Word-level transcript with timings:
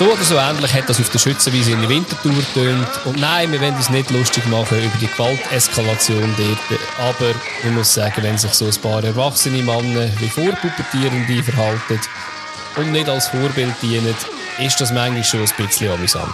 So 0.00 0.06
oder 0.06 0.24
so 0.24 0.36
ähnlich 0.36 0.72
hat 0.72 0.88
das 0.88 0.98
auf 0.98 1.10
der 1.10 1.18
Schützenwiese 1.18 1.72
in 1.72 1.80
der 1.82 1.90
Wintertour 1.90 2.32
tönt. 2.54 2.88
Und 3.04 3.20
nein, 3.20 3.52
wir 3.52 3.60
wollen 3.60 3.74
uns 3.74 3.90
nicht 3.90 4.10
lustig 4.10 4.46
machen 4.46 4.78
über 4.78 4.96
die 4.98 5.06
Gewalteskalation 5.06 6.34
dort. 6.38 6.80
Aber 6.98 7.34
ich 7.62 7.70
muss 7.70 7.92
sagen, 7.92 8.22
wenn 8.22 8.38
sich 8.38 8.54
so 8.54 8.64
ein 8.64 8.74
paar 8.76 9.04
erwachsene 9.04 9.62
Männer 9.62 10.08
wie 10.18 10.28
Vorpubertierende 10.28 11.42
verhalten 11.42 12.00
und 12.76 12.92
nicht 12.92 13.10
als 13.10 13.28
Vorbild 13.28 13.74
dienen, 13.82 14.14
ist 14.58 14.80
das 14.80 14.90
manchmal 14.90 15.22
schon 15.22 15.40
ein 15.40 15.66
bisschen 15.66 15.92
amüsant. 15.92 16.32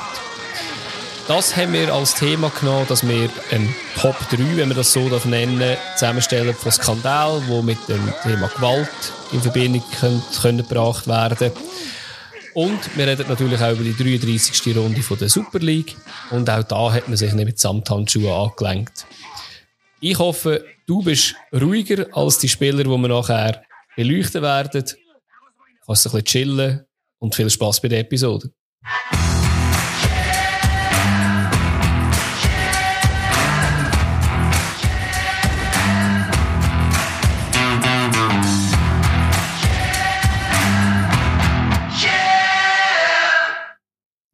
Das 1.27 1.57
haben 1.57 1.73
wir 1.73 1.93
als 1.93 2.15
Thema 2.15 2.53
genommen, 2.61 2.87
dass 2.89 3.05
wir 3.05 3.29
ein 3.51 3.75
Top 4.01 4.17
3, 4.31 4.59
wenn 4.59 4.69
wir 4.69 4.77
das 4.77 4.93
so 4.93 5.11
nennen 5.25 5.77
zusammenstellen 5.97 6.55
von 6.55 6.71
Skandal, 6.71 7.43
wo 7.49 7.63
mit 7.63 7.89
dem 7.89 8.13
Thema 8.23 8.47
Gewalt 8.47 8.89
in 9.33 9.43
Verbindung 9.43 9.83
können, 9.99 10.23
können 10.41 10.59
gebracht 10.59 11.09
werden 11.09 11.51
und 12.57 12.97
wir 12.97 13.07
reden 13.07 13.29
natürlich 13.29 13.61
auch 13.61 13.73
über 13.73 13.85
die 13.85 13.93
33. 13.93 14.75
Runde 14.75 15.03
von 15.03 15.19
der 15.19 15.29
Super 15.29 15.59
League. 15.59 15.95
Und 16.31 16.49
auch 16.49 16.63
da 16.63 16.91
hat 16.91 17.07
man 17.07 17.19
sich 17.19 17.35
nicht 17.35 17.45
mit 17.45 17.59
Samthandschuhen 17.59 18.31
angelenkt. 18.31 19.05
Ich 20.01 20.19
hoffe, 20.19 20.65
du 20.87 21.03
bist 21.03 21.35
ruhiger 21.53 22.07
als 22.17 22.39
die 22.39 22.49
Spieler, 22.49 22.83
die 22.83 22.89
wir 22.89 23.09
nachher 23.09 23.63
beleuchten 23.95 24.41
werden. 24.41 24.85
Du 24.87 24.95
kannst 25.85 26.07
ein 26.07 26.13
bisschen 26.13 26.25
chillen 26.25 26.87
und 27.19 27.35
viel 27.35 27.51
Spaß 27.51 27.83
bei 27.83 27.89
der 27.89 28.01
Episode. 28.01 28.51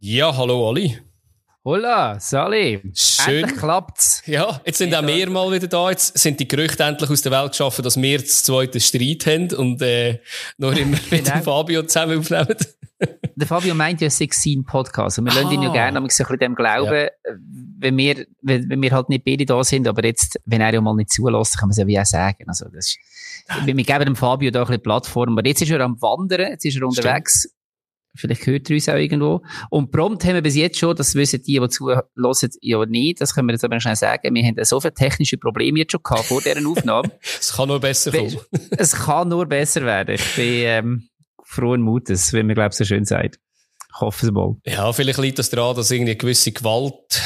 Ja, 0.04 0.36
hallo 0.36 0.68
Ali. 0.68 0.98
Hola, 1.64 2.18
Sali. 2.18 2.82
Schön. 2.92 3.44
Endlich 3.44 3.56
klappt's. 3.56 4.20
Ja, 4.26 4.60
jetzt 4.66 4.78
sind 4.78 4.92
auch 4.96 5.06
wir 5.06 5.30
mal 5.30 5.52
wieder 5.52 5.68
da. 5.68 5.90
Jetzt 5.90 6.18
sind 6.18 6.40
die 6.40 6.48
Gerüchte 6.48 6.82
endlich 6.82 7.08
aus 7.08 7.22
der 7.22 7.30
Welt 7.30 7.52
geschaffen, 7.52 7.84
dass 7.84 7.96
wir 7.96 8.18
das 8.18 8.42
zweite 8.42 8.80
Streit 8.80 9.26
haben 9.26 9.54
und 9.54 9.80
äh, 9.80 10.18
noch 10.58 10.72
immer 10.72 10.98
mit 11.12 11.28
dem 11.28 11.42
Fabio 11.44 11.84
zusammen 11.84 12.18
aufnehmen. 12.18 12.56
der 13.36 13.46
Fabio 13.46 13.76
meint 13.76 14.00
ja, 14.00 14.08
es 14.08 14.18
sei 14.18 14.28
sein 14.32 14.64
Podcast. 14.64 15.20
Und 15.20 15.26
wir 15.26 15.34
ah. 15.34 15.40
lassen 15.40 15.52
ihn 15.52 15.62
ja 15.62 15.72
gerne 15.72 15.98
ein 15.98 16.02
bisschen 16.08 16.36
dem 16.36 16.56
glauben, 16.56 16.92
ja. 16.92 17.08
wenn, 17.78 17.96
wir, 17.96 18.26
wenn, 18.40 18.68
wenn, 18.68 18.82
wir 18.82 18.90
halt 18.90 19.08
nicht 19.08 19.24
beide 19.24 19.46
da 19.46 19.62
sind. 19.62 19.86
Aber 19.86 20.04
jetzt, 20.04 20.36
wenn 20.46 20.60
er 20.60 20.74
ja 20.74 20.80
mal 20.80 20.96
nicht 20.96 21.12
zulässt, 21.12 21.60
kann 21.60 21.68
man 21.68 21.74
es 21.74 21.78
ja 21.78 21.86
wie 21.86 22.00
auch 22.00 22.04
sagen. 22.04 22.42
Also, 22.48 22.64
das 22.74 22.88
ist, 22.88 22.98
wir 23.64 23.74
geben 23.74 24.04
dem 24.04 24.16
Fabio 24.16 24.50
da 24.50 24.62
ein 24.62 24.66
bisschen 24.66 24.82
Plattform. 24.82 25.38
Aber 25.38 25.46
jetzt 25.46 25.62
ist 25.62 25.70
er 25.70 25.78
am 25.78 26.02
Wandern, 26.02 26.50
jetzt 26.50 26.64
ist 26.64 26.76
er 26.76 26.88
unterwegs. 26.88 27.48
Vielleicht 28.14 28.46
hört 28.46 28.68
er 28.68 28.74
uns 28.74 28.88
auch 28.88 28.94
irgendwo. 28.94 29.42
Und 29.70 29.90
prompt 29.90 30.24
haben 30.24 30.34
wir 30.34 30.42
bis 30.42 30.54
jetzt 30.54 30.78
schon, 30.78 30.94
das 30.94 31.14
wissen 31.14 31.42
die, 31.42 31.58
die 31.58 31.68
zuhören, 31.68 32.02
ja 32.60 32.84
nicht, 32.86 33.20
das 33.20 33.34
können 33.34 33.48
wir 33.48 33.54
jetzt 33.54 33.64
aber 33.64 33.80
schnell 33.80 33.96
sagen, 33.96 34.34
wir 34.34 34.44
haben 34.44 34.64
so 34.64 34.80
viele 34.80 34.94
technische 34.94 35.38
Probleme 35.38 35.78
jetzt 35.78 35.92
schon 35.92 36.02
gehabt 36.02 36.24
vor 36.24 36.42
dieser 36.42 36.66
Aufnahme. 36.68 37.10
es 37.40 37.52
kann 37.54 37.68
nur 37.68 37.80
besser 37.80 38.12
kommen. 38.12 38.38
es 38.70 38.92
kann 38.92 39.28
nur 39.28 39.46
besser 39.46 39.82
werden. 39.82 40.14
Ich 40.16 40.36
bin 40.36 40.54
ähm, 40.64 41.08
frohen 41.42 41.80
Mutes, 41.80 42.32
wie 42.32 42.42
man, 42.42 42.54
glaube 42.54 42.70
ich, 42.70 42.76
so 42.76 42.84
schön 42.84 43.04
sagt. 43.04 43.38
Ich 43.94 44.00
hoffe 44.00 44.26
es 44.26 44.32
mal. 44.32 44.56
Ja, 44.64 44.92
vielleicht 44.92 45.18
liegt 45.18 45.38
das 45.38 45.50
daran, 45.50 45.76
dass 45.76 45.90
irgendwie 45.90 46.12
eine 46.12 46.18
gewisse 46.18 46.52
Gewalt 46.52 47.20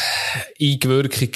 Eingewirkung 0.60 1.30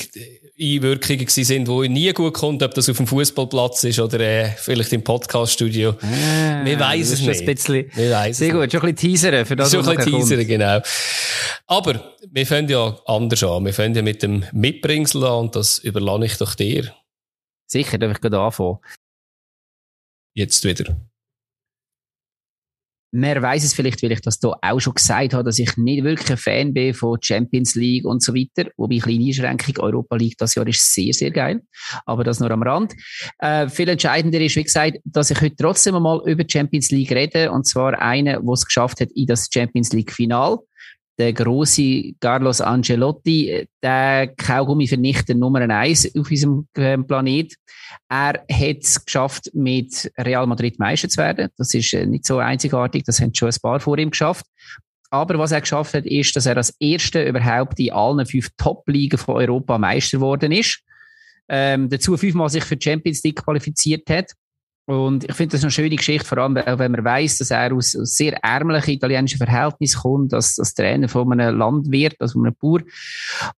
Einwirkungen 0.60 1.26
sind, 1.28 1.68
die 1.68 1.88
nie 1.88 2.12
gut 2.12 2.34
kommt, 2.34 2.62
ob 2.62 2.74
das 2.74 2.88
auf 2.88 2.96
dem 2.96 3.06
Fußballplatz 3.06 3.84
ist 3.84 3.98
oder 3.98 4.20
äh, 4.20 4.50
vielleicht 4.56 4.92
im 4.92 5.02
Podcaststudio. 5.02 5.94
Ah, 6.00 6.64
wir 6.64 6.78
weiss 6.78 7.10
es 7.10 7.20
nicht. 7.20 7.40
Ein 7.40 7.46
bisschen, 7.46 7.90
wir 7.94 8.10
weiss 8.10 8.38
Sehr 8.38 8.52
gut, 8.52 8.70
schon 8.70 8.82
ein 8.82 8.94
bisschen 8.94 9.10
teasern 9.10 9.46
für 9.46 9.56
das, 9.56 9.70
Schon 9.70 9.88
ein 9.88 9.96
bisschen 9.96 10.12
teasern, 10.12 10.46
genau. 10.46 10.80
Aber 11.66 12.14
wir 12.30 12.46
fangen 12.46 12.68
ja 12.68 12.98
anders 13.06 13.42
an. 13.42 13.64
Wir 13.64 13.72
fangen 13.72 13.94
ja 13.94 14.02
mit 14.02 14.22
dem 14.22 14.44
Mitbringsel 14.52 15.24
an 15.24 15.38
und 15.40 15.56
das 15.56 15.78
überlasse 15.78 16.26
ich 16.26 16.36
doch 16.36 16.54
dir. 16.54 16.94
Sicher, 17.66 17.98
darf 17.98 18.12
ich 18.12 18.20
gerade 18.20 18.38
anfangen. 18.38 18.78
Jetzt 20.34 20.64
wieder. 20.64 20.96
Man 23.12 23.42
weiß 23.42 23.64
es 23.64 23.74
vielleicht, 23.74 24.02
weil 24.02 24.12
ich 24.12 24.20
das 24.20 24.38
hier 24.40 24.54
auch 24.60 24.78
schon 24.78 24.94
gesagt 24.94 25.34
habe, 25.34 25.42
dass 25.42 25.58
ich 25.58 25.76
nicht 25.76 26.04
wirklich 26.04 26.30
ein 26.30 26.36
Fan 26.36 26.72
bin 26.72 26.94
von 26.94 27.18
Champions 27.20 27.74
League 27.74 28.04
und 28.04 28.22
so 28.22 28.34
weiter. 28.34 28.70
Wobei 28.76 28.98
kleine 28.98 29.26
Einschränkung, 29.26 29.84
Europa 29.84 30.16
League 30.16 30.38
das 30.38 30.54
Jahr 30.54 30.66
ist 30.68 30.94
sehr, 30.94 31.12
sehr 31.12 31.30
geil. 31.30 31.62
Aber 32.06 32.22
das 32.22 32.38
nur 32.38 32.50
am 32.50 32.62
Rand. 32.62 32.94
Äh, 33.38 33.68
viel 33.68 33.88
entscheidender 33.88 34.40
ist, 34.40 34.54
wie 34.56 34.62
gesagt, 34.62 34.98
dass 35.04 35.30
ich 35.30 35.40
heute 35.40 35.56
trotzdem 35.56 35.96
einmal 35.96 36.20
über 36.24 36.44
Champions 36.46 36.90
League 36.90 37.10
rede. 37.10 37.50
Und 37.50 37.66
zwar 37.66 38.00
eine, 38.00 38.40
wo 38.42 38.52
es 38.52 38.64
geschafft 38.64 39.00
hat 39.00 39.08
in 39.14 39.26
das 39.26 39.48
Champions 39.52 39.92
League 39.92 40.12
Final 40.12 40.58
der 41.20 41.34
große 41.34 42.14
Carlos 42.18 42.62
Ancelotti, 42.62 43.68
der 43.82 44.28
Kaugummi 44.38 44.88
vernichter 44.88 45.34
Nummer 45.34 45.60
eins 45.60 46.06
auf 46.16 46.30
unserem 46.30 46.66
ähm, 46.78 47.06
Planet. 47.06 47.54
Er 48.08 48.42
hat 48.50 48.76
es 48.80 49.04
geschafft, 49.04 49.50
mit 49.52 50.10
Real 50.16 50.46
Madrid 50.46 50.78
Meister 50.78 51.10
zu 51.10 51.18
werden. 51.18 51.50
Das 51.58 51.74
ist 51.74 51.92
äh, 51.92 52.06
nicht 52.06 52.26
so 52.26 52.38
einzigartig, 52.38 53.04
das 53.04 53.20
haben 53.20 53.34
schon 53.34 53.50
ein 53.50 53.56
paar 53.60 53.80
vor 53.80 53.98
ihm 53.98 54.10
geschafft. 54.10 54.46
Aber 55.10 55.38
was 55.38 55.52
er 55.52 55.60
geschafft 55.60 55.92
hat, 55.92 56.06
ist, 56.06 56.34
dass 56.36 56.46
er 56.46 56.56
als 56.56 56.74
Erster 56.80 57.26
überhaupt 57.26 57.78
in 57.80 57.92
allen 57.92 58.24
fünf 58.24 58.48
Top-Ligen 58.56 59.18
von 59.18 59.36
Europa 59.36 59.76
Meister 59.76 60.16
geworden 60.16 60.52
ist. 60.52 60.80
Ähm, 61.50 61.90
dazu 61.90 62.16
fünfmal 62.16 62.48
sich 62.48 62.64
für 62.64 62.76
die 62.76 62.84
Champions 62.88 63.22
League 63.24 63.44
qualifiziert 63.44 64.08
hat. 64.08 64.32
Und 64.86 65.24
ich 65.24 65.34
finde 65.34 65.52
das 65.52 65.62
eine 65.62 65.70
schöne 65.70 65.94
Geschichte, 65.94 66.26
vor 66.26 66.38
allem 66.38 66.56
auch 66.56 66.78
wenn 66.78 66.92
man 66.92 67.04
weiß, 67.04 67.38
dass 67.38 67.50
er 67.50 67.72
aus, 67.72 67.94
aus 67.94 68.16
sehr 68.16 68.42
ärmlichen 68.42 68.94
italienischen 68.94 69.38
Verhältnissen 69.38 70.00
kommt, 70.00 70.34
als, 70.34 70.58
als 70.58 70.74
Trainer 70.74 71.08
von 71.08 71.32
einem 71.32 71.56
Landwirt, 71.58 72.16
also 72.18 72.32
von 72.34 72.46
einem 72.46 72.56
Bauer. 72.60 72.80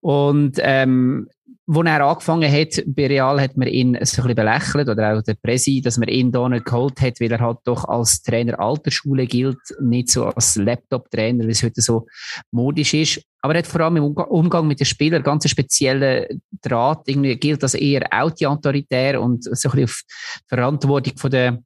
Und 0.01 0.59
ähm, 0.61 1.29
wo 1.67 1.83
er 1.83 2.01
angefangen 2.05 2.51
hat, 2.51 2.83
bei 2.87 3.07
Real 3.07 3.41
hat 3.41 3.57
man 3.57 3.69
ihn 3.69 3.95
so 4.03 4.23
ein 4.23 4.29
bisschen 4.29 4.35
belächelt, 4.35 4.89
oder 4.89 5.17
auch 5.17 5.23
der 5.23 5.35
Presi, 5.35 5.81
dass 5.81 5.97
man 5.97 6.09
ihn 6.09 6.33
da 6.33 6.49
nicht 6.49 6.65
geholt 6.65 7.01
hat, 7.01 7.21
weil 7.21 7.31
er 7.31 7.41
halt 7.41 7.59
doch 7.65 7.85
als 7.85 8.23
Trainer 8.23 8.59
alter 8.59 8.91
Schule 8.91 9.27
gilt, 9.27 9.61
nicht 9.81 10.11
so 10.11 10.27
als 10.27 10.57
Laptop-Trainer, 10.57 11.47
wie 11.47 11.53
es 11.53 11.63
heute 11.63 11.81
so 11.81 12.07
modisch 12.51 12.95
ist. 12.95 13.23
Aber 13.41 13.55
er 13.55 13.59
hat 13.59 13.67
vor 13.67 13.81
allem 13.81 13.97
im 13.97 14.05
Umgang 14.05 14.67
mit 14.67 14.81
den 14.81 14.87
Spielern 14.87 15.23
ganz 15.23 15.49
speziellen 15.49 16.43
Draht. 16.63 17.03
Irgendwie 17.07 17.37
gilt 17.37 17.63
das 17.63 17.75
eher 17.75 18.09
autoritär 18.11 19.21
und 19.21 19.45
so 19.45 19.51
ein 19.51 19.53
bisschen 19.53 19.85
auf 19.85 20.03
Verantwortung 20.49 21.31
der 21.31 21.59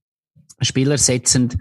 Spieler 0.60 0.98
setzend. 0.98 1.56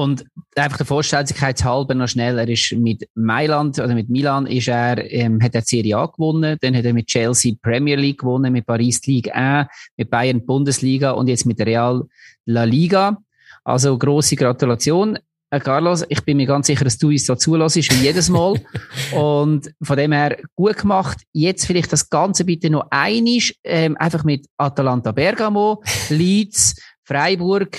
Und 0.00 0.24
einfach 0.56 0.78
der 0.78 0.86
Vorstellungshalber 0.86 1.94
noch 1.94 2.08
schnell, 2.08 2.38
er 2.38 2.48
ist 2.48 2.72
mit 2.72 3.06
Mailand, 3.14 3.78
oder 3.78 3.94
mit 3.94 4.08
Milan 4.08 4.46
ist 4.46 4.68
er, 4.68 4.96
ähm, 5.12 5.42
hat 5.42 5.54
er 5.54 5.60
Serie 5.60 5.94
A 5.98 6.06
gewonnen, 6.06 6.56
dann 6.62 6.74
hat 6.74 6.86
er 6.86 6.94
mit 6.94 7.06
Chelsea 7.06 7.52
Premier 7.60 7.96
League 7.96 8.20
gewonnen, 8.20 8.50
mit 8.50 8.64
Paris 8.64 9.04
League 9.04 9.30
1, 9.30 9.68
mit 9.98 10.08
Bayern 10.08 10.46
Bundesliga 10.46 11.10
und 11.10 11.28
jetzt 11.28 11.44
mit 11.44 11.60
Real 11.60 12.02
La 12.46 12.64
Liga. 12.64 13.18
Also 13.62 13.98
große 13.98 14.36
Gratulation. 14.36 15.18
Äh, 15.50 15.60
Carlos, 15.60 16.02
ich 16.08 16.24
bin 16.24 16.38
mir 16.38 16.46
ganz 16.46 16.68
sicher, 16.68 16.84
dass 16.84 16.96
du 16.96 17.08
uns 17.08 17.26
so 17.26 17.34
zulässt, 17.34 17.76
wie 17.76 18.02
jedes 18.02 18.30
Mal. 18.30 18.54
und 19.12 19.70
von 19.82 19.96
dem 19.98 20.12
her 20.12 20.38
gut 20.54 20.78
gemacht. 20.78 21.18
Jetzt 21.34 21.66
vielleicht 21.66 21.92
das 21.92 22.08
Ganze 22.08 22.46
bitte 22.46 22.70
noch 22.70 22.86
einisch, 22.90 23.54
ähm, 23.64 23.98
einfach 23.98 24.24
mit 24.24 24.46
Atalanta 24.56 25.12
Bergamo, 25.12 25.82
Leeds, 26.08 26.76
Freiburg, 27.10 27.76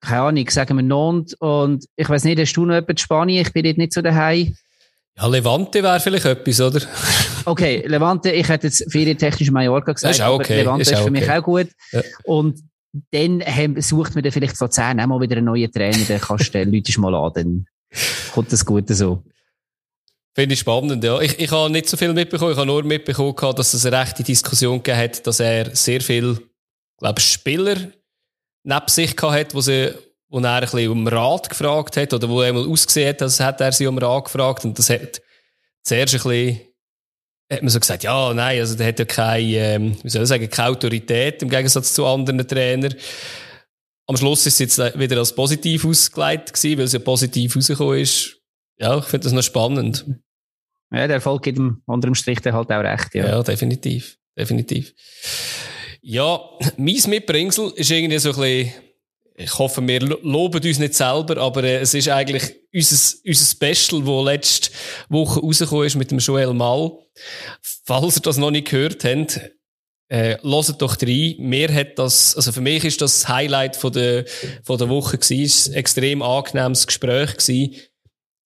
keine 0.00 0.22
Ahnung, 0.22 0.48
sagen 0.48 0.76
wir 0.76 0.82
Nantes 0.82 1.34
und 1.34 1.84
ich 1.96 2.08
weiß 2.08 2.24
nicht, 2.24 2.40
hast 2.40 2.54
du 2.54 2.64
noch 2.64 2.74
jemanden 2.74 2.92
in 2.92 2.96
Spanien? 2.96 3.42
Ich 3.42 3.52
bin 3.52 3.64
dort 3.64 3.76
nicht 3.76 3.92
so 3.92 4.00
daheim. 4.00 4.56
Ja, 5.18 5.26
Levante 5.26 5.82
wäre 5.82 6.00
vielleicht 6.00 6.24
etwas, 6.24 6.60
oder? 6.62 6.80
okay, 7.44 7.84
Levante, 7.86 8.30
ich 8.30 8.48
hätte 8.48 8.68
jetzt 8.68 8.90
ferientechnisch 8.90 9.50
Mallorca 9.50 9.92
gesagt, 9.92 10.14
ist 10.14 10.22
auch 10.22 10.36
okay. 10.36 10.54
aber 10.54 10.62
Levante 10.62 10.82
ist, 10.82 10.92
ist 10.92 10.98
für 10.98 11.02
okay. 11.02 11.10
mich 11.10 11.30
auch 11.30 11.42
gut. 11.42 11.68
Ja. 11.92 12.00
Und 12.24 12.60
dann 13.10 13.80
sucht 13.82 14.14
man 14.14 14.24
dann 14.24 14.32
vielleicht 14.32 14.56
so 14.56 14.66
zehn 14.66 14.98
auch 14.98 15.06
mal 15.06 15.20
wieder 15.20 15.36
einen 15.36 15.46
neuen 15.46 15.70
Trainer, 15.70 16.04
dann 16.08 16.20
kannst 16.20 16.54
du 16.54 16.64
den 16.64 16.82
mal 16.98 17.14
an, 17.14 17.32
dann 17.34 17.66
kommt 18.32 18.50
das 18.50 18.64
Gute 18.64 18.94
so. 18.94 19.22
Finde 20.34 20.54
ich 20.54 20.60
spannend, 20.60 21.04
ja. 21.04 21.20
Ich, 21.20 21.38
ich 21.38 21.50
habe 21.50 21.70
nicht 21.70 21.86
so 21.86 21.98
viel 21.98 22.14
mitbekommen. 22.14 22.52
Ich 22.52 22.56
habe 22.56 22.66
nur 22.66 22.82
mitbekommen, 22.82 23.34
dass 23.56 23.74
es 23.74 23.84
eine 23.84 24.00
rechte 24.00 24.22
Diskussion 24.22 24.78
gegeben 24.82 24.98
hat, 24.98 25.26
dass 25.26 25.40
er 25.40 25.74
sehr 25.76 26.00
viel, 26.00 26.38
glaube 26.98 27.20
Spieler 27.20 27.76
neben 28.62 28.88
sich 28.88 29.14
hat, 29.20 29.54
wo 29.54 29.60
sie 29.60 29.94
wo 30.28 30.38
er 30.38 30.54
ein 30.54 30.60
bisschen 30.60 30.90
um 30.90 31.08
Rat 31.08 31.48
gefragt 31.50 31.96
hat 31.96 32.14
oder 32.14 32.28
wo 32.28 32.40
er 32.40 32.48
einmal 32.48 32.68
ausgesehen 32.68 33.08
hat, 33.08 33.22
als 33.22 33.40
hat 33.40 33.60
er 33.60 33.72
sie 33.72 33.86
um 33.86 33.98
Rat 33.98 34.26
gefragt 34.26 34.64
und 34.64 34.78
das 34.78 34.88
hat 34.88 35.20
zuerst 35.82 36.14
ein 36.14 36.20
bisschen 36.22 36.60
hat 37.52 37.62
man 37.62 37.70
so 37.70 37.80
gesagt, 37.80 38.04
ja, 38.04 38.32
nein, 38.32 38.60
also 38.60 38.76
der 38.76 38.86
hat 38.86 38.98
ja 39.00 39.04
keine, 39.04 39.56
ähm, 39.56 39.96
wie 40.04 40.08
soll 40.08 40.22
ich 40.22 40.28
sagen, 40.28 40.48
keine 40.48 40.68
Autorität 40.68 41.42
im 41.42 41.48
Gegensatz 41.48 41.92
zu 41.92 42.06
anderen 42.06 42.46
Trainern. 42.46 42.94
Am 44.06 44.16
Schluss 44.16 44.46
ist 44.46 44.60
es 44.60 44.76
jetzt 44.78 44.98
wieder 44.98 45.18
als 45.18 45.34
positiv 45.34 45.84
ausgelegt 45.84 46.52
gewesen, 46.52 46.78
weil 46.78 46.84
es 46.84 46.92
ja 46.92 47.00
positiv 47.00 47.56
rausgekommen 47.56 47.98
ist. 47.98 48.36
Ja, 48.78 48.98
ich 48.98 49.04
finde 49.04 49.24
das 49.24 49.32
noch 49.32 49.42
spannend. 49.42 50.06
Ja, 50.92 51.06
der 51.06 51.16
Erfolg 51.16 51.42
gibt 51.42 51.58
dem 51.58 51.82
anderen 51.86 52.14
Strich 52.14 52.38
halt 52.44 52.70
auch 52.70 52.82
recht, 52.82 53.14
ja. 53.14 53.26
Ja, 53.26 53.42
definitiv. 53.42 54.16
Definitiv. 54.38 54.94
Ja, 56.02 56.40
mein 56.76 57.02
Mitbringsel 57.08 57.72
ist 57.76 57.90
irgendwie 57.90 58.18
so 58.18 58.30
ein 58.30 58.36
bisschen, 58.36 58.72
ich 59.36 59.58
hoffe, 59.58 59.86
wir 59.86 60.00
loben 60.00 60.62
uns 60.62 60.78
nicht 60.78 60.94
selber, 60.94 61.36
aber 61.38 61.64
äh, 61.64 61.78
es 61.78 61.94
ist 61.94 62.08
eigentlich 62.08 62.54
unser, 62.72 63.16
unser 63.26 63.44
Special, 63.44 64.02
das 64.02 64.24
letzte 64.24 64.70
Woche 65.08 65.40
rausgekommen 65.40 65.86
ist 65.86 65.96
mit 65.96 66.10
dem 66.10 66.18
Joel 66.18 66.54
Mal. 66.54 66.92
Falls 67.60 68.16
ihr 68.16 68.22
das 68.22 68.38
noch 68.38 68.50
nicht 68.50 68.68
gehört 68.68 69.04
habt, 69.04 69.40
äh, 70.08 70.38
hört 70.42 70.82
doch 70.82 71.00
rein. 71.00 71.36
Mir 71.38 71.72
hat 71.72 71.98
das, 71.98 72.34
also 72.34 72.52
für 72.52 72.60
mich 72.60 72.84
ist 72.84 73.00
das, 73.00 73.28
Highlight 73.28 73.76
von 73.76 73.92
der, 73.92 74.24
von 74.62 74.78
der 74.78 74.88
Woche 74.88 75.18
gewesen. 75.18 75.44
Es 75.44 75.68
war 75.68 75.74
ein 75.74 75.78
extrem 75.78 76.22
angenehmes 76.22 76.86
Gespräch 76.86 77.36
gewesen. 77.36 77.76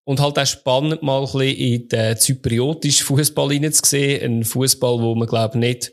Und 0.06 0.20
halt 0.20 0.38
auch 0.38 0.46
spannend, 0.46 1.02
mal 1.02 1.20
ein 1.20 1.32
bisschen 1.32 1.56
in 1.56 1.88
den 1.88 2.18
zypriotischen 2.18 3.06
Fußball 3.06 3.52
hineinzusehen. 3.52 4.40
Ein 4.40 4.44
Fußball, 4.44 5.00
wo 5.00 5.14
man, 5.14 5.26
glaube 5.26 5.54
ich, 5.54 5.60
nicht, 5.60 5.92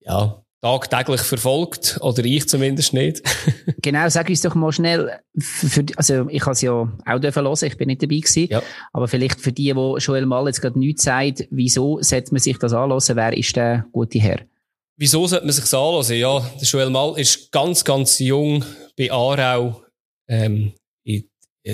ja, 0.00 0.42
tagtäglich 0.60 1.20
verfolgt. 1.22 1.98
Oder 2.00 2.24
ich 2.24 2.48
zumindest 2.48 2.92
nicht. 2.92 3.22
genau, 3.82 4.08
sag 4.08 4.28
uns 4.28 4.42
doch 4.42 4.54
mal 4.54 4.72
schnell, 4.72 5.20
für, 5.38 5.84
also 5.96 6.28
ich 6.28 6.42
habe 6.42 6.52
es 6.52 6.60
ja 6.60 6.72
auch 6.72 7.18
dürfen 7.18 7.44
hören, 7.44 7.58
ich 7.62 7.76
bin 7.76 7.88
nicht 7.88 8.02
dabei 8.02 8.16
gewesen. 8.16 8.48
Ja. 8.50 8.62
Aber 8.92 9.08
vielleicht 9.08 9.40
für 9.40 9.52
die, 9.52 9.72
die 9.72 9.94
Joel 9.98 10.26
Mal 10.26 10.46
jetzt 10.46 10.60
gerade 10.60 10.78
nichts 10.78 11.04
sagt, 11.04 11.46
wieso 11.50 12.00
sollte 12.02 12.32
man 12.32 12.40
sich 12.40 12.58
das 12.58 12.72
anlassen? 12.72 13.16
Wer 13.16 13.36
ist 13.36 13.56
der 13.56 13.86
gute 13.92 14.18
Herr? 14.18 14.40
Wieso 14.96 15.26
sollte 15.26 15.46
man 15.46 15.52
sich 15.52 15.64
das 15.64 15.74
anlassen? 15.74 16.16
Ja, 16.16 16.40
der 16.40 16.68
Joel 16.68 16.90
Mal 16.90 17.18
ist 17.18 17.50
ganz, 17.50 17.84
ganz 17.84 18.18
jung 18.18 18.64
bei 18.98 19.10
Aarau 19.10 19.82
ähm, 20.28 20.72
in, 21.04 21.24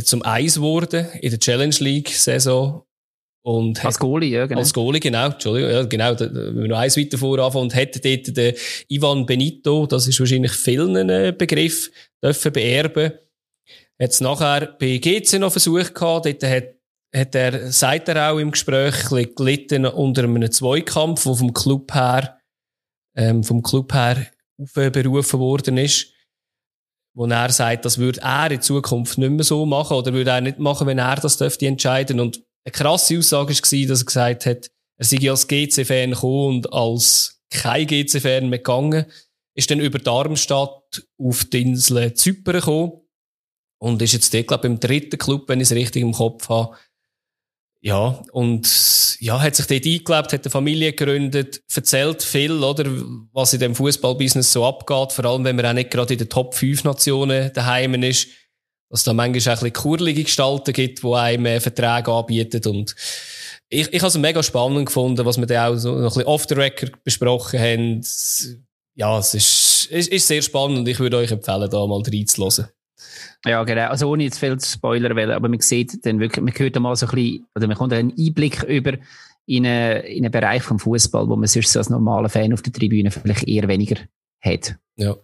zum 0.04 0.24
Eis 0.24 0.54
geworden 0.54 1.06
in 1.20 1.30
der 1.30 1.40
Challenge 1.40 1.76
League 1.80 2.10
Saison. 2.10 2.84
Und 3.46 3.84
als 3.84 4.00
Goalie, 4.00 4.30
ja, 4.30 4.46
genau. 4.46 4.58
Als 4.58 4.74
Goalie, 4.74 4.98
genau, 4.98 5.26
Entschuldigung, 5.26 5.70
ja, 5.70 5.84
genau, 5.84 6.14
da, 6.14 6.34
wenn 6.34 6.62
wir 6.62 6.68
noch 6.68 6.78
eins 6.78 6.96
weiter 6.96 7.16
voranfangen 7.16 7.66
und 7.66 7.74
hätte 7.76 8.00
dort 8.00 8.36
den 8.36 8.56
Ivan 8.88 9.24
Benito, 9.24 9.86
das 9.86 10.08
ist 10.08 10.18
wahrscheinlich 10.18 10.50
vielen 10.50 10.96
ein 10.96 11.08
äh, 11.10 11.32
Begriff, 11.36 11.92
dürfen 12.20 12.52
beerben. 12.52 13.12
Hat 14.02 14.10
es 14.10 14.20
nachher 14.20 14.74
bei 14.80 14.98
GC 14.98 15.38
noch 15.38 15.52
versucht 15.52 15.94
gehabt, 15.94 16.26
dort 16.26 16.42
hat, 16.42 16.64
hat 17.14 17.34
er, 17.36 17.70
sagt 17.70 18.08
er 18.08 18.32
auch 18.32 18.38
im 18.38 18.50
Gespräch, 18.50 19.08
gelitten 19.36 19.86
unter 19.86 20.24
einem 20.24 20.50
Zweikampf, 20.50 21.22
der 21.22 21.34
vom 21.36 21.54
Club 21.54 21.94
her 21.94 22.40
ähm, 23.16 23.44
vom 23.44 23.62
Club 23.62 23.94
her 23.94 24.26
aufberufen 24.58 25.38
worden 25.38 25.78
ist, 25.78 26.12
wo 27.14 27.26
er 27.26 27.50
sagt, 27.50 27.84
das 27.84 27.98
würde 27.98 28.22
er 28.22 28.50
in 28.50 28.60
Zukunft 28.60 29.18
nicht 29.18 29.30
mehr 29.30 29.44
so 29.44 29.66
machen 29.66 29.96
oder 29.96 30.12
würde 30.12 30.30
er 30.30 30.40
nicht 30.40 30.58
machen, 30.58 30.88
wenn 30.88 30.98
er 30.98 31.14
das 31.14 31.36
dürfte 31.36 31.68
entscheiden. 31.68 32.18
Und 32.18 32.45
eine 32.66 32.72
krasse 32.72 33.18
Aussage 33.18 33.54
war, 33.54 33.88
dass 33.88 34.02
er 34.02 34.04
gesagt 34.04 34.46
hat, 34.46 34.70
er 34.98 35.04
sei 35.04 35.30
als 35.30 35.46
GC-Fan 35.46 36.10
gekommen 36.10 36.56
und 36.56 36.72
als 36.72 37.40
kein 37.50 37.86
GC-Fan 37.86 38.48
mehr 38.48 38.58
gegangen, 38.58 39.06
ist 39.54 39.70
dann 39.70 39.80
über 39.80 39.98
Darmstadt 39.98 41.06
auf 41.18 41.44
die 41.44 41.62
Insel 41.62 42.12
Zypern 42.14 42.56
gekommen 42.56 42.92
und 43.78 44.02
ist 44.02 44.14
jetzt 44.14 44.34
dort, 44.34 44.48
glaube 44.48 44.66
ich, 44.66 44.72
im 44.72 44.80
dritten 44.80 45.18
Club, 45.18 45.48
wenn 45.48 45.60
ich 45.60 45.70
es 45.70 45.76
richtig 45.76 46.02
im 46.02 46.12
Kopf 46.12 46.48
habe, 46.48 46.76
ja, 47.82 48.20
und 48.32 48.68
ja, 49.20 49.40
hat 49.40 49.54
sich 49.54 49.66
dort 49.66 49.84
eingelebt, 49.84 50.32
hat 50.32 50.44
eine 50.44 50.50
Familie 50.50 50.92
gegründet, 50.92 51.62
erzählt 51.72 52.20
viel, 52.22 52.64
oder, 52.64 52.84
was 53.32 53.52
in 53.52 53.60
dem 53.60 53.76
Fußballbusiness 53.76 54.52
so 54.52 54.66
abgeht, 54.66 55.12
vor 55.12 55.24
allem 55.24 55.44
wenn 55.44 55.54
man 55.54 55.66
auch 55.66 55.72
nicht 55.72 55.92
gerade 55.92 56.14
in 56.14 56.18
den 56.18 56.28
Top 56.28 56.54
5 56.56 56.82
Nationen 56.82 57.52
daheim 57.52 58.02
ist, 58.02 58.28
dass 58.88 59.04
da 59.04 59.12
manchmal 59.12 59.40
auch 59.54 59.62
ein 59.62 59.70
bisschen 59.70 59.72
kurlige 59.72 60.24
Gestalten 60.24 60.72
gibt, 60.72 61.02
die 61.02 61.14
einem 61.14 61.60
Verträge 61.60 62.12
anbieten 62.12 62.66
und 62.68 62.94
ich, 63.68 63.92
ich 63.92 64.00
habe 64.00 64.08
es 64.08 64.18
mega 64.18 64.42
spannend 64.42 64.86
gefunden, 64.86 65.26
was 65.26 65.38
wir 65.38 65.46
da 65.46 65.68
auch 65.68 65.76
so 65.76 65.92
noch 65.92 65.98
ein 65.98 66.04
bisschen 66.04 66.24
off 66.24 66.46
the 66.48 66.54
record 66.54 67.02
besprochen 67.02 67.58
haben. 67.58 68.00
Ja, 68.94 69.18
es 69.18 69.34
ist, 69.34 69.86
ist, 69.90 70.08
ist 70.08 70.28
sehr 70.28 70.42
spannend 70.42 70.78
und 70.78 70.88
ich 70.88 71.00
würde 71.00 71.16
euch 71.16 71.32
empfehlen, 71.32 71.68
da 71.68 71.86
mal 71.86 72.00
reinzuhören. 72.00 72.68
Ja, 73.44 73.62
genau. 73.64 73.88
Also 73.88 74.08
ohne 74.08 74.24
jetzt 74.24 74.38
viel 74.38 74.56
zu 74.58 74.70
spoilern, 74.70 75.30
aber 75.30 75.48
man 75.48 75.60
sieht 75.60 76.04
dann 76.06 76.20
wirklich, 76.20 76.44
man 76.44 76.54
hört 76.56 76.78
mal 76.80 76.96
so 76.96 77.06
ein 77.06 77.14
bisschen, 77.14 77.46
oder 77.54 77.66
man 77.66 77.76
kommt 77.76 77.92
einen 77.92 78.12
Einblick 78.16 78.62
über 78.64 78.94
in 79.46 79.66
einen, 79.66 80.02
in 80.04 80.24
einen 80.24 80.32
Bereich 80.32 80.62
vom 80.62 80.78
Fußball, 80.78 81.28
wo 81.28 81.36
man 81.36 81.46
sonst 81.46 81.72
so 81.72 81.78
als 81.78 81.90
normaler 81.90 82.28
Fan 82.28 82.52
auf 82.52 82.62
der 82.62 82.72
Tribüne 82.72 83.10
vielleicht 83.10 83.46
eher 83.46 83.68
weniger 83.68 83.96
hat. 84.40 84.76
Ja, 84.96 85.16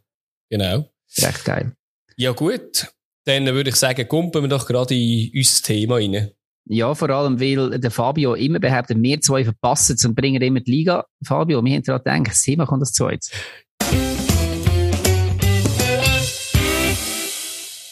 genau. 0.51 0.89
Recht 1.19 1.45
geil. 1.45 1.73
Ja, 2.17 2.33
gut. 2.33 2.93
Dann 3.25 3.47
würde 3.47 3.71
ich 3.71 3.77
sagen, 3.77 4.09
kumpen 4.09 4.43
wir 4.43 4.49
doch 4.49 4.67
gerade 4.67 4.97
in 4.97 5.31
unser 5.33 5.63
Thema 5.63 5.95
rein. 5.95 6.33
Ja, 6.65 6.93
vor 6.93 7.09
allem, 7.11 7.41
weil 7.41 7.79
der 7.79 7.93
Fabio 7.93 8.35
immer 8.35 8.59
behauptet, 8.59 9.01
wir 9.01 9.21
zwei 9.21 9.45
verpassen 9.45 9.95
es 9.95 10.05
und 10.05 10.17
bringen 10.17 10.43
immer 10.43 10.59
die 10.59 10.71
Liga. 10.71 11.05
Fabio, 11.25 11.65
wir 11.65 11.73
haben 11.73 11.83
daran 11.85 12.03
gedacht, 12.03 12.35
das 12.35 12.43
Thema 12.43 12.67
kommt 12.67 12.83
das 12.83 12.93
zweit. 12.93 13.25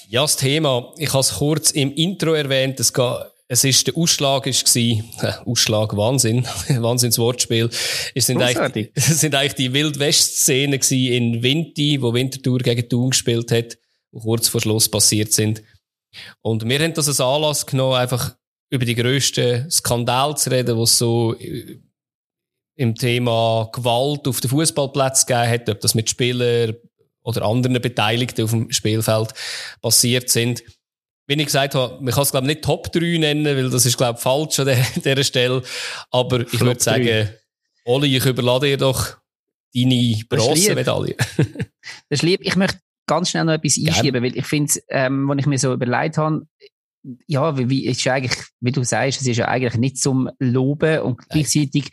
Ja, 0.09 0.23
das 0.23 0.37
Thema, 0.37 0.93
ich 0.99 1.11
habe 1.11 1.21
es 1.21 1.35
kurz 1.35 1.71
im 1.71 1.93
Intro 1.93 2.33
erwähnt, 2.33 2.81
es, 2.81 2.93
es 3.47 3.63
ist 3.63 3.87
der 3.87 3.97
Ausschlag 3.97 4.49
ist 4.49 4.65
gewesen, 4.65 5.05
Ausschlag, 5.47 5.97
Wahnsinn, 5.97 6.45
Wahnsinnswortspiel. 6.69 7.71
Es 8.17 8.27
sind 8.27 8.43
eigentlich, 8.43 8.91
es 8.95 9.21
sind 9.21 9.37
eigentlich 9.37 9.55
die 9.55 9.73
Wildwest-Szenen 9.73 10.81
in 10.91 11.41
Winti, 11.45 12.03
wo 12.03 12.13
Winterthur 12.13 12.59
gegen 12.59 12.89
Thun 12.89 13.11
gespielt 13.11 13.53
hat, 13.53 13.79
kurz 14.13 14.49
vor 14.49 14.61
Schluss 14.61 14.91
passiert 14.91 15.33
sind. 15.33 15.63
Und 16.43 16.69
wir 16.69 16.79
haben 16.81 16.95
das 16.95 17.09
als 17.09 17.21
Anlass 17.21 17.67
genommen, 17.67 17.97
einfach 17.97 18.37
über 18.71 18.85
die 18.85 18.95
grössten 18.95 19.71
Skandale 19.71 20.35
zu 20.35 20.51
reden, 20.51 20.79
was 20.79 20.99
so 20.99 21.35
äh, 21.39 21.79
im 22.77 22.95
Thema 22.95 23.69
Gewalt 23.73 24.27
auf 24.27 24.41
den 24.41 24.51
Fußballplatz 24.51 25.27
gegeben 25.27 25.49
hat, 25.49 25.69
ob 25.69 25.81
das 25.81 25.95
mit 25.95 26.09
Spielern, 26.09 26.77
oder 27.23 27.43
anderen 27.43 27.81
Beteiligten 27.81 28.45
auf 28.45 28.51
dem 28.51 28.73
Spielfeld 28.73 29.35
passiert 29.81 30.31
sind. 30.31 30.63
Wie 31.27 31.35
ich 31.35 31.47
gesagt 31.47 31.75
habe, 31.75 32.03
man 32.03 32.13
kann 32.13 32.23
es 32.23 32.31
glaube 32.33 32.47
ich 32.47 32.57
nicht 32.57 32.65
Top 32.65 32.91
3 32.91 33.19
nennen, 33.19 33.45
weil 33.45 33.71
das 33.71 33.87
ist 33.87 33.97
glaube 33.97 34.17
ich 34.17 34.23
falsch 34.23 34.59
an 34.61 34.67
dieser 34.97 35.25
Stelle. 35.25 35.63
Aber 36.11 36.41
ich 36.41 36.61
würde 36.61 36.83
sagen, 36.83 37.31
Oli, 37.85 38.17
ich 38.17 38.25
überlade 38.25 38.67
dir 38.67 38.77
doch 38.77 39.17
deine 39.75 40.21
Bronzemedaille. 40.29 41.17
das 41.37 41.47
ist 42.09 42.23
lieb. 42.23 42.41
Ich 42.43 42.57
möchte 42.57 42.79
ganz 43.11 43.31
schnell 43.31 43.45
noch 43.45 43.55
etwas 43.55 43.77
einschieben, 43.77 44.23
weil 44.23 44.37
ich 44.37 44.47
finde, 44.47 44.73
ähm, 44.89 45.29
wenn 45.29 45.39
ich 45.39 45.47
mir 45.47 45.59
so 45.59 45.73
überlegt 45.73 46.17
habe, 46.17 46.47
ja, 47.27 47.59
wie, 47.59 47.69
wie, 47.69 47.87
ist 47.87 48.07
eigentlich, 48.07 48.39
wie 48.61 48.73
du 48.73 48.85
sagst, 48.85 49.21
es 49.21 49.27
ist 49.27 49.39
ja 49.39 49.49
eigentlich 49.49 49.77
nicht 49.81 49.99
zum 49.99 50.31
Loben 50.39 51.01
und 51.01 51.29
gleichzeitig 51.29 51.91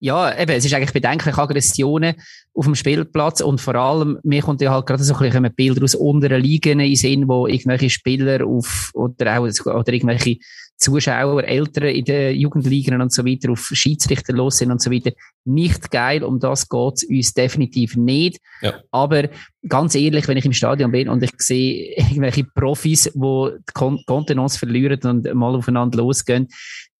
ja, 0.00 0.38
eben, 0.38 0.52
es 0.52 0.64
ist 0.64 0.72
eigentlich 0.72 0.92
bedenklich 0.92 1.36
Aggressionen 1.36 2.14
auf 2.54 2.64
dem 2.64 2.76
Spielplatz 2.76 3.40
und 3.40 3.60
vor 3.60 3.74
allem, 3.74 4.18
mir 4.22 4.42
kommt 4.42 4.60
ja 4.60 4.70
halt 4.70 4.86
gerade 4.86 5.02
so 5.02 5.14
ein 5.14 5.30
bisschen 5.30 5.54
Bilder 5.54 5.82
aus 5.82 5.96
unteren 5.96 6.40
Ligen 6.40 6.80
in 6.80 6.94
Sinn, 6.94 7.26
wo 7.26 7.48
irgendwelche 7.48 7.90
Spieler 7.90 8.46
auf, 8.46 8.92
oder 8.94 9.38
auch, 9.38 9.66
oder 9.66 9.92
irgendwelche 9.92 10.38
Zuschauer, 10.78 11.44
Eltern 11.44 11.88
in 11.88 12.04
den 12.04 12.36
Jugendligen 12.36 13.00
und 13.00 13.12
so 13.12 13.26
weiter 13.26 13.50
auf 13.50 13.70
Schiedsrichter 13.72 14.32
los 14.32 14.58
sind 14.58 14.70
und 14.70 14.80
so 14.80 14.90
weiter. 14.90 15.10
Nicht 15.44 15.90
geil, 15.90 16.22
um 16.22 16.38
das 16.38 16.68
geht's 16.68 17.04
uns 17.04 17.34
definitiv 17.34 17.96
nicht. 17.96 18.38
Ja. 18.62 18.80
Aber 18.92 19.28
ganz 19.68 19.96
ehrlich, 19.96 20.28
wenn 20.28 20.36
ich 20.36 20.44
im 20.44 20.52
Stadion 20.52 20.92
bin 20.92 21.08
und 21.08 21.22
ich 21.22 21.32
sehe 21.38 21.96
irgendwelche 21.96 22.44
Profis, 22.44 23.04
die 23.04 23.10
die 23.12 24.04
Kontenance 24.06 24.58
verlieren 24.58 25.00
und 25.02 25.34
mal 25.34 25.56
aufeinander 25.56 25.98
losgehen, 25.98 26.46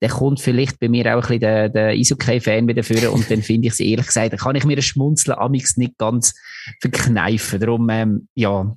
dann 0.01 0.11
kommt 0.11 0.41
vielleicht 0.41 0.81
bei 0.81 0.89
mir 0.89 1.07
auch 1.17 1.23
ein 1.31 1.39
bisschen 1.39 1.41
der, 1.41 1.69
der 1.69 1.89
Eishockey-Fan 1.91 2.67
wieder 2.67 2.83
führen 2.83 3.09
und 3.09 3.31
dann 3.31 3.43
finde 3.43 3.69
ich 3.69 3.75
es 3.75 3.81
ehrlich 3.81 4.07
gesagt, 4.07 4.39
kann 4.39 4.57
ich 4.57 4.65
mir 4.65 4.77
ein 4.77 4.83
Schmunzeln 4.83 5.39
amix 5.39 5.77
nicht 5.77 5.99
ganz 5.99 6.35
verkneifen. 6.81 7.61
Darum, 7.61 7.89
ähm, 7.91 8.29
ja. 8.35 8.77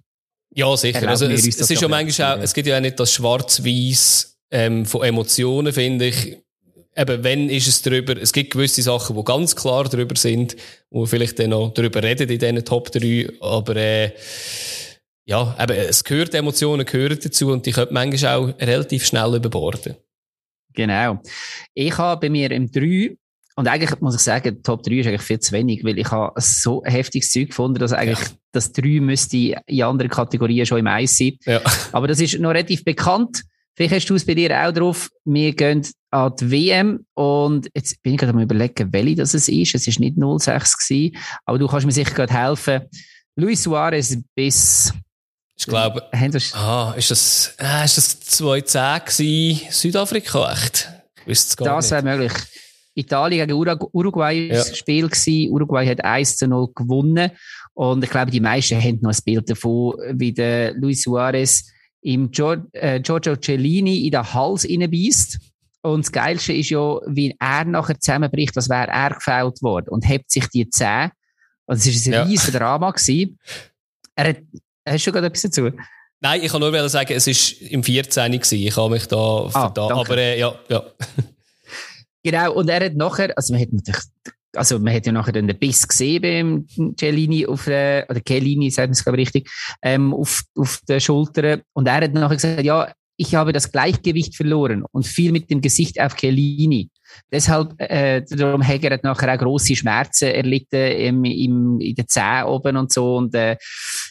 Ja, 0.53 0.75
sicher. 0.75 1.07
Also, 1.07 1.27
es, 1.27 1.47
es 1.47 1.71
ist 1.71 1.81
ja 1.81 1.87
manchmal 1.87 2.37
auch, 2.37 2.43
es 2.43 2.53
gibt 2.53 2.67
ja 2.67 2.77
auch 2.77 2.81
nicht 2.81 2.99
das 2.99 3.13
Schwarz-Weiß 3.13 4.30
ähm, 4.51 4.85
von 4.85 5.03
Emotionen, 5.03 5.73
finde 5.73 6.07
ich. 6.07 6.37
Eben, 6.95 7.23
wenn 7.23 7.49
ist 7.49 7.67
es 7.67 7.81
drüber, 7.81 8.17
es 8.21 8.33
gibt 8.33 8.51
gewisse 8.51 8.81
Sachen, 8.81 9.15
die 9.15 9.23
ganz 9.23 9.55
klar 9.55 9.85
drüber 9.85 10.15
sind, 10.17 10.57
wo 10.89 11.01
wir 11.01 11.07
vielleicht 11.07 11.39
dann 11.39 11.51
noch 11.51 11.73
drüber 11.73 12.03
reden 12.03 12.29
in 12.29 12.37
diesen 12.37 12.65
Top 12.65 12.91
3, 12.91 13.29
aber 13.39 13.75
äh, 13.77 14.11
ja, 15.25 15.55
eben, 15.57 15.77
es 15.77 16.03
gehört, 16.03 16.35
Emotionen 16.35 16.85
gehören 16.85 17.17
dazu 17.23 17.51
und 17.51 17.65
die 17.65 17.71
können 17.71 17.93
manchmal 17.93 18.35
auch 18.35 18.59
relativ 18.59 19.05
schnell 19.05 19.35
überborden. 19.35 19.95
Genau. 20.73 21.21
Ich 21.73 21.97
habe 21.97 22.19
bei 22.19 22.29
mir 22.29 22.51
im 22.51 22.69
3 22.69 23.15
und 23.55 23.67
eigentlich 23.67 23.99
muss 24.01 24.15
ich 24.15 24.21
sagen, 24.21 24.63
Top 24.63 24.83
3 24.83 24.95
ist 24.95 25.07
eigentlich 25.07 25.21
viel 25.21 25.39
zu 25.39 25.51
wenig, 25.51 25.83
weil 25.83 25.99
ich 25.99 26.09
habe 26.09 26.33
so 26.41 26.83
heftiges 26.85 27.31
Zeug 27.31 27.49
gefunden, 27.49 27.79
dass 27.79 27.93
eigentlich 27.93 28.19
ja. 28.19 28.35
das 28.53 28.71
3 28.71 28.99
müsste 29.01 29.37
in 29.65 29.83
anderen 29.83 30.09
Kategorien 30.09 30.65
schon 30.65 30.79
im 30.79 30.87
Eis 30.87 31.17
sein. 31.17 31.37
Ja. 31.45 31.61
Aber 31.91 32.07
das 32.07 32.19
ist 32.19 32.39
noch 32.39 32.49
relativ 32.49 32.83
bekannt. 32.83 33.43
Vielleicht 33.81 33.95
hast 33.95 34.09
du 34.11 34.13
es 34.13 34.27
bei 34.27 34.35
dir 34.35 34.55
auch 34.63 34.71
drauf. 34.71 35.09
Wir 35.25 35.55
gehen 35.55 35.81
an 36.11 36.33
die 36.39 36.51
WM 36.51 37.03
und 37.15 37.67
jetzt 37.73 38.03
bin 38.03 38.13
ich 38.13 38.19
gerade 38.19 38.31
mal 38.31 38.43
überlegen, 38.43 38.93
welche 38.93 39.15
das 39.15 39.33
es 39.33 39.47
ist. 39.47 39.73
Es 39.73 39.87
ist 39.87 39.99
nicht 39.99 40.17
06 40.17 40.77
gewesen, 40.77 41.17
aber 41.45 41.57
du 41.57 41.67
kannst 41.67 41.87
mir 41.87 41.91
sicher 41.91 42.13
gerade 42.13 42.31
helfen. 42.31 42.81
Luis 43.35 43.63
Suarez 43.63 44.19
bis 44.35 44.93
ich 45.57 45.65
glaube, 45.65 46.07
ah, 46.13 46.93
ist 46.95 47.09
das, 47.09 47.55
ah, 47.57 47.83
ist 47.83 47.97
das 47.97 48.19
2010 48.19 48.99
gewesen? 49.03 49.71
Südafrika, 49.71 50.53
echt? 50.53 50.87
Das 51.57 51.89
wäre 51.89 52.03
möglich. 52.03 52.33
Italien 52.93 53.47
gegen 53.47 53.59
Uruguay 53.93 54.47
war 54.47 54.57
ja. 54.57 54.63
das 54.63 54.77
Spiel 54.77 55.09
gewesen. 55.09 55.51
Uruguay 55.51 55.87
hat 55.87 56.05
1 56.05 56.37
zu 56.37 56.47
0 56.47 56.67
gewonnen. 56.75 57.31
Und 57.73 58.03
ich 58.03 58.11
glaube, 58.11 58.29
die 58.29 58.41
meisten 58.41 58.79
haben 58.79 58.99
noch 59.01 59.11
ein 59.11 59.19
Bild 59.25 59.49
davon, 59.49 59.95
wie 60.11 60.33
der 60.33 60.75
Luis 60.75 61.01
Suarez 61.01 61.65
im 62.01 62.31
Giorgio, 62.31 62.67
äh, 62.73 62.99
Giorgio 62.99 63.35
Cellini 63.35 64.05
in 64.05 64.11
den 64.11 64.33
Hals 64.33 64.65
reinbeißt. 64.65 65.39
Und 65.83 66.05
das 66.05 66.11
Geilste 66.11 66.53
ist 66.53 66.69
ja, 66.69 66.99
wie 67.07 67.35
er 67.39 67.65
nachher 67.65 67.99
zusammenbricht, 67.99 68.55
als 68.55 68.69
wäre 68.69 68.87
er 68.87 69.15
gefällt 69.15 69.61
worden 69.61 69.89
und 69.89 70.07
hebt 70.07 70.29
sich 70.29 70.47
die 70.49 70.69
Zähne. 70.69 71.11
Und 71.65 71.77
es 71.77 71.87
war 71.87 71.93
ein 71.93 72.13
ja. 72.13 72.23
riesiges 72.23 72.53
Drama. 72.53 72.91
Gewesen. 72.91 73.39
Er 74.15 74.29
hat, 74.29 74.37
hast 74.87 75.07
du 75.07 75.11
gerade 75.11 75.27
etwas 75.27 75.41
dazu? 75.41 75.71
Nein, 76.19 76.41
ich 76.43 76.51
kann 76.51 76.59
nur 76.59 76.89
sagen, 76.89 77.13
es 77.13 77.25
war 77.25 77.69
im 77.69 77.83
14. 77.83 78.31
Gewesen. 78.31 78.59
Ich 78.59 78.77
habe 78.77 78.91
mich 78.91 79.07
da 79.07 79.49
ah, 79.53 79.69
da, 79.69 79.89
aber 79.89 80.17
äh, 80.17 80.39
ja, 80.39 80.53
ja. 80.69 80.83
Genau, 82.23 82.53
und 82.53 82.69
er 82.69 82.85
hat 82.85 82.93
nachher, 82.93 83.35
also 83.35 83.53
man 83.53 83.61
hat 83.63 83.73
natürlich, 83.73 84.03
also 84.55 84.79
man 84.79 84.93
hat 84.93 85.05
ja 85.05 85.11
nachher 85.11 85.31
den 85.31 85.47
Biss 85.59 85.87
gesehen 85.87 86.21
beim 86.21 86.95
Cellini 86.97 87.45
auf 87.45 87.65
der, 87.65 88.05
oder 88.09 88.21
Cellini, 88.25 88.69
sagt 88.69 88.87
man 88.87 88.91
es 88.91 89.03
glaube 89.03 89.21
ich 89.21 89.27
richtig, 89.27 89.49
ähm, 89.81 90.13
auf, 90.13 90.43
auf 90.55 90.79
der 90.87 90.99
Schulter. 90.99 91.61
Und 91.73 91.87
er 91.87 92.01
hat 92.01 92.13
nachher 92.13 92.35
gesagt, 92.35 92.63
ja, 92.63 92.91
ich 93.17 93.35
habe 93.35 93.53
das 93.53 93.71
Gleichgewicht 93.71 94.35
verloren 94.35 94.83
und 94.91 95.05
fiel 95.05 95.31
mit 95.31 95.49
dem 95.49 95.61
Gesicht 95.61 96.01
auf 96.01 96.15
Chiellini. 96.15 96.89
Deshalb, 97.31 97.73
äh, 97.77 98.23
darum 98.27 98.65
hat 98.65 98.83
er 98.83 98.99
nachher 99.03 99.33
auch 99.33 99.37
grosse 99.37 99.75
Schmerzen 99.75 100.29
erlitten 100.29 100.91
im, 100.91 101.23
im, 101.25 101.79
in 101.79 101.95
den 101.95 102.07
Zähnen 102.07 102.45
oben 102.45 102.77
und 102.77 102.91
so. 102.91 103.17
Und 103.17 103.35
äh, 103.35 103.57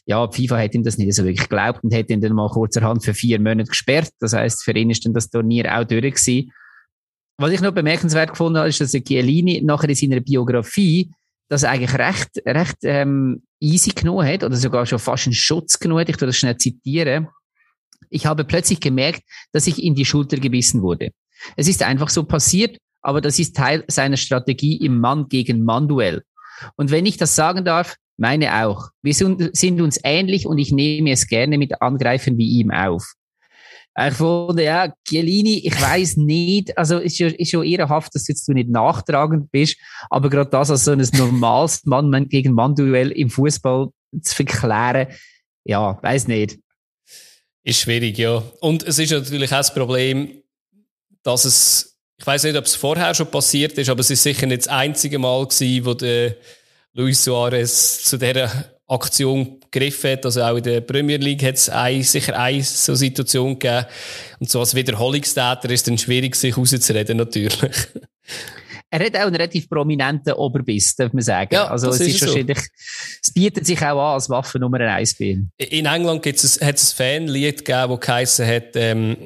ja, 0.06 0.30
FIFA 0.30 0.58
hat 0.58 0.74
ihm 0.74 0.84
das 0.84 0.96
nicht 0.98 1.12
so 1.14 1.24
wirklich 1.24 1.48
geglaubt 1.48 1.82
und 1.82 1.94
hat 1.94 2.10
ihn 2.10 2.20
dann 2.20 2.34
mal 2.34 2.48
kurzerhand 2.48 3.04
für 3.04 3.14
vier 3.14 3.40
Monate 3.40 3.70
gesperrt. 3.70 4.10
Das 4.20 4.32
heißt, 4.32 4.62
für 4.62 4.76
ihn 4.76 4.90
ist 4.90 5.04
dann 5.04 5.14
das 5.14 5.28
Turnier 5.28 5.76
auch 5.76 5.84
durch 5.84 6.02
gewesen. 6.02 6.52
Was 7.40 7.52
ich 7.52 7.62
noch 7.62 7.72
bemerkenswert 7.72 8.32
gefunden 8.32 8.58
habe, 8.58 8.68
ist, 8.68 8.82
dass 8.82 8.90
der 8.90 9.02
Chiellini 9.02 9.62
nachher 9.62 9.88
in 9.88 9.94
seiner 9.94 10.20
Biografie 10.20 11.10
das 11.48 11.64
eigentlich 11.64 11.94
recht, 11.94 12.28
recht 12.44 12.76
ähm, 12.82 13.42
easy 13.58 13.92
genommen 13.92 14.28
hat 14.28 14.44
oder 14.44 14.56
sogar 14.56 14.84
schon 14.84 14.98
fast 14.98 15.26
einen 15.26 15.32
Schutz 15.32 15.78
genommen 15.78 16.02
hat. 16.02 16.10
Ich 16.10 16.18
tue 16.18 16.26
das 16.26 16.36
schnell 16.36 16.58
zitieren. 16.58 17.28
Ich 18.10 18.26
habe 18.26 18.44
plötzlich 18.44 18.78
gemerkt, 18.78 19.22
dass 19.52 19.66
ich 19.66 19.82
in 19.82 19.94
die 19.94 20.04
Schulter 20.04 20.36
gebissen 20.36 20.82
wurde. 20.82 21.12
Es 21.56 21.66
ist 21.66 21.82
einfach 21.82 22.10
so 22.10 22.24
passiert, 22.24 22.76
aber 23.00 23.22
das 23.22 23.38
ist 23.38 23.56
Teil 23.56 23.84
seiner 23.88 24.18
Strategie 24.18 24.76
im 24.76 25.00
Mann 25.00 25.28
gegen 25.28 25.64
Mann-Duell. 25.64 26.22
Und 26.76 26.90
wenn 26.90 27.06
ich 27.06 27.16
das 27.16 27.36
sagen 27.36 27.64
darf, 27.64 27.96
meine 28.18 28.66
auch. 28.66 28.90
Wir 29.00 29.14
sind 29.14 29.80
uns 29.80 29.98
ähnlich 30.04 30.44
und 30.44 30.58
ich 30.58 30.72
nehme 30.72 31.10
es 31.10 31.26
gerne 31.26 31.56
mit 31.56 31.80
Angreifen 31.80 32.36
wie 32.36 32.60
ihm 32.60 32.70
auf. 32.70 33.14
Ich 33.98 34.14
fand, 34.14 34.60
ja, 34.60 34.92
Chiellini, 35.06 35.62
ich 35.64 35.80
weiß 35.80 36.16
nicht, 36.18 36.76
also 36.78 36.98
ist 36.98 37.18
ja, 37.18 37.28
ist 37.28 37.52
ja 37.52 37.62
ehrenhaft, 37.62 38.14
dass 38.14 38.24
du 38.24 38.32
jetzt 38.32 38.48
nicht 38.48 38.68
nachtragend 38.68 39.50
bist, 39.50 39.76
aber 40.08 40.30
gerade 40.30 40.48
das 40.50 40.70
als 40.70 40.84
so 40.84 40.92
ein 40.92 41.06
normales 41.12 41.84
Mann 41.84 42.28
gegen 42.28 42.52
Mann-Duell 42.52 43.10
im 43.10 43.30
Fußball 43.30 43.88
zu 44.22 44.34
verklären, 44.34 45.08
ja, 45.64 45.98
weiß 46.02 46.28
nicht. 46.28 46.58
Ist 47.62 47.80
schwierig, 47.80 48.16
ja. 48.16 48.42
Und 48.60 48.84
es 48.84 48.98
ist 48.98 49.10
natürlich 49.10 49.52
auch 49.52 49.58
das 49.58 49.74
Problem, 49.74 50.42
dass 51.22 51.44
es, 51.44 51.98
ich 52.18 52.26
weiß 52.26 52.44
nicht, 52.44 52.56
ob 52.56 52.64
es 52.64 52.74
vorher 52.74 53.14
schon 53.14 53.30
passiert 53.30 53.76
ist, 53.76 53.90
aber 53.90 54.00
es 54.00 54.10
ist 54.10 54.22
sicher 54.22 54.46
nicht 54.46 54.62
das 54.62 54.68
einzige 54.68 55.18
Mal 55.18 55.46
gewesen, 55.46 55.84
wo 55.84 55.94
der 55.94 56.36
Luis 56.94 57.22
Suarez 57.22 58.02
zu 58.04 58.16
dieser 58.18 58.50
Aktion 58.90 59.60
gegriffen 59.70 60.12
hat. 60.12 60.24
Also 60.24 60.42
auch 60.42 60.56
in 60.56 60.62
der 60.62 60.80
Premier 60.80 61.18
League 61.18 61.42
hat 61.42 61.54
es 61.54 61.68
ein, 61.68 62.02
sicher 62.02 62.38
eine 62.38 62.62
so 62.62 62.94
Situation 62.94 63.58
gegeben. 63.58 63.86
Und 64.38 64.50
so 64.50 64.60
als 64.60 64.74
Wiederholungstäter 64.74 65.70
ist 65.70 65.80
es 65.80 65.82
dann 65.84 65.98
schwierig, 65.98 66.34
sich 66.36 66.56
rauszureden, 66.56 67.16
natürlich. 67.16 67.60
Er 68.92 69.06
hat 69.06 69.14
auch 69.14 69.20
einen 69.20 69.36
relativ 69.36 69.68
prominenten 69.68 70.32
Oberbiss, 70.32 70.96
darf 70.96 71.12
man 71.12 71.22
sagen. 71.22 71.54
Ja, 71.54 71.68
also 71.68 71.90
es 71.90 72.00
ist, 72.00 72.16
ist 72.16 72.26
wahrscheinlich, 72.26 72.58
so. 72.58 72.64
es 73.22 73.32
bietet 73.32 73.64
sich 73.64 73.78
auch 73.78 74.00
an 74.00 74.14
als 74.14 74.28
Waffe 74.28 74.58
Nummer 74.58 74.80
eins 74.80 75.16
bei 75.16 75.26
ihm. 75.26 75.50
In 75.58 75.86
England 75.86 76.26
hat 76.26 76.34
es 76.34 76.58
ein 76.58 76.76
Fanlied 76.76 77.64
gegeben, 77.64 77.90
das 77.90 78.00
geheissen 78.00 78.46
hat, 78.48 78.74
ähm, 78.74 79.16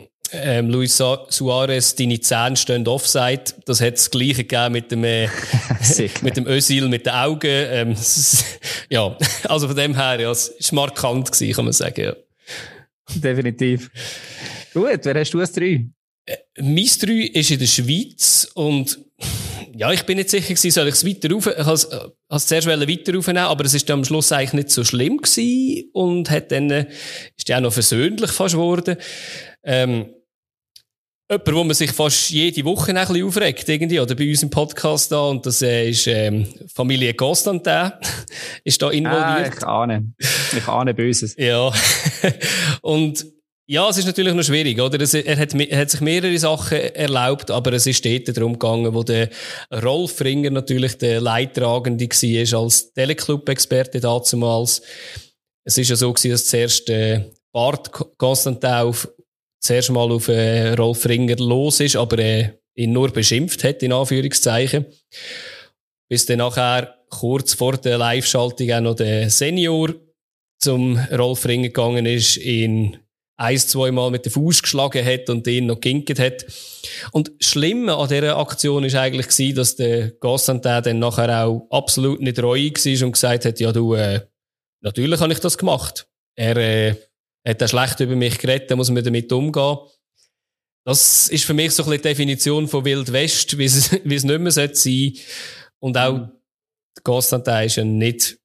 ähm, 0.42 0.70
Luis 0.70 0.96
Suarez, 0.96 1.94
deine 1.94 2.20
Zähne 2.20 2.56
stehen 2.56 2.86
offside. 2.86 3.44
Das 3.66 3.80
hat 3.80 3.94
das 3.94 4.10
Gleiche 4.10 4.44
gegeben 4.44 4.72
mit 4.72 4.90
dem, 4.90 5.04
äh, 5.04 5.28
mit 6.22 6.36
dem 6.36 6.46
Özil, 6.46 6.88
mit 6.88 7.06
den 7.06 7.12
Augen. 7.12 7.50
Ähm, 7.50 7.96
ja, 8.90 9.16
also 9.48 9.68
von 9.68 9.76
dem 9.76 9.94
her, 9.94 10.20
ja, 10.20 10.30
es 10.30 10.52
war 10.70 10.86
markant 10.86 11.32
gewesen, 11.32 11.54
kann 11.54 11.64
man 11.64 11.72
sagen, 11.72 12.00
ja. 12.00 12.16
Definitiv. 13.14 13.90
Gut, 14.72 15.00
wer 15.04 15.14
hast 15.14 15.32
du 15.32 15.40
als 15.40 15.52
drei? 15.52 15.86
Äh, 16.26 16.36
mein 16.58 16.88
drei 17.00 17.30
ist 17.32 17.50
in 17.50 17.58
der 17.58 17.66
Schweiz 17.66 18.50
und 18.54 18.98
ja, 19.76 19.92
ich 19.92 20.04
bin 20.04 20.18
nicht 20.18 20.30
sicher 20.30 20.54
gewesen, 20.54 20.70
soll 20.70 20.88
ich 20.88 20.94
es 20.94 21.06
weiter 21.06 21.30
rauf, 21.32 21.46
ich 21.46 21.66
has, 21.66 21.88
has 22.28 22.46
zuerst 22.46 22.68
weiter 22.68 23.14
raufnehmen, 23.14 23.42
aber 23.42 23.64
es 23.64 23.74
ist 23.74 23.88
dann 23.88 24.00
am 24.00 24.04
Schluss 24.04 24.30
eigentlich 24.30 24.52
nicht 24.52 24.70
so 24.70 24.84
schlimm 24.84 25.18
gewesen 25.18 25.90
und 25.92 26.30
hat 26.30 26.52
dann, 26.52 26.70
äh, 26.70 26.86
ist 27.36 27.48
ja 27.48 27.56
auch 27.56 27.62
noch 27.62 27.72
versöhnlich 27.72 28.30
fast 28.30 28.54
geworden. 28.54 28.96
Ähm, 29.64 30.06
jemand, 31.30 31.54
wo 31.54 31.64
man 31.64 31.74
sich 31.74 31.92
fast 31.92 32.30
jede 32.30 32.64
Woche 32.64 32.94
ein 32.94 33.06
bisschen 33.06 33.26
aufregt, 33.26 33.68
irgendwie, 33.68 34.00
oder 34.00 34.14
bei 34.14 34.28
uns 34.28 34.42
im 34.42 34.50
Podcast 34.50 35.10
da, 35.10 35.28
und 35.28 35.44
das 35.46 35.62
äh, 35.62 35.88
ist 35.88 36.06
ähm, 36.06 36.46
Familie 36.72 37.14
Constantin, 37.14 37.92
ist 38.64 38.80
da 38.80 38.90
involviert. 38.90 39.24
Ah, 39.24 39.56
ich 39.56 39.66
ahne. 39.66 40.14
Ich 40.18 40.68
ahne 40.68 40.94
Böses. 40.94 41.34
ja. 41.38 41.72
und 42.82 43.26
ja, 43.66 43.88
es 43.88 43.96
ist 43.96 44.04
natürlich 44.04 44.34
noch 44.34 44.42
schwierig, 44.42 44.78
oder? 44.78 45.00
er, 45.00 45.36
hat, 45.38 45.54
er 45.54 45.78
hat 45.78 45.90
sich 45.90 46.00
mehrere 46.02 46.38
Sachen 46.38 46.78
erlaubt, 46.78 47.50
aber 47.50 47.72
es 47.72 47.86
ist 47.86 48.04
dort 48.04 48.36
darum 48.36 48.52
gegangen, 48.54 48.92
wo 48.92 49.02
der 49.02 49.30
Rolf 49.82 50.20
Ringer 50.20 50.50
natürlich 50.50 50.98
der 50.98 51.22
Leidtragende 51.22 52.04
war 52.04 52.60
als 52.60 52.92
Teleclub-Experte 52.92 54.00
damals. 54.00 54.82
Es 55.66 55.78
ist 55.78 55.88
ja 55.88 55.96
so 55.96 56.12
gewesen, 56.12 56.32
dass 56.32 56.46
zuerst 56.46 56.90
äh, 56.90 57.24
Bart 57.54 57.90
Constantin 58.18 58.70
auf 58.70 59.08
zuerst 59.64 59.90
mal 59.90 60.12
auf 60.12 60.28
äh, 60.28 60.74
Rolf 60.74 61.06
Ringer 61.06 61.36
los 61.36 61.80
ist, 61.80 61.96
aber 61.96 62.18
äh, 62.18 62.50
ihn 62.74 62.92
nur 62.92 63.10
beschimpft 63.10 63.64
hat, 63.64 63.82
in 63.82 63.92
Anführungszeichen. 63.92 64.86
Bis 66.08 66.26
dann 66.26 66.38
nachher 66.38 66.94
kurz 67.08 67.54
vor 67.54 67.76
der 67.78 67.98
Live-Schaltung 67.98 68.70
auch 68.72 68.80
noch 68.80 68.94
der 68.94 69.30
Senior 69.30 69.94
zum 70.60 70.98
Rolf 70.98 71.46
Ringer 71.46 71.68
gegangen 71.68 72.06
ist, 72.06 72.36
ihn 72.36 72.98
ein, 73.36 73.58
zwei 73.58 73.90
Mal 73.90 74.10
mit 74.10 74.26
der 74.26 74.32
Fuß 74.32 74.62
geschlagen 74.62 75.04
hat 75.04 75.28
und 75.28 75.46
ihn 75.46 75.66
noch 75.66 75.80
ginket 75.80 76.18
hat. 76.18 76.46
Und 77.10 77.32
schlimm 77.40 77.88
an 77.88 78.08
dieser 78.08 78.36
Aktion 78.36 78.84
ist 78.84 78.94
eigentlich 78.94 79.28
gewesen, 79.28 79.56
dass 79.56 79.76
der 79.76 80.10
Gassantin 80.12 80.82
dann 80.82 80.98
nachher 80.98 81.46
auch 81.46 81.66
absolut 81.70 82.20
nicht 82.20 82.40
reu 82.40 82.60
war 82.60 83.06
und 83.06 83.12
gesagt 83.12 83.44
hat, 83.44 83.60
ja 83.60 83.72
du, 83.72 83.94
äh, 83.94 84.20
natürlich 84.82 85.20
habe 85.20 85.32
ich 85.32 85.40
das 85.40 85.58
gemacht. 85.58 86.06
Er, 86.36 86.56
äh, 86.56 86.94
hat 87.46 87.60
er 87.60 87.68
schlecht 87.68 88.00
über 88.00 88.16
mich 88.16 88.38
geredet, 88.38 88.70
dann 88.70 88.78
muss 88.78 88.90
man 88.90 89.04
damit 89.04 89.30
umgehen. 89.32 89.78
Das 90.86 91.28
ist 91.28 91.44
für 91.44 91.54
mich 91.54 91.72
so 91.72 91.82
ein 91.82 91.90
bisschen 91.90 92.02
die 92.02 92.08
Definition 92.08 92.68
von 92.68 92.84
Wild 92.84 93.12
West, 93.12 93.56
wie 93.56 93.64
es, 93.64 93.92
wie 94.04 94.14
es 94.14 94.24
nicht 94.24 94.40
mehr 94.40 94.52
sein 94.52 94.74
sollte. 94.74 95.20
Und 95.78 95.96
auch 95.96 96.18
mhm. 96.18 96.32
Constantin 97.02 97.66
ist 97.66 97.76
ja 97.76 97.84
nicht 97.84 98.38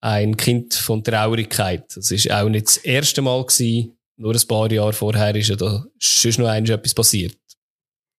ein 0.00 0.36
Kind 0.36 0.74
von 0.74 1.02
Traurigkeit. 1.02 1.84
Das 1.94 2.10
ist 2.10 2.30
auch 2.30 2.48
nicht 2.48 2.66
das 2.66 2.76
erste 2.78 3.22
Mal 3.22 3.44
gewesen. 3.44 3.98
Nur 4.16 4.34
ein 4.34 4.48
paar 4.48 4.70
Jahre 4.70 4.92
vorher 4.92 5.34
ist 5.34 5.48
ja 5.48 5.56
da 5.56 5.84
schon 5.98 6.32
noch 6.38 6.52
etwas 6.52 6.94
passiert. 6.94 7.36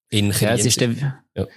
In 0.09 0.31
ja, 0.31 0.53
es 0.53 0.65
ist 0.65 0.79
der, 0.79 0.91
ja. 1.35 1.47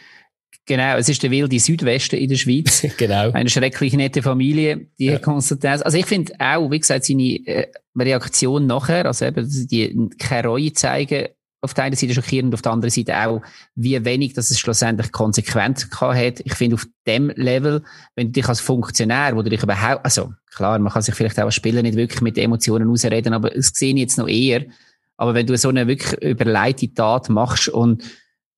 Genau, 0.66 0.96
es 0.96 1.08
ist 1.08 1.22
der 1.22 1.30
wilde 1.32 1.58
Südwesten 1.58 2.16
in 2.16 2.28
der 2.28 2.36
Schweiz. 2.36 2.86
genau. 2.96 3.32
Eine 3.32 3.50
schrecklich 3.50 3.94
nette 3.94 4.22
Familie, 4.22 4.86
die 4.98 5.06
ja. 5.06 5.18
Konstantin. 5.18 5.82
Also 5.82 5.98
ich 5.98 6.06
finde 6.06 6.34
auch, 6.38 6.70
wie 6.70 6.78
gesagt, 6.78 7.04
seine 7.04 7.44
äh, 7.46 7.66
Reaktion 7.98 8.66
nachher, 8.66 9.06
also 9.06 9.24
eben, 9.24 9.48
die 9.68 10.08
keine 10.18 10.48
Reue 10.48 10.72
zeigen, 10.72 11.28
auf 11.62 11.74
der 11.74 11.84
einen 11.84 11.96
Seite 11.96 12.14
schockierend, 12.14 12.54
auf 12.54 12.62
der 12.62 12.72
anderen 12.72 12.90
Seite 12.90 13.16
auch, 13.16 13.40
wie 13.76 14.04
wenig 14.04 14.34
dass 14.34 14.50
es 14.50 14.58
schlussendlich 14.58 15.12
konsequent 15.12 15.88
hat. 16.00 16.40
Ich 16.40 16.54
finde, 16.54 16.74
auf 16.74 16.86
dem 17.06 17.30
Level, 17.30 17.82
wenn 18.16 18.28
du 18.28 18.32
dich 18.32 18.48
als 18.48 18.60
Funktionär, 18.60 19.34
wo 19.36 19.42
du 19.42 19.50
dich 19.50 19.62
überhaupt, 19.62 20.04
also 20.04 20.32
klar, 20.52 20.78
man 20.80 20.92
kann 20.92 21.02
sich 21.02 21.14
vielleicht 21.14 21.38
auch 21.38 21.44
als 21.44 21.54
Spieler 21.54 21.82
nicht 21.82 21.96
wirklich 21.96 22.20
mit 22.20 22.36
Emotionen 22.36 22.88
ausreden, 22.88 23.32
aber 23.32 23.50
das 23.50 23.68
sehe 23.68 23.94
ich 23.94 24.00
jetzt 24.00 24.18
noch 24.18 24.28
eher. 24.28 24.64
Aber 25.16 25.34
wenn 25.34 25.46
du 25.46 25.56
so 25.56 25.68
eine 25.68 25.86
wirklich 25.86 26.20
überleitete 26.20 26.94
Tat 26.94 27.28
machst 27.28 27.68
und 27.68 28.02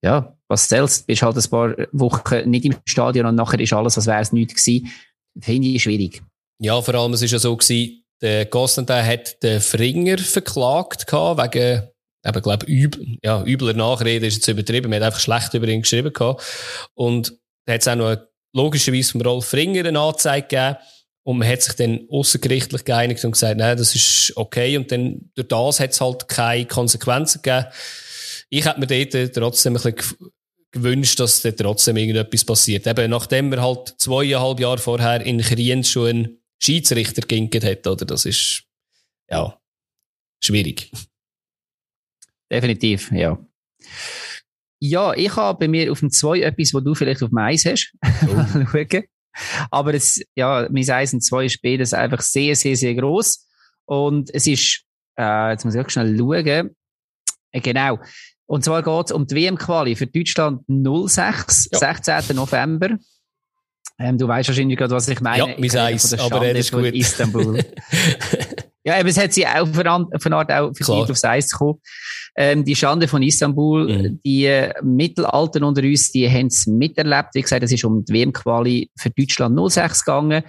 ja, 0.02 0.33
was 0.48 0.68
zählst, 0.68 1.06
bist 1.06 1.22
halt 1.22 1.36
ein 1.36 1.50
paar 1.50 1.74
Wochen 1.92 2.50
nicht 2.50 2.64
im 2.64 2.76
Stadion 2.84 3.26
und 3.26 3.34
nachher 3.34 3.60
ist 3.60 3.72
alles, 3.72 3.96
als 3.96 4.06
wäre 4.06 4.20
es 4.20 4.32
nichts 4.32 4.64
gewesen, 4.64 4.92
finde 5.40 5.68
ich 5.68 5.82
schwierig. 5.82 6.22
Ja, 6.60 6.80
vor 6.80 6.94
allem, 6.94 7.12
es 7.12 7.22
ist 7.22 7.32
ja 7.32 7.38
so 7.38 7.56
gewesen, 7.56 8.04
der 8.20 8.46
Constantin 8.46 9.04
hat 9.04 9.42
den 9.42 9.60
Fringer 9.60 10.18
verklagt 10.18 11.06
gehabt, 11.06 11.54
wegen, 11.54 11.82
eben, 12.24 12.42
glaub, 12.42 12.62
übel, 12.64 13.18
ja, 13.22 13.44
übler 13.44 13.74
Nachrede 13.74 14.26
ist 14.26 14.36
jetzt 14.36 14.48
übertrieben, 14.48 14.90
man 14.90 15.00
hat 15.00 15.06
einfach 15.06 15.20
schlecht 15.20 15.54
über 15.54 15.68
ihn 15.68 15.82
geschrieben 15.82 16.12
gehabt. 16.12 16.42
Und 16.94 17.34
da 17.66 17.74
hat 17.74 17.80
es 17.80 17.88
auch 17.88 17.96
noch 17.96 18.16
logischerweise 18.54 19.12
vom 19.12 19.20
Rolf 19.22 19.46
Fringer 19.46 19.86
eine 19.86 19.98
Anzeige 19.98 20.46
gegeben. 20.46 20.76
Und 21.26 21.38
man 21.38 21.48
hat 21.48 21.62
sich 21.62 21.74
dann 21.74 22.06
außergerichtlich 22.10 22.84
geeinigt 22.84 23.24
und 23.24 23.32
gesagt, 23.32 23.56
nein, 23.56 23.76
das 23.78 23.94
ist 23.94 24.32
okay. 24.36 24.76
Und 24.76 24.92
dann, 24.92 25.30
durch 25.34 25.48
das 25.48 25.80
hat 25.80 25.90
es 25.90 26.00
halt 26.00 26.28
keine 26.28 26.66
Konsequenzen 26.66 27.40
gegeben 27.42 27.66
ich 28.50 28.64
hätte 28.64 28.80
mir 28.80 28.86
dort 28.86 29.34
trotzdem 29.34 29.76
ein 29.76 29.82
bisschen 29.82 30.30
gewünscht, 30.72 31.20
dass 31.20 31.42
da 31.42 31.52
trotzdem 31.52 31.96
irgendetwas 31.96 32.44
passiert. 32.44 32.86
Eben, 32.86 33.10
nachdem 33.10 33.50
wir 33.50 33.62
halt 33.62 33.94
zweieinhalb 33.98 34.60
Jahre 34.60 34.78
vorher 34.78 35.20
in 35.24 35.40
Kriens 35.40 35.88
schon 35.88 36.08
einen 36.08 36.38
Schiedsrichter 36.60 37.22
ginket 37.22 37.64
hat, 37.64 37.86
oder? 37.86 38.04
Das 38.04 38.24
ist, 38.26 38.64
ja, 39.30 39.58
schwierig. 40.42 40.90
Definitiv, 42.50 43.10
ja. 43.12 43.38
Ja, 44.80 45.14
ich 45.14 45.34
habe 45.36 45.58
bei 45.58 45.68
mir 45.68 45.90
auf 45.90 46.00
dem 46.00 46.10
2 46.10 46.40
etwas, 46.40 46.74
wo 46.74 46.80
du 46.80 46.94
vielleicht 46.94 47.22
auf 47.22 47.30
dem 47.30 47.38
1 47.38 47.64
hast. 47.64 47.94
Oh. 48.28 49.02
Aber 49.70 49.94
es, 49.94 50.22
ja, 50.36 50.68
mein 50.70 50.88
1 50.88 51.14
und 51.14 51.20
2 51.22 51.46
ist 51.46 51.62
beides 51.62 51.92
einfach 51.92 52.20
sehr, 52.20 52.54
sehr, 52.54 52.76
sehr 52.76 52.94
groß. 52.94 53.48
Und 53.86 54.30
es 54.32 54.46
ist, 54.46 54.84
äh, 55.18 55.50
jetzt 55.52 55.64
muss 55.64 55.74
ich 55.74 55.80
auch 55.80 55.90
schnell 55.90 56.16
schauen. 56.16 56.76
Äh, 57.52 57.60
genau. 57.60 57.98
Und 58.46 58.64
zwar 58.64 58.82
geht 58.82 59.06
es 59.06 59.12
um 59.12 59.26
die 59.26 59.34
WM-Quali 59.34 59.96
für 59.96 60.06
Deutschland 60.06 60.62
06, 60.68 61.68
ja. 61.72 61.78
16. 61.78 62.36
November. 62.36 62.90
Ähm, 63.98 64.18
du 64.18 64.26
weißt 64.26 64.48
wahrscheinlich 64.48 64.78
gerade, 64.78 64.94
was 64.94 65.08
ich 65.08 65.20
meine. 65.20 65.50
Ja, 65.50 65.54
mein 65.56 65.76
Eis, 65.76 66.18
aber 66.18 66.44
er 66.44 66.56
ist 66.56 66.72
gut. 66.72 66.84
Istanbul. 66.84 67.58
ja, 68.84 68.98
aber 68.98 69.08
es 69.08 69.18
hat 69.18 69.32
sie 69.32 69.46
auch 69.46 69.68
eine 69.72 70.36
Art 70.36 70.52
auch 70.52 70.72
verdient, 70.74 71.10
aufs 71.10 71.24
Eis 71.24 71.48
zu 71.48 71.58
kommen. 71.58 71.80
Ähm, 72.36 72.64
die 72.64 72.74
Schande 72.74 73.06
von 73.06 73.22
Istanbul, 73.22 73.86
mhm. 73.86 74.20
die 74.24 74.46
äh, 74.46 74.72
Mittelalter 74.82 75.64
unter 75.64 75.82
uns, 75.82 76.10
die 76.10 76.28
haben 76.28 76.48
es 76.48 76.66
miterlebt. 76.66 77.28
Wie 77.34 77.42
gesagt, 77.42 77.62
es 77.62 77.70
ist 77.70 77.84
um 77.84 78.04
die 78.04 78.12
WM-Quali 78.12 78.90
für 78.98 79.10
Deutschland 79.10 79.58
06 79.70 80.04
gegangen. 80.04 80.42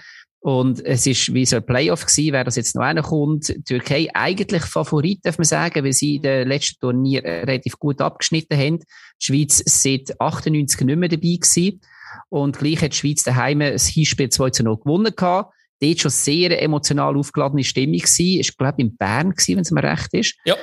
Und 0.45 0.85
es 0.85 1.07
ist 1.07 1.33
wie 1.33 1.43
so 1.43 1.55
ein 1.55 1.65
Playoff 1.65 2.05
gewesen, 2.05 2.31
wer 2.31 2.43
das 2.43 2.55
jetzt 2.55 2.75
noch 2.75 2.83
reinkommt. 2.83 3.47
Die 3.49 3.63
Türkei 3.63 4.09
eigentlich 4.13 4.61
Favorit, 4.61 5.21
darf 5.23 5.39
man 5.39 5.45
sagen, 5.45 5.83
weil 5.83 5.91
sie 5.91 6.17
in 6.17 6.21
den 6.21 6.47
letzten 6.47 6.79
Turnier 6.81 7.23
relativ 7.23 7.79
gut 7.79 7.99
abgeschnitten 7.99 8.55
haben. 8.55 8.77
Die 8.77 9.25
Schweiz 9.25 9.63
seit 9.65 10.21
98 10.21 10.81
nicht 10.81 10.97
mehr 10.97 11.09
dabei 11.09 11.37
gewesen. 11.41 11.81
Und 12.29 12.59
gleich 12.59 12.79
hat 12.83 12.91
die 12.91 12.97
Schweiz 12.97 13.23
daheim 13.23 13.61
das 13.61 13.87
Hinspiel 13.87 14.29
2 14.29 14.51
zu 14.51 14.63
0 14.63 14.77
gewonnen 14.77 15.15
gehabt. 15.15 15.51
Dort 15.81 15.99
schon 15.99 16.11
sehr 16.11 16.61
emotional 16.61 17.17
aufgeladene 17.17 17.63
Stimmung 17.63 17.97
gewesen. 17.97 18.39
Ich 18.39 18.55
glaube, 18.55 18.83
in 18.83 18.95
Bern 18.95 19.31
gewesen, 19.31 19.55
wenn 19.55 19.63
es 19.63 19.71
mir 19.71 19.81
recht 19.81 20.13
ist. 20.13 20.35
Ja. 20.45 20.55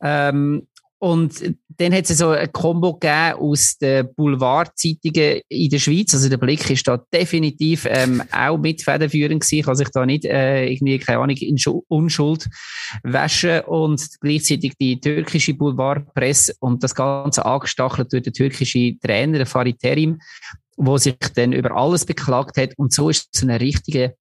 Ähm, 0.00 0.68
und 1.00 1.56
dann 1.76 1.94
hat 1.94 2.08
es 2.08 2.18
so 2.18 2.30
ein 2.30 2.50
Kombo 2.52 2.94
gegeben 2.94 3.38
aus 3.38 3.76
den 3.78 4.12
Boulevardzeitungen 4.14 5.40
in 5.48 5.70
der 5.70 5.78
Schweiz. 5.78 6.14
Also 6.14 6.28
der 6.28 6.36
Blick 6.36 6.68
ist 6.70 6.86
da 6.86 6.96
definitiv 7.12 7.86
ähm, 7.88 8.22
auch 8.32 8.58
mit 8.58 8.82
federführend 8.82 9.42
gewesen. 9.42 9.58
Ich 9.58 9.64
kann 9.64 9.76
sich 9.76 9.88
da 9.90 10.06
nicht 10.06 10.24
äh, 10.24 10.66
irgendwie, 10.66 10.98
keine 10.98 11.20
Ahnung, 11.20 11.36
in 11.36 11.56
Unschuld 11.88 12.48
waschen. 13.02 13.60
Und 13.62 14.06
gleichzeitig 14.20 14.74
die 14.80 15.00
türkische 15.00 15.54
Boulevardpresse 15.54 16.54
und 16.60 16.82
das 16.82 16.94
Ganze 16.94 17.44
angestachelt 17.44 18.12
durch 18.12 18.22
den 18.22 18.32
türkischen 18.32 18.98
Trainer, 19.00 19.46
Farid 19.46 19.78
Terim, 19.78 20.20
wo 20.76 20.96
sich 20.98 21.16
dann 21.34 21.52
über 21.52 21.76
alles 21.76 22.04
beklagt 22.04 22.56
hat. 22.56 22.70
Und 22.76 22.92
so 22.92 23.08
ist 23.08 23.28
es 23.32 23.42
eine 23.42 23.60
richtige 23.60 24.14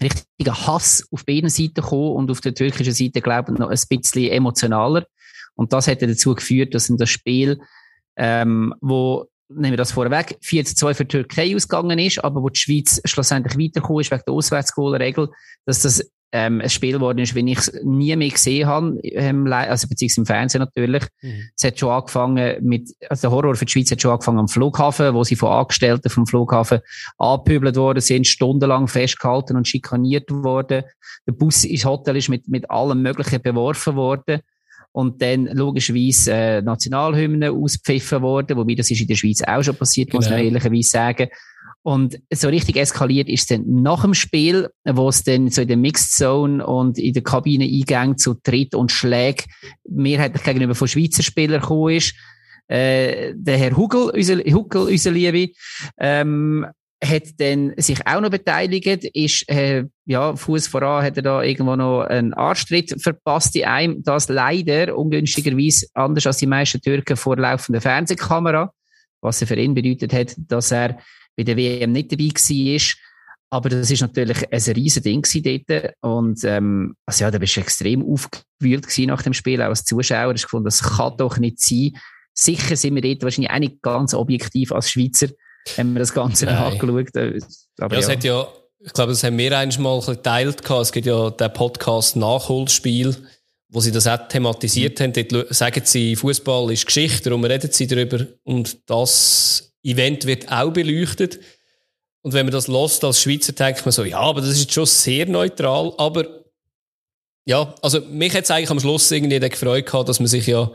richtiger 0.00 0.66
Hass 0.66 1.06
auf 1.10 1.24
beiden 1.24 1.48
Seiten 1.48 1.74
gekommen 1.74 2.16
und 2.16 2.30
auf 2.30 2.40
der 2.40 2.54
türkischen 2.54 2.92
Seite, 2.92 3.20
glaube 3.20 3.52
ich, 3.52 3.58
noch 3.58 3.70
ein 3.70 3.80
bisschen 3.88 4.30
emotionaler. 4.30 5.06
Und 5.56 5.72
das 5.72 5.86
hätte 5.86 6.06
dazu 6.06 6.34
geführt, 6.34 6.74
dass 6.74 6.88
in 6.88 6.96
das 6.96 7.10
Spiel, 7.10 7.60
ähm, 8.16 8.74
wo, 8.80 9.26
nehmen 9.48 9.72
wir 9.72 9.76
das 9.76 9.92
vorweg, 9.92 10.38
4 10.42 10.64
zu 10.64 10.74
2 10.76 10.94
für 10.94 11.04
die 11.04 11.16
Türkei 11.16 11.54
ausgegangen 11.54 11.98
ist, 11.98 12.22
aber 12.22 12.42
wo 12.42 12.48
die 12.48 12.60
Schweiz 12.60 13.00
schlussendlich 13.04 13.58
weitergekommen 13.58 14.00
ist 14.00 14.10
wegen 14.10 14.22
der 14.26 14.34
Auswärtsgoalregel, 14.34 15.28
dass 15.64 15.80
das 15.80 16.08
ähm, 16.32 16.60
ein 16.60 16.68
Spiel 16.68 16.94
geworden 16.94 17.18
ist, 17.18 17.34
wie 17.34 17.50
ich 17.50 17.58
es 17.58 17.72
nie 17.84 18.14
mehr 18.16 18.28
gesehen 18.28 18.66
habe, 18.66 18.98
ähm, 19.04 19.50
also 19.50 19.88
beziehungsweise 19.88 20.20
im 20.20 20.26
Fernsehen 20.26 20.60
natürlich. 20.60 21.04
Mhm. 21.22 21.50
Es 21.56 21.64
hat 21.64 21.78
schon 21.78 21.90
angefangen 21.90 22.64
mit, 22.64 22.90
also 23.08 23.28
der 23.28 23.30
Horror 23.30 23.54
für 23.54 23.64
die 23.64 23.72
Schweiz 23.72 23.90
hat 23.90 24.02
schon 24.02 24.10
angefangen 24.10 24.40
am 24.40 24.48
Flughafen, 24.48 25.14
wo 25.14 25.24
sie 25.24 25.36
von 25.36 25.50
Angestellten 25.50 26.10
vom 26.10 26.26
Flughafen 26.26 26.80
angepöbelt 27.16 27.76
worden 27.76 28.00
sind, 28.00 28.26
stundenlang 28.26 28.88
festgehalten 28.88 29.56
und 29.56 29.68
schikaniert 29.68 30.30
worden. 30.30 30.84
Der 31.26 31.32
Bus 31.32 31.64
ins 31.64 31.84
Hotel 31.84 32.16
ist 32.16 32.28
mit, 32.28 32.48
mit 32.48 32.70
allem 32.70 33.02
Möglichen 33.02 33.40
beworfen 33.40 33.94
worden 33.94 34.40
und 34.96 35.20
dann 35.20 35.44
logischerweise 35.44 36.32
äh, 36.32 36.62
Nationalhymnen 36.62 37.50
auspfiffen 37.50 38.22
worden, 38.22 38.56
wobei 38.56 38.76
das 38.76 38.90
ist 38.90 39.02
in 39.02 39.06
der 39.06 39.14
Schweiz 39.14 39.42
auch 39.42 39.62
schon 39.62 39.76
passiert, 39.76 40.08
genau. 40.08 40.20
muss 40.20 40.30
man 40.30 40.38
genau. 40.38 40.48
ehrlicherweise 40.48 40.88
sagen. 40.88 41.28
Und 41.82 42.18
so 42.32 42.48
richtig 42.48 42.76
eskaliert 42.76 43.28
ist 43.28 43.50
dann 43.50 43.64
nach 43.66 44.02
dem 44.02 44.14
Spiel, 44.14 44.70
wo 44.86 45.10
es 45.10 45.22
dann 45.22 45.50
so 45.50 45.60
in 45.60 45.68
der 45.68 45.76
Mixed 45.76 46.12
Zone 46.12 46.66
und 46.66 46.98
in 46.98 47.12
der 47.12 47.22
Kabine 47.22 47.66
Eingang 47.66 48.16
zu 48.16 48.36
Tritt 48.42 48.74
und 48.74 48.90
Schläg 48.90 49.44
mehrheitlich 49.86 50.42
gegenüber 50.42 50.74
von 50.74 50.88
Schweizer 50.88 51.22
Spielern 51.22 51.60
gekommen 51.60 51.94
ist. 51.94 52.14
Äh, 52.66 53.34
der 53.36 53.58
Herr 53.58 53.76
Hugel, 53.76 54.10
unser, 54.14 54.38
Hugel, 54.38 54.80
unser 54.80 55.10
Liebe, 55.10 55.52
ähm, 55.98 56.64
hat 57.04 57.24
dann 57.38 57.74
sich 57.76 58.06
auch 58.06 58.20
noch 58.20 58.30
beteiligt, 58.30 59.04
ist, 59.12 59.48
äh, 59.50 59.84
ja, 60.06 60.34
Fuß 60.34 60.66
voran 60.66 61.04
hat 61.04 61.16
er 61.16 61.22
da 61.22 61.42
irgendwo 61.42 61.76
noch 61.76 62.02
einen 62.02 62.32
Arschtritt 62.32 63.00
verpasst 63.02 63.54
in 63.56 63.64
einem, 63.64 64.02
das 64.02 64.28
leider 64.28 64.96
ungünstigerweise 64.96 65.86
anders 65.94 66.26
als 66.26 66.38
die 66.38 66.46
meisten 66.46 66.80
Türken 66.80 67.16
vor 67.16 67.36
laufender 67.36 67.80
Fernsehkamera, 67.80 68.72
was 69.20 69.40
er 69.40 69.46
für 69.46 69.56
ihn 69.56 69.74
bedeutet 69.74 70.12
hat, 70.12 70.34
dass 70.38 70.72
er 70.72 70.98
bei 71.36 71.44
der 71.44 71.56
WM 71.56 71.92
nicht 71.92 72.12
dabei 72.12 72.28
war. 72.28 72.80
Aber 73.50 73.68
das 73.68 73.90
ist 73.90 74.00
natürlich 74.00 74.50
ein 74.50 74.74
riesen 74.74 75.02
Ding 75.02 75.22
dort. 75.22 75.92
Und, 76.00 76.42
ähm, 76.44 76.96
also 77.04 77.24
ja, 77.24 77.30
da 77.30 77.38
bist 77.38 77.56
du 77.56 77.60
extrem 77.60 78.02
aufgewühlt 78.02 78.86
nach 79.06 79.22
dem 79.22 79.34
Spiel, 79.34 79.62
auch 79.62 79.66
als 79.68 79.84
Zuschauer. 79.84 80.34
Ich 80.34 80.42
gefunden, 80.42 80.64
das 80.64 80.82
kann 80.82 81.16
doch 81.16 81.38
nicht 81.38 81.60
sein. 81.60 81.92
Sicher 82.32 82.76
sind 82.76 82.96
wir 82.96 83.02
dort 83.02 83.22
wahrscheinlich 83.22 83.50
auch 83.50 83.58
nicht 83.58 83.82
ganz 83.82 84.14
objektiv 84.14 84.72
als 84.72 84.90
Schweizer 84.90 85.28
haben 85.76 85.94
wir 85.94 86.00
das 86.00 86.12
Ganze 86.12 86.46
Nein. 86.46 86.56
angeschaut. 86.56 87.14
Äh, 87.16 87.40
aber 87.78 87.96
ja, 87.96 88.00
ja. 88.00 88.06
Es 88.06 88.08
hat 88.08 88.24
ja, 88.24 88.48
ich 88.80 88.92
glaube, 88.92 89.12
das 89.12 89.24
haben 89.24 89.38
wir 89.38 89.58
einmal 89.58 90.00
geteilt 90.00 90.70
Es 90.70 90.92
gibt 90.92 91.06
ja 91.06 91.30
den 91.30 91.52
Podcast 91.52 92.16
Nachholspiel, 92.16 93.16
wo 93.68 93.80
sie 93.80 93.92
das 93.92 94.06
auch 94.06 94.28
thematisiert 94.28 94.98
mhm. 95.00 95.04
haben. 95.04 95.28
Dort 95.28 95.54
sagen 95.54 95.82
sie, 95.84 96.16
Fußball 96.16 96.72
ist 96.72 96.86
Geschichte, 96.86 97.24
darum 97.24 97.44
reden 97.44 97.70
sie 97.72 97.86
darüber. 97.86 98.26
Und 98.44 98.88
das 98.88 99.74
Event 99.82 100.26
wird 100.26 100.50
auch 100.50 100.72
beleuchtet. 100.72 101.40
Und 102.22 102.32
wenn 102.32 102.46
man 102.46 102.52
das 102.52 102.66
lost 102.66 103.04
als 103.04 103.20
Schweizer, 103.20 103.52
denkt 103.52 103.84
man 103.84 103.92
so, 103.92 104.04
ja, 104.04 104.18
aber 104.18 104.40
das 104.40 104.50
ist 104.50 104.72
schon 104.72 104.86
sehr 104.86 105.26
neutral. 105.26 105.92
Aber 105.96 106.24
ja, 107.44 107.72
also 107.82 108.00
mich 108.00 108.34
hat 108.34 108.44
es 108.44 108.50
eigentlich 108.50 108.70
am 108.70 108.80
Schluss 108.80 109.10
irgendwie 109.10 109.38
gefreut 109.38 109.86
gehabt, 109.86 110.08
dass 110.08 110.18
man 110.18 110.26
sich 110.26 110.46
ja 110.46 110.70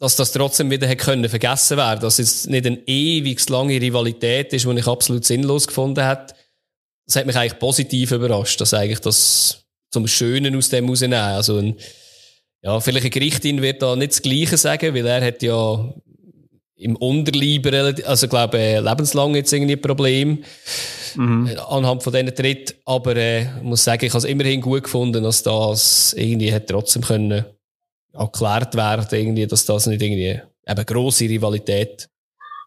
dass 0.00 0.16
das 0.16 0.32
trotzdem 0.32 0.70
wieder 0.70 0.88
hätte 0.88 1.04
können 1.04 1.28
vergessen 1.28 1.76
werden, 1.76 2.00
dass 2.00 2.18
es 2.18 2.46
nicht 2.46 2.66
eine 2.66 2.80
ewig 2.86 3.46
lange 3.50 3.80
Rivalität 3.80 4.52
ist, 4.54 4.64
die 4.64 4.78
ich 4.78 4.86
absolut 4.86 5.26
sinnlos 5.26 5.66
gefunden 5.66 6.02
habe. 6.02 6.32
Das 7.06 7.16
hat 7.16 7.26
mich 7.26 7.36
eigentlich 7.36 7.58
positiv 7.58 8.10
überrascht, 8.10 8.60
dass 8.62 8.72
eigentlich 8.72 9.00
das 9.00 9.66
zum 9.90 10.06
Schönen 10.06 10.56
aus 10.56 10.70
dem 10.70 10.88
rausnehmen. 10.88 11.18
Also 11.18 11.58
ein, 11.58 11.76
ja, 12.62 12.80
vielleicht 12.80 13.04
eine 13.04 13.10
Gerichtin 13.10 13.60
wird 13.60 13.82
da 13.82 13.94
nicht 13.94 14.12
das 14.12 14.22
Gleiche 14.22 14.56
sagen, 14.56 14.94
weil 14.94 15.06
er 15.06 15.22
hat 15.22 15.42
ja 15.42 15.92
im 16.76 16.96
Unterleiber, 16.96 17.94
also 18.06 18.26
glaube 18.26 18.58
äh, 18.58 18.80
lebenslang 18.80 19.34
jetzt 19.34 19.52
irgendwie 19.52 19.74
ein 19.74 19.82
Problem 19.82 20.44
mhm. 21.14 21.46
Äh, 21.46 21.56
anhand 21.56 22.02
von 22.02 22.12
diesen 22.14 22.34
Tritt. 22.34 22.74
Aber 22.86 23.16
äh, 23.16 23.42
ich 23.42 23.62
muss 23.62 23.84
sagen, 23.84 24.06
ich 24.06 24.12
habe 24.12 24.18
es 24.18 24.24
immerhin 24.24 24.62
gut 24.62 24.84
gefunden, 24.84 25.22
dass 25.22 25.42
das 25.42 26.14
irgendwie 26.14 26.54
hat 26.54 26.68
trotzdem 26.68 27.02
können 27.02 27.44
erklärt 28.12 28.74
werden, 28.74 29.06
irgendwie, 29.18 29.46
dass 29.46 29.64
das 29.64 29.86
nicht 29.86 30.02
irgendwie 30.02 30.40
eben 30.66 30.86
grosse 30.86 31.24
Rivalität 31.24 32.08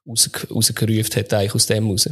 raus, 0.08 0.30
rausgerufen 0.50 1.16
hat, 1.16 1.34
eigentlich 1.34 1.56
aus 1.56 1.66
dem 1.66 1.90
raus. 1.90 2.10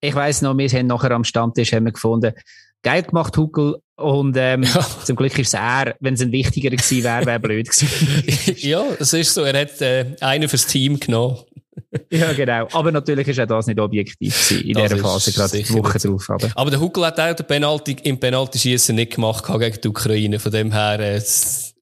Ich 0.00 0.14
weiss 0.14 0.42
noch, 0.42 0.56
wir 0.56 0.68
haben 0.68 0.86
nachher 0.86 1.12
am 1.12 1.24
Stammtisch 1.24 1.72
haben 1.72 1.86
wir 1.86 1.92
gefunden, 1.92 2.34
geil 2.82 3.02
gemacht, 3.02 3.36
Huckel. 3.36 3.76
Und 3.96 4.36
ähm, 4.36 4.62
ja. 4.74 4.86
zum 5.04 5.16
Glück 5.16 5.38
ist 5.38 5.48
es 5.48 5.54
er, 5.54 5.96
wenn 6.00 6.14
es 6.14 6.20
ein 6.20 6.32
wichtiger 6.32 6.70
gewesen 6.70 7.02
wäre, 7.02 7.26
wäre 7.26 7.40
blöd 7.40 7.68
gewesen. 7.68 8.56
ja, 8.68 8.84
es 8.98 9.12
ist 9.12 9.34
so. 9.34 9.42
Er 9.42 9.60
hat 9.60 9.80
äh, 9.80 10.14
einen 10.20 10.48
fürs 10.48 10.66
Team 10.66 11.00
genommen. 11.00 11.38
ja, 12.10 12.32
genau. 12.32 12.68
Aber 12.72 12.92
natürlich 12.92 13.26
ist 13.28 13.40
auch 13.40 13.46
das 13.46 13.66
nicht 13.66 13.80
objektiv 13.80 14.50
in 14.50 14.74
das 14.74 14.90
dieser 14.90 15.02
Phase, 15.02 15.32
gerade 15.32 15.62
die 15.62 15.74
Woche 15.74 15.98
drauf. 15.98 16.30
Aber. 16.30 16.50
aber 16.54 16.70
der 16.70 16.80
Huckel 16.80 17.06
hat 17.06 17.18
auch 17.18 17.34
den 17.34 17.46
Penalty, 17.46 17.96
im 18.02 18.18
Penalty-Schießen 18.18 18.94
nicht 18.94 19.14
gemacht 19.14 19.44
gegen 19.46 19.80
die 19.80 19.88
Ukraine. 19.88 20.38
Von 20.38 20.52
dem 20.52 20.72
her, 20.72 21.00
äh, 21.00 21.22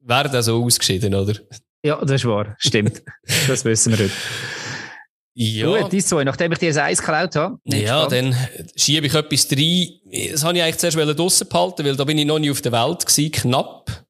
wäre 0.03 0.29
das 0.29 0.47
so 0.47 0.63
ausgeschieden, 0.63 1.15
oder? 1.15 1.35
Ja, 1.85 1.97
das 2.01 2.23
ist 2.23 2.25
wahr. 2.27 2.55
Stimmt. 2.59 3.03
das 3.49 3.65
wissen 3.65 3.93
wir 3.93 4.05
heute. 4.05 4.15
Ja. 5.35 5.81
Gut, 5.81 5.93
die 5.93 6.05
zwei. 6.05 6.25
Nachdem 6.25 6.53
ich 6.53 6.59
dir 6.59 6.69
das 6.69 6.77
Eis 6.77 6.99
geklaut 6.99 7.35
habe. 7.37 7.59
Ja, 7.65 8.05
spannend. 8.05 8.35
dann 8.35 8.69
schiebe 8.77 9.07
ich 9.07 9.15
etwas 9.15 9.51
rein. 9.51 10.31
Das 10.31 10.45
habe 10.45 10.57
ich 10.57 10.63
eigentlich 10.63 10.79
zuerst 10.79 11.19
draussen 11.19 11.49
behalten, 11.49 11.85
weil 11.85 11.97
da 11.97 12.05
bin 12.05 12.19
ich 12.19 12.27
noch 12.27 12.39
nie 12.39 12.51
auf 12.51 12.61
der 12.61 12.73
Welt 12.73 13.07
gewesen, 13.07 13.33
knapp. 13.33 14.05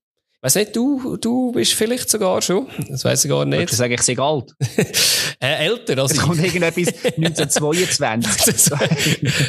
Weiss 0.44 0.56
nicht, 0.56 0.74
du, 0.74 1.16
du 1.18 1.52
bist 1.52 1.74
vielleicht 1.74 2.10
sogar 2.10 2.42
schon. 2.42 2.66
Das 2.88 3.04
weiß 3.04 3.24
ich 3.24 3.30
gar 3.30 3.44
nicht. 3.44 3.70
Ich 3.70 3.76
sage, 3.76 3.94
ich 3.94 4.02
sei 4.02 4.18
alt. 4.18 4.52
äh, 5.40 5.66
älter, 5.66 5.96
also. 6.02 6.16
Es 6.16 6.20
kommt 6.20 6.42
irgendetwas 6.42 6.92
1922. 7.16 8.72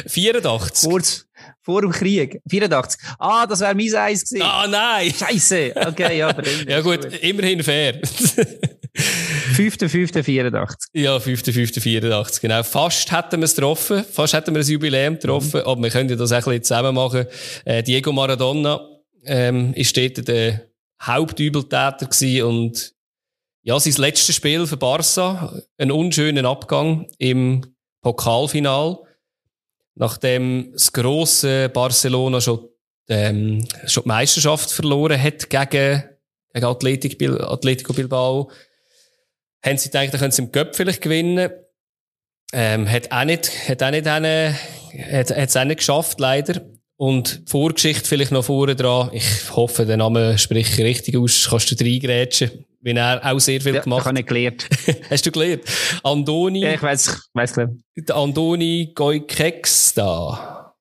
84. 0.06 0.88
Kurz, 0.88 1.26
vor 1.64 1.82
dem 1.82 1.90
Krieg. 1.90 2.40
84. 2.48 3.00
Ah, 3.18 3.46
das 3.46 3.60
wäre 3.60 3.74
mein 3.74 3.94
Eis 3.94 4.24
gewesen. 4.24 4.42
Ah, 4.42 4.66
nein. 4.68 5.12
Scheiße. 5.12 5.74
Okay, 5.88 6.18
ja, 6.18 6.28
aber 6.28 6.42
Ja, 6.68 6.80
gut, 6.80 7.04
immerhin 7.22 7.62
fair. 7.62 8.00
5.5.84. 8.02 10.74
Ja, 10.92 11.16
5.5.84, 11.16 12.40
genau. 12.40 12.62
Fast 12.62 13.10
hätten 13.10 13.40
wir 13.40 13.46
es 13.46 13.56
getroffen, 13.56 14.04
fast 14.10 14.34
hätten 14.34 14.54
wir 14.54 14.62
ein 14.62 14.68
Jubiläum 14.68 15.14
getroffen, 15.14 15.60
mhm. 15.60 15.66
aber 15.66 15.82
wir 15.82 15.90
können 15.90 16.16
das 16.16 16.30
auch 16.30 16.36
ein 16.36 16.44
bisschen 16.44 16.62
zusammen 16.62 16.94
machen. 16.94 17.26
Äh, 17.64 17.82
Diego 17.82 18.12
Maradona 18.12 18.86
ähm, 19.24 19.74
ist 19.74 19.96
dort 19.96 20.28
der 20.28 20.68
Hauptübeltäter 21.02 22.06
gewesen 22.06 22.44
und 22.44 22.94
ja, 23.62 23.80
sein 23.80 23.94
letztes 23.96 24.36
Spiel 24.36 24.64
für 24.66 24.76
Barca, 24.76 25.60
einen 25.78 25.90
unschönen 25.90 26.46
Abgang 26.46 27.08
im 27.18 27.66
Pokalfinal, 28.02 28.98
nachdem 29.94 30.70
das 30.72 30.92
grosse 30.92 31.68
Barcelona 31.68 32.40
schon, 32.40 32.68
ähm, 33.08 33.66
schon 33.86 34.04
die 34.04 34.08
Meisterschaft 34.08 34.70
verloren 34.70 35.20
hat 35.20 35.48
gegen, 35.50 36.04
gegen 36.52 36.66
Atletico 36.66 37.92
Bilbao, 37.92 38.50
haben 39.64 39.78
sie 39.78 39.90
gedacht, 39.90 40.12
da 40.12 40.18
können 40.18 40.32
sie 40.32 40.42
im 40.42 40.52
Göpp 40.52 40.76
vielleicht 40.76 41.00
gewinnen. 41.00 41.50
Ähm, 42.52 42.88
hat 42.88 43.10
auch 43.10 43.24
nicht, 43.24 43.50
hat 43.68 43.82
auch 43.82 43.90
nicht 43.90 44.06
eine, 44.06 44.56
hat 45.10 45.30
es 45.30 45.56
auch 45.56 45.64
nicht 45.64 45.78
geschafft, 45.78 46.20
leider. 46.20 46.60
Und 46.96 47.42
Vorgeschichte 47.46 48.08
vielleicht 48.08 48.30
noch 48.30 48.44
vorne 48.44 48.76
dran. 48.76 49.10
Ich 49.12 49.50
hoffe, 49.54 49.84
der 49.84 49.96
Name 49.96 50.38
spricht 50.38 50.78
richtig 50.78 51.16
aus. 51.16 51.48
Kannst 51.50 51.70
du 51.70 51.84
reingrätschen? 51.84 52.64
Wie 52.80 52.92
er 52.92 53.20
auch 53.24 53.40
sehr 53.40 53.60
viel 53.60 53.74
ja, 53.74 53.80
gemacht 53.80 54.04
hat. 54.04 54.18
Ich 54.18 54.26
habe 54.28 54.44
nicht 54.44 54.68
gelernt. 54.68 54.68
Hast 55.10 55.26
du 55.26 55.32
gelernt? 55.32 55.62
Andoni. 56.02 56.60
Ja, 56.60 56.74
ich 56.74 56.82
weiß, 56.82 57.08
ich 57.08 57.20
weiss 57.32 57.54
klar. 57.54 57.70
Der 57.96 58.14
Andoni 58.14 58.92
Goikex 58.94 59.94
da. 59.94 60.74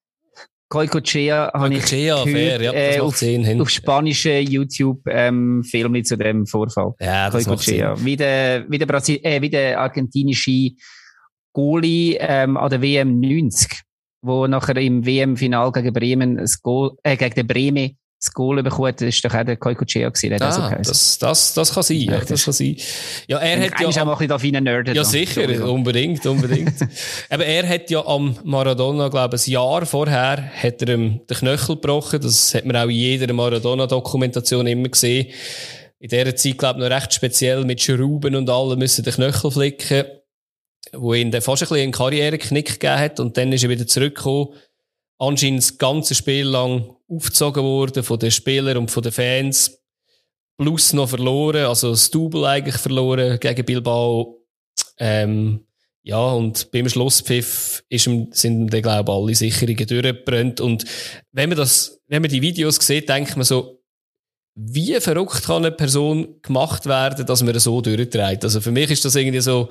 Goicochea 0.70 1.52
habe 1.54 1.76
ich 1.76 1.86
gehört, 1.86 2.28
fair, 2.28 2.62
ja, 2.62 2.72
das 2.72 2.96
äh, 2.96 3.00
auf, 3.00 3.16
Sinn 3.16 3.62
auf 3.62 3.70
spanischen 3.70 4.42
YouTube-Film 4.42 5.96
ähm, 5.96 6.04
zu 6.04 6.18
dem 6.18 6.48
Vorfall. 6.48 6.94
Ja, 7.00 7.30
das 7.30 7.46
Goicochea. 7.46 7.96
Wie 8.04 8.18
der, 8.18 8.66
wie 8.68 8.80
der, 8.80 8.88
Brasil 8.88 9.20
äh, 9.22 9.40
wie 9.40 9.52
der 9.52 9.80
argentinische 9.80 10.72
Goalie 11.54 12.18
ähm, 12.20 12.58
an 12.58 12.70
der 12.72 12.82
WM 12.82 13.20
90 13.20 13.83
wo 14.24 14.48
nachher 14.48 14.78
im 14.78 15.06
WM-Final 15.06 15.72
gegen 15.72 15.94
Bremen 15.94 16.38
das 16.38 16.62
Goal, 16.62 16.92
äh, 17.04 17.18
gegen 17.18 17.36
den 17.36 17.48
Bremen 17.48 17.98
das 18.24 18.32
Goal 18.32 18.64
bekommen, 18.64 18.94
das 18.96 19.10
ist 19.10 19.26
doch 19.26 19.34
auch 19.34 19.44
der 19.44 19.58
Koikuchea 19.58 20.10
gewesen, 20.10 20.42
ah, 20.42 20.52
so 20.52 20.62
das, 20.78 21.18
das, 21.18 21.54
das 21.54 21.74
kann 21.74 21.84
sein, 21.84 21.98
ja, 21.98 22.20
das 22.20 22.46
kann 22.46 22.54
sein. 22.54 22.78
Ja, 23.28 23.40
er 23.40 23.66
hat 23.66 23.80
ja... 23.82 23.88
auch 23.90 24.06
mal 24.06 24.18
ein 24.18 24.28
bisschen 24.30 24.64
nerden. 24.64 24.96
Ja, 24.96 25.04
sicher, 25.04 25.70
unbedingt, 25.70 26.26
unbedingt. 26.26 26.74
Aber 27.30 27.46
er 27.46 27.68
hat 27.68 27.90
ja 27.90 28.06
am 28.06 28.38
Maradona, 28.46 29.10
glaube 29.10 29.36
ich, 29.36 29.48
ein 29.48 29.52
Jahr 29.52 29.86
vorher, 29.86 30.42
hat 30.42 30.82
er 30.82 30.96
ihm 30.96 31.20
den 31.30 31.38
Knöchel 31.38 31.76
gebrochen, 31.76 32.22
das 32.22 32.56
hat 32.56 32.66
man 32.66 32.78
auch 32.78 32.84
in 32.84 32.92
jeder 32.92 33.34
Maradona-Dokumentation 33.34 34.68
immer 34.68 34.88
gesehen. 34.88 35.28
In 36.00 36.08
dieser 36.08 36.36
Zeit, 36.36 36.58
glaube 36.58 36.80
ich, 36.80 36.90
noch 36.90 36.96
recht 36.96 37.14
speziell 37.14 37.66
mit 37.66 37.82
Schrauben 37.82 38.36
und 38.36 38.50
allem 38.50 38.80
müssen 38.80 39.04
den 39.04 39.14
Knöchel 39.14 39.52
flicken 39.52 40.06
wo 40.94 41.14
ihn 41.14 41.32
dann 41.32 41.42
fast 41.42 41.64
ein 41.64 41.70
bisschen 41.70 41.84
einen 41.84 41.92
Karriereknick 41.92 42.80
gegeben 42.80 43.00
hat 43.00 43.20
und 43.20 43.38
dann 43.38 43.52
ist 43.52 43.64
er 43.64 43.70
wieder 43.70 43.88
zurückgekommen. 43.88 44.50
Anscheinend 45.18 45.62
das 45.62 45.78
ganze 45.78 46.16
Spiel 46.16 46.46
lang 46.46 46.96
aufgezogen 47.08 47.64
worden 47.64 48.04
von 48.04 48.20
den 48.20 48.32
Spielern 48.32 48.78
und 48.78 48.92
von 48.92 49.04
den 49.04 49.12
Fans. 49.12 49.80
Plus 50.58 50.94
noch 50.94 51.10
verloren, 51.10 51.66
also 51.66 51.92
das 51.92 52.12
Double 52.12 52.46
eigentlich 52.46 52.78
verloren 52.78 53.40
gegen 53.40 53.66
Bilbao. 53.66 54.40
Ähm, 55.00 55.66
ja, 56.04 56.20
und 56.20 56.70
beim 56.72 56.90
Schlusspfiff 56.90 57.84
ist 57.90 58.04
sind 58.04 58.74
dann, 58.74 58.82
glaube 58.82 59.12
ich, 59.12 59.18
alle 59.18 59.36
Sicherungen 59.36 59.88
durchgebrannt. 59.88 60.62
Und 60.62 60.86
wenn 61.32 61.50
man 61.50 61.58
das, 61.58 62.02
wenn 62.08 62.22
man 62.22 62.30
die 62.30 62.42
Videos 62.42 62.76
sieht, 62.76 63.10
denkt 63.10 63.36
man 63.38 63.46
so, 63.46 63.82
wie 64.56 65.00
verrückt 65.00 65.46
kann 65.46 65.66
eine 65.66 65.72
Person 65.72 66.42
gemacht 66.42 66.86
werden, 66.86 67.26
dass 67.26 67.42
man 67.42 67.58
so 67.58 67.82
durchträgt? 67.82 68.44
Also 68.44 68.62
für 68.62 68.72
mich 68.72 68.92
ist 68.92 69.06
das 69.06 69.16
irgendwie 69.16 69.42
so, 69.42 69.70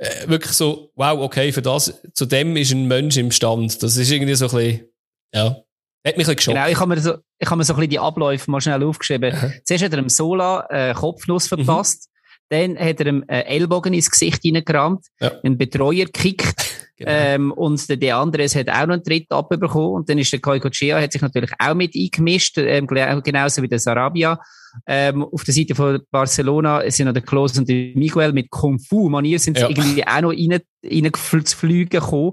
äh, 0.00 0.28
wirklich 0.28 0.52
so, 0.52 0.90
wow, 0.94 1.20
okay, 1.20 1.52
für 1.52 1.62
das, 1.62 2.02
zu 2.14 2.24
dem 2.24 2.56
ist 2.56 2.72
ein 2.72 2.88
Mensch 2.88 3.18
im 3.18 3.30
Stand. 3.30 3.82
Das 3.82 3.96
ist 3.98 4.10
irgendwie 4.10 4.34
so 4.34 4.46
ein 4.46 4.50
bisschen, 4.50 4.88
ja, 5.34 5.44
hat 5.46 5.56
mich 5.56 6.06
ein 6.06 6.16
bisschen 6.16 6.36
geschockt. 6.36 6.56
Genau, 6.56 6.68
ich 6.68 6.80
habe 6.80 6.94
mir 6.94 7.00
so, 7.00 7.14
ich 7.38 7.46
habe 7.46 7.58
mir 7.58 7.64
so 7.64 7.74
ein 7.74 7.76
bisschen 7.76 7.90
die 7.90 7.98
Abläufe 7.98 8.50
mal 8.50 8.60
schnell 8.62 8.82
aufgeschrieben. 8.82 9.34
Mhm. 9.34 9.52
Zuerst 9.64 9.84
hat 9.84 9.92
er 9.92 10.00
dem 10.00 10.08
Sola 10.08 10.66
äh, 10.70 10.94
Kopfnuss 10.94 11.48
verpasst. 11.48 12.08
Mhm. 12.08 12.76
Dann 12.76 12.78
hat 12.78 13.00
er 13.00 13.06
ihm 13.06 13.24
äh, 13.28 13.42
Ellbogen 13.42 13.92
ins 13.92 14.10
Gesicht 14.10 14.40
hineingerammt, 14.42 15.06
ja. 15.20 15.32
einen 15.42 15.58
Betreuer 15.58 16.06
gekickt. 16.06 16.54
Genau. 17.00 17.12
Ähm, 17.14 17.52
und 17.52 17.88
der, 17.88 17.96
der 17.96 18.18
Andres 18.18 18.54
hat 18.54 18.68
auch 18.68 18.84
noch 18.84 18.92
einen 18.92 19.02
dritten 19.02 19.32
abbekommen. 19.32 19.92
Und 19.92 20.10
dann 20.10 20.18
ist 20.18 20.34
der 20.34 20.40
Koi 20.40 20.60
Kochea, 20.60 21.00
hat 21.00 21.12
sich 21.12 21.22
natürlich 21.22 21.50
auch 21.58 21.72
mit 21.72 21.94
eingemischt, 21.96 22.58
ähm, 22.58 22.86
genauso 22.86 23.62
wie 23.62 23.68
der 23.68 23.78
Sarabia. 23.78 24.38
Ähm, 24.86 25.24
auf 25.24 25.44
der 25.44 25.54
Seite 25.54 25.74
von 25.74 26.00
Barcelona 26.10 26.88
sind 26.90 27.06
noch 27.06 27.12
der 27.12 27.22
Klose 27.22 27.60
und 27.60 27.68
der 27.68 27.92
Miguel 27.94 28.32
mit 28.32 28.50
Kung 28.50 28.78
Fu 28.78 29.08
Manier 29.08 29.38
sind 29.38 29.58
ja. 29.58 29.68
irgendwie 29.68 30.06
auch 30.06 30.20
noch 30.20 30.32
rein, 30.32 30.60
reingeflogen 30.84 31.88
gekommen. 31.88 32.32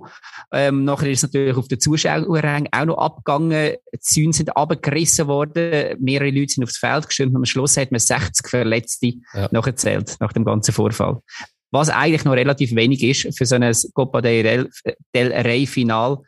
Ähm, 0.52 0.86
nachher 0.86 1.10
ist 1.10 1.24
es 1.24 1.32
natürlich 1.32 1.58
auf 1.58 1.68
den 1.68 1.80
Zuschauerrängen 1.80 2.70
auch 2.72 2.86
noch 2.86 2.98
abgegangen. 2.98 3.76
Die 3.94 4.00
Zäune 4.00 4.34
sind 4.34 4.56
abgerissen 4.56 5.28
worden. 5.28 5.98
Mehrere 6.00 6.32
Leute 6.32 6.54
sind 6.54 6.64
aufs 6.64 6.78
Feld 6.78 7.08
gestürmt. 7.08 7.36
Am 7.36 7.46
Schluss 7.46 7.78
hat 7.78 7.92
man 7.92 8.00
60 8.00 8.48
Verletzte 8.48 9.14
ja. 9.34 9.50
nachgezählt, 9.52 10.18
nach 10.20 10.34
dem 10.34 10.46
ganzen 10.46 10.74
Vorfall. 10.74 11.22
Was 11.72 11.90
eigentlich 11.90 12.24
noch 12.24 12.34
relativ 12.34 12.74
wenig 12.76 13.04
ist 13.04 13.38
für 13.38 13.46
so 13.46 13.56
ein 13.56 13.76
Copa 13.94 14.22
del, 14.22 14.70
Rey 15.16 15.68
Final. 15.68 16.20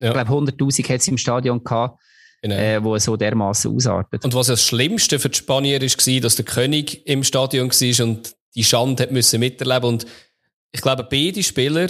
Ja. 0.00 0.08
Ich 0.08 0.12
glaube, 0.12 0.52
100.000 0.52 0.88
hat 0.88 1.00
es 1.00 1.08
im 1.08 1.18
Stadion 1.18 1.62
gehabt 1.62 2.00
genau. 2.42 2.56
äh, 2.56 2.82
wo 2.82 2.98
so 2.98 3.16
dermaßen 3.16 3.74
ausartet. 3.74 4.24
Und 4.24 4.34
was 4.34 4.48
das 4.48 4.64
Schlimmste 4.64 5.18
für 5.18 5.28
die 5.28 5.38
Spanier 5.38 5.80
war, 5.80 6.20
dass 6.20 6.36
der 6.36 6.44
König 6.44 7.06
im 7.06 7.24
Stadion 7.24 7.70
war 7.70 8.04
und 8.06 8.34
die 8.54 8.64
Schande 8.64 9.02
hat 9.02 9.12
müssen 9.12 9.40
miterleben 9.40 9.88
und 9.88 10.06
ich 10.72 10.80
glaube, 10.80 11.06
beide 11.08 11.42
Spieler, 11.42 11.88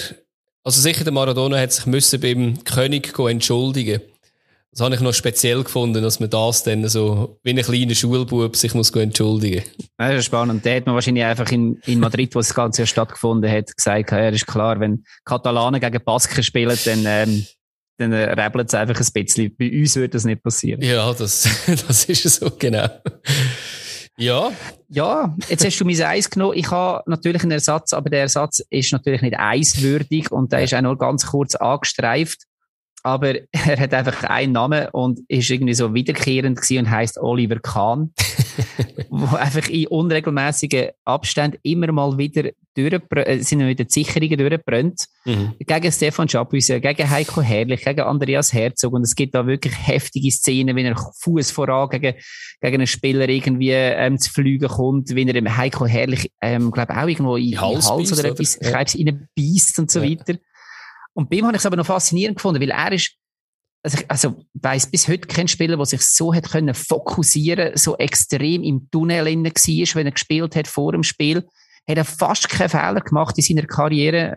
also 0.63 0.81
sicher 0.81 1.05
der 1.05 1.13
Maradona 1.13 1.59
hat 1.59 1.73
sich 1.73 1.87
müssen 1.87 2.21
beim 2.21 2.63
König 2.65 3.19
entschuldigen. 3.19 4.01
Das 4.71 4.85
habe 4.85 4.95
ich 4.95 5.01
noch 5.01 5.15
speziell 5.15 5.65
gefunden, 5.65 6.03
dass 6.03 6.21
man 6.21 6.31
das 6.31 6.63
dann 6.63 6.87
so 6.89 7.41
wie 7.43 7.51
ein 7.51 7.57
kleiner 7.57 7.95
Schulbub 7.95 8.55
sich 8.55 8.75
muss 8.75 8.91
entschuldigen 8.91 9.65
Das 9.97 10.15
ist 10.15 10.27
spannend. 10.27 10.65
Da 10.65 10.75
hat 10.75 10.87
man 10.87 10.95
wahrscheinlich 10.95 11.25
einfach 11.25 11.51
in, 11.51 11.81
in 11.87 11.99
Madrid, 11.99 12.35
wo 12.35 12.39
das 12.39 12.55
Ganze 12.55 12.87
stattgefunden 12.87 13.51
hat, 13.51 13.75
gesagt, 13.75 14.13
ja, 14.13 14.29
ist 14.29 14.47
klar, 14.47 14.79
wenn 14.79 15.05
Katalanen 15.25 15.81
gegen 15.81 16.05
Basken 16.05 16.45
spielen, 16.45 16.79
dann 16.85 17.05
ähm, 17.07 17.47
dann 17.99 18.13
rebelt 18.13 18.69
es 18.69 18.75
einfach 18.75 18.99
ein 18.99 19.13
bisschen. 19.13 19.55
Bei 19.57 19.71
uns 19.71 19.97
würde 19.97 20.11
das 20.11 20.25
nicht 20.25 20.43
passieren. 20.43 20.81
Ja, 20.81 21.13
das, 21.13 21.49
das 21.87 22.05
ist 22.05 22.23
so, 22.23 22.51
genau. 22.59 22.89
Ja. 24.17 24.53
Ja, 24.89 25.37
jetzt 25.49 25.65
hast 25.65 25.79
du 25.79 25.85
mein 25.85 26.01
Eis 26.01 26.31
genommen. 26.31 26.57
Ich 26.57 26.71
habe 26.71 27.03
natürlich 27.07 27.43
einen 27.43 27.53
Ersatz, 27.53 27.93
aber 27.93 28.11
der 28.11 28.21
Ersatz 28.21 28.61
ist 28.71 28.93
natürlich 28.93 29.23
nicht 29.23 29.39
eiswürdig 29.39 30.33
und 30.33 30.53
der 30.53 30.65
ist 30.65 30.75
auch 30.75 30.81
nur 30.81 30.97
ganz 30.97 31.27
kurz 31.27 31.55
angestreift. 31.55 32.45
Aber 33.03 33.35
er 33.53 33.79
hat 33.79 33.95
einfach 33.95 34.25
einen 34.25 34.53
Namen 34.53 34.89
und 34.93 35.21
ist 35.29 35.51
irgendwie 35.51 35.75
so 35.75 35.95
wiederkehrend 35.95 36.61
gewesen 36.61 36.87
und 36.87 36.91
heißt 36.91 37.19
Oliver 37.19 37.61
Kahn. 37.61 38.13
wo 39.11 39.37
einfach 39.37 39.69
in 39.69 39.87
unregelmäßigen 39.87 40.91
Abständen 41.05 41.59
immer 41.63 41.91
mal 41.93 42.19
wieder 42.19 42.51
äh, 42.79 43.41
sind 43.41 43.61
wieder 43.61 43.85
die 43.85 43.93
Sicherungen 43.93 44.39
durchgebrannt. 44.39 45.07
Mhm. 45.25 45.55
Gegen 45.59 45.93
Stefan 45.93 46.29
Schapuise, 46.29 46.81
gegen 46.81 47.11
Heiko 47.11 47.43
Herrlich, 47.43 47.85
gegen 47.85 48.01
Andreas 48.01 48.53
Herzog. 48.53 48.93
Und 48.93 49.03
es 49.03 49.17
gibt 49.17 49.35
da 49.35 49.47
wirklich 49.47 49.75
heftige 49.77 50.31
Szenen, 50.31 50.77
wenn 50.77 50.87
er 50.87 50.97
Fuß 50.97 51.51
voran 51.51 51.89
gegen, 51.89 52.15
gegen 52.61 52.75
einen 52.75 52.87
Spieler 52.87 53.29
irgendwie 53.29 53.73
ähm, 53.73 54.19
zu 54.19 54.31
fliegen 54.31 54.69
kommt, 54.69 55.15
wenn 55.15 55.27
er 55.27 55.35
dem 55.35 55.57
Heiko 55.57 55.87
Herrlich, 55.87 56.31
ähm, 56.41 56.71
glaube 56.71 56.97
auch 56.97 57.09
irgendwo 57.09 57.37
in 57.37 57.51
den 57.51 57.61
Hals, 57.61 57.91
Hals 57.91 58.13
oder 58.13 58.29
etwas, 58.29 58.59
ja. 58.63 58.71
reinbeißt 58.71 59.79
und 59.79 59.91
so 59.91 60.01
ja. 60.01 60.11
weiter. 60.11 60.39
Und 61.18 61.31
bei 61.31 61.38
ihm 61.38 61.46
habe 61.46 61.57
ich 61.57 61.62
es 61.62 61.66
aber 61.66 61.74
noch 61.74 61.87
faszinierend 61.87 62.37
gefunden, 62.37 62.61
weil 62.61 62.70
er 62.70 62.92
ist 62.92 63.16
also, 63.83 63.98
also 64.07 64.44
weiss 64.54 64.88
bis 64.88 65.09
heute 65.09 65.26
kein 65.26 65.48
Spieler, 65.48 65.76
der 65.76 65.85
sich 65.85 66.02
so 66.02 66.33
hat 66.33 66.48
können 66.48 66.74
fokussieren, 66.74 67.76
so 67.76 67.96
extrem 67.96 68.62
im 68.62 68.88
Tunnel 68.92 69.26
inne 69.26 69.50
war, 69.50 69.94
wenn 69.96 70.07
er 70.07 70.12
gespielt 70.12 70.54
hat 70.54 70.68
vor 70.68 70.92
dem 70.92 71.02
Spiel, 71.02 71.44
hat 71.88 71.96
er 71.96 72.04
fast 72.04 72.48
keinen 72.48 72.68
Fehler 72.68 73.00
gemacht 73.00 73.37
in 73.37 73.42
seiner 73.42 73.66
Karriere. 73.66 74.37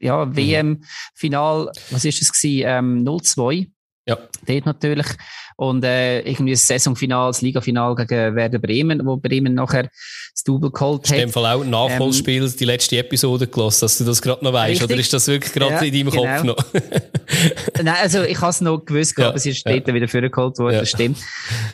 Ja, 0.00 0.26
mhm. 0.26 0.36
WM-Final, 0.36 1.72
was 1.90 2.04
ist 2.04 2.20
es 2.20 2.30
gewesen? 2.30 2.64
Ähm, 2.66 3.04
0-2. 3.06 3.70
Ja. 4.08 4.18
Dort 4.46 4.66
natürlich. 4.66 5.06
Und 5.56 5.84
äh, 5.84 6.20
irgendwie 6.20 6.52
das 6.52 6.66
Saisonfinal, 6.66 7.30
das 7.30 7.42
Ligafinal 7.42 7.94
gegen 7.94 8.36
Werder 8.36 8.58
Bremen, 8.58 9.04
wo 9.04 9.16
Bremen 9.16 9.54
nachher 9.54 9.90
das 10.32 10.44
Double 10.44 10.70
geholt 10.70 11.08
hat. 11.08 11.16
In 11.16 11.26
dem 11.26 11.30
Fall 11.30 11.46
auch 11.46 11.62
ein 11.62 11.70
Nachholspiel, 11.70 12.44
ähm, 12.44 12.54
die 12.58 12.64
letzte 12.64 12.96
Episode 12.98 13.48
gelassen, 13.48 13.80
dass 13.82 13.98
du 13.98 14.04
das 14.04 14.22
gerade 14.22 14.44
noch 14.44 14.52
weißt, 14.52 14.82
Oder 14.82 14.96
ist 14.96 15.12
das 15.12 15.26
wirklich 15.26 15.52
gerade 15.52 15.74
ja, 15.74 15.80
in 15.80 15.92
deinem 15.92 16.10
genau. 16.10 16.22
Kopf 16.22 16.44
noch? 16.44 16.82
Nein, 17.82 17.96
also 18.00 18.22
ich 18.22 18.40
habe 18.40 18.50
es 18.50 18.60
noch 18.60 18.78
gewusst, 18.78 19.18
ja, 19.18 19.28
aber 19.28 19.36
es 19.36 19.46
ist 19.46 19.66
ja. 19.66 19.78
dort 19.78 19.92
wieder 19.92 20.08
vorgeholt 20.08 20.58
worden, 20.58 20.74
ja. 20.74 20.80
das 20.80 20.90
stimmt. 20.90 21.18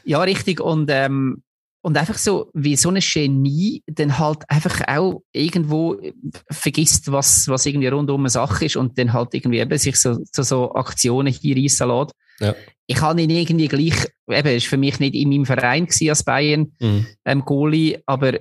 Ja, 0.04 0.22
richtig. 0.22 0.60
Und 0.60 0.88
ähm, 0.90 1.42
und 1.82 1.98
einfach 1.98 2.16
so, 2.16 2.48
wie 2.54 2.76
so 2.76 2.88
ein 2.88 2.98
Genie 2.98 3.82
dann 3.86 4.18
halt 4.18 4.38
einfach 4.48 4.80
auch 4.88 5.20
irgendwo 5.32 5.98
vergisst, 6.50 7.12
was, 7.12 7.46
was 7.46 7.66
irgendwie 7.66 7.88
rundum 7.88 8.22
eine 8.22 8.30
Sache 8.30 8.64
ist 8.64 8.76
und 8.76 8.98
dann 8.98 9.12
halt 9.12 9.34
irgendwie 9.34 9.58
eben 9.58 9.76
sich 9.76 10.00
so, 10.00 10.16
so, 10.32 10.42
so 10.42 10.74
Aktionen 10.74 11.30
hier 11.30 11.54
lässt. 11.56 11.82
Ja. 12.40 12.54
Ich 12.86 13.00
habe 13.00 13.22
ihn 13.22 13.30
irgendwie 13.30 13.68
gleich, 13.68 14.08
eben, 14.28 14.56
ist 14.56 14.66
für 14.66 14.76
mich 14.76 14.98
nicht 14.98 15.14
in 15.14 15.30
meinem 15.30 15.46
Verein 15.46 15.88
als 16.08 16.22
Bayern, 16.22 16.72
mhm. 16.80 17.06
ähm, 17.24 17.44
Goalie, 17.44 18.02
aber 18.06 18.40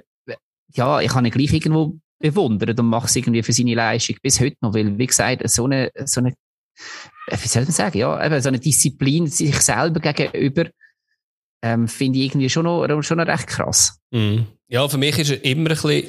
ja, 0.73 0.99
ich 0.99 1.13
habe 1.13 1.27
ihn 1.27 1.31
gleich 1.31 1.53
irgendwo 1.53 1.95
bewundert 2.19 2.79
und 2.79 2.87
mache 2.87 3.07
es 3.07 3.15
irgendwie 3.15 3.43
für 3.43 3.53
seine 3.53 3.75
Leistung 3.75 4.17
bis 4.21 4.39
heute 4.39 4.57
noch, 4.61 4.73
weil, 4.73 4.97
wie 4.97 5.07
gesagt, 5.07 5.47
so 5.49 5.65
eine, 5.65 5.91
so 6.05 6.21
eine, 6.21 6.33
äh, 7.27 7.37
wie 7.41 7.47
soll 7.47 7.63
man 7.63 7.71
sagen, 7.71 7.97
ja, 7.97 8.25
eben 8.25 8.41
so 8.41 8.49
eine 8.49 8.59
Disziplin 8.59 9.27
sich 9.27 9.55
selber 9.59 9.99
gegenüber, 9.99 10.69
ähm, 11.61 11.87
finde 11.87 12.19
ich 12.19 12.25
irgendwie 12.25 12.49
schon 12.49 12.65
noch, 12.65 13.03
schon 13.03 13.17
noch 13.17 13.27
recht 13.27 13.47
krass. 13.47 13.99
Mm. 14.11 14.39
Ja, 14.67 14.87
für 14.87 14.97
mich 14.97 15.17
ist 15.19 15.31
er 15.31 15.45
immer 15.45 15.69
ein 15.69 15.75
bisschen, 15.75 16.03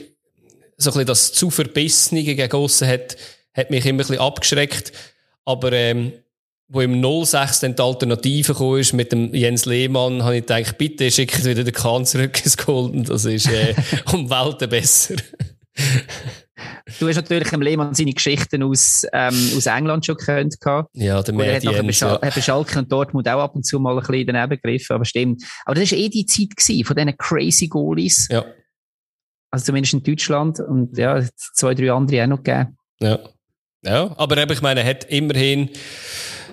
so 0.77 0.91
ein 0.91 0.95
bisschen 0.95 1.07
das 1.07 1.33
zu 1.33 1.51
Verbissene 1.51 2.25
gegen 2.25 2.49
Gossen 2.49 2.89
hat, 2.89 3.17
hat 3.53 3.71
mich 3.71 3.85
immer 3.85 3.95
ein 3.95 3.99
bisschen 3.99 4.19
abgeschreckt. 4.19 4.93
Aber, 5.45 5.73
ähm, 5.73 6.13
wo 6.69 6.81
im 6.81 7.03
06 7.03 7.61
dann 7.61 7.77
die 7.77 7.83
Alternative 7.83 8.53
gekommen 8.53 8.81
ist 8.81 8.93
mit 8.93 9.13
dem 9.13 9.35
Jens 9.35 9.67
Lehmann, 9.67 10.23
habe 10.23 10.37
ich 10.37 10.47
gedacht, 10.47 10.79
bitte 10.79 11.11
schickt 11.11 11.45
wieder 11.45 11.65
den 11.65 11.75
Kahn 11.75 12.07
zurück 12.07 12.45
ins 12.45 12.57
Golden. 12.57 13.05
Das 13.05 13.25
ist 13.25 13.49
äh, 13.51 13.75
um 14.13 14.31
Welten 14.31 14.69
besser. 14.69 15.17
Du 16.99 17.09
hast 17.09 17.17
natürlich 17.17 17.53
im 17.53 17.63
Lehmann 17.63 17.95
seine 17.95 18.13
Geschichten 18.13 18.63
aus, 18.63 19.05
ähm, 19.13 19.53
aus 19.57 19.67
England 19.67 20.07
schon 20.07 20.17
gehört. 20.17 20.55
Ja, 20.93 21.23
der 21.23 21.35
Matt 21.35 21.65
Jens. 21.65 21.65
Er 21.65 21.79
hat 21.79 21.95
Schal 21.95 22.21
ja. 22.23 22.43
Schalke 22.43 22.79
und 22.79 22.91
Dortmund 22.91 23.29
auch 23.29 23.41
ab 23.41 23.55
und 23.57 23.65
zu 23.65 23.79
mal 23.79 23.99
ein 23.99 24.01
bisschen 24.07 24.27
daneben 24.27 24.61
gegriffen, 24.61 24.95
aber 24.95 25.05
stimmt. 25.05 25.43
Aber 25.65 25.75
das 25.75 25.91
war 25.93 25.99
eh 25.99 26.09
die 26.09 26.27
Zeit 26.27 26.57
gewesen, 26.57 26.85
von 26.85 26.97
diesen 26.97 27.17
crazy 27.17 27.69
Goalies. 27.69 28.29
Ja. 28.31 28.45
Also 29.51 29.67
zumindest 29.67 29.95
in 29.95 30.03
Deutschland 30.03 30.61
und 30.61 30.97
ja, 30.97 31.23
zwei, 31.37 31.75
drei 31.75 31.93
andere 31.93 32.25
auch 32.25 32.29
noch 32.29 32.43
gegeben. 32.43 32.77
Ja. 33.01 33.19
Ja, 33.83 34.15
aber 34.17 34.39
eben, 34.39 34.51
ich 34.51 34.63
meine, 34.63 34.81
er 34.81 34.87
hat 34.87 35.05
immerhin 35.05 35.69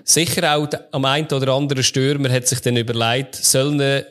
sicher 0.03 0.55
auch 0.55 0.67
am 0.91 1.05
einen 1.05 1.27
oder 1.27 1.53
anderen 1.53 1.83
Stürmer 1.83 2.31
hat 2.31 2.47
sich 2.47 2.61
dann 2.61 2.77
überlegt, 2.77 3.35
sollen 3.35 4.03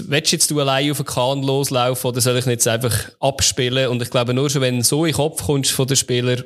willst 0.00 0.32
jetzt 0.32 0.50
du 0.50 0.60
allein 0.60 0.90
auf 0.90 0.98
den 0.98 1.06
Kahn 1.06 1.42
loslaufen 1.42 2.08
oder 2.08 2.20
soll 2.20 2.38
ich 2.38 2.46
nicht 2.46 2.66
einfach 2.66 3.10
abspielen? 3.20 3.88
Und 3.88 4.02
ich 4.02 4.10
glaube, 4.10 4.32
nur 4.34 4.48
schon 4.48 4.62
wenn 4.62 4.78
du 4.78 4.84
so 4.84 5.04
in 5.04 5.12
den 5.12 5.16
Kopf 5.16 5.44
kommst 5.44 5.72
von 5.72 5.86
den 5.86 5.96
Spielern, 5.96 6.44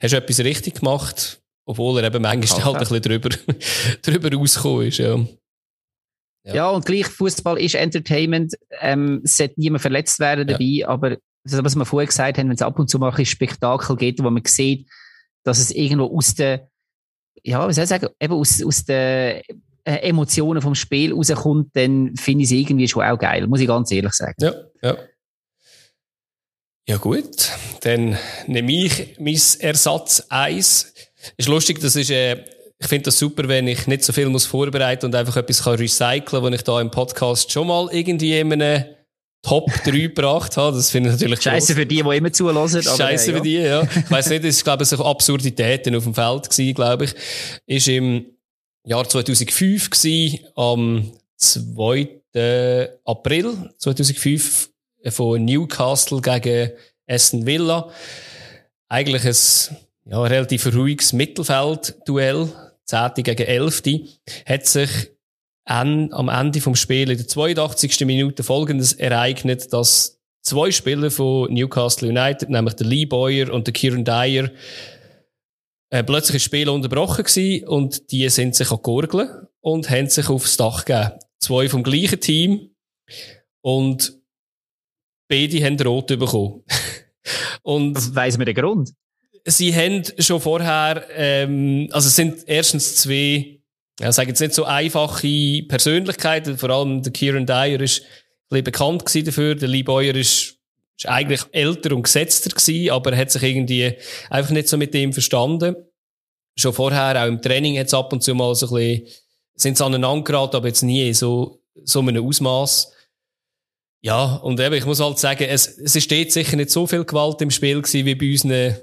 hast 0.00 0.12
du 0.12 0.16
etwas 0.16 0.40
richtig 0.40 0.80
gemacht, 0.80 1.40
obwohl 1.66 2.00
er 2.00 2.06
eben 2.06 2.22
manchmal 2.22 2.64
halt 2.64 2.74
ein 2.76 2.80
bisschen 2.80 3.02
drüber, 3.02 3.28
drüber 4.02 4.36
rausgekommen 4.36 4.88
ist, 4.88 4.98
ja. 4.98 5.18
Ja. 6.46 6.54
ja, 6.54 6.70
und 6.70 6.84
gleich 6.84 7.06
Fußball 7.06 7.58
ist 7.58 7.74
Entertainment. 7.74 8.54
Ähm, 8.80 9.22
es 9.24 9.38
sollte 9.38 9.54
niemand 9.56 9.80
verletzt 9.80 10.20
werden 10.20 10.46
dabei, 10.46 10.64
ja. 10.64 10.88
aber 10.88 11.16
das, 11.44 11.64
was 11.64 11.74
wir 11.74 11.86
vorher 11.86 12.06
gesagt 12.06 12.36
haben, 12.36 12.48
wenn 12.48 12.54
es 12.54 12.62
ab 12.62 12.78
und 12.78 12.90
zu 12.90 12.98
mal 12.98 13.14
ein 13.14 13.24
Spektakel 13.24 13.96
geht, 13.96 14.22
wo 14.22 14.28
man 14.28 14.42
sieht, 14.44 14.86
dass 15.42 15.58
es 15.58 15.70
irgendwo 15.70 16.14
aus 16.16 16.34
der, 16.34 16.68
ja, 17.44 17.68
wie 17.68 17.72
soll 17.72 17.84
ich 17.84 17.90
sagen, 17.90 18.08
eben 18.18 18.34
aus, 18.34 18.62
aus 18.64 18.84
der 18.84 19.42
äh, 19.84 19.96
Emotionen 20.08 20.62
vom 20.62 20.74
Spiel 20.74 21.12
rauskommt, 21.12 21.68
dann 21.74 22.16
finde 22.16 22.42
ich 22.44 22.50
es 22.50 22.52
irgendwie 22.52 22.88
schon 22.88 23.04
auch 23.04 23.18
geil, 23.18 23.46
muss 23.46 23.60
ich 23.60 23.68
ganz 23.68 23.92
ehrlich 23.92 24.14
sagen. 24.14 24.34
Ja, 24.40 24.54
ja. 24.82 24.96
Ja 26.86 26.98
gut, 26.98 27.50
dann 27.80 28.18
nehme 28.46 28.72
ich 28.72 29.16
mein 29.18 29.40
Ersatz 29.60 30.26
1. 30.28 30.92
Ist 31.38 31.48
lustig, 31.48 31.80
das 31.80 31.96
ist, 31.96 32.10
äh, 32.10 32.44
ich 32.78 32.86
finde 32.86 33.04
das 33.04 33.18
super, 33.18 33.48
wenn 33.48 33.66
ich 33.66 33.86
nicht 33.86 34.04
so 34.04 34.12
viel 34.12 34.28
muss 34.28 34.44
vorbereiten 34.44 35.06
und 35.06 35.14
einfach 35.14 35.36
etwas 35.36 35.62
kann 35.62 35.76
recyceln, 35.76 36.42
was 36.42 36.54
ich 36.54 36.62
da 36.62 36.80
im 36.82 36.90
Podcast 36.90 37.50
schon 37.50 37.68
mal 37.68 37.88
irgendwie 37.90 38.38
in 38.38 38.52
einem 38.52 38.84
Top 39.44 39.70
3 39.84 39.90
gebracht 39.90 40.56
habe. 40.56 40.76
Das 40.76 40.90
finde 40.90 41.10
ich 41.10 41.16
natürlich 41.16 41.42
Scheiße 41.42 41.74
für 41.74 41.84
die, 41.84 42.02
die 42.02 42.16
immer 42.16 42.32
zulassen. 42.32 42.82
Scheiße 42.82 43.30
ja, 43.30 43.36
für 43.36 43.42
die, 43.42 43.54
ja. 43.54 43.82
Ich 43.82 44.10
weiss 44.10 44.30
nicht, 44.30 44.44
ist, 44.44 44.64
glaube 44.64 44.82
ich, 44.82 44.88
so 44.88 45.04
Absurditäten 45.04 45.94
auf 45.94 46.04
dem 46.04 46.14
Feld 46.14 46.48
gewesen, 46.48 46.74
glaube 46.74 47.04
ich. 47.04 47.14
Ist 47.66 47.88
im 47.88 48.24
Jahr 48.86 49.08
2005 49.08 49.90
gewesen, 49.90 50.38
am 50.56 51.12
2. 51.36 52.08
April 53.04 53.70
2005 53.78 54.70
von 55.10 55.44
Newcastle 55.44 56.20
gegen 56.20 56.70
Aston 57.06 57.46
Villa. 57.46 57.90
Eigentlich 58.88 59.24
ein 59.24 59.76
ja, 60.06 60.22
relativ 60.22 60.74
ruhiges 60.74 61.12
Mittelfeld-Duell, 61.12 62.48
10. 62.86 63.10
gegen 63.16 63.46
11. 63.46 63.82
Hat 64.46 64.66
sich 64.66 64.90
am 65.64 66.28
Ende 66.28 66.60
vom 66.60 66.76
Spiel 66.76 67.10
in 67.10 67.16
der 67.16 67.26
82. 67.26 68.00
Minute 68.04 68.42
folgendes 68.42 68.92
ereignet, 68.92 69.72
dass 69.72 70.20
zwei 70.42 70.70
Spieler 70.70 71.10
von 71.10 71.52
Newcastle 71.52 72.08
United, 72.08 72.50
nämlich 72.50 72.74
der 72.74 72.86
Lee 72.86 73.06
Boyer 73.06 73.52
und 73.52 73.66
der 73.66 73.72
Kieran 73.72 74.04
Dyer, 74.04 74.50
äh, 75.90 76.02
plötzlich 76.02 76.42
das 76.42 76.44
Spiel 76.44 76.68
unterbrochen 76.68 77.24
gewesen 77.24 77.66
und 77.66 78.10
die 78.10 78.28
sind 78.28 78.54
sich 78.54 78.68
Gurgeln 78.68 79.46
und 79.60 79.88
haben 79.88 80.08
sich 80.08 80.28
aufs 80.28 80.56
Dach 80.56 80.84
gegeben. 80.84 81.12
Zwei 81.38 81.68
vom 81.68 81.82
gleichen 81.82 82.20
Team 82.20 82.70
und 83.62 84.18
beide 85.28 85.64
haben 85.64 85.80
rot 85.80 86.08
bekommen. 86.08 86.62
und 87.62 88.14
weiss 88.14 88.36
man 88.36 88.46
den 88.46 88.54
Grund? 88.54 88.92
Sie 89.46 89.74
haben 89.74 90.02
schon 90.18 90.40
vorher, 90.40 91.06
ähm, 91.14 91.88
also 91.92 92.08
es 92.08 92.16
sind 92.16 92.44
erstens 92.46 92.96
zwei, 92.96 93.53
ja, 94.00 94.12
sagen 94.12 94.30
jetzt 94.30 94.40
nicht 94.40 94.54
so 94.54 94.64
einfache 94.64 95.62
Persönlichkeiten, 95.68 96.58
vor 96.58 96.70
allem 96.70 97.02
der 97.02 97.12
Kieran 97.12 97.46
Dyer 97.46 97.80
ist 97.80 98.02
ein 98.02 98.06
bisschen 98.50 98.64
bekannt 98.64 99.04
gewesen 99.04 99.26
dafür, 99.26 99.54
der 99.54 99.68
Lee 99.68 99.82
Boyer 99.82 100.14
ist 100.14 100.54
ist 100.96 101.08
eigentlich 101.08 101.42
älter 101.52 101.94
und 101.94 102.02
gesetzter 102.02 102.50
gewesen, 102.50 102.90
aber 102.90 103.12
er 103.12 103.18
hat 103.18 103.30
sich 103.30 103.42
irgendwie 103.42 103.94
einfach 104.30 104.50
nicht 104.52 104.68
so 104.68 104.76
mit 104.76 104.94
dem 104.94 105.12
verstanden. 105.12 105.76
Schon 106.56 106.72
vorher, 106.72 107.20
auch 107.20 107.26
im 107.26 107.42
Training, 107.42 107.78
hat 107.78 107.88
es 107.88 107.94
ab 107.94 108.12
und 108.12 108.22
zu 108.22 108.34
mal 108.34 108.54
so 108.54 108.68
ein 108.68 108.74
bisschen, 108.74 109.08
sind 109.56 109.78
sie 109.78 109.84
aneinander 109.84 110.24
geraten, 110.24 110.56
aber 110.56 110.68
jetzt 110.68 110.82
nie 110.82 111.12
so, 111.12 111.62
so 111.82 112.00
einem 112.00 112.24
Ausmaß. 112.24 112.92
Ja, 114.02 114.36
und 114.36 114.60
eben, 114.60 114.74
ich 114.74 114.86
muss 114.86 115.00
halt 115.00 115.18
sagen, 115.18 115.44
es, 115.48 115.66
es 115.66 115.96
ist 115.96 116.10
sicher 116.10 116.56
nicht 116.56 116.70
so 116.70 116.86
viel 116.86 117.04
Gewalt 117.04 117.40
im 117.40 117.50
Spiel 117.50 117.80
gewesen, 117.80 118.06
wie 118.06 118.14
bei 118.14 118.30
unseren 118.30 118.76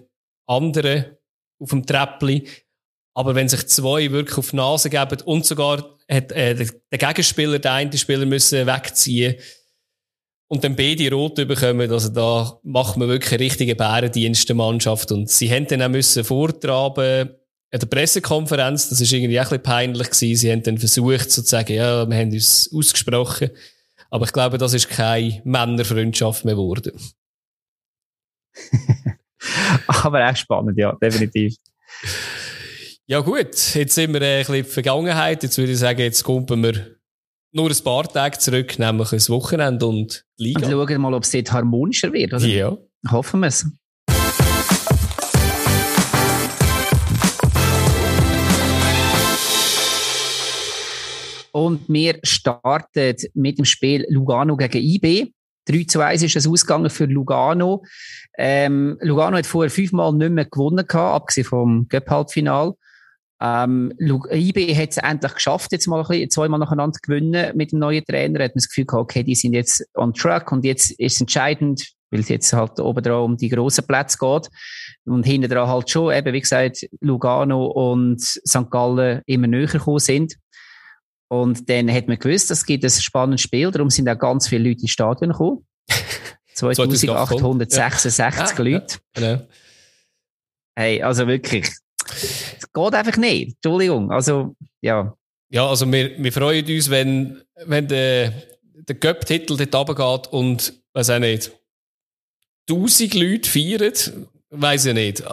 anderen 0.47 1.17
auf 1.60 1.69
dem 1.69 1.86
Treppli. 1.86 2.47
Aber 3.13 3.36
wenn 3.36 3.50
sich 3.50 3.67
zwei 3.67 4.12
wirklich 4.12 4.38
auf 4.38 4.52
die 4.52 4.56
Nase 4.56 4.89
geben 4.89 5.21
und 5.26 5.45
sogar 5.45 5.97
hat, 6.10 6.32
äh, 6.32 6.56
der 6.56 6.97
Gegenspieler, 6.97 7.60
der 7.60 7.74
eine 7.74 7.97
Spieler 7.97 8.26
müssen 8.26 8.65
wegziehen 8.67 9.36
und 10.47 10.63
dann 10.63 10.76
beide 10.76 11.12
rot 11.12 11.36
bekommen, 11.36 11.91
also 11.91 12.10
da 12.10 12.60
macht 12.63 12.97
man 12.97 13.10
wirklich 13.10 13.34
eine 13.34 13.43
richtige 13.43 13.76
Bärendienst 13.76 14.47
der 14.47 14.56
Mannschaft. 14.56 15.12
Und 15.12 15.30
sie 15.30 15.52
haben 15.52 15.67
dann 15.67 15.82
auch 15.82 15.89
müssen 15.89 16.24
vortraben, 16.24 17.30
an 17.74 17.80
der 17.80 17.88
Pressekonferenz, 17.88 18.89
das 18.89 19.00
ist 19.00 19.13
irgendwie 19.13 19.39
auch 19.39 19.45
ein 19.45 19.50
bisschen 19.50 19.63
peinlich 19.63 20.10
gewesen. 20.10 20.36
Sie 20.36 20.52
haben 20.52 20.63
dann 20.63 20.78
versucht, 20.78 21.32
sozusagen, 21.32 21.74
ja, 21.74 22.06
wir 22.06 22.17
haben 22.17 22.32
uns 22.32 22.69
ausgesprochen. 22.74 23.50
Aber 24.10 24.26
ich 24.26 24.34
glaube, 24.34 24.58
das 24.58 24.74
ist 24.74 24.89
keine 24.89 25.41
Männerfreundschaft 25.45 26.43
mehr 26.43 26.56
geworden. 26.56 26.91
Aber 29.88 30.30
auch 30.30 30.36
spannend, 30.36 30.78
ja, 30.78 30.91
definitiv. 31.02 31.56
Ja 33.08 33.20
gut, 33.20 33.74
jetzt 33.74 33.96
sind 33.96 34.14
wir 34.14 34.22
ein 34.22 34.40
bisschen 34.40 34.56
in 34.56 34.64
der 34.64 34.72
Vergangenheit. 34.72 35.42
Jetzt 35.42 35.58
würde 35.58 35.72
ich 35.72 35.80
sagen, 35.80 36.00
jetzt 36.00 36.24
kommen 36.24 36.64
wir 36.64 36.98
nur 37.52 37.70
ein 37.70 37.84
paar 37.84 38.08
Tage 38.08 38.38
zurück, 38.38 38.78
nämlich 38.78 39.12
ein 39.12 39.28
Wochenende 39.28 39.88
und 39.88 40.24
die 40.38 40.44
Liga. 40.44 40.68
Und 40.68 40.72
schauen 40.72 41.02
mal, 41.02 41.14
ob 41.16 41.24
es 41.24 41.32
dort 41.32 41.52
harmonischer 41.52 42.14
wird, 42.14 42.34
oder? 42.34 42.46
Ja. 42.46 42.78
Hoffen 43.10 43.40
wir 43.40 43.48
es. 43.48 43.66
Und 51.52 51.90
wir 51.90 52.20
starten 52.22 53.16
mit 53.34 53.58
dem 53.58 53.66
Spiel 53.66 54.06
Lugano 54.10 54.56
gegen 54.56 54.78
IB. 54.78 55.34
3 55.66 55.84
zu 55.86 56.02
1 56.02 56.22
ist 56.22 56.36
es 56.36 56.48
ausgegangen 56.48 56.92
für 56.92 57.06
Lugano. 57.06 57.84
Ähm, 58.38 58.98
Lugano 59.02 59.38
hat 59.38 59.48
vorher 59.48 59.72
fünfmal 59.72 60.14
nicht 60.14 60.32
mehr 60.32 60.46
gewonnen 60.46 60.86
gehabt, 60.88 61.16
abgesehen 61.16 61.46
vom 61.46 61.88
Göpp-Halbfinal. 61.90 62.76
Ähm, 63.41 63.91
IB 63.99 64.75
hat 64.75 64.91
es 64.91 64.97
endlich 64.97 65.34
geschafft, 65.34 65.71
jetzt 65.71 65.88
mal 65.88 66.01
ein 66.01 66.08
bisschen, 66.08 66.30
zweimal 66.30 66.60
nacheinander 66.60 66.99
gewinnen 67.01 67.58
mit 67.58 67.71
dem 67.71 67.80
neuen 67.80 68.06
Trainer. 68.06 68.43
Hat 68.43 68.51
man 68.51 68.60
das 68.60 68.69
Gefühl 68.69 68.86
gehabt, 68.86 69.01
okay, 69.01 69.23
die 69.23 69.34
sind 69.34 69.54
jetzt 69.54 69.84
on 69.95 70.13
track 70.13 70.51
und 70.51 70.63
jetzt 70.63 70.91
ist 70.91 71.15
es 71.15 71.21
entscheidend, 71.21 71.91
weil 72.12 72.19
es 72.19 72.30
jetzt 72.30 72.54
halt 72.54 72.80
oben 72.80 73.04
dran 73.04 73.23
um 73.23 73.38
die 73.38 73.49
grossen 73.49 73.88
Plätze 73.88 74.19
geht. 74.19 74.49
Und 75.06 75.25
hinten 75.25 75.49
dran 75.49 75.67
halt 75.67 75.89
schon, 75.89 76.13
eben, 76.13 76.34
wie 76.34 76.41
gesagt, 76.41 76.88
Lugano 76.99 77.65
und 77.65 78.21
St. 78.21 78.69
Gallen 78.69 79.21
immer 79.25 79.47
näher 79.47 79.65
gekommen 79.65 79.99
sind. 79.99 80.36
Und 81.27 81.67
dann 81.69 81.91
hat 81.91 82.08
man 82.08 82.19
gewusst, 82.19 82.51
es 82.51 82.65
gibt 82.65 82.84
ein 82.84 82.91
spannendes 82.91 83.41
Spiel, 83.41 83.71
darum 83.71 83.89
sind 83.89 84.08
auch 84.08 84.19
ganz 84.19 84.49
viele 84.49 84.69
Leute 84.69 84.82
ins 84.82 84.91
Stadion 84.91 85.32
gekommen. 85.32 85.65
2866 86.54 88.58
ja. 88.58 88.63
Leute. 88.63 88.97
Ja. 89.17 89.41
Hey, 90.75 91.01
also 91.01 91.27
wirklich, 91.27 91.71
geht 92.74 92.94
einfach 92.94 93.18
nicht. 93.18 93.56
Entschuldigung. 93.56 94.12
Also, 94.12 94.56
ja. 94.82 95.16
Ja, 95.50 95.68
also 95.68 95.92
wir, 95.92 96.12
wir 96.18 96.32
freuen 96.32 96.66
uns, 96.66 96.90
wenn, 96.90 97.42
wenn 97.66 97.88
der, 97.88 98.34
der 98.74 98.96
Göpp-Titel 98.96 99.58
dort 99.58 99.76
runtergeht 99.76 100.32
und, 100.32 100.74
weiß 100.94 101.10
auch 101.10 101.20
nicht, 101.20 101.52
tausend 102.68 103.14
Leute 103.14 103.50
feiern. 103.50 104.28
Weiß 104.50 104.86
ich 104.86 104.94
nicht. 104.94 105.24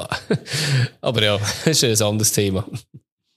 Aber 1.00 1.22
ja, 1.22 1.38
das 1.64 1.82
ist 1.82 2.02
ein 2.02 2.08
anderes 2.08 2.32
Thema. 2.32 2.68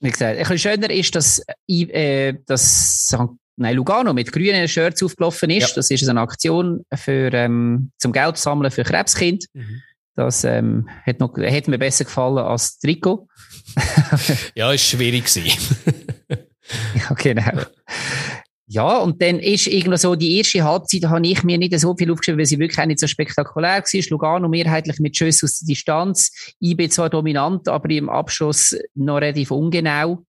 Wie 0.00 0.10
gesagt, 0.10 0.32
ein 0.32 0.38
bisschen 0.38 0.58
schöner 0.58 0.90
ist, 0.90 1.14
dass, 1.14 1.40
äh, 1.68 2.34
dass 2.46 3.16
Nein, 3.56 3.76
Lugano 3.76 4.14
mit 4.14 4.32
grünen 4.32 4.66
Shirts 4.66 5.02
aufgelaufen 5.02 5.50
ist. 5.50 5.68
Ja. 5.68 5.74
Das 5.76 5.90
ist 5.90 6.08
eine 6.08 6.20
Aktion 6.20 6.84
für, 6.94 7.32
ähm, 7.32 7.90
zum 7.98 8.12
Geld 8.12 8.38
sammeln 8.38 8.70
für 8.70 8.82
Krebskind. 8.82 9.46
Mhm. 9.52 9.82
Das 10.14 10.44
ähm, 10.44 10.88
hat, 11.06 11.20
noch, 11.20 11.36
hat 11.36 11.68
mir 11.68 11.78
besser 11.78 12.04
gefallen 12.04 12.38
als 12.38 12.78
Trikot. 12.78 13.28
ja, 14.54 14.72
ist 14.72 14.86
schwierig 14.86 15.28
ja, 16.94 17.14
genau. 17.14 17.62
Ja, 18.66 18.98
und 18.98 19.20
dann 19.20 19.38
ist 19.38 19.66
irgendwie 19.66 19.98
so, 19.98 20.14
die 20.14 20.38
erste 20.38 20.64
Halbzeit 20.64 21.04
habe 21.04 21.26
ich 21.26 21.42
mir 21.42 21.58
nicht 21.58 21.78
so 21.78 21.94
viel 21.94 22.10
aufgeschrieben, 22.10 22.38
weil 22.38 22.46
sie 22.46 22.58
wirklich 22.58 22.78
auch 22.78 22.86
nicht 22.86 23.00
so 23.00 23.06
spektakulär 23.06 23.82
war. 23.82 24.02
Lugano 24.10 24.48
mehrheitlich 24.48 24.98
mit 24.98 25.16
Schüssen 25.16 25.46
aus 25.46 25.58
der 25.58 25.66
Distanz. 25.66 26.54
IB 26.60 26.88
zwar 26.88 27.10
dominant, 27.10 27.68
aber 27.68 27.90
im 27.90 28.08
Abschluss 28.08 28.74
noch 28.94 29.16
relativ 29.16 29.50
ungenau. 29.50 30.24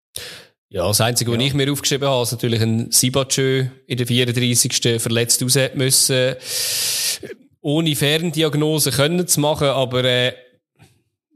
Ja, 0.70 0.88
das 0.88 1.00
Einzige, 1.00 1.30
ja. 1.30 1.38
was 1.38 1.44
ich 1.44 1.54
mir 1.54 1.70
aufgeschrieben 1.70 2.08
habe, 2.08 2.22
ist 2.22 2.32
natürlich 2.32 2.62
ein 2.62 2.90
Sibachö 2.90 3.66
in 3.86 3.96
der 3.96 4.06
34. 4.06 5.00
verletzt 5.00 5.42
raus 5.42 5.58
müssen, 5.74 6.34
ohne 7.62 7.96
Ferndiagnose 7.96 8.90
können 8.90 9.26
zu 9.26 9.40
machen, 9.40 9.68
aber 9.68 10.04
äh, 10.04 10.34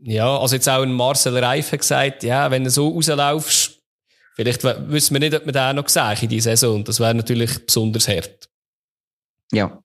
ja, 0.02 0.38
also 0.38 0.54
jetzt 0.54 0.68
auch 0.68 0.82
ein 0.82 0.92
Marcel 0.92 1.38
Reif 1.38 1.72
hat 1.72 1.80
gesagt, 1.80 2.22
ja, 2.22 2.50
wenn 2.50 2.64
du 2.64 2.70
so 2.70 2.88
rauslaufst, 2.88 3.76
Vielleicht 4.36 4.62
wissen 4.64 5.14
wir 5.14 5.20
nicht, 5.20 5.34
ob 5.34 5.46
wir 5.46 5.52
den 5.52 5.76
noch 5.76 5.88
sehen 5.88 6.14
in 6.20 6.28
dieser 6.28 6.56
Saison. 6.56 6.84
Das 6.84 7.00
wäre 7.00 7.14
natürlich 7.14 7.64
besonders 7.64 8.06
hart. 8.06 8.50
Ja. 9.50 9.82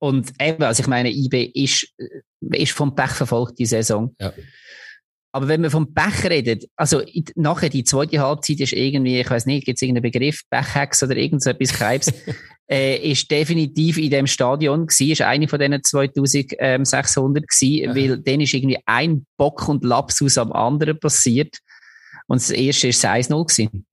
Und 0.00 0.32
eben, 0.40 0.62
also 0.64 0.82
ich 0.82 0.88
meine, 0.88 1.10
IB 1.10 1.44
ist, 1.54 1.94
äh, 1.96 2.60
ist 2.60 2.72
vom 2.72 2.96
Pech 2.96 3.12
verfolgt, 3.12 3.58
die 3.60 3.66
Saison. 3.66 4.14
Ja. 4.20 4.32
Aber 5.30 5.46
wenn 5.46 5.62
wir 5.62 5.70
vom 5.70 5.94
Pech 5.94 6.24
reden, 6.24 6.60
also 6.74 7.02
nachher 7.36 7.68
die 7.68 7.84
zweite 7.84 8.18
Halbzeit 8.18 8.60
ist 8.60 8.72
irgendwie, 8.72 9.20
ich 9.20 9.30
weiß 9.30 9.46
nicht, 9.46 9.64
gibt 9.64 9.78
es 9.78 9.82
irgendeinen 9.82 10.10
Begriff, 10.10 10.42
Pechhex 10.50 11.02
oder 11.02 11.16
irgend 11.16 11.42
so 11.42 11.50
etwas 11.50 11.72
Krebs, 11.72 12.12
äh, 12.70 12.96
ist 13.10 13.30
definitiv 13.30 13.98
in 13.98 14.10
dem 14.10 14.26
Stadion 14.26 14.86
gewesen, 14.86 15.10
ist 15.10 15.22
eine 15.22 15.48
von 15.48 15.58
diesen 15.58 15.82
2600 15.82 17.46
gewesen, 17.46 17.84
ja. 17.84 17.94
weil 17.94 18.18
dann 18.18 18.40
ist 18.40 18.54
irgendwie 18.54 18.78
ein 18.86 19.26
Bock 19.36 19.68
und 19.68 19.84
Lapsus 19.84 20.38
am 20.38 20.52
anderen 20.52 20.98
passiert. 20.98 21.58
Und 22.26 22.40
das 22.40 22.50
erste 22.50 22.88
war 22.88 23.14
1-0 23.14 23.46
gewesen. 23.46 23.86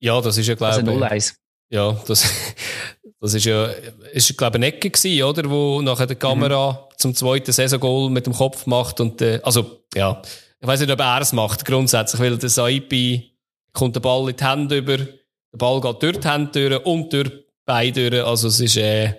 Ja, 0.00 0.20
das 0.20 0.38
ist 0.38 0.46
ja, 0.46 0.54
glaube 0.54 0.80
ich. 0.80 0.88
Also 0.88 1.04
0-1. 1.04 1.34
Ja, 1.70 1.92
das, 2.06 2.30
das 3.20 3.34
ist 3.34 3.44
ja, 3.44 3.66
ist, 4.12 4.36
glaube 4.36 4.58
ich, 4.58 4.64
eine 4.64 4.74
Ecke 4.74 4.90
gewesen, 4.90 5.22
oder? 5.22 5.48
Wo 5.50 5.82
nachher 5.82 6.06
die 6.06 6.14
Kamera 6.14 6.72
mhm. 6.72 6.94
zum 6.96 7.14
zweiten 7.14 7.52
Saisongoal 7.52 8.10
mit 8.10 8.26
dem 8.26 8.32
Kopf 8.32 8.66
macht 8.66 9.00
und, 9.00 9.20
äh, 9.20 9.40
also, 9.42 9.84
ja. 9.94 10.22
Ich 10.60 10.66
weiß 10.66 10.80
nicht, 10.80 10.92
ob 10.92 11.00
er 11.00 11.20
es 11.20 11.34
macht, 11.34 11.66
grundsätzlich, 11.66 12.22
weil 12.22 12.38
der 12.38 12.48
Saipi 12.48 13.36
kommt 13.74 13.96
der 13.96 14.00
Ball 14.00 14.30
in 14.30 14.36
die 14.36 14.44
Hände 14.44 14.78
über, 14.78 14.96
der 14.96 15.58
Ball 15.58 15.80
geht 15.80 16.02
durch 16.02 16.20
die 16.20 16.28
Hände 16.28 16.70
durch 16.70 16.86
und 16.86 17.12
durch 17.12 17.43
Beine 17.64 18.10
durch, 18.10 18.24
also 18.24 18.48
es 18.48 18.60
ist, 18.60 18.76
äh, 18.76 19.14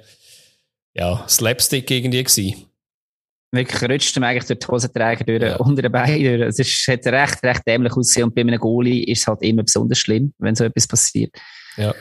ja, 0.93 1.25
Slapstick 1.27 1.89
irgendwie 1.91 2.23
gewesen 2.23 2.65
wirklich 3.55 3.89
rutscht 3.89 4.15
ihm 4.17 4.23
eigentlich 4.23 4.45
durch 4.45 4.59
die 4.59 4.67
Hosenträger 4.67 5.23
durch, 5.23 5.41
ja. 5.41 5.55
unter 5.57 5.81
den 5.81 5.91
Beinen 5.91 6.23
durch. 6.23 6.49
Es 6.49 6.59
ist, 6.59 6.87
hat 6.87 7.05
recht, 7.07 7.43
recht 7.43 7.61
dämlich 7.65 7.93
ausgesehen 7.93 8.25
und 8.25 8.35
bei 8.35 8.41
einem 8.41 8.59
Goalie 8.59 9.05
ist 9.05 9.21
es 9.21 9.27
halt 9.27 9.41
immer 9.41 9.63
besonders 9.63 9.97
schlimm, 9.97 10.33
wenn 10.37 10.55
so 10.55 10.65
etwas 10.65 10.87
passiert. 10.87 11.31
Ja. 11.77 11.93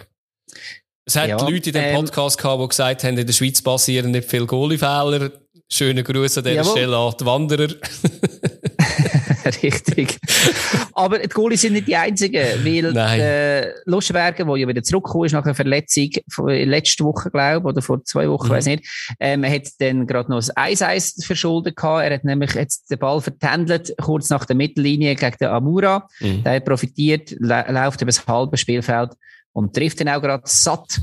Es 1.06 1.16
hat 1.16 1.28
ja, 1.28 1.36
Leute 1.36 1.70
in 1.70 1.74
dem 1.74 1.84
ähm, 1.84 1.96
Podcast 1.96 2.38
gehabt, 2.38 2.62
die 2.62 2.68
gesagt 2.68 3.04
haben, 3.04 3.18
in 3.18 3.26
der 3.26 3.32
Schweiz 3.32 3.60
passieren 3.60 4.10
nicht 4.10 4.28
viele 4.28 4.46
Goalie-Fehler. 4.46 5.32
Schönen 5.70 6.04
Gruß 6.04 6.38
an 6.38 6.44
dieser 6.44 6.56
jawohl. 6.56 6.72
Stelle 6.72 6.96
an 6.96 7.14
die 7.18 7.26
Wanderer. 7.26 7.68
Richtig. 9.62 10.18
Aber 10.92 11.18
die 11.18 11.28
Goalies 11.28 11.62
sind 11.62 11.74
nicht 11.74 11.88
die 11.88 11.96
einzigen, 11.96 12.42
weil 12.64 12.92
Nein. 12.92 13.20
äh, 13.20 13.72
Luschenberger, 13.84 14.44
der 14.44 14.56
ja 14.56 14.68
wieder 14.68 14.82
zurückgekommen 14.82 15.26
ist 15.26 15.32
nach 15.32 15.44
einer 15.44 15.54
Verletzung 15.54 16.10
von 16.30 16.48
letzte 16.48 17.04
Woche, 17.04 17.30
glaube 17.30 17.68
oder 17.68 17.82
vor 17.82 18.02
zwei 18.04 18.28
Wochen, 18.28 18.48
mhm. 18.48 18.52
weiß 18.52 18.66
nicht, 18.66 19.16
ähm, 19.20 19.44
hat 19.44 19.68
dann 19.78 20.06
gerade 20.06 20.30
noch 20.30 20.38
das 20.38 20.54
1-1 20.54 21.26
verschuldet 21.26 21.76
gehabt. 21.76 22.04
Er 22.04 22.14
hat 22.14 22.24
nämlich 22.24 22.54
jetzt 22.54 22.90
den 22.90 22.98
Ball 22.98 23.20
vertändelt, 23.20 23.94
kurz 24.00 24.30
nach 24.30 24.44
der 24.44 24.56
Mittellinie 24.56 25.14
gegen 25.14 25.36
den 25.40 25.48
Amura. 25.48 26.08
Mhm. 26.20 26.42
Der 26.44 26.56
hat 26.56 26.64
profitiert, 26.64 27.34
läuft 27.38 28.00
über 28.00 28.10
das 28.10 28.26
halbe 28.26 28.56
Spielfeld 28.56 29.10
und 29.52 29.74
trifft 29.74 30.00
dann 30.00 30.08
auch 30.08 30.22
gerade 30.22 30.42
satt 30.46 31.00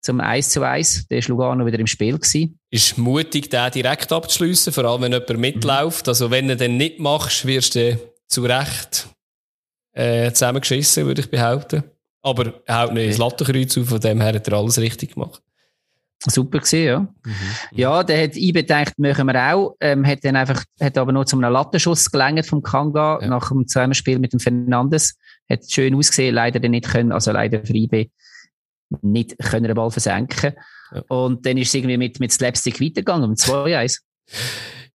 zum 0.00 0.20
1 0.20 0.50
zu 0.50 0.62
1. 0.62 1.08
Der 1.08 1.18
ist 1.18 1.28
Lugano 1.28 1.66
wieder 1.66 1.78
im 1.78 1.86
Spiel 1.86 2.18
gewesen. 2.18 2.58
Ist 2.70 2.96
mutig, 2.96 3.50
den 3.50 3.70
direkt 3.72 4.12
abzuschliessen, 4.12 4.72
vor 4.72 4.84
allem 4.84 5.02
wenn 5.02 5.12
jemand 5.12 5.38
mitläuft. 5.38 6.06
Mhm. 6.06 6.10
Also 6.10 6.30
wenn 6.30 6.48
du 6.48 6.56
den 6.56 6.76
nicht 6.76 7.00
machst, 7.00 7.46
wirst 7.46 7.74
du 7.74 7.98
zu 8.28 8.44
Recht 8.44 9.08
äh, 9.92 10.30
zusammengeschissen, 10.32 11.06
würde 11.06 11.22
ich 11.22 11.30
behaupten. 11.30 11.84
Aber 12.22 12.54
er 12.66 12.82
haut 12.82 12.92
nicht 12.92 13.06
ins 13.06 13.18
Lattenkreuz 13.18 13.78
auf, 13.78 13.88
von 13.88 14.00
dem 14.00 14.20
her 14.20 14.34
hat 14.34 14.48
er 14.48 14.54
alles 14.54 14.78
richtig 14.78 15.14
gemacht. 15.14 15.42
Super 16.18 16.60
gesehen, 16.60 16.86
ja. 16.86 17.00
Mhm. 17.00 17.34
Ja, 17.72 18.02
der 18.02 18.24
hat 18.24 18.36
einbedenkt, 18.36 18.98
machen 18.98 19.26
wir 19.26 19.54
auch. 19.54 19.76
Ähm, 19.80 20.06
hat 20.06 20.24
dann 20.24 20.34
einfach, 20.34 20.64
hat 20.80 20.98
aber 20.98 21.12
nur 21.12 21.26
zu 21.26 21.36
einem 21.36 21.52
Lattenschuss 21.52 22.10
gelangt 22.10 22.46
vom 22.46 22.62
Kanga 22.62 23.18
ja. 23.20 23.28
nach 23.28 23.48
dem 23.50 23.66
Zusammenspiel 23.68 24.18
mit 24.18 24.32
dem 24.32 24.40
Fernandes. 24.40 25.16
Hat 25.48 25.70
schön 25.70 25.94
ausgesehen, 25.94 26.34
leider 26.34 26.66
nicht 26.68 26.88
können, 26.88 27.12
also 27.12 27.32
leider 27.32 27.64
für 27.64 27.74
IB 27.74 28.10
nicht 29.02 29.38
können 29.38 29.64
den 29.64 29.74
Ball 29.74 29.90
versenken. 29.90 30.54
Ja. 30.94 31.02
Und 31.08 31.44
dann 31.46 31.58
ist 31.58 31.68
es 31.68 31.74
irgendwie 31.74 31.96
mit, 31.96 32.20
mit 32.20 32.32
Slapstick 32.32 32.80
weitergegangen, 32.80 33.30
um 33.30 33.34
2-1. 33.34 33.98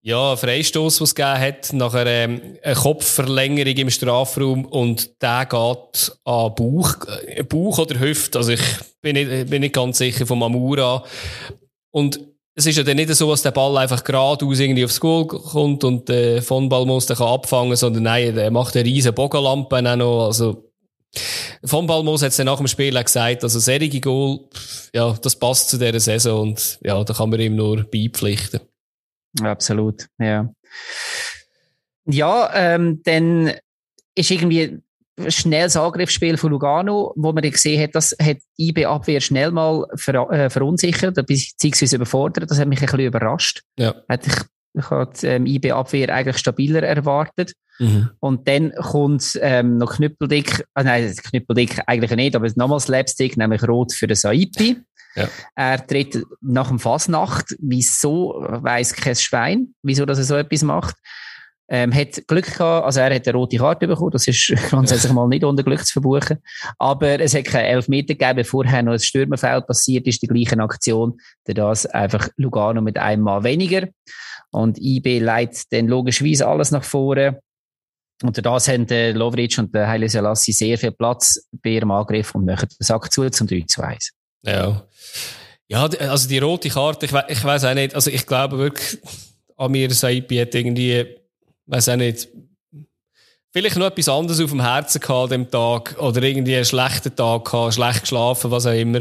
Ja, 0.03 0.31
ein 0.31 0.37
Freistoß, 0.37 0.99
was 0.99 1.09
es 1.09 1.15
gegeben 1.15 1.39
hat, 1.39 1.73
nach 1.73 1.93
einer, 1.93 2.09
ähm, 2.09 2.41
einer 2.63 2.75
Kopfverlängerung 2.75 3.75
im 3.75 3.89
Strafraum 3.91 4.65
und 4.65 5.21
der 5.21 5.45
geht 5.45 6.11
an 6.23 6.55
Bauch, 6.55 6.95
äh, 7.27 7.43
Bauch 7.43 7.77
oder 7.77 7.99
Hüfte, 7.99 8.39
also 8.39 8.53
ich 8.53 8.61
bin 9.01 9.13
nicht, 9.13 9.49
bin 9.49 9.61
nicht 9.61 9.75
ganz 9.75 9.99
sicher 9.99 10.25
vom 10.25 10.41
Amura. 10.41 11.03
Und 11.91 12.19
es 12.55 12.65
ist 12.65 12.77
ja 12.77 12.83
dann 12.83 12.97
nicht 12.97 13.13
so, 13.13 13.29
dass 13.29 13.43
der 13.43 13.51
Ball 13.51 13.77
einfach 13.77 14.03
geradeaus 14.03 14.59
irgendwie 14.59 14.85
aufs 14.85 14.99
Goal 14.99 15.27
kommt 15.27 15.83
und 15.83 16.09
äh, 16.09 16.41
von 16.41 16.67
Ball 16.67 16.85
muss 16.85 17.05
den 17.05 17.17
abfangen, 17.17 17.75
sondern 17.75 18.03
nein, 18.03 18.33
der 18.33 18.49
macht 18.49 18.75
eine 18.75 18.85
riesen 18.85 19.13
Bogenlampe 19.13 19.77
auch 19.77 19.95
noch, 19.95 20.25
also 20.25 20.70
von 21.63 21.87
Balmos 21.87 22.21
hat 22.21 22.31
es 22.31 22.39
nach 22.39 22.57
dem 22.57 22.67
Spiel 22.67 22.97
auch 22.97 23.03
gesagt, 23.03 23.43
also 23.43 23.59
serige 23.59 23.99
Goal, 23.99 24.39
ja, 24.93 25.13
das 25.21 25.35
passt 25.35 25.69
zu 25.69 25.77
dieser 25.77 25.99
Saison 25.99 26.49
und 26.49 26.79
ja, 26.81 27.03
da 27.03 27.13
kann 27.13 27.29
man 27.29 27.39
ihm 27.39 27.55
nur 27.55 27.83
beipflichten. 27.83 28.61
Absolut, 29.41 30.07
ja. 30.19 30.49
Ja, 32.05 32.51
ähm, 32.53 33.01
dann 33.03 33.53
ist 34.15 34.31
irgendwie 34.31 34.81
ein 35.17 35.31
schnelles 35.31 35.77
Angriffsspiel 35.77 36.37
von 36.37 36.51
Lugano, 36.51 37.13
wo 37.15 37.31
man 37.31 37.43
gesehen 37.43 37.81
hat, 37.81 37.93
das 37.93 38.15
hat 38.21 38.37
IB 38.57 38.85
Abwehr 38.85 39.21
schnell 39.21 39.51
mal 39.51 39.85
ver 39.95 40.29
äh, 40.31 40.49
verunsichert, 40.49 41.15
beziehungsweise 41.15 41.97
überfordert. 41.97 42.49
Das 42.49 42.59
hat 42.59 42.67
mich 42.67 42.79
ein 42.79 42.85
bisschen 42.85 43.01
überrascht. 43.01 43.61
Ja. 43.77 43.95
Hätte 44.07 44.29
ich 44.29 44.35
ich 44.73 44.89
habe 44.89 45.11
die 45.19 45.27
ähm, 45.27 45.45
IB-Abwehr 45.45 46.13
eigentlich 46.13 46.37
stabiler 46.37 46.83
erwartet. 46.83 47.53
Mhm. 47.81 48.11
Und 48.19 48.47
dann 48.47 48.71
kommt 48.73 49.39
ähm, 49.41 49.77
noch 49.77 49.95
Knüppeldick, 49.95 50.65
ah, 50.75 50.83
nein, 50.83 51.13
Knüppeldick 51.15 51.81
eigentlich 51.87 52.11
nicht, 52.11 52.35
aber 52.35 52.47
nochmals 52.55 52.83
Slapstick, 52.83 53.37
nämlich 53.37 53.67
Rot 53.67 53.91
für 53.91 54.05
den 54.05 54.15
Saipi. 54.15 54.77
Ja. 55.15 55.27
Er 55.55 55.85
tritt 55.85 56.23
nach 56.41 56.67
dem 56.67 56.79
Fasnacht. 56.79 57.55
Wieso 57.59 58.35
weiß 58.47 58.93
kein 58.93 59.15
Schwein, 59.15 59.73
wieso 59.81 60.05
dass 60.05 60.19
er 60.19 60.23
so 60.23 60.35
etwas 60.35 60.61
macht. 60.61 60.95
Ähm, 61.73 61.93
hat 61.93 62.27
Glück 62.27 62.45
gehabt, 62.45 62.85
also 62.85 62.99
er 62.99 63.15
hat 63.15 63.25
eine 63.25 63.37
rote 63.37 63.55
Karte 63.55 63.87
bekommen, 63.87 64.11
das 64.11 64.27
ist 64.27 64.53
grundsätzlich 64.69 65.13
mal 65.13 65.27
nicht 65.29 65.45
unter 65.45 65.63
Glück 65.63 65.85
zu 65.85 65.93
verbuchen. 65.93 66.39
Aber 66.77 67.19
es 67.19 67.33
hat 67.33 67.45
keine 67.45 67.67
Elfmeter 67.67 68.13
gegeben, 68.13 68.43
vorher 68.43 68.83
noch 68.83 68.91
ein 68.91 68.99
Stürmerfeld 68.99 69.67
passiert 69.67 70.05
ist, 70.05 70.21
die 70.21 70.27
gleiche 70.27 70.59
Aktion. 70.59 71.17
das 71.45 71.85
einfach 71.85 72.27
Lugano 72.35 72.81
mit 72.81 72.97
einem 72.99 73.23
Mal 73.23 73.43
weniger. 73.43 73.87
Und 74.51 74.77
IB 74.79 75.19
leitet 75.19 75.71
dann 75.71 75.87
logischerweise 75.87 76.45
alles 76.45 76.71
nach 76.71 76.83
vorne. 76.83 77.39
Und 78.23 78.45
das 78.45 78.67
haben 78.67 78.87
der 78.87 79.13
Lovric 79.13 79.57
und 79.57 79.73
der 79.73 79.87
Haile 79.87 80.09
Selassie 80.09 80.51
sehr 80.51 80.77
viel 80.77 80.91
Platz 80.91 81.47
bei 81.51 81.71
ihrem 81.71 81.91
Angriff 81.91 82.33
und 82.35 82.45
machen 82.45 82.69
den 82.69 82.83
Sack 82.83 83.11
zu 83.11 83.29
zum 83.29 83.47
3 83.47 83.65
zu 83.67 83.81
1. 83.81 84.11
Ja. 84.43 84.85
Ja, 85.67 85.85
also 85.85 86.27
die 86.27 86.39
rote 86.39 86.69
Karte, 86.69 87.05
ich, 87.05 87.13
we 87.13 87.23
ich 87.29 87.43
weiß 87.43 87.63
auch 87.63 87.73
nicht, 87.73 87.95
also 87.95 88.11
ich 88.11 88.25
glaube 88.25 88.57
wirklich, 88.57 88.99
Amir 89.55 89.89
Saipi 89.91 90.35
hat 90.37 90.53
irgendwie, 90.53 91.05
weiß 91.67 91.89
auch 91.89 91.95
nicht, 91.95 92.27
vielleicht 93.53 93.77
noch 93.77 93.87
etwas 93.87 94.09
anderes 94.09 94.41
auf 94.41 94.49
dem 94.49 94.61
Herzen 94.61 94.99
gehabt 94.99 95.31
an 95.31 95.43
dem 95.43 95.49
Tag 95.49 95.97
oder 95.97 96.21
irgendwie 96.23 96.57
einen 96.57 96.65
schlechten 96.65 97.15
Tag 97.15 97.45
gehabt, 97.45 97.75
schlecht 97.75 98.01
geschlafen, 98.01 98.51
was 98.51 98.65
auch 98.65 98.73
immer. 98.73 98.99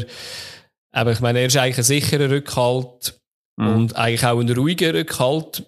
Aber 0.93 1.11
ich 1.11 1.19
meine, 1.19 1.39
er 1.39 1.47
ist 1.47 1.57
eigentlich 1.57 1.77
ein 1.77 1.83
sicherer 1.83 2.29
Rückhalt 2.29 3.21
Mhm. 3.61 3.67
Und 3.67 3.95
eigentlich 3.95 4.25
auch 4.25 4.39
ein 4.39 4.49
ruhiger 4.49 4.93
Rückhalt. 4.93 5.63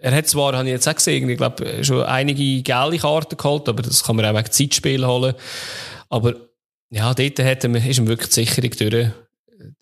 Er 0.00 0.14
hat 0.14 0.28
zwar, 0.28 0.56
habe 0.56 0.66
ich 0.66 0.72
jetzt 0.72 0.88
auch 0.88 0.94
gesehen, 0.94 1.28
ich 1.28 1.36
glaube, 1.36 1.84
schon 1.84 2.02
einige 2.02 2.62
gelbe 2.62 2.98
Karten 2.98 3.36
geholt, 3.36 3.68
aber 3.68 3.82
das 3.82 4.04
kann 4.04 4.16
man 4.16 4.24
auch 4.24 4.38
wegen 4.38 4.50
Zeitspiel 4.50 5.06
holen. 5.06 5.34
Aber 6.08 6.34
ja, 6.90 7.12
dort 7.12 7.38
hat 7.40 7.64
er, 7.64 7.86
ist 7.86 7.98
ihm 7.98 8.08
wirklich 8.08 8.28
die 8.28 8.44
Sicherung 8.44 8.70
durch, 8.70 9.10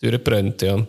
durchgebrannt, 0.01 0.61
ja. 0.61 0.85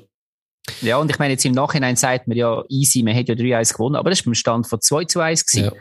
Ja, 0.83 0.99
und 0.99 1.11
ich 1.11 1.19
meine, 1.19 1.33
jetzt 1.33 1.45
im 1.45 1.53
Nachhinein 1.53 1.97
sagt 1.97 2.29
man 2.29 2.37
ja 2.37 2.63
easy, 2.69 3.03
man 3.03 3.15
hat 3.15 3.29
ja 3.29 3.35
3-1 3.35 3.73
gewonnen, 3.73 3.97
aber 3.97 4.11
das 4.11 4.21
war 4.21 4.31
beim 4.31 4.35
Stand 4.35 4.67
von 4.67 4.81
2 4.81 5.05
zu 5.05 5.21
1 5.21 5.47
gewesen. 5.47 5.65
Ja. 5.67 5.73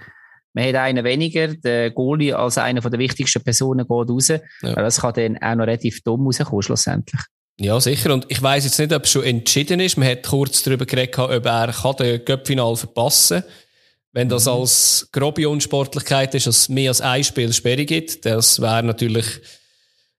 Man 0.53 0.67
hat 0.67 0.75
einen 0.75 1.03
weniger, 1.03 1.47
der 1.49 1.91
Goalie 1.91 2.33
als 2.33 2.57
einer 2.57 2.81
der 2.81 2.99
wichtigsten 2.99 3.43
Personen 3.43 3.85
geht 3.87 4.09
raus. 4.09 4.27
Ja. 4.29 4.39
Das 4.61 5.01
kann 5.01 5.13
dann 5.13 5.37
auch 5.37 5.55
noch 5.55 5.67
relativ 5.67 6.01
dumm 6.03 6.25
rauskommen, 6.25 6.63
schlussendlich. 6.63 7.21
Ja, 7.59 7.79
sicher. 7.79 8.13
Und 8.13 8.25
ich 8.29 8.41
weiß 8.41 8.65
jetzt 8.65 8.77
nicht, 8.77 8.93
ob 8.93 9.03
es 9.03 9.11
schon 9.11 9.23
entschieden 9.23 9.79
ist. 9.79 9.97
Man 9.97 10.07
hat 10.07 10.23
kurz 10.23 10.61
darüber 10.61 10.85
geredet, 10.85 11.17
ob 11.17 11.45
er 11.45 11.73
kann 11.73 11.95
den 11.95 12.23
Göppfinal 12.23 12.75
verpassen 12.75 13.41
kann. 13.41 13.51
Wenn 14.17 14.29
das 14.29 14.45
mhm. 14.45 14.51
als 14.53 15.09
grobe 15.11 15.47
Unsportlichkeit 15.47 16.33
ist, 16.33 16.47
dass 16.47 16.57
es 16.57 16.69
mehr 16.69 16.89
als 16.89 17.01
ein 17.01 17.23
Spiel 17.23 17.53
Sperre 17.53 17.85
gibt, 17.85 18.25
das 18.25 18.59
wäre 18.59 18.83
natürlich 18.83 19.25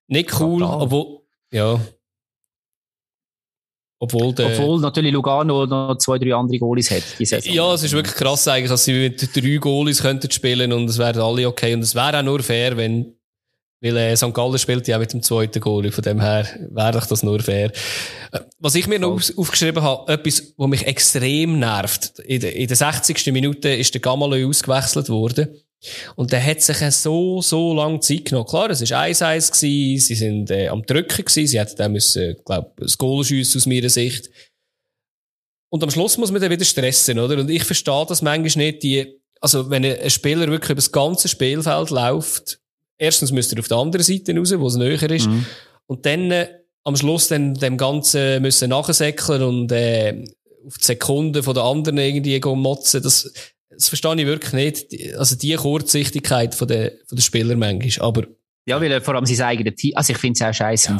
nicht 0.07 0.41
cool, 0.41 0.61
Total. 0.61 0.83
obwohl, 0.83 1.21
ja. 1.51 1.81
Obwohl, 4.01 4.33
der, 4.33 4.53
Obwohl 4.53 4.81
natürlich 4.81 5.13
Lugano 5.13 5.67
noch 5.67 5.99
zwei, 5.99 6.19
drei 6.19 6.33
andere 6.33 6.61
Goalies 6.61 6.91
hat. 6.93 7.03
Ja, 7.45 7.75
es 7.75 7.83
ist 7.83 7.93
wirklich 7.93 8.15
krass 8.15 8.47
eigentlich, 8.47 8.71
dass 8.71 8.85
sie 8.85 8.93
mit 8.93 9.35
drei 9.35 9.57
Goalies 9.57 10.03
könnten 10.03 10.31
spielen 10.31 10.73
und 10.73 10.89
es 10.89 10.99
wären 10.99 11.21
alle 11.21 11.49
okay. 11.49 11.75
Und 11.75 11.81
es 11.81 11.97
wäre 11.97 12.19
auch 12.19 12.23
nur 12.23 12.41
fair, 12.41 12.77
wenn, 12.77 13.18
weil 13.81 13.97
äh, 13.97 14.17
St. 14.17 14.35
Gallen 14.35 14.59
spielt 14.59 14.89
ja 14.89 14.97
auch 14.97 15.01
mit 15.01 15.13
dem 15.13 15.23
zweiten 15.23 15.61
Goalie. 15.61 15.93
Von 15.93 16.03
dem 16.03 16.21
her 16.21 16.47
wäre 16.71 16.93
doch 16.93 17.07
das 17.07 17.23
nur 17.23 17.41
fair. 17.41 17.71
Äh, 18.33 18.41
was 18.59 18.75
ich 18.75 18.87
mir 18.89 18.99
noch 18.99 19.13
auf, 19.13 19.33
aufgeschrieben 19.37 19.83
habe, 19.83 20.13
etwas, 20.13 20.55
was 20.57 20.69
mich 20.69 20.87
extrem 20.87 21.61
nervt. 21.61 22.19
In, 22.21 22.41
de, 22.41 22.51
in 22.51 22.67
der 22.67 22.77
60. 22.77 23.33
Minute 23.33 23.69
ist 23.69 23.95
der 23.95 24.01
Gamalö 24.01 24.49
ausgewechselt 24.49 25.09
worden. 25.09 25.49
Und 26.17 26.33
der 26.33 26.45
hat 26.45 26.61
sich 26.61 26.79
so, 26.91 27.41
so 27.41 27.73
lange 27.73 28.01
Zeit 28.01 28.25
genommen. 28.25 28.49
Klar, 28.49 28.71
es 28.71 28.81
war 28.91 29.05
1-1 29.05 29.53
gewesen, 29.53 30.07
sie 30.07 30.15
sind 30.17 30.51
äh, 30.51 30.69
am 30.69 30.83
Drücken 30.83 31.25
gewesen, 31.25 31.47
sie 31.47 31.61
hätten 31.61 31.77
dann 31.77 31.93
müssen, 31.93 32.37
glaub, 32.45 32.77
das 32.79 32.99
Goal 32.99 33.25
schiessen 33.25 33.61
aus 33.61 33.67
meiner 33.67 33.89
Sicht. 33.89 34.29
Und 35.71 35.83
am 35.85 35.91
Schluss 35.91 36.17
muss 36.19 36.33
man 36.33 36.41
dann 36.41 36.51
wieder 36.51 36.65
stressen, 36.65 37.19
oder? 37.21 37.39
Und 37.39 37.49
ich 37.49 37.63
verstehe 37.63 38.07
das 38.09 38.23
manchmal 38.23 38.65
nicht, 38.65 38.83
die, 38.83 39.21
also 39.41 39.71
wenn 39.71 39.85
ein 39.85 40.11
Spieler 40.11 40.49
wirklich 40.49 40.71
über 40.71 40.77
das 40.77 40.91
ganze 40.91 41.29
Spielfeld 41.29 41.91
läuft, 41.91 42.59
erstens 42.99 43.33
müsste 43.33 43.57
er 43.57 43.61
auf 43.61 43.69
der 43.69 43.79
anderen 43.79 44.05
Seite 44.05 44.37
raus, 44.37 44.53
wo 44.59 44.67
es 44.67 44.77
näher 44.77 45.11
ist, 45.11 45.29
mhm. 45.29 45.47
und 45.87 46.05
dann 46.05 46.31
äh, 46.31 46.49
am 46.85 46.97
Schluss 46.97 47.29
dann 47.29 47.55
dem 47.55 47.77
Ganzen 47.77 48.43
müssen 48.43 48.71
nachsäckeln 48.71 49.43
und 49.43 49.73
äh, 49.73 50.25
auf 50.67 50.79
die 50.79 50.85
Sekunden 50.85 51.43
von 51.43 51.55
der 51.55 51.65
anderen 51.65 51.99
irgendwie 51.99 52.41
motzen, 52.41 53.03
das, 53.03 53.33
das 53.71 53.89
verstehe 53.89 54.17
ich 54.17 54.27
wirklich 54.27 54.53
nicht. 54.53 55.17
Also 55.17 55.37
die 55.37 55.55
Kurzsichtigkeit 55.55 56.55
von 56.55 56.69
der, 56.69 56.93
von 57.07 57.17
der 57.17 57.23
Spieler 57.23 57.57
manchmal. 57.57 58.09
Aber 58.09 58.27
ja, 58.67 58.81
weil 58.81 58.93
er 58.93 59.01
vor 59.01 59.15
allem 59.15 59.27
sein 59.27 59.47
eigenes 59.47 59.77
Team, 59.77 59.93
also 59.97 60.13
ich 60.13 60.19
finde 60.19 60.39
es 60.39 60.43
auch 60.43 60.53
scheiße, 60.53 60.91
ja. 60.91 60.99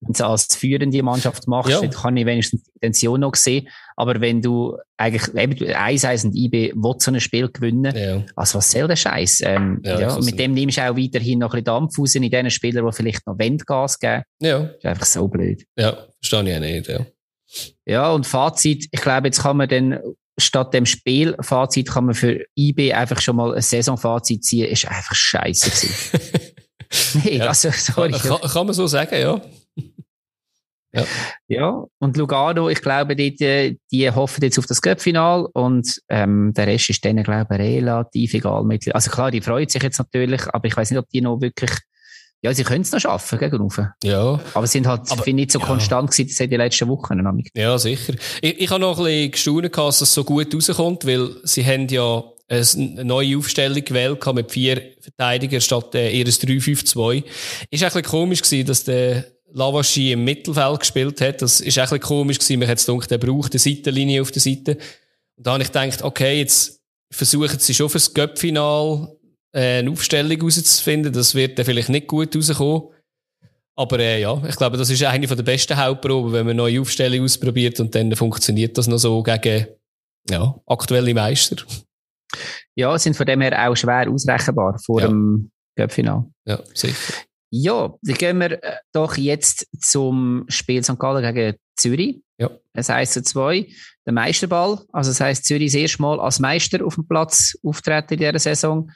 Wenn 0.00 0.12
du 0.12 0.26
als 0.26 0.56
führende 0.56 1.02
Mannschaft 1.02 1.46
machst, 1.46 1.70
ja. 1.70 1.80
dann 1.80 1.90
kann 1.90 2.16
ich 2.16 2.26
wenigstens 2.26 2.62
die 2.62 2.70
Intention 2.74 3.20
noch 3.20 3.34
sehen. 3.34 3.68
Aber 3.96 4.20
wenn 4.20 4.40
du 4.40 4.78
eigentlich, 4.96 5.34
eben, 5.34 5.74
1 5.74 6.24
und 6.24 6.34
IB 6.34 6.72
will 6.74 6.94
so 6.98 7.10
ein 7.10 7.20
Spiel 7.20 7.50
gewinnen, 7.50 7.94
ja. 7.94 8.22
also 8.34 8.58
was 8.58 8.70
soll 8.70 8.88
der 8.88 8.96
Scheiß? 8.96 9.42
Ähm, 9.44 9.80
ja, 9.84 10.00
ja 10.00 10.18
mit 10.20 10.38
dem 10.38 10.54
nimmst 10.54 10.78
du 10.78 10.90
auch 10.90 10.96
weiterhin 10.96 11.40
noch 11.40 11.48
ein 11.52 11.62
bisschen 11.62 11.64
Dampf 11.64 11.98
raus 11.98 12.14
in 12.14 12.22
den 12.22 12.50
Spielern, 12.50 12.86
die 12.86 12.92
vielleicht 12.92 13.26
noch 13.26 13.38
Wendgas 13.38 13.98
geben. 13.98 14.22
Ja. 14.40 14.60
Das 14.60 14.76
ist 14.76 14.86
einfach 14.86 15.06
so 15.06 15.28
blöd. 15.28 15.64
Ja, 15.76 16.06
verstehe 16.20 16.50
ich 16.50 16.56
auch 16.56 16.60
nicht, 16.60 16.88
ja. 16.88 17.06
Ja, 17.84 18.12
und 18.12 18.26
Fazit, 18.26 18.88
ich 18.90 19.00
glaube, 19.00 19.26
jetzt 19.26 19.42
kann 19.42 19.56
man 19.56 19.68
dann 19.68 19.98
statt 20.38 20.72
dem 20.72 20.86
Spielfazit 20.86 21.88
kann 21.88 22.06
man 22.06 22.14
für 22.14 22.44
IB 22.56 22.92
einfach 22.92 23.20
schon 23.20 23.36
mal 23.36 23.54
ein 23.54 23.62
Saisonfazit 23.62 24.44
ziehen, 24.44 24.66
ist 24.66 24.86
einfach 24.86 25.14
scheiße 25.14 25.70
gewesen. 25.70 26.40
nee, 27.24 27.40
also, 27.40 27.70
sorry. 27.70 28.12
Kann, 28.12 28.40
kann, 28.40 28.66
man 28.66 28.74
so 28.74 28.86
sagen, 28.86 29.20
ja. 29.20 29.40
Ja. 30.92 31.04
Ja, 31.48 31.84
und 31.98 32.16
Lugano, 32.16 32.68
ich 32.68 32.82
glaube, 32.82 33.16
die, 33.16 33.36
äh, 33.44 33.76
die 33.90 34.10
hoffen 34.10 34.42
jetzt 34.42 34.58
auf 34.58 34.66
das 34.66 34.82
Cup-Final 34.82 35.46
und 35.52 36.00
ähm, 36.08 36.52
der 36.54 36.66
Rest 36.66 36.90
ist 36.90 37.04
denen, 37.04 37.24
glaube 37.24 37.54
ich, 37.54 37.60
relativ 37.60 38.34
egal. 38.34 38.64
Also 38.92 39.10
klar, 39.10 39.30
die 39.30 39.40
freuen 39.40 39.68
sich 39.68 39.82
jetzt 39.82 39.98
natürlich, 39.98 40.42
aber 40.52 40.66
ich 40.66 40.76
weiß 40.76 40.90
nicht, 40.90 40.98
ob 40.98 41.08
die 41.08 41.20
noch 41.20 41.40
wirklich 41.40 41.70
ja, 42.42 42.54
sie 42.54 42.64
können 42.64 42.80
es 42.80 42.90
noch 42.90 43.00
schaffen 43.00 43.38
gegen 43.38 43.68
Ja. 44.02 44.40
Aber 44.54 44.66
sie 44.66 44.72
sind 44.72 44.86
halt, 44.86 45.10
aber, 45.10 45.22
finde 45.22 45.42
ich, 45.42 45.46
nicht 45.46 45.52
so 45.52 45.58
ja. 45.58 45.66
konstant 45.66 46.10
gewesen, 46.10 46.30
seit 46.32 46.50
die 46.50 46.56
letzten 46.56 46.88
Wochen. 46.88 47.22
Ja, 47.54 47.76
sicher. 47.78 48.14
Ich, 48.40 48.60
ich 48.62 48.70
habe 48.70 48.80
noch 48.80 48.98
ein 48.98 49.30
bisschen 49.30 49.62
gestaunt, 49.62 49.76
dass 49.76 50.00
es 50.00 50.14
so 50.14 50.24
gut 50.24 50.54
rauskommt, 50.54 51.06
weil 51.06 51.36
sie 51.44 51.64
haben 51.66 51.86
ja 51.88 52.24
eine 52.50 53.04
neue 53.04 53.36
Aufstellung 53.36 53.84
gewählt 53.84 54.26
mit 54.34 54.50
vier 54.50 54.82
Verteidigern 55.00 55.60
statt 55.60 55.94
äh, 55.94 56.10
ihres 56.10 56.40
3-5-2. 56.40 57.24
Ist 57.70 57.82
ein 57.82 57.86
bisschen 57.88 58.02
komisch 58.02 58.42
gewesen, 58.42 58.66
dass 58.66 58.84
der 58.84 59.26
Lavaschi 59.52 60.12
im 60.12 60.24
Mittelfeld 60.24 60.80
gespielt 60.80 61.20
hat. 61.20 61.42
Das 61.42 61.60
ist 61.60 61.74
bisschen 61.74 62.00
komisch 62.00 62.38
gewesen. 62.38 62.60
Man 62.60 62.68
hat 62.68 62.78
es 62.78 62.86
gedacht, 62.86 63.10
der 63.10 63.18
braucht 63.18 63.52
eine 63.52 63.58
Seitenlinie 63.58 64.22
auf 64.22 64.30
der 64.30 64.42
Seite. 64.42 64.78
Und 65.36 65.46
da 65.46 65.52
habe 65.52 65.62
ich 65.62 65.72
gedacht, 65.72 66.02
okay, 66.02 66.38
jetzt 66.38 66.80
versuchen 67.12 67.58
sie 67.58 67.74
schon 67.74 67.88
fürs 67.88 68.12
Göppfinal 68.14 69.16
äh, 69.52 69.78
eine 69.78 69.90
Aufstellung 69.90 70.36
herauszufinden. 70.36 71.12
Das 71.12 71.34
wird 71.34 71.58
dann 71.58 71.66
vielleicht 71.66 71.88
nicht 71.88 72.06
gut 72.06 72.34
rauskommen. 72.34 72.88
Aber 73.76 73.98
äh, 73.98 74.20
ja, 74.20 74.42
ich 74.46 74.56
glaube, 74.56 74.76
das 74.76 74.90
ist 74.90 75.02
eine 75.02 75.26
der 75.26 75.42
besten 75.42 75.76
Hauptproben, 75.76 76.32
wenn 76.32 76.44
man 76.44 76.50
eine 76.50 76.62
neue 76.62 76.80
Aufstellung 76.80 77.24
ausprobiert 77.24 77.80
und 77.80 77.94
dann 77.94 78.14
funktioniert 78.14 78.76
das 78.76 78.86
noch 78.86 78.98
so 78.98 79.22
gegen 79.22 79.68
ja, 80.28 80.54
aktuelle 80.66 81.14
Meister. 81.14 81.56
Ja, 82.76 82.98
sind 82.98 83.16
von 83.16 83.26
dem 83.26 83.40
her 83.40 83.68
auch 83.68 83.74
schwer 83.74 84.10
ausrechenbar 84.10 84.78
vor 84.84 85.00
ja. 85.00 85.08
dem 85.08 85.50
Cup-Final. 85.76 86.24
Ja, 86.46 86.60
sicher. 86.74 86.94
Ja, 87.50 87.94
dann 88.02 88.14
gehen 88.16 88.38
wir 88.38 88.62
äh, 88.62 88.76
doch 88.92 89.16
jetzt 89.16 89.66
zum 89.80 90.44
Spiel 90.48 90.82
St. 90.84 90.98
Gallen 90.98 91.34
gegen 91.34 91.56
Zürich. 91.76 92.22
Ja. 92.38 92.50
Das 92.72 92.88
heisst 92.88 93.14
zu 93.14 93.22
zwei, 93.22 93.66
der 94.06 94.12
Meisterball. 94.12 94.80
Also 94.92 95.10
das 95.10 95.20
heisst, 95.20 95.44
Zürich 95.44 95.72
das 95.72 95.80
erste 95.80 96.02
Mal 96.02 96.20
als 96.20 96.38
Meister 96.38 96.84
auf 96.84 96.94
dem 96.94 97.06
Platz 97.06 97.58
auftreten 97.62 98.14
in 98.14 98.20
dieser 98.20 98.38
Saison 98.38 98.90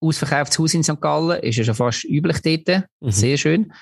ausverkauftes 0.00 0.58
Haus 0.58 0.74
in 0.74 0.82
St. 0.82 1.00
Gallen, 1.00 1.40
ist 1.42 1.56
ja 1.56 1.64
schon 1.64 1.74
fast 1.74 2.04
üblich 2.04 2.40
dort. 2.40 2.84
Mhm. 3.00 3.10
Sehr 3.10 3.36
schön. 3.36 3.72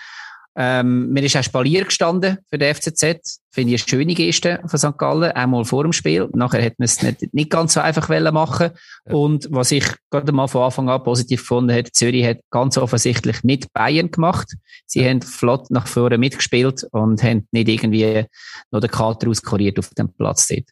Ähm, 0.57 1.11
mir 1.11 1.22
ist 1.22 1.36
auch 1.36 1.42
Spalier 1.42 1.84
gestanden 1.84 2.38
für 2.51 2.59
den 2.59 2.74
FCZ. 2.74 3.40
Finde 3.51 3.74
ich 3.74 3.82
eine 3.82 3.88
schöne 3.88 4.14
Geste 4.14 4.61
von 4.66 4.78
St. 4.78 4.99
Gallen, 4.99 5.30
einmal 5.32 5.64
vor 5.64 5.84
dem 5.84 5.92
Spiel. 5.92 6.28
Nachher 6.34 6.61
hätte 6.61 6.76
man 6.78 6.86
es 6.86 7.01
nicht, 7.01 7.32
nicht 7.32 7.51
ganz 7.51 7.74
so 7.74 7.80
einfach 7.80 8.09
machen 8.32 8.70
ja. 9.07 9.14
Und 9.14 9.46
was 9.51 9.70
ich 9.70 9.84
gerade 10.11 10.32
mal 10.32 10.49
von 10.49 10.62
Anfang 10.62 10.88
an 10.88 11.03
positiv 11.05 11.40
gefunden 11.40 11.72
habe, 11.72 11.92
Zürich 11.92 12.26
hat 12.26 12.38
ganz 12.51 12.76
offensichtlich 12.76 13.44
nicht 13.44 13.72
Bayern 13.72 14.11
gemacht. 14.11 14.57
Sie 14.86 15.03
ja. 15.03 15.11
haben 15.11 15.22
flott 15.22 15.70
nach 15.70 15.86
vorne 15.86 16.18
mitgespielt 16.18 16.84
und 16.90 17.22
haben 17.22 17.46
nicht 17.53 17.68
irgendwie 17.68 18.24
noch 18.70 18.80
den 18.80 18.90
Kater 18.90 19.28
auskuriert 19.28 19.78
auf 19.78 19.90
dem 19.90 20.12
Platz 20.12 20.49
dort. 20.49 20.68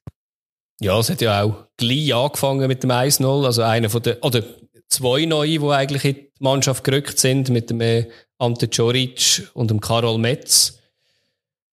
Ja, 0.80 0.98
es 0.98 1.08
hat 1.08 1.20
ja 1.20 1.42
auch 1.42 1.66
gleich 1.76 2.14
angefangen 2.14 2.66
mit 2.66 2.82
dem 2.82 2.90
1-0. 2.90 3.44
Also 3.44 3.62
einer 3.62 3.88
von 3.88 4.02
den, 4.02 4.16
oder 4.20 4.42
zwei 4.88 5.24
neue, 5.24 5.58
die 5.58 5.70
eigentlich 5.70 6.25
die 6.38 6.44
Mannschaft 6.44 6.84
gerückt 6.84 7.18
sind, 7.18 7.48
mit 7.48 7.70
dem 7.70 7.80
äh, 7.80 8.06
Ante 8.38 8.68
Coric 8.68 9.48
und 9.54 9.70
dem 9.70 9.80
Karol 9.80 10.18
Metz. 10.18 10.78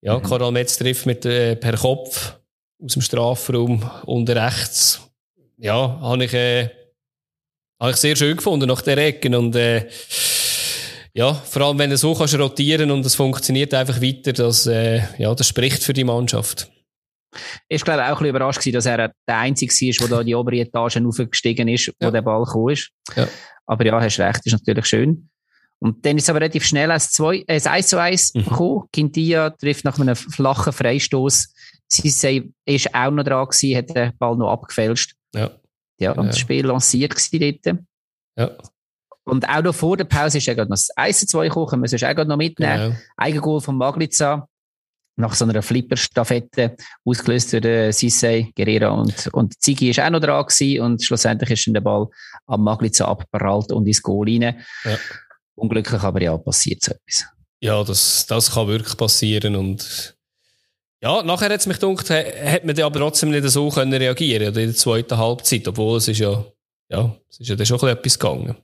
Ja, 0.02 0.18
mhm. 0.18 0.24
Karol 0.24 0.52
Metz 0.52 0.78
trifft 0.78 1.06
mit 1.06 1.26
äh, 1.26 1.56
per 1.56 1.78
Kopf 1.78 2.36
aus 2.84 2.94
dem 2.94 3.02
Strafraum 3.02 3.90
unten 4.06 4.38
rechts. 4.38 5.02
Ja, 5.58 6.00
habe 6.02 6.26
ich, 6.26 6.34
äh, 6.34 6.70
habe 7.80 7.92
ich 7.92 7.98
sehr 7.98 8.16
schön 8.16 8.38
gefunden 8.38 8.68
nach 8.68 8.82
der 8.82 8.98
Ecke 8.98 9.38
und 9.38 9.56
äh, 9.56 9.88
ja, 11.14 11.34
vor 11.34 11.62
allem 11.62 11.80
wenn 11.80 11.92
du 11.92 11.98
so 11.98 12.16
kannst 12.16 12.38
rotieren 12.38 12.90
und 12.92 13.06
es 13.06 13.16
funktioniert 13.16 13.74
einfach 13.74 14.02
weiter, 14.02 14.34
das, 14.34 14.66
äh, 14.66 15.02
ja, 15.18 15.34
das 15.36 15.48
spricht 15.48 15.84
für 15.84 15.94
die 15.94 16.04
Mannschaft. 16.04 16.70
Ich 17.68 17.84
glaube 17.84 18.04
auch 18.04 18.08
ein 18.08 18.14
bisschen 18.14 18.28
überrascht 18.28 18.60
gewesen, 18.60 18.76
dass 18.76 18.86
er 18.86 19.14
der 19.28 19.38
Einzige 19.38 19.74
war, 19.74 20.08
der 20.08 20.18
da 20.18 20.24
die 20.24 20.36
obere 20.36 20.58
Etage 20.58 20.98
aufgestiegen 20.98 21.68
ist, 21.68 21.88
wo 22.00 22.06
ja. 22.06 22.12
der 22.12 22.22
Ball 22.22 22.44
gekommen 22.44 22.74
ist. 22.74 22.92
Ja. 23.16 23.28
Aber 23.66 23.86
ja, 23.86 24.00
hast 24.02 24.20
recht, 24.20 24.46
ist 24.46 24.54
natürlich 24.54 24.86
schön. 24.86 25.30
Und 25.80 26.06
dann 26.06 26.18
ist 26.18 26.24
es 26.24 26.30
aber 26.30 26.40
relativ 26.40 26.66
schnell 26.66 26.92
als, 26.92 27.12
zwei, 27.12 27.44
äh, 27.48 27.62
1 27.62 27.88
zu 27.88 28.00
1 28.00 28.36
mhm. 28.36 28.44
gekommen. 28.46 28.84
Quintia 28.94 29.50
trifft 29.50 29.84
nach 29.84 30.00
einem 30.00 30.16
flachen 30.16 30.72
Freistoß. 30.72 31.54
Sie 31.88 32.54
ist 32.66 32.96
auch 32.96 33.12
noch 33.12 33.24
dran 33.24 33.48
gewesen, 33.48 33.78
hat 33.78 33.96
den 33.96 34.18
Ball 34.18 34.36
noch 34.38 34.52
abgefälscht. 34.52 35.16
Ja. 35.34 35.52
Ja, 36.00 36.12
und 36.14 36.26
ja. 36.26 36.30
das 36.30 36.40
Spiel 36.40 36.66
lanciert 36.66 37.16
gewesen 37.16 37.60
dort. 37.64 37.78
Ja. 38.38 38.52
Und 39.26 39.48
auch 39.48 39.62
noch 39.62 39.76
vor 39.76 39.96
der 39.96 40.06
Pause 40.06 40.38
ist 40.38 40.48
ja 40.48 40.54
gerade 40.54 40.70
noch 40.70 40.76
das 40.76 40.90
1 40.92 41.20
zu 41.20 41.28
2 41.28 41.48
gekommen, 41.48 41.68
können 41.68 41.82
wir 41.82 41.90
sonst 41.90 42.04
auch 42.04 42.26
noch 42.26 42.38
mitnehmen. 42.38 42.92
Genau. 42.92 42.96
Eigengoal 43.18 43.62
von 43.62 43.78
Magliza 43.78 44.48
nach 45.16 45.36
so 45.36 45.46
einer 45.46 45.62
Flipper-Staffette 45.62 46.76
ausgelöst 47.06 47.54
durch 47.54 47.66
äh, 47.66 47.92
Sissay, 47.92 48.52
Guerrera 48.56 48.90
und, 48.90 49.30
und 49.34 49.62
Ziggy 49.62 49.92
ist 49.92 50.00
auch 50.00 50.10
noch 50.10 50.20
dran 50.20 50.46
gewesen 50.46 50.82
und 50.82 51.04
schlussendlich 51.04 51.52
ist 51.52 51.68
dann 51.68 51.76
der 51.76 51.82
Ball 51.82 52.08
am 52.48 52.64
Magliza 52.64 53.06
abgeprallt 53.06 53.72
und 53.72 53.88
ins 53.88 54.02
Goal 54.02 54.28
rein. 54.28 54.64
Ja. 54.84 54.98
Unglücklich 55.56 56.02
aber 56.02 56.22
ja, 56.22 56.38
passiert 56.38 56.84
so 56.84 56.92
etwas. 56.92 57.26
Ja, 57.60 57.84
das, 57.84 58.26
das 58.28 58.52
kann 58.52 58.68
wirklich 58.68 58.98
passieren 58.98 59.56
und 59.56 60.18
ja, 61.02 61.22
nachher 61.22 61.50
hat 61.50 61.60
es 61.60 61.68
mich 61.68 61.80
gedacht, 61.80 62.10
hat 62.10 62.64
man 62.64 62.80
aber 62.80 63.00
trotzdem 63.00 63.30
nicht 63.30 63.48
so 63.50 63.70
können 63.70 63.94
reagieren 63.94 64.48
in 64.48 64.54
der 64.54 64.74
zweiten 64.74 65.18
Halbzeit, 65.18 65.68
obwohl 65.68 65.98
es 65.98 66.08
ist 66.08 66.20
ja, 66.20 66.46
ja, 66.90 67.16
es 67.30 67.42
ist 67.42 67.50
ja 67.50 67.56
dann 67.56 67.66
schon 67.66 67.90
etwas 67.90 68.18
gegangen. 68.18 68.56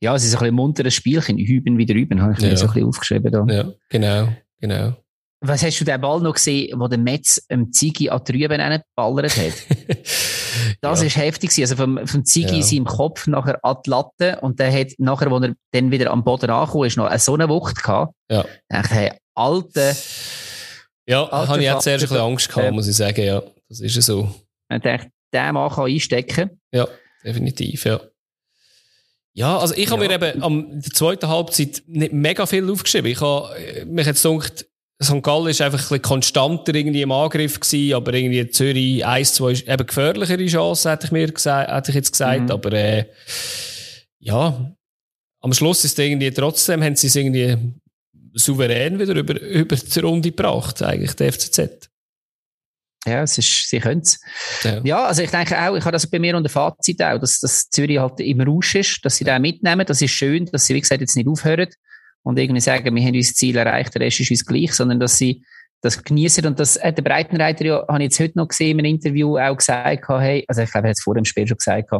Ja, 0.00 0.16
es 0.16 0.24
ist 0.24 0.30
ein 0.30 0.38
bisschen 0.38 0.48
ein 0.48 0.54
munteres 0.54 0.94
Spielchen, 0.94 1.38
üben 1.38 1.78
wieder 1.78 1.94
üben, 1.94 2.20
habe 2.20 2.32
ich 2.32 2.40
ja. 2.40 2.56
so 2.56 2.66
ein 2.66 2.72
bisschen 2.72 2.88
aufgeschrieben 2.88 3.30
da. 3.30 3.46
Ja, 3.48 3.72
genau, 3.88 4.32
genau. 4.60 4.96
Was 5.40 5.62
hast 5.62 5.80
du 5.80 5.84
den 5.84 6.00
Ball 6.00 6.20
noch 6.20 6.34
gesehen, 6.34 6.80
wo 6.80 6.88
der 6.88 6.98
Metz 6.98 7.40
im 7.48 7.72
Ziggy 7.72 8.10
an 8.10 8.22
die 8.26 8.32
Rüben 8.32 8.58
geballert 8.58 9.36
hat? 9.36 9.52
Das 10.80 11.00
ja. 11.00 11.06
ist 11.06 11.16
heftig. 11.16 11.50
Also 11.60 11.76
vom, 11.76 12.06
vom 12.06 12.24
Ziggy 12.24 12.56
ja. 12.56 12.62
seinem 12.62 12.84
Kopf 12.84 13.26
nachher 13.26 13.64
an 13.64 13.76
die 13.84 13.90
Latte 13.90 14.38
und 14.40 14.58
der 14.58 14.72
hat 14.72 14.88
nachher, 14.98 15.30
wo 15.30 15.38
er 15.38 15.54
dann 15.72 15.90
wieder 15.90 16.10
am 16.10 16.24
Boden 16.24 16.50
angekommen 16.50 16.86
ist, 16.86 16.96
noch 16.96 17.16
so 17.18 17.34
eine 17.34 17.48
Wucht 17.48 17.82
gehabt. 17.82 18.14
Ja. 18.30 18.44
Ich 18.70 18.90
hey, 18.90 19.12
alte. 19.34 19.96
Ja, 21.06 21.30
habe 21.30 21.58
ich 21.58 21.64
jetzt 21.64 21.84
zuerst 21.84 22.04
ein 22.04 22.08
bisschen 22.08 22.24
Angst 22.24 22.48
gehabt, 22.48 22.72
muss 22.72 22.88
ich 22.88 22.96
sagen, 22.96 23.24
ja. 23.24 23.42
Das 23.68 23.80
ist 23.80 23.94
ja 23.94 24.02
so. 24.02 24.34
Ich 24.70 24.82
dachte, 24.82 25.10
der 25.32 25.52
Mann 25.52 25.70
kann 25.70 25.86
einstecken. 25.86 26.60
Ja, 26.72 26.86
definitiv, 27.24 27.84
ja. 27.84 28.00
Ja, 29.34 29.58
also 29.58 29.74
ich 29.74 29.90
habe 29.90 30.04
ja. 30.04 30.18
mir 30.18 30.26
eben 30.26 30.42
am 30.42 30.80
der 30.80 30.92
zweiten 30.92 31.28
Halbzeit 31.28 31.82
nicht 31.86 32.12
mega 32.12 32.44
viel 32.46 32.68
aufgeschrieben. 32.70 33.10
Ich 33.10 33.20
habe 33.20 33.86
mich 33.86 34.06
jetzt 34.06 34.22
gedacht, 34.22 34.66
St. 35.02 35.22
Gallen 35.22 35.46
ist 35.46 35.60
einfach 35.60 35.78
ein 35.78 35.82
bisschen 35.82 36.02
konstanter 36.02 36.74
irgendwie 36.74 37.02
im 37.02 37.12
Angriff 37.12 37.60
gewesen, 37.60 37.94
aber 37.94 38.14
irgendwie 38.14 38.50
Zürich 38.50 39.06
1, 39.06 39.34
2 39.34 39.50
eben 39.52 39.86
gefährlichere 39.86 40.46
Chance, 40.46 40.90
hätte 40.90 41.06
ich 41.06 41.12
mir 41.12 41.30
gesagt, 41.30 41.70
hätte 41.70 41.90
ich 41.90 41.94
jetzt 41.94 42.12
gesagt, 42.12 42.42
mhm. 42.42 42.50
aber 42.50 42.72
äh, 42.72 43.04
ja, 44.18 44.74
am 45.40 45.52
Schluss 45.52 45.84
ist 45.84 45.98
irgendwie 45.98 46.32
trotzdem, 46.32 46.82
haben 46.82 46.96
sie 46.96 47.06
es 47.06 47.14
irgendwie 47.14 47.56
souverän 48.34 48.98
wieder 48.98 49.14
über, 49.14 49.40
über 49.40 49.76
die 49.76 50.00
Runde 50.00 50.30
gebracht, 50.30 50.82
eigentlich, 50.82 51.14
der 51.14 51.32
FCZ. 51.32 51.88
Ja, 53.06 53.22
es 53.22 53.38
ist, 53.38 53.68
sie 53.68 53.78
können 53.78 54.02
es. 54.02 54.20
Ja. 54.64 54.80
ja. 54.82 55.04
also 55.06 55.22
ich 55.22 55.30
denke 55.30 55.56
auch, 55.56 55.76
ich 55.76 55.84
habe 55.84 55.92
das 55.92 56.10
bei 56.10 56.18
mir 56.18 56.36
unter 56.36 56.50
Fazit 56.50 57.00
auch, 57.00 57.18
dass, 57.18 57.38
dass 57.38 57.70
Zürich 57.70 57.98
halt 57.98 58.18
im 58.20 58.40
Rausch 58.40 58.74
ist, 58.74 59.04
dass 59.04 59.16
sie 59.16 59.24
den 59.24 59.40
mitnehmen. 59.40 59.86
Das 59.86 60.02
ist 60.02 60.10
schön, 60.10 60.46
dass 60.46 60.66
sie, 60.66 60.74
wie 60.74 60.80
gesagt, 60.80 61.00
jetzt 61.00 61.16
nicht 61.16 61.28
aufhören 61.28 61.68
und 62.28 62.38
irgendwie 62.38 62.60
sagen, 62.60 62.94
wir 62.94 63.02
haben 63.02 63.14
unser 63.14 63.32
Ziel 63.32 63.56
erreicht, 63.56 63.94
der 63.94 64.02
Rest 64.02 64.20
ist 64.20 64.30
uns 64.30 64.44
gleich, 64.44 64.74
sondern 64.74 65.00
dass 65.00 65.16
sie 65.16 65.42
das 65.80 66.04
genießen 66.04 66.44
und 66.44 66.60
das 66.60 66.78
hat 66.78 66.98
der 66.98 67.02
Breitenreiter 67.02 67.64
ja, 67.64 67.84
habe 67.88 68.00
ich 68.00 68.10
jetzt 68.10 68.20
heute 68.20 68.36
noch 68.36 68.48
gesehen 68.48 68.78
im 68.78 68.84
Interview 68.84 69.38
auch 69.38 69.56
gesagt, 69.56 70.06
hey, 70.06 70.44
also 70.46 70.60
ich 70.60 70.70
glaube, 70.70 70.88
er 70.88 70.90
hat 70.90 70.98
es 70.98 71.02
vor 71.02 71.14
dem 71.14 71.24
Spiel 71.24 71.48
schon 71.48 71.56
gesagt, 71.56 71.90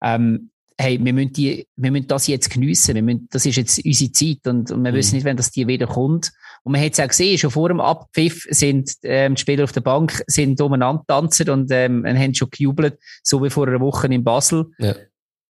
ähm, 0.00 0.50
hey, 0.80 1.04
wir 1.04 1.12
müssen, 1.12 1.32
die, 1.32 1.66
wir 1.74 1.90
müssen 1.90 2.06
das 2.06 2.28
jetzt 2.28 2.50
geniessen, 2.50 2.94
wir 2.94 3.02
müssen, 3.02 3.26
das 3.32 3.46
ist 3.46 3.56
jetzt 3.56 3.84
unsere 3.84 4.12
Zeit 4.12 4.46
und, 4.46 4.70
und 4.70 4.84
wir 4.84 4.92
mhm. 4.92 4.96
wissen 4.96 5.16
nicht, 5.16 5.24
wenn 5.24 5.36
das 5.36 5.50
die 5.50 5.66
wieder 5.66 5.88
kommt. 5.88 6.30
Und 6.62 6.70
man 6.70 6.80
hat 6.80 6.92
es 6.92 7.00
auch 7.00 7.08
gesehen, 7.08 7.36
schon 7.36 7.50
vor 7.50 7.68
dem 7.68 7.80
Abpfiff 7.80 8.46
sind 8.50 8.92
ähm, 9.02 9.34
die 9.34 9.40
Spieler 9.40 9.64
auf 9.64 9.72
der 9.72 9.80
Bank 9.80 10.22
sind 10.28 10.60
umeinander 10.60 11.02
tanzen 11.08 11.50
und 11.50 11.72
ähm, 11.72 12.06
haben 12.06 12.34
schon 12.34 12.50
gejubelt, 12.50 12.96
so 13.24 13.42
wie 13.42 13.50
vor 13.50 13.66
einer 13.66 13.80
Woche 13.80 14.06
in 14.06 14.22
Basel. 14.22 14.66
Ja. 14.78 14.94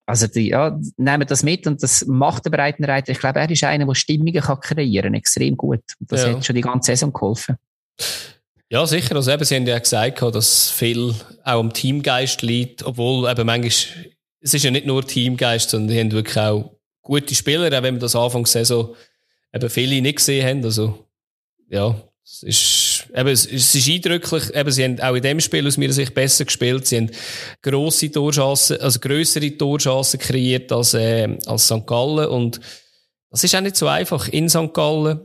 Also 0.07 0.29
die, 0.29 0.49
ja, 0.51 0.79
nehmen 0.97 1.27
das 1.27 1.43
mit 1.43 1.67
und 1.67 1.83
das 1.83 2.07
macht 2.07 2.45
der 2.45 2.51
Breitenreiter. 2.51 3.13
Ich 3.13 3.19
glaube, 3.19 3.41
er 3.41 3.51
ist 3.51 3.65
einer, 3.65 3.87
der 3.87 3.95
Stimmungen 3.95 4.41
kann 4.41 4.61
kreieren 4.61 5.15
extrem 5.15 5.57
gut. 5.57 5.83
Und 5.99 6.13
das 6.13 6.23
ja. 6.23 6.33
hat 6.33 6.45
schon 6.45 6.55
die 6.55 6.63
ganze 6.63 6.93
Saison 6.93 7.13
geholfen. 7.13 7.57
Ja, 8.69 8.87
sicher. 8.87 9.17
Also 9.17 9.33
eben, 9.33 9.45
Sie 9.45 9.57
haben 9.57 9.67
ja 9.67 9.79
gesagt, 9.79 10.23
dass 10.23 10.71
viel 10.71 11.15
auch 11.45 11.61
am 11.61 11.73
Teamgeist 11.73 12.43
liegt, 12.43 12.85
obwohl 12.85 13.29
eben 13.29 13.47
manchmal 13.47 13.73
es 14.47 14.55
ist 14.55 14.63
ja 14.63 14.71
nicht 14.71 14.87
nur 14.87 15.05
Teamgeist, 15.05 15.71
sondern 15.71 15.89
die 15.89 16.01
haben 16.01 16.13
wirklich 16.13 16.39
auch 16.39 16.77
gute 17.03 17.35
Spieler, 17.35 17.67
auch 17.67 17.83
wenn 17.83 17.95
wir 17.95 18.01
das 18.01 18.15
Anfang 18.15 18.45
der 18.45 18.51
Saison 18.51 18.95
eben 19.53 19.71
viele 19.71 20.01
nicht 20.01 20.17
gesehen 20.17 20.47
haben. 20.47 20.65
Also, 20.65 21.05
ja, 21.69 21.97
es 22.25 22.43
ist, 22.45 22.96
eben, 23.17 23.29
es, 23.29 23.47
ist 23.47 23.89
eindrücklich. 23.89 24.55
Eben, 24.55 24.71
sie 24.71 24.85
haben 24.85 25.01
auch 25.01 25.15
in 25.15 25.23
dem 25.23 25.41
Spiel 25.41 25.67
aus 25.67 25.79
meiner 25.79 25.93
Sicht 25.93 26.15
besser 26.15 26.45
gespielt. 26.45 26.87
Sie 26.87 26.99
haben 26.99 27.11
grosse 27.63 28.11
Torchancen, 28.11 28.81
also 28.81 29.01
grössere 29.01 29.57
Torchancen 29.57 30.21
kreiert 30.21 30.71
als, 30.71 30.95
äh, 30.95 31.37
als 31.47 31.67
St. 31.67 31.87
Gallen. 31.87 32.29
Und 32.29 32.61
das 33.31 33.43
ist 33.43 33.55
auch 33.55 33.61
nicht 33.61 33.77
so 33.77 33.89
einfach 33.89 34.29
in 34.29 34.49
St. 34.49 34.73
Gallen. 34.73 35.21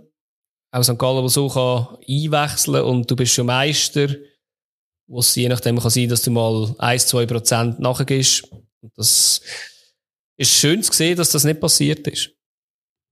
Auch 0.72 0.84
St. 0.84 0.98
Gallen, 0.98 1.22
der 1.22 1.30
so 1.30 1.50
kann 1.50 1.98
einwechseln 2.08 2.84
und 2.84 3.12
du 3.12 3.16
bist 3.16 3.34
schon 3.34 3.46
Meister, 3.46 4.08
wo 5.08 5.20
es 5.20 5.36
je 5.36 5.50
nachdem 5.50 5.78
kann 5.78 5.90
sein, 5.90 6.08
dass 6.08 6.22
du 6.22 6.32
mal 6.32 6.74
1, 6.78 7.08
2 7.08 7.26
Prozent 7.26 7.80
nachgehst. 7.80 8.50
Und 8.82 8.92
das 8.96 9.42
ist 10.38 10.54
schön 10.54 10.82
zu 10.82 10.94
sehen, 10.94 11.18
dass 11.18 11.32
das 11.32 11.44
nicht 11.44 11.60
passiert 11.60 12.08
ist. 12.08 12.32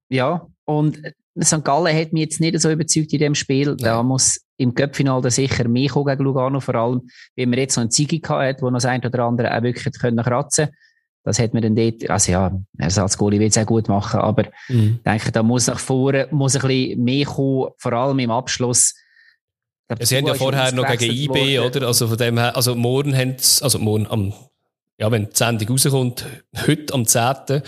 Ja, 0.10 0.48
und 0.66 1.02
St. 1.44 1.64
Gallen 1.64 1.96
hat 1.96 2.14
mich 2.14 2.24
jetzt 2.24 2.42
nicht 2.42 2.60
so 2.60 2.70
überzeugt 2.70 3.14
in 3.14 3.20
dem 3.20 3.36
Spiel. 3.36 3.68
Nein. 3.68 3.78
Da 3.78 4.04
muss 4.04 4.40
im 4.58 4.74
Cup-Final 4.74 5.30
sicher 5.32 5.68
mehr 5.68 5.90
kommen 5.90 6.08
gegen 6.08 6.24
Lugano, 6.24 6.60
vor 6.60 6.76
allem, 6.76 7.10
wenn 7.36 7.50
man 7.50 7.60
jetzt 7.60 7.76
so 7.76 7.82
einen 7.82 7.92
Zigi 7.92 8.20
hat, 8.20 8.62
wo 8.62 8.70
noch 8.70 8.78
das 8.78 8.86
ein 8.86 9.04
oder 9.06 9.24
andere 9.24 9.56
auch 9.56 9.64
wirklich 9.64 9.94
können 10.00 10.24
kratzen 10.24 10.68
Das 11.24 11.40
hat 11.40 11.54
man 11.54 11.64
dann 11.64 11.76
dort, 11.76 12.10
also 12.10 12.32
ja, 12.32 12.52
Ersatzgoalie 12.78 13.40
will 13.40 13.48
es 13.48 13.58
auch 13.58 13.66
gut 13.66 13.88
machen, 13.88 14.20
aber 14.20 14.44
mhm. 14.68 14.98
ich 14.98 15.04
denke, 15.04 15.32
da 15.32 15.44
muss 15.44 15.68
nach 15.68 15.80
vorne, 15.80 16.28
muss 16.32 16.56
ein 16.56 16.68
bisschen 16.68 17.04
mehr 17.04 17.26
kommen, 17.26 17.70
vor 17.78 17.94
allem 17.94 18.20
im 18.20 18.32
Abschluss. 18.32 18.96
Ja, 19.90 20.06
sie 20.06 20.18
haben 20.18 20.28
ja 20.28 20.34
vorher 20.34 20.74
noch 20.74 20.86
gegen 20.88 21.16
IB, 21.16 21.60
worden. 21.60 21.78
oder? 21.78 21.88
Also 21.88 22.08
von 22.08 22.18
dem 22.18 22.38
her, 22.38 22.56
also 22.56 22.76
morgen 22.76 23.16
haben 23.16 23.36
sie, 23.38 23.64
also 23.64 23.80
morgen 23.80 24.08
am 24.08 24.34
ja, 25.00 25.10
wenn 25.10 25.30
die 25.30 25.36
Sendung 25.36 25.70
rauskommt, 25.70 26.26
heute 26.68 26.94
am 26.94 27.06
10. 27.06 27.62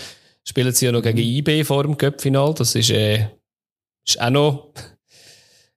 spielen 0.44 0.72
sie 0.72 0.86
ja 0.86 0.92
noch 0.92 1.02
gegen 1.02 1.18
mhm. 1.18 1.24
IB 1.24 1.64
vor 1.64 1.82
dem 1.82 1.96
Cup-Final. 1.96 2.54
Das 2.54 2.74
ist, 2.74 2.90
äh, 2.90 3.28
ist 4.06 4.20
auch 4.20 4.30
noch, 4.30 4.72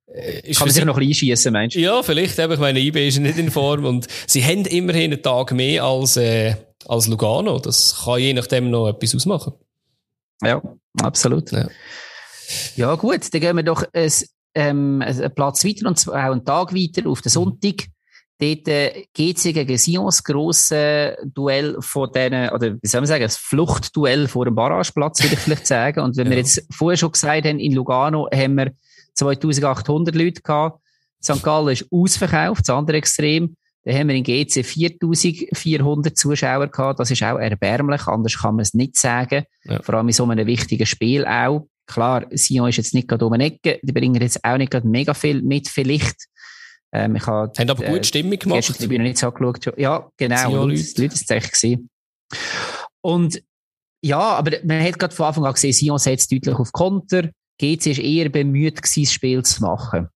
äh, 0.07 0.49
ist 0.49 0.59
Kann 0.59 0.67
man 0.67 0.73
sich 0.73 0.85
noch 0.85 0.97
ein 0.97 1.07
bisschen 1.07 1.29
einschiessen, 1.29 1.53
meinst 1.53 1.75
du? 1.75 1.79
Ja, 1.79 2.03
vielleicht. 2.03 2.37
Ich 2.37 2.59
meine, 2.59 2.79
IB 2.79 3.07
ist 3.07 3.19
nicht 3.19 3.37
in 3.37 3.51
Form 3.51 3.85
und 3.85 4.07
sie 4.27 4.43
haben 4.43 4.65
immerhin 4.65 5.13
einen 5.13 5.21
Tag 5.21 5.51
mehr 5.51 5.83
als, 5.83 6.17
äh, 6.17 6.55
als 6.87 7.07
Lugano. 7.07 7.59
Das 7.59 8.03
kann 8.03 8.19
je 8.19 8.33
nachdem 8.33 8.69
noch 8.69 8.89
etwas 8.89 9.15
ausmachen. 9.15 9.53
Ja, 10.41 10.61
absolut. 11.01 11.51
Ja, 11.51 11.67
ja 12.75 12.95
gut, 12.95 13.33
dann 13.33 13.41
gehen 13.41 13.55
wir 13.55 13.63
doch 13.63 13.83
ein, 13.93 14.11
ähm, 14.53 15.01
einen 15.01 15.33
Platz 15.33 15.65
weiter 15.65 15.87
und 15.87 15.99
zwar 15.99 16.27
auch 16.27 16.31
einen 16.31 16.45
Tag 16.45 16.73
weiter 16.73 17.09
auf 17.09 17.21
den 17.21 17.29
Sonntag. 17.29 17.87
Dort 18.37 18.67
äh, 18.67 19.05
geht 19.13 19.37
es 19.37 19.43
gegen 19.43 19.77
Sion, 19.77 20.05
das 20.05 20.23
grosse 20.23 21.15
Duell 21.23 21.77
von 21.79 22.11
denen, 22.11 22.49
oder 22.49 22.73
wie 22.81 22.87
soll 22.87 23.01
man 23.01 23.07
sagen, 23.07 23.23
das 23.23 23.37
Fluchtduell 23.37 24.27
vor 24.27 24.43
dem 24.43 24.55
Barrageplatz, 24.55 25.23
würde 25.23 25.35
ich 25.35 25.39
vielleicht 25.39 25.67
sagen. 25.67 26.01
Und 26.01 26.17
wenn 26.17 26.25
ja. 26.25 26.31
wir 26.31 26.37
jetzt 26.39 26.65
vorher 26.69 26.97
schon 26.97 27.13
gesagt 27.13 27.45
haben, 27.45 27.59
in 27.59 27.73
Lugano 27.73 28.27
haben 28.33 28.55
wir 28.55 28.71
2800 29.13 30.13
Leute 30.15 30.41
gehabt. 30.41 30.81
St. 31.23 31.41
Gallen 31.41 31.69
ist 31.69 31.87
ausverkauft, 31.89 32.67
das 32.67 32.75
andere 32.75 32.97
Extrem. 32.97 33.55
Dann 33.85 33.95
haben 33.95 34.07
wir 34.09 34.15
in 34.15 34.23
GC 34.23 34.65
4400 34.65 36.17
Zuschauer 36.17 36.67
gehabt. 36.67 36.99
Das 36.99 37.11
ist 37.11 37.23
auch 37.23 37.37
erbärmlich, 37.37 38.07
anders 38.07 38.39
kann 38.39 38.55
man 38.55 38.63
es 38.63 38.73
nicht 38.73 38.97
sagen. 38.97 39.45
Ja. 39.63 39.81
Vor 39.81 39.95
allem 39.95 40.07
in 40.07 40.13
so 40.13 40.25
einem 40.25 40.45
wichtigen 40.45 40.85
Spiel 40.85 41.25
auch. 41.25 41.67
Klar, 41.87 42.25
Sion 42.31 42.67
ist 42.67 42.77
jetzt 42.77 42.95
nicht 42.95 43.07
gerade 43.07 43.25
um 43.25 43.33
eine 43.33 43.45
Ecke, 43.45 43.79
die 43.83 43.91
bringen 43.91 44.19
jetzt 44.19 44.43
auch 44.43 44.57
nicht 44.57 44.71
gerade 44.71 44.87
mega 44.87 45.13
viel 45.13 45.43
mit, 45.43 45.67
vielleicht. 45.67 46.15
Ähm, 46.95 47.17
ich 47.17 47.27
habe, 47.27 47.51
Haben 47.57 47.69
aber 47.69 47.83
gute 47.83 47.99
äh, 47.99 48.03
Stimmung 48.05 48.39
gemacht. 48.39 48.69
Ich 48.79 48.87
bin 48.87 49.01
noch 49.01 49.07
nicht 49.07 49.17
so 49.17 49.27
angeschaut. 49.27 49.77
Ja, 49.77 50.09
genau. 50.15 50.67
Die 50.67 50.75
Leute, 50.75 51.01
Leute 51.01 51.17
sind 51.17 51.31
echt. 51.31 51.79
Und 53.01 53.43
ja, 54.01 54.19
aber 54.19 54.57
man 54.63 54.81
hat 54.81 54.97
gerade 54.97 55.13
von 55.13 55.25
Anfang 55.25 55.45
an 55.45 55.53
gesehen, 55.53 55.73
Sion 55.73 55.99
setzt 55.99 56.31
deutlich 56.31 56.55
auf 56.55 56.71
Konter. 56.71 57.31
GC 57.59 57.87
ist 57.87 57.99
eher 57.99 58.29
bemüht 58.29 58.81
gewesen, 58.81 59.03
das 59.03 59.13
Spiel 59.13 59.43
zu 59.43 59.61
machen. 59.61 60.07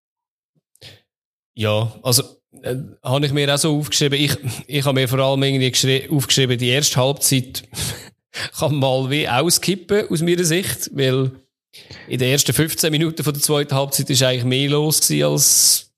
Ja, 1.56 1.94
also 2.02 2.24
äh, 2.62 2.76
habe 3.04 3.26
ich 3.26 3.34
mir 3.34 3.54
auch 3.54 3.58
so 3.58 3.78
aufgeschrieben. 3.78 4.20
Ich, 4.20 4.38
ich 4.68 4.86
habe 4.86 5.02
mir 5.02 5.08
vor 5.10 5.20
allem 5.20 5.44
irgendwie 5.44 6.10
aufgeschrieben, 6.10 6.58
die 6.58 6.70
erste 6.70 7.02
Halbzeit 7.02 7.68
kann 8.58 8.76
mal 8.76 9.10
wie 9.10 9.28
auskippen 9.28 10.08
aus 10.10 10.22
meiner 10.22 10.46
Sicht, 10.46 10.92
weil 10.94 11.32
in 12.08 12.20
den 12.20 12.32
ersten 12.32 12.54
15 12.54 12.90
Minuten 12.90 13.24
von 13.24 13.34
der 13.34 13.44
zweiten 13.44 13.76
Halbzeit 13.76 14.10
ist 14.10 14.24
eigentlich 14.24 14.46
mehr 14.46 14.70
los 14.70 15.12
als 15.12 15.89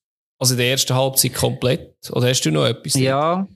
also 0.42 0.56
in 0.56 0.58
der 0.58 0.72
ersten 0.72 0.96
Halbzeit 0.96 1.36
komplett? 1.36 1.96
Oder 2.12 2.30
hast 2.30 2.42
du 2.42 2.52
noch 2.52 2.66
etwas? 2.66 2.96
Ja. 2.96 3.48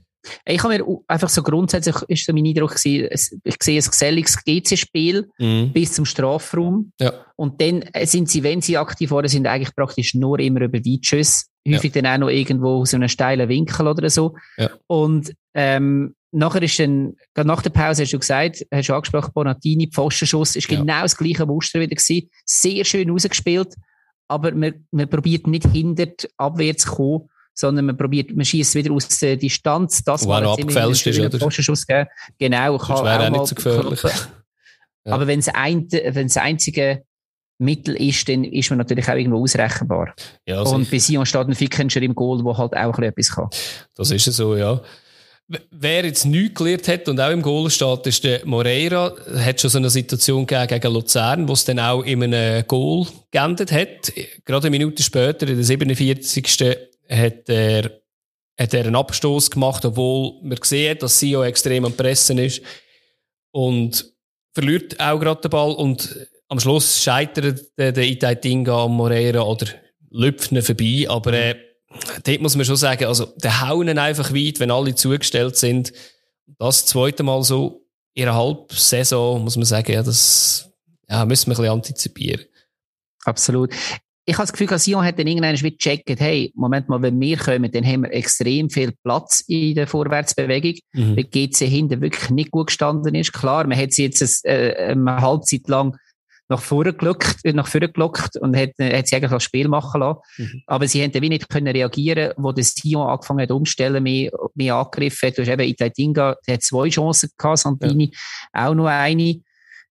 Ich 0.46 0.64
habe 0.64 0.78
mir 0.78 0.86
einfach 1.08 1.30
so 1.30 1.44
grundsätzlich, 1.44 1.96
ist 2.08 2.26
so 2.26 2.34
mein 2.34 2.46
Eindruck 2.46 2.76
gewesen, 2.76 3.10
ich 3.44 3.56
sehe 3.62 3.80
ein 3.80 3.86
geselliges 3.86 4.44
GC-Spiel 4.44 5.30
mhm. 5.38 5.72
bis 5.72 5.94
zum 5.94 6.06
Strafraum. 6.06 6.92
Ja. 7.00 7.14
Und 7.36 7.60
dann 7.62 7.84
sind 8.04 8.30
sie, 8.30 8.44
wenn 8.44 8.62
sie 8.62 8.78
aktiv 8.78 9.12
waren, 9.12 9.28
sind 9.28 9.48
eigentlich 9.48 9.76
praktisch 9.76 10.14
nur 10.14 10.40
immer 10.40 10.62
über 10.62 10.80
Weitschüsse. 10.80 11.46
Häufig 11.68 11.96
ja. 11.96 12.02
dann 12.02 12.14
auch 12.14 12.28
noch 12.28 12.30
irgendwo 12.32 12.86
so 12.86 12.98
einen 12.98 13.10
steilen 13.10 13.50
Winkel 13.50 13.88
oder 13.88 14.10
so. 14.10 14.36
Ja. 14.58 14.70
Und, 14.88 15.34
ähm, 15.56 16.16
nachher 16.32 16.62
ist 16.62 16.80
dann, 16.80 17.16
gerade 17.34 17.48
nach 17.48 17.64
der 17.64 17.72
Pause 17.72 18.04
hast 18.04 18.14
du 18.14 18.20
gesagt, 18.20 18.66
hast 18.72 18.90
du 18.90 18.94
angesprochen, 18.94 19.32
Bonatini, 19.34 19.90
Pfostenschuss, 19.92 20.56
ist 20.56 20.68
genau 20.68 21.02
das 21.02 21.18
gleiche 21.18 21.46
Muster 21.46 21.80
wieder 21.80 21.96
gewesen. 21.96 22.30
Sehr 22.46 22.84
schön 22.86 23.10
rausgespielt 23.10 23.74
aber 24.28 24.52
man, 24.54 24.86
man 24.92 25.10
probiert 25.10 25.48
nicht 25.48 25.68
hinter 25.68 26.08
Abwehr 26.38 26.76
zu 26.78 26.90
kommen, 26.90 27.30
sondern 27.54 27.86
man 27.86 27.98
probiert, 27.98 28.36
man 28.36 28.46
schießt 28.46 28.76
wieder 28.76 28.94
aus 28.94 29.08
der 29.08 29.38
Distanz. 29.38 30.04
Das 30.04 30.28
war 30.28 30.44
abgefälscht 30.44 31.08
ist, 31.08 31.20
oder? 31.20 31.38
Postenschuss 31.38 31.88
geben. 31.88 32.08
Genau, 32.38 32.78
kann 32.78 32.96
das 32.98 33.04
wäre 33.06 33.28
auch, 33.28 33.30
nicht 33.30 33.48
so 33.48 33.56
gefährlich. 33.56 34.04
ja. 34.04 35.14
Aber 35.14 35.26
wenn 35.28 35.40
es 35.40 35.48
ein, 35.48 35.88
wenn 35.90 36.28
das 36.28 36.38
einzige 36.38 37.04
Mittel 37.58 37.96
ist, 37.96 38.28
dann 38.28 38.44
ist 38.44 38.70
man 38.70 38.80
natürlich 38.80 39.08
auch 39.08 39.16
irgendwo 39.16 39.42
ausrechenbar. 39.42 40.14
Ja, 40.46 40.62
und 40.62 40.92
bei 40.92 41.00
Sion 41.00 41.26
steht 41.26 41.48
ein 41.48 41.56
Fickenscher 41.56 42.02
im 42.02 42.14
Goal, 42.14 42.44
der 42.44 42.58
halt 42.58 42.76
auch 42.76 43.00
etwas 43.00 43.32
kann. 43.32 43.50
Das 43.96 44.12
ist 44.12 44.26
so, 44.26 44.58
ja. 44.58 44.82
Wer 45.48 46.06
jetzt 46.06 46.26
nichts 46.26 46.56
gelernt 46.56 46.88
hat 46.88 47.08
und 47.08 47.20
auch 47.20 47.30
im 47.30 47.44
Goal 47.44 47.70
steht, 47.70 48.08
ist 48.08 48.24
der 48.24 48.44
Moreira. 48.46 49.16
Hat 49.36 49.62
schon 49.62 49.70
so 49.70 49.78
eine 49.78 49.92
Situation 49.92 50.48
gegen 50.48 50.94
Luzern, 50.94 51.48
wo 51.48 51.54
es 51.54 51.66
dann 51.66 51.80
auch 51.80 52.02
in 52.02 52.24
einem 52.24 52.66
Goal 52.68 53.06
geendet 53.30 53.72
hat. 53.72 54.12
Gerade 54.44 54.68
eine 54.68 54.78
Minute 54.78 55.04
später, 55.04 55.48
in 55.48 55.56
der 55.56 55.64
47. 55.64 56.78
hat 57.10 57.48
er, 57.50 57.92
hat 58.60 58.74
er 58.74 58.86
einen 58.86 58.96
Abstoß 58.96 59.52
gemacht, 59.52 59.86
obwohl 59.86 60.42
man 60.42 60.58
sieht, 60.64 61.04
dass 61.04 61.20
Sio 61.20 61.44
extrem 61.44 61.86
am 61.86 61.94
Pressen 61.94 62.40
ist. 62.40 62.64
Und 63.52 64.04
verliert 64.56 65.00
auch 65.00 65.20
gerade 65.20 65.42
den 65.42 65.52
Ball 65.52 65.74
und 65.74 66.28
am 66.48 66.60
Schluss 66.60 67.04
scheitert 67.04 67.62
der, 67.78 67.96
Itai 67.98 68.36
Tinga 68.36 68.86
am 68.86 68.94
Moreira 68.94 69.42
oder 69.42 69.68
lüpft 70.10 70.50
vorbei. 70.66 71.06
Aber 71.08 71.34
äh, 71.34 71.56
dort 72.24 72.42
muss 72.42 72.56
man 72.56 72.66
schon 72.66 72.76
sagen, 72.76 73.06
also, 73.06 73.26
der 73.38 73.68
hauen 73.68 73.98
einfach 73.98 74.34
weit, 74.34 74.60
wenn 74.60 74.72
alle 74.72 74.96
zugestellt 74.96 75.58
sind. 75.58 75.94
Das 76.60 76.86
zweite 76.86 77.24
Mal 77.24 77.44
so 77.44 77.86
in 78.14 78.28
einer 78.28 78.38
Halbsaison, 78.38 79.44
muss 79.44 79.58
man 79.58 79.66
sagen, 79.66 79.92
ja, 79.92 80.04
das, 80.04 80.72
ja, 81.10 81.26
müssen 81.26 81.48
wir 81.48 81.54
ein 81.54 81.58
bisschen 81.58 81.72
antizipieren. 81.74 82.46
Absolut. 83.26 83.74
Ich 84.28 84.36
habe 84.38 84.48
das 84.48 84.54
Gefühl, 84.54 84.80
Sion 84.80 85.04
hat 85.04 85.20
dann 85.20 85.28
irgendwann 85.28 85.60
wieder 85.60 85.70
gecheckt, 85.70 86.20
hey, 86.20 86.52
Moment 86.56 86.90
mal, 86.90 87.02
wenn 87.02 87.20
wir 87.20 87.38
kommen, 87.38 87.72
dann 87.72 87.86
haben 87.86 88.04
wir 88.04 88.12
extrem 88.12 88.72
viel 88.72 88.92
Platz 89.04 89.42
in 89.48 89.76
der 89.76 89.86
Vorwärtsbewegung, 89.86 90.80
mhm. 90.94 91.16
weil 91.16 91.26
GC 91.26 91.68
hinten 91.68 92.02
wirklich 92.02 92.32
nicht 92.32 92.50
gut 92.50 92.68
gestanden 92.68 93.14
ist. 93.14 93.34
Klar, 93.34 93.68
man 93.68 93.78
hat 93.78 93.92
sie 93.92 94.04
jetzt 94.04 94.46
äh, 94.46 94.76
eine 94.90 95.18
Halbzeit 95.18 95.68
lang 95.68 95.96
nach 96.48 96.62
vorne 96.62 96.94
gelockt, 96.94 97.44
äh, 97.44 97.54
nach 97.54 97.68
vorne 97.68 97.90
gelockt 97.90 98.38
und 98.38 98.56
hat, 98.56 98.72
äh, 98.78 98.98
hat 98.98 99.08
sie 99.08 99.16
eigentlich 99.16 99.32
das 99.32 99.44
Spiel 99.44 99.68
machen 99.68 100.02
lassen. 100.02 100.20
Mhm. 100.38 100.62
Aber 100.68 100.88
sie 100.88 101.04
haben 101.04 101.14
wie 101.14 101.30
nicht 101.30 101.50
können 101.50 101.68
reagieren, 101.68 102.34
wo 102.38 102.52
das 102.52 102.74
Sion 102.76 103.08
angefangen 103.08 103.42
hat 103.42 103.52
umstellen, 103.52 104.04
mehr, 104.04 104.32
mehr 104.54 104.76
angegriffen 104.76 105.28
hat. 105.28 105.38
Du 105.38 105.42
hast 105.42 105.50
eben 105.50 105.68
Itaitinga, 105.68 106.36
der 106.48 106.54
hat 106.56 106.62
zwei 106.62 106.90
Chancen 106.90 107.30
gehabt, 107.38 107.60
Santini 107.60 108.12
ja. 108.54 108.68
auch 108.68 108.76
noch 108.76 108.88
eine. 108.88 109.42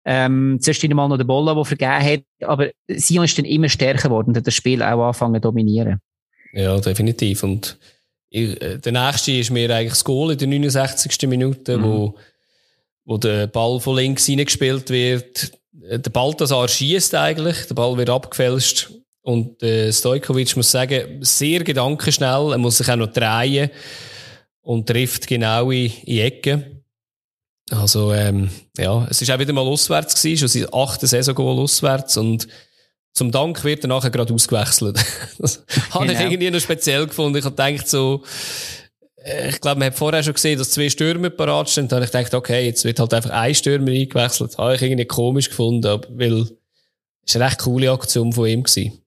Ähm, 0.06 0.58
zuerst 0.60 0.86
mal 0.88 1.08
noch 1.08 1.16
der 1.16 1.24
Bolla, 1.24 1.54
der 1.54 1.64
vergeben 1.64 2.04
hat. 2.04 2.22
Aber 2.42 2.70
Sion 2.88 3.24
ist 3.24 3.38
dann 3.38 3.46
immer 3.46 3.68
stärker 3.68 4.08
geworden 4.08 4.28
und 4.28 4.36
hat 4.36 4.46
das 4.46 4.54
Spiel 4.54 4.82
auch 4.82 5.06
angefangen 5.06 5.36
zu 5.36 5.48
dominieren. 5.48 6.00
Ja, 6.52 6.78
definitiv. 6.78 7.42
Und 7.42 7.78
äh, 8.30 8.78
der 8.78 8.92
nächste 8.92 9.32
ist 9.32 9.50
mir 9.50 9.70
eigentlich 9.74 9.92
das 9.92 10.04
Goal 10.04 10.32
in 10.32 10.38
der 10.38 10.48
69. 10.48 11.28
Minute, 11.28 11.78
mhm. 11.78 11.82
wo, 11.82 12.18
wo 13.04 13.18
der 13.18 13.46
Ball 13.46 13.80
von 13.80 13.96
links 13.96 14.28
reingespielt 14.28 14.90
wird 14.90 15.52
der 15.90 16.10
Balthasar 16.10 16.68
schießt 16.68 17.14
eigentlich, 17.14 17.66
der 17.66 17.74
Ball 17.74 17.96
wird 17.96 18.10
abgefälscht 18.10 18.90
und 19.22 19.62
äh, 19.62 19.92
Stojkovic 19.92 20.56
muss 20.56 20.70
sagen, 20.70 21.18
sehr 21.20 21.62
gedankenschnell, 21.64 22.52
er 22.52 22.58
muss 22.58 22.78
sich 22.78 22.90
auch 22.90 22.96
noch 22.96 23.12
drehen 23.12 23.70
und 24.62 24.86
trifft 24.86 25.26
genau 25.26 25.70
in, 25.70 25.86
in 25.86 26.06
die 26.06 26.20
Ecke. 26.20 26.82
Also 27.70 28.12
ähm, 28.12 28.50
ja, 28.76 29.06
es 29.10 29.22
ist 29.22 29.30
auch 29.30 29.38
wieder 29.38 29.52
mal 29.52 29.62
auswärts 29.62 30.14
gewesen, 30.14 30.40
schon 30.40 30.48
seit 30.48 30.72
achten 30.72 31.06
Saison 31.06 31.36
auswärts 31.38 32.16
und 32.16 32.46
zum 33.12 33.30
Dank 33.30 33.62
wird 33.62 33.84
er 33.84 33.88
nachher 33.88 34.10
gerade 34.10 34.34
ausgewechselt. 34.34 34.98
das 35.38 35.64
genau. 35.66 35.90
habe 35.90 36.06
ich 36.06 36.12
genau. 36.12 36.30
irgendwie 36.30 36.50
noch 36.50 36.60
speziell 36.60 37.06
gefunden. 37.06 37.38
Ich 37.38 37.44
habe 37.44 37.54
gedacht 37.54 37.88
so, 37.88 38.24
ich 39.24 39.60
glaube, 39.60 39.78
man 39.78 39.86
hat 39.86 39.94
vorher 39.94 40.22
schon 40.22 40.34
gesehen, 40.34 40.58
dass 40.58 40.70
zwei 40.70 40.90
Stürmer 40.90 41.30
parat 41.30 41.70
stehen. 41.70 41.88
Da 41.88 41.96
habe 41.96 42.04
ich 42.04 42.12
gedacht, 42.12 42.34
okay, 42.34 42.66
jetzt 42.66 42.84
wird 42.84 43.00
halt 43.00 43.14
einfach 43.14 43.30
ein 43.30 43.54
Stürmer 43.54 43.90
eingewechselt. 43.90 44.50
Das 44.50 44.58
habe 44.58 44.74
ich 44.74 44.82
irgendwie 44.82 45.06
komisch 45.06 45.48
gefunden, 45.48 46.00
weil 46.10 46.46
es 47.26 47.34
eine 47.34 47.46
recht 47.46 47.60
coole 47.60 47.90
Aktion 47.90 48.32
von 48.32 48.46
ihm 48.46 48.62
gewesen. 48.62 49.00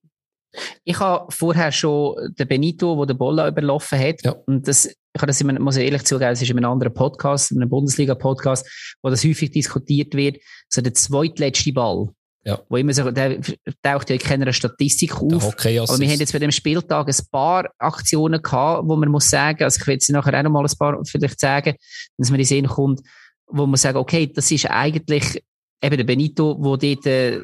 Ich 0.83 0.99
habe 0.99 1.31
vorher 1.31 1.71
schon 1.71 2.15
den 2.39 2.47
Benito, 2.47 2.95
der 2.95 3.05
den 3.05 3.17
Bolla 3.17 3.47
überlaufen 3.47 3.99
hat. 3.99 4.23
Ja. 4.23 4.35
Und 4.47 4.67
das, 4.67 4.87
ich 4.87 4.95
habe 5.17 5.27
das 5.27 5.39
immer, 5.39 5.59
muss 5.59 5.77
ich 5.77 5.85
ehrlich 5.85 6.03
zugeben, 6.03 6.31
es 6.31 6.41
ist 6.41 6.49
in 6.49 6.57
einem 6.57 6.71
anderen 6.71 6.95
Podcast, 6.95 7.51
in 7.51 7.61
einem 7.61 7.69
Bundesliga-Podcast, 7.69 8.97
wo 9.03 9.11
das 9.11 9.23
häufig 9.23 9.51
diskutiert 9.51 10.15
wird. 10.15 10.37
So 10.69 10.81
der 10.81 10.95
zweitletzte 10.95 11.73
Ball. 11.73 12.09
Ja. 12.47 12.61
Wo 12.69 12.77
immer 12.77 12.93
so, 12.93 13.11
der 13.11 13.41
taucht 13.83 14.09
ja 14.09 14.15
in 14.15 14.21
keiner 14.21 14.53
Statistik 14.53 15.15
auf. 15.15 15.43
Aber 15.89 15.99
wir 15.99 16.07
haben 16.07 16.19
jetzt 16.19 16.31
bei 16.31 16.39
dem 16.39 16.51
Spieltag 16.51 17.09
ein 17.09 17.25
paar 17.29 17.69
Aktionen 17.77 18.41
gehabt, 18.41 18.87
wo 18.87 18.95
man 18.95 19.09
muss 19.09 19.29
sagen, 19.29 19.65
also 19.65 19.81
ich 19.81 19.85
will 19.85 19.95
jetzt 19.95 20.09
nachher 20.11 20.39
auch 20.39 20.43
noch 20.43 20.51
mal 20.51 20.65
ein 20.65 20.77
paar 20.79 20.97
vielleicht 21.05 21.41
sagen, 21.41 21.75
dass 22.17 22.29
man 22.29 22.39
in 22.39 22.45
Sinn 22.45 22.67
kommt, 22.67 23.01
wo 23.47 23.65
man 23.65 23.75
sagt, 23.75 23.97
okay, 23.97 24.31
das 24.33 24.49
ist 24.49 24.65
eigentlich 24.65 25.43
eben 25.81 25.97
der 25.97 26.05
Benito, 26.05 26.55
wo 26.57 26.77
dort 26.77 27.05
äh, 27.05 27.41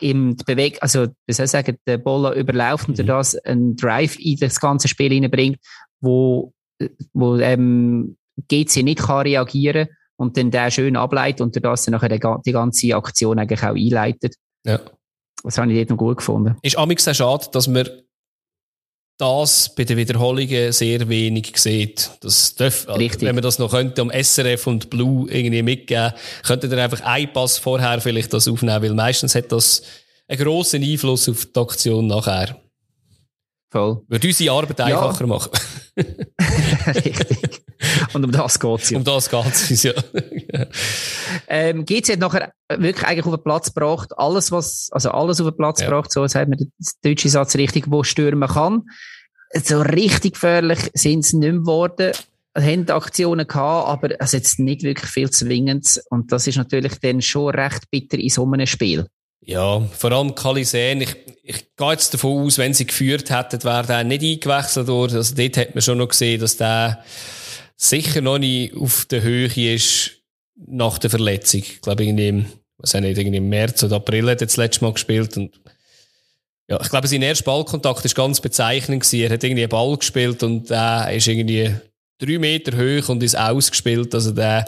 im 0.00 0.36
Beweg, 0.36 0.76
also 0.82 1.06
wie 1.26 1.32
soll 1.32 1.46
ich 1.46 1.50
sagen, 1.50 1.78
der 1.86 1.96
Bolla 1.96 2.34
überläuft 2.34 2.88
mhm. 2.88 2.94
und 2.94 3.08
das 3.08 3.34
einen 3.34 3.74
Drive 3.76 4.18
in 4.18 4.36
das 4.36 4.60
ganze 4.60 4.86
Spiel 4.86 5.14
hineinbringt, 5.14 5.56
wo, 6.02 6.52
wo 7.14 7.38
ähm, 7.38 8.18
GC 8.48 8.82
nicht 8.82 9.00
kann 9.00 9.22
reagieren 9.22 9.86
kann 9.86 9.96
und 10.16 10.36
dann 10.36 10.50
der 10.50 10.70
schön 10.70 10.96
ableitet 10.96 11.40
und 11.40 11.64
das 11.64 11.84
dann 11.84 11.92
nachher 11.92 12.10
die 12.10 12.52
ganze 12.52 12.94
Aktion 12.94 13.38
eigentlich 13.38 13.62
auch 13.62 13.74
einleitet. 13.74 14.36
Ja. 14.64 14.80
Das 15.42 15.58
habe 15.58 15.72
ich 15.72 15.88
noch 15.88 15.96
gut 15.96 16.18
gefunden. 16.18 16.56
Ist 16.62 16.78
amix 16.78 17.04
sehr 17.04 17.14
schade, 17.14 17.46
dass 17.52 17.66
man 17.66 17.88
das 19.18 19.74
bei 19.74 19.84
den 19.84 19.96
Wiederholungen 19.96 20.72
sehr 20.72 21.08
wenig 21.08 21.56
sieht. 21.56 22.10
Das 22.20 22.54
darf, 22.54 22.88
Richtig. 22.88 23.22
wenn 23.22 23.34
man 23.34 23.42
das 23.42 23.58
noch 23.58 23.70
könnte, 23.70 24.02
am 24.02 24.10
SRF 24.10 24.66
und 24.66 24.90
Blue 24.90 25.30
irgendwie 25.30 25.62
mitgeben, 25.62 26.12
könnte 26.44 26.66
ihr 26.66 26.78
einfach 26.78 27.00
einen 27.02 27.32
Pass 27.32 27.58
vorher 27.58 28.00
vielleicht 28.00 28.32
das 28.32 28.48
aufnehmen, 28.48 28.82
weil 28.82 28.94
meistens 28.94 29.34
hat 29.34 29.52
das 29.52 29.82
einen 30.28 30.42
grossen 30.42 30.82
Einfluss 30.82 31.28
auf 31.28 31.46
die 31.46 31.60
Aktion 31.60 32.06
nachher. 32.06 32.56
Voll. 33.70 34.02
Würde 34.08 34.28
unsere 34.28 34.54
Arbeit 34.54 34.78
ja. 34.80 34.86
einfacher 34.86 35.26
machen. 35.26 35.50
Richtig. 36.86 37.61
Und 38.12 38.24
um 38.24 38.32
das 38.32 38.58
geht 38.58 38.82
es 38.82 38.90
ja. 38.90 38.98
Um 38.98 39.04
das 39.04 39.30
geht 39.30 39.46
es, 39.46 39.82
ja. 39.82 39.92
ähm, 41.48 41.84
GC 41.84 42.12
hat 42.12 42.18
nachher 42.18 42.52
wirklich 42.68 43.06
eigentlich 43.06 43.26
auf 43.26 43.34
den 43.34 43.44
Platz 43.44 43.74
gebracht, 43.74 44.10
alles 44.16 44.52
was, 44.52 44.88
also 44.92 45.10
alles 45.10 45.40
auf 45.40 45.48
den 45.48 45.56
Platz 45.56 45.80
ja. 45.80 45.86
gebracht, 45.86 46.12
so 46.12 46.26
sagt 46.26 46.48
man 46.48 46.58
den 46.58 46.72
deutschen 47.02 47.30
Satz 47.30 47.56
richtig, 47.56 47.84
wo 47.88 48.02
stürmen 48.02 48.48
kann. 48.48 48.82
So 49.54 49.80
richtig 49.82 50.34
gefährlich 50.34 50.90
sind 50.94 51.24
sie 51.24 51.36
nicht 51.36 51.52
mehr 51.52 51.60
geworden 51.60 52.12
haben 52.56 52.88
Aktionen 52.90 53.46
gehabt, 53.46 53.88
aber 53.88 54.20
es 54.20 54.32
jetzt 54.32 54.58
nicht 54.58 54.82
wirklich 54.82 55.10
viel 55.10 55.30
zwingend. 55.30 56.00
Und 56.10 56.32
das 56.32 56.46
ist 56.46 56.56
natürlich 56.56 56.98
dann 57.00 57.22
schon 57.22 57.54
recht 57.54 57.90
bitter 57.90 58.18
in 58.18 58.28
so 58.28 58.44
einem 58.44 58.66
Spiel. 58.66 59.06
Ja, 59.44 59.80
vor 59.80 60.12
allem 60.12 60.34
Kalisän. 60.34 61.00
Ich, 61.00 61.16
ich 61.42 61.76
gehe 61.76 61.90
jetzt 61.90 62.14
davon 62.14 62.44
aus, 62.44 62.58
wenn 62.58 62.74
sie 62.74 62.86
geführt 62.86 63.30
hätten, 63.30 63.64
wäre 63.64 63.86
der 63.86 64.04
nicht 64.04 64.22
eingewechselt 64.22 64.86
worden. 64.86 65.16
Also 65.16 65.34
dort 65.34 65.56
hat 65.56 65.74
man 65.74 65.82
schon 65.82 65.98
noch 65.98 66.08
gesehen, 66.08 66.40
dass 66.40 66.56
der 66.56 67.02
sicher 67.82 68.20
noch 68.20 68.38
nicht 68.38 68.74
auf 68.76 69.06
der 69.06 69.22
Höhe 69.22 69.74
ist 69.74 70.12
nach 70.54 70.98
der 70.98 71.10
Verletzung. 71.10 71.60
Ich 71.60 71.80
glaube, 71.80 72.04
irgendwie 72.04 72.28
im, 72.28 72.46
was 72.78 72.94
nicht, 72.94 73.18
irgendwie 73.18 73.38
im 73.38 73.48
März 73.48 73.82
oder 73.82 73.96
April 73.96 74.30
hat 74.30 74.40
er 74.40 74.46
das 74.46 74.56
letzte 74.56 74.84
Mal 74.84 74.92
gespielt 74.92 75.36
und 75.36 75.60
ja, 76.68 76.80
ich 76.80 76.88
glaube, 76.88 77.08
sein 77.08 77.22
erster 77.22 77.44
Ballkontakt 77.44 78.04
ist 78.04 78.14
ganz 78.14 78.40
bezeichnend 78.40 79.02
gewesen. 79.02 79.20
Er 79.20 79.30
hat 79.30 79.44
irgendwie 79.44 79.62
einen 79.62 79.68
Ball 79.68 79.96
gespielt 79.96 80.42
und 80.42 80.70
der 80.70 81.12
ist 81.12 81.26
irgendwie 81.26 81.74
drei 82.18 82.38
Meter 82.38 82.78
hoch 82.78 83.08
und 83.08 83.22
ist 83.22 83.36
ausgespielt. 83.36 84.14
Also 84.14 84.30
der, 84.30 84.64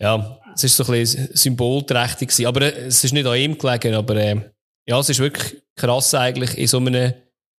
ja, 0.00 0.40
es 0.54 0.64
ist 0.64 0.76
so 0.76 0.84
ein 0.84 0.92
bisschen 0.92 1.28
symbolträchtig 1.32 2.30
gewesen. 2.30 2.46
Aber 2.46 2.62
äh, 2.62 2.86
es 2.86 3.04
ist 3.04 3.12
nicht 3.12 3.26
an 3.26 3.36
ihm 3.36 3.56
gelegen, 3.56 3.94
aber 3.94 4.16
äh, 4.16 4.40
ja, 4.86 4.98
es 4.98 5.10
ist 5.10 5.20
wirklich 5.20 5.62
krass 5.76 6.14
eigentlich 6.14 6.56
in 6.56 6.66
so 6.66 6.78
einem 6.78 7.12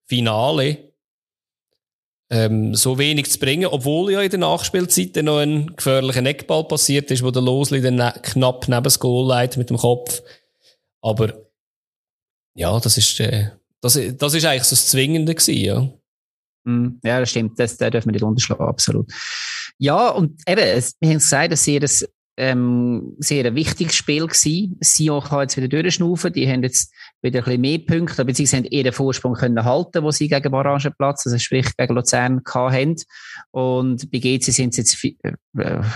Finale 0.07 0.90
ähm, 2.31 2.73
so 2.73 2.97
wenig 2.97 3.29
zu 3.29 3.39
bringen, 3.39 3.67
obwohl 3.67 4.13
ja 4.13 4.21
in 4.21 4.29
der 4.29 4.39
Nachspielzeit 4.39 5.21
noch 5.21 5.39
ein 5.39 5.75
gefährlicher 5.75 6.25
Eckball 6.25 6.63
passiert 6.63 7.11
ist, 7.11 7.23
wo 7.23 7.29
der 7.29 7.41
Losli 7.41 7.81
dann 7.81 7.95
ne 7.95 8.13
knapp 8.23 8.69
neben 8.69 8.83
das 8.83 8.99
Goal 8.99 9.27
leitet 9.27 9.57
mit 9.57 9.69
dem 9.69 9.77
Kopf. 9.77 10.23
Aber 11.01 11.33
ja, 12.55 12.79
das 12.79 12.97
ist, 12.97 13.19
äh, 13.19 13.49
das, 13.81 13.99
das 14.17 14.33
ist 14.33 14.45
eigentlich 14.45 14.63
so 14.63 14.75
das 14.75 14.87
Zwingende 14.87 15.35
gewesen, 15.35 15.55
ja. 15.55 15.93
Mm, 16.63 16.99
ja, 17.03 17.19
das 17.19 17.31
stimmt. 17.31 17.59
Das, 17.59 17.75
das 17.75 17.91
dürfen 17.91 18.07
wir 18.07 18.13
nicht 18.13 18.23
unterschlagen, 18.23 18.63
absolut. 18.65 19.11
Ja, 19.77 20.09
und 20.09 20.41
eben, 20.47 20.83
wir 20.99 21.09
haben 21.09 21.17
gesagt, 21.17 21.51
dass 21.51 21.65
sie 21.65 21.79
das 21.79 22.07
ähm, 22.37 23.15
sehr 23.19 23.45
ein 23.45 23.55
wichtiges 23.55 23.95
Spiel 23.95 24.25
gewesen. 24.25 24.77
Sion 24.79 25.21
kann 25.21 25.41
jetzt 25.41 25.57
wieder 25.57 25.67
durchschnaufen. 25.67 26.31
Die 26.31 26.49
haben 26.49 26.63
jetzt 26.63 26.93
wieder 27.21 27.39
ein 27.39 27.45
bisschen 27.45 27.61
mehr 27.61 27.79
Punkte, 27.79 28.21
aber 28.21 28.33
sie 28.33 28.45
haben 28.45 28.65
ihren 28.65 28.91
Vorsprung 28.91 29.33
können 29.33 29.63
halten, 29.63 30.03
wo 30.03 30.11
sie 30.11 30.27
gegen 30.27 30.53
Orangenplatz, 30.53 31.25
also 31.25 31.37
sprich 31.37 31.67
gegen 31.77 31.95
Luzern 31.95 32.41
haben. 32.53 32.95
Und 33.51 34.11
bei 34.11 34.19
GC 34.19 34.51
sind 34.51 34.77
es 34.77 34.77
jetzt, 34.77 35.03
äh, 35.03 35.33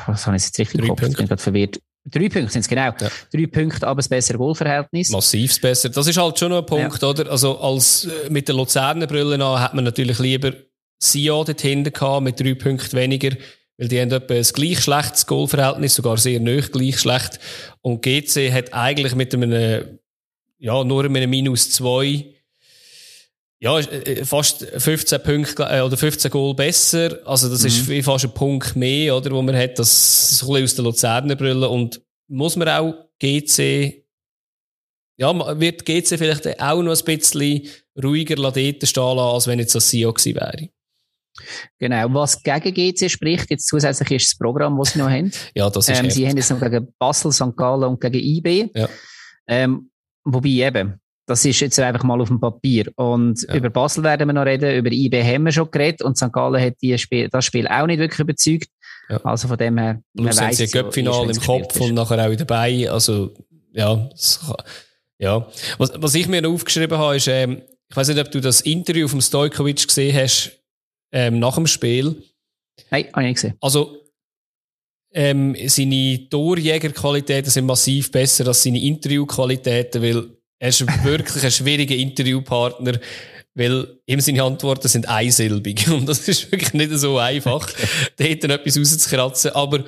was 0.07 0.28
habe 0.28 0.38
ich 0.38 0.43
jetzt 0.43 0.59
richtig 0.59 0.82
im 0.82 0.91
Ich 0.91 1.17
bin 1.17 1.28
gerade 1.28 1.38
verwirrt. 1.38 1.80
Drei 2.07 2.30
Punkte 2.30 2.51
sind 2.51 2.61
es, 2.61 2.67
genau. 2.67 2.93
Ja. 2.99 3.09
Drei 3.34 3.47
Punkte, 3.47 3.88
aber 3.88 4.01
ein 4.01 4.09
besseres 4.09 4.38
Goalverhältnis. 4.38 5.09
Massivs 5.09 5.59
besser. 5.59 5.89
Das 5.89 6.05
ist 6.05 6.17
halt 6.17 6.38
schon 6.38 6.49
noch 6.49 6.59
ein 6.59 6.65
Punkt, 6.65 7.01
ja. 7.01 7.07
oder? 7.07 7.32
Also, 7.32 7.57
als, 7.59 8.05
äh, 8.05 8.30
mit 8.30 8.47
der 8.47 8.55
Luzerner 8.55 9.07
Brille 9.07 9.43
an, 9.43 9.59
hat 9.59 9.73
man 9.73 9.84
natürlich 9.84 10.19
lieber 10.19 10.53
Sion 10.99 11.45
dort 11.45 11.61
hinten 11.61 11.91
gehabt, 11.91 12.23
mit 12.23 12.39
drei 12.39 12.53
Punkten 12.53 12.93
weniger. 12.93 13.36
Weil 13.78 13.88
die 13.88 13.99
haben 13.99 14.11
etwa 14.11 14.34
ein 14.36 14.43
gleich 14.43 14.82
schlechtes 14.82 15.26
Goalverhältnis, 15.26 15.95
sogar 15.95 16.17
sehr 16.17 16.39
neu 16.39 16.61
gleich 16.61 16.99
schlecht. 16.99 17.39
Und 17.82 18.03
GC 18.03 18.51
hat 18.51 18.73
eigentlich 18.73 19.15
mit 19.15 19.34
einem, 19.34 19.99
ja, 20.66 20.84
nur 20.84 21.07
mit 21.09 21.22
einem 21.22 21.30
Minus 21.30 21.70
zwei, 21.70 22.26
ja, 23.59 23.78
äh, 23.80 24.26
fast 24.26 24.66
15 24.66 25.22
Punkte, 25.22 25.63
äh, 25.70 25.82
oder 25.82 25.95
15 25.95 26.32
Goal 26.32 26.55
besser. 26.55 27.20
Also, 27.24 27.49
das 27.49 27.61
mhm. 27.61 27.93
ist 27.93 28.05
fast 28.05 28.26
ein 28.26 28.34
Punkt 28.34 28.76
mehr, 28.76 29.16
oder, 29.16 29.30
wo 29.30 29.43
man 29.43 29.55
hat, 29.55 29.78
das 29.78 30.32
ist 30.32 30.41
ein 30.41 30.47
bisschen 30.47 30.63
aus 30.63 30.76
der 30.76 30.86
Luzerner 30.86 31.36
Brille. 31.36 31.70
Und 31.70 32.01
muss 32.28 32.55
man 32.55 32.68
auch 32.68 32.95
GC, 33.20 34.05
ja, 35.18 35.59
wird 35.59 35.86
GC 35.86 36.18
vielleicht 36.18 36.59
auch 36.59 36.82
noch 36.82 36.97
ein 36.97 37.05
bisschen 37.05 37.61
ruhiger 38.03 38.36
dort 38.36 38.55
stehen 38.55 38.78
lassen, 38.82 39.20
als 39.20 39.45
wenn 39.45 39.59
jetzt 39.59 39.76
das 39.76 39.88
CEO 39.88 40.13
gewesen 40.13 40.36
wäre. 40.36 40.70
Genau. 41.78 42.11
Was 42.11 42.41
gegen 42.41 42.74
GC 42.74 43.11
spricht, 43.11 43.51
jetzt 43.51 43.68
zusätzlich 43.68 44.09
ist 44.09 44.32
das 44.32 44.38
Programm, 44.39 44.80
das 44.80 44.93
sie 44.93 44.99
noch 44.99 45.11
haben. 45.11 45.32
ja, 45.53 45.70
das 45.70 45.89
ist 45.89 45.99
ähm, 45.99 46.09
Sie 46.09 46.28
haben 46.28 46.38
jetzt 46.38 46.49
noch 46.49 46.59
gegen 46.59 46.91
Basel, 46.97 47.32
St. 47.32 47.55
Gallen 47.55 47.84
und 47.84 48.01
gegen 48.01 48.20
IB. 48.20 48.72
Ja. 48.74 48.89
Ähm, 49.47 49.91
wobei 50.26 50.49
eben, 50.49 50.99
das 51.28 51.43
ist 51.45 51.59
jetzt 51.59 51.80
einfach 51.80 52.03
mal 52.03 52.21
auf 52.21 52.28
dem 52.28 52.39
Papier. 52.39 52.91
Und 52.95 53.41
ja. 53.47 53.55
über 53.55 53.69
Basel 53.69 54.03
werden 54.03 54.28
wir 54.28 54.34
noch 54.34 54.45
reden, 54.45 54.76
über 54.76 54.91
IB 54.91 55.23
haben 55.23 55.45
wir 55.45 55.51
schon 55.51 55.71
geredet 55.71 56.03
und 56.03 56.17
St. 56.17 56.32
Gallen 56.32 56.61
hat 56.61 56.76
die 56.82 56.97
Spiel, 56.97 57.30
das 57.30 57.45
Spiel 57.45 57.67
auch 57.67 57.88
nicht 57.88 57.99
wirklich 57.99 58.19
überzeugt. 58.19 58.69
Ja. 59.09 59.17
Also 59.23 59.47
von 59.47 59.57
dem 59.57 59.78
her. 59.78 60.01
Plus 60.15 60.41
haben 60.41 60.53
sie 60.53 60.63
ein 60.63 60.71
Göppfinal 60.71 61.30
im 61.30 61.39
Kopf 61.39 61.80
und 61.80 61.93
nachher 61.93 62.28
auch 62.28 62.36
dabei. 62.36 62.89
Also, 62.89 63.34
ja, 63.71 64.09
ja. 65.19 65.47
Was, 65.78 65.91
was 65.95 66.15
ich 66.15 66.28
mir 66.28 66.41
noch 66.41 66.51
aufgeschrieben 66.51 66.97
habe, 66.97 67.15
ist, 67.15 67.28
ähm, 67.28 67.61
ich 67.89 67.95
weiß 67.95 68.07
nicht, 68.09 68.19
ob 68.19 68.32
du 68.32 68.41
das 68.41 68.61
Interview 68.61 69.07
vom 69.07 69.21
Stojkovic 69.21 69.88
gesehen 69.88 70.15
hast, 70.15 70.59
ähm, 71.11 71.39
nach 71.39 71.55
dem 71.55 71.67
Spiel. 71.67 72.23
Nein, 72.89 73.05
habe 73.13 73.21
ich 73.23 73.28
nicht 73.28 73.36
gesehen. 73.36 73.53
Also, 73.61 74.04
ähm, 75.16 75.55
seine 75.68 76.28
Torjägerqualitäten 76.30 77.49
sind 77.49 77.66
massiv 77.66 78.11
besser 78.11 78.47
als 78.47 78.63
seine 78.63 78.82
Interviewqualitäten, 78.82 80.01
weil 80.01 80.26
er 80.59 80.70
ist 80.70 80.86
wirklich 81.05 81.41
ein 81.41 81.51
schwieriger 81.51 81.95
Interviewpartner, 81.95 82.99
weil 83.53 83.88
ihm 84.05 84.20
seine 84.20 84.43
Antworten 84.43 84.89
sind 84.89 85.07
einsilbig. 85.07 85.88
Und 85.89 86.07
das 86.07 86.28
ist 86.28 86.51
wirklich 86.51 86.74
nicht 86.74 86.91
so 86.91 87.18
einfach, 87.18 87.66
okay. 88.18 88.36
da 88.36 88.53
etwas 88.53 88.78
rauszukratzen. 88.78 89.51
Aber 89.51 89.86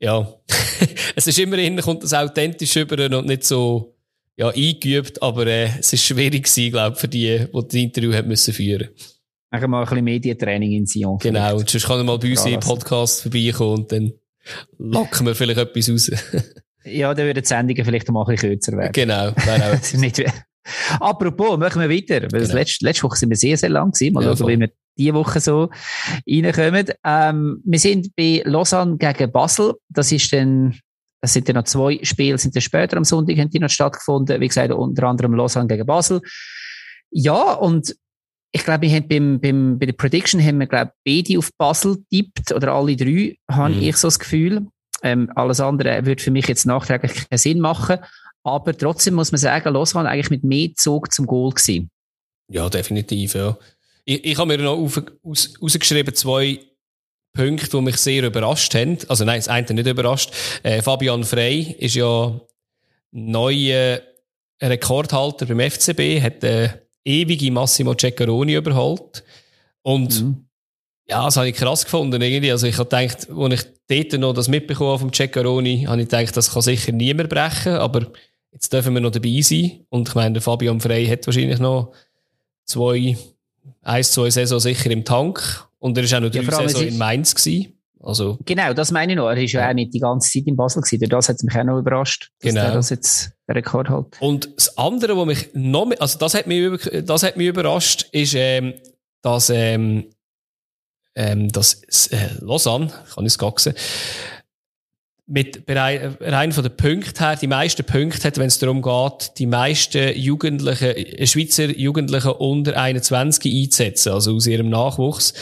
ja, 0.00 0.32
es 1.14 1.26
ist 1.26 1.38
immerhin, 1.38 1.78
kommt 1.82 2.02
das 2.02 2.14
authentisch 2.14 2.74
über 2.76 3.18
und 3.18 3.26
nicht 3.26 3.44
so 3.44 3.96
ja, 4.36 4.48
eingeübt, 4.48 5.20
aber 5.20 5.46
äh, 5.46 5.70
es 5.78 5.92
ist 5.92 6.04
schwierig 6.04 6.44
gewesen, 6.44 6.70
glaube 6.70 6.94
ich, 6.94 7.00
für 7.00 7.08
die, 7.08 7.38
die 7.38 7.52
das 7.52 7.74
Interview 7.74 8.14
haben 8.14 8.28
müssen 8.28 8.54
führen 8.54 8.88
Machen 9.50 9.70
mal 9.70 9.80
ein 9.80 9.88
bisschen 9.88 10.04
Medientraining 10.04 10.72
in 10.72 10.86
Sion. 10.86 11.18
Genau, 11.18 11.56
und 11.56 11.68
sonst 11.68 11.86
kann 11.86 11.98
er 11.98 12.04
mal 12.04 12.18
bei 12.18 12.30
uns 12.30 12.46
im 12.46 12.60
Podcast 12.60 13.22
vorbeikommen 13.22 13.80
und 13.80 13.92
dann 13.92 14.12
locken 14.78 15.26
wir 15.26 15.34
vielleicht 15.34 15.58
etwas 15.58 15.90
raus. 15.90 16.10
ja, 16.84 17.14
dann 17.14 17.26
würden 17.26 17.42
die 17.42 17.48
Sendungen 17.48 17.84
vielleicht 17.84 18.10
mal 18.10 18.22
ein 18.22 18.34
bisschen 18.34 18.50
kürzer 18.50 18.76
werden. 18.76 18.92
Genau, 18.92 19.32
nicht 19.94 20.24
Apropos, 21.00 21.58
machen 21.58 21.80
wir 21.80 21.90
weiter. 21.90 22.30
Weil 22.30 22.42
genau. 22.42 22.54
letzte, 22.54 22.84
letzte 22.84 23.04
Woche 23.04 23.16
sind 23.16 23.30
wir 23.30 23.36
sehr, 23.36 23.56
sehr 23.56 23.70
lang 23.70 23.90
gewesen. 23.92 24.14
Mal 24.14 24.24
ja, 24.24 24.36
schauen, 24.36 24.48
wie 24.48 24.60
wir 24.60 24.70
diese 24.96 25.14
Woche 25.14 25.40
so 25.40 25.70
reinkommen. 26.28 26.86
Ähm, 27.04 27.62
wir 27.64 27.78
sind 27.78 28.14
bei 28.16 28.42
Lausanne 28.44 28.96
gegen 28.98 29.32
Basel. 29.32 29.74
Das 29.88 30.12
ist 30.12 30.32
dann 30.32 30.78
es 31.20 31.32
sind 31.32 31.48
ja 31.48 31.54
noch 31.54 31.64
zwei 31.64 31.98
Spiele, 32.02 32.38
sind 32.38 32.54
ja 32.54 32.60
später 32.60 32.96
am 32.96 33.02
Sonntag, 33.04 33.36
haben 33.38 33.50
die 33.50 33.58
noch 33.58 33.70
stattgefunden. 33.70 34.40
Wie 34.40 34.46
gesagt, 34.46 34.72
unter 34.72 35.04
anderem 35.04 35.34
Lausanne 35.34 35.66
gegen 35.66 35.84
Basel. 35.84 36.20
Ja, 37.10 37.54
und 37.54 37.96
ich 38.52 38.64
glaube, 38.64 38.82
wir 38.82 38.90
haben 38.90 39.08
beim, 39.08 39.40
beim, 39.40 39.78
bei 39.78 39.86
der 39.86 39.92
Prediction 39.92 40.42
haben 40.42 40.58
wir, 40.58 40.66
glaube 40.66 40.92
beide 41.04 41.38
auf 41.38 41.50
Basel 41.58 41.98
tippt 42.10 42.52
oder 42.52 42.72
alle 42.72 42.96
drei, 42.96 43.36
habe 43.50 43.74
mhm. 43.74 43.82
ich 43.82 43.96
so 43.96 44.08
das 44.08 44.18
Gefühl. 44.18 44.66
Ähm, 45.02 45.30
alles 45.34 45.60
andere 45.60 46.06
würde 46.06 46.22
für 46.22 46.30
mich 46.30 46.48
jetzt 46.48 46.66
nachträglich 46.66 47.28
keinen 47.28 47.38
Sinn 47.38 47.60
machen. 47.60 47.98
Aber 48.42 48.76
trotzdem 48.76 49.14
muss 49.14 49.32
man 49.32 49.38
sagen, 49.38 49.72
Lausanne 49.72 50.08
eigentlich 50.08 50.30
mit 50.30 50.44
mehr 50.44 50.70
Zug 50.74 51.12
zum 51.12 51.26
Goal 51.26 51.50
gewesen. 51.50 51.90
Ja, 52.50 52.68
definitiv, 52.68 53.34
ja. 53.34 53.56
Ich, 54.04 54.24
ich 54.24 54.38
habe 54.38 54.56
mir 54.56 54.62
noch 54.62 54.78
auf, 54.78 55.02
aus, 55.22 55.54
rausgeschrieben, 55.60 56.14
zwei 56.14 56.60
Punkte, 57.34 57.68
die 57.68 57.82
mich 57.82 57.98
sehr 57.98 58.24
überrascht 58.24 58.74
haben. 58.74 58.98
Also 59.08 59.24
nein, 59.24 59.38
das 59.38 59.48
eine 59.48 59.74
nicht 59.74 59.86
überrascht. 59.86 60.32
Äh, 60.62 60.80
Fabian 60.82 61.24
Frey 61.24 61.76
ist 61.78 61.94
ja 61.94 62.40
neuer 63.12 64.00
Rekordhalter 64.60 65.46
beim 65.46 65.60
FCB, 65.60 66.22
hat 66.22 66.42
den 66.42 66.72
ewige 67.04 67.50
Massimo 67.50 67.94
Ceccaroni 67.94 68.54
überholt. 68.54 69.24
Und 69.82 70.22
mhm. 70.22 70.44
ja, 71.08 71.24
das 71.24 71.36
habe 71.36 71.48
ich 71.48 71.56
krass 71.56 71.84
gefunden 71.84 72.20
irgendwie. 72.20 72.52
Also 72.52 72.66
ich 72.66 72.78
habe 72.78 72.88
gedacht, 72.88 73.28
als 73.30 73.64
ich 73.88 74.08
dort 74.08 74.20
noch 74.20 74.34
das 74.34 74.48
mitbekommen 74.48 74.98
vom 74.98 75.12
Ceccaroni, 75.12 75.84
habe 75.84 76.02
ich 76.02 76.08
gedacht, 76.08 76.36
das 76.36 76.52
kann 76.52 76.62
sicher 76.62 76.92
niemand 76.92 77.30
brechen, 77.30 77.74
aber 77.74 78.06
jetzt 78.52 78.72
dürfen 78.72 78.94
wir 78.94 79.00
noch 79.00 79.10
dabei 79.10 79.40
sein. 79.40 79.84
Und 79.88 80.08
ich 80.08 80.14
meine, 80.14 80.34
der 80.34 80.42
Fabian 80.42 80.80
Frey 80.80 81.06
hat 81.06 81.26
wahrscheinlich 81.26 81.58
noch 81.58 81.92
zwei, 82.64 83.16
eins, 83.82 84.12
zwei 84.12 84.30
Saison 84.30 84.60
sicher 84.60 84.90
im 84.90 85.04
Tank. 85.04 85.66
Und 85.78 85.96
er 85.96 86.10
war 86.10 86.18
auch 86.18 86.22
noch 86.22 86.30
drei 86.30 86.42
ja, 86.42 86.68
Saison 86.68 86.86
in 86.86 86.98
Mainz. 86.98 87.34
Gewesen. 87.34 87.77
Also. 88.00 88.38
Genau, 88.44 88.72
das 88.74 88.90
meine 88.92 89.12
ich 89.12 89.16
noch. 89.16 89.28
Er 89.28 89.36
war 89.36 89.42
ja, 89.42 89.60
ja. 89.60 89.70
auch 89.70 89.74
nicht 89.74 89.92
die 89.92 90.00
ganze 90.00 90.30
Zeit 90.30 90.46
in 90.46 90.56
Basel 90.56 90.82
gewesen. 90.82 91.08
Das 91.08 91.28
hat 91.28 91.42
mich 91.42 91.56
auch 91.56 91.64
noch 91.64 91.78
überrascht, 91.78 92.30
dass 92.40 92.52
genau. 92.54 92.66
er 92.66 92.72
das 92.72 92.90
jetzt 92.90 93.32
den 93.48 93.54
Rekord 93.54 93.88
hat. 93.88 94.16
Und 94.20 94.54
das 94.56 94.78
andere, 94.78 95.16
was 95.16 95.26
mich 95.26 95.48
noch 95.54 95.86
mehr, 95.86 96.00
also 96.00 96.18
das 96.18 96.34
hat 96.34 96.46
mich, 96.46 96.80
das 97.04 97.22
hat 97.22 97.36
mich 97.36 97.48
überrascht, 97.48 98.08
ist, 98.12 98.34
ähm, 98.36 98.74
dass, 99.22 99.50
ähm, 99.50 100.10
ähm, 101.16 101.50
dass 101.50 101.82
äh, 102.08 102.28
Lausanne, 102.40 102.92
kann 103.14 103.24
ich 103.24 103.32
es 103.32 103.38
gaxen, 103.38 103.74
mit 105.30 105.64
rein 105.68 106.52
von 106.52 106.62
den 106.62 106.74
Punkten 106.74 107.18
her, 107.18 107.36
die 107.36 107.48
meisten 107.48 107.84
Punkte 107.84 108.28
hat, 108.28 108.38
wenn 108.38 108.46
es 108.46 108.58
darum 108.58 108.80
geht, 108.80 109.32
die 109.38 109.46
meisten 109.46 110.16
Jugendlichen, 110.16 110.96
äh, 110.96 111.26
Schweizer 111.26 111.66
Jugendlichen 111.66 112.30
unter 112.30 112.80
21 112.80 113.64
einzusetzen, 113.64 114.12
also 114.12 114.34
aus 114.34 114.46
ihrem 114.46 114.70
Nachwuchs, 114.70 115.34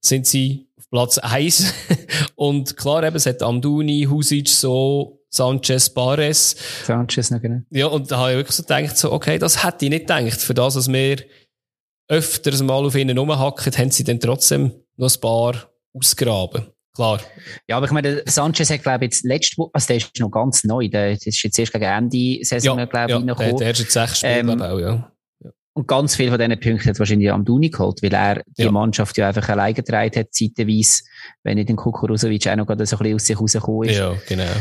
sind 0.00 0.26
sie 0.26 0.68
Platz 0.94 1.18
1. 1.18 1.74
Und 2.36 2.76
klar, 2.76 3.02
eben, 3.02 3.16
es 3.16 3.26
hat 3.26 3.42
Amduni, 3.42 4.06
Husic, 4.08 4.48
so, 4.48 5.24
Sanchez, 5.28 5.90
Bares. 5.90 6.54
Sanchez, 6.84 7.32
noch 7.32 7.42
genau. 7.42 7.62
Ja, 7.70 7.88
und 7.88 8.12
da 8.12 8.18
habe 8.18 8.30
ich 8.30 8.36
wirklich 8.36 8.54
so 8.54 8.62
gedacht, 8.62 8.96
so, 8.96 9.10
okay, 9.10 9.40
das 9.40 9.64
hätte 9.64 9.86
ich 9.86 9.90
nicht 9.90 10.06
gedacht. 10.06 10.40
Für 10.40 10.54
das, 10.54 10.74
dass 10.74 10.86
wir 10.86 11.16
öfters 12.06 12.62
mal 12.62 12.86
auf 12.86 12.94
ihnen 12.94 13.18
rumhacken, 13.18 13.76
haben 13.76 13.90
sie 13.90 14.04
dann 14.04 14.20
trotzdem 14.20 14.72
noch 14.96 15.12
ein 15.12 15.20
paar 15.20 15.68
ausgraben. 15.94 16.68
Klar. 16.94 17.20
Ja, 17.66 17.78
aber 17.78 17.86
ich 17.86 17.92
meine, 17.92 18.22
Sanchez 18.26 18.70
hat, 18.70 18.84
glaube 18.84 19.06
ich, 19.06 19.14
jetzt 19.14 19.24
letzte 19.24 19.56
Woche, 19.56 19.70
also 19.72 19.88
der 19.88 19.96
ist 19.96 20.20
noch 20.20 20.30
ganz 20.30 20.62
neu, 20.62 20.88
der 20.88 21.10
ist 21.10 21.42
jetzt 21.42 21.58
erst 21.58 21.72
gegen 21.72 21.84
Ende 21.86 22.44
Saison, 22.44 22.78
ja, 22.78 22.84
glaube 22.84 23.06
ich, 23.06 23.10
ja, 23.10 23.16
reingekommen. 23.16 23.56
Der, 23.56 23.72
der 23.72 23.82
jetzt 23.82 23.90
sechs 23.90 24.18
Spiele, 24.18 24.52
ähm, 24.52 24.62
auch, 24.62 24.78
ja. 24.78 25.10
Und 25.76 25.88
ganz 25.88 26.14
viele 26.14 26.30
von 26.30 26.38
diesen 26.38 26.60
Punkten 26.60 26.88
hat 26.88 26.98
wahrscheinlich 27.00 27.32
am 27.32 27.44
Duni 27.44 27.68
geholt, 27.68 28.00
weil 28.00 28.14
er 28.14 28.42
die 28.56 28.62
ja. 28.62 28.70
Mannschaft 28.70 29.18
ja 29.18 29.28
einfach 29.28 29.48
alleine 29.48 29.74
getragen 29.74 30.20
hat, 30.20 30.32
zeitweise, 30.32 31.02
wenn 31.42 31.56
nicht 31.56 31.68
den 31.68 31.76
Kukurusovic 31.76 32.46
auch 32.46 32.56
noch 32.56 32.66
gerade 32.66 32.86
so 32.86 32.96
ein 32.96 33.02
bisschen 33.02 33.14
aus 33.16 33.26
sich 33.26 33.40
rausgekommen 33.40 33.88
ist. 33.88 33.98
Ja, 33.98 34.14
genau. 34.28 34.52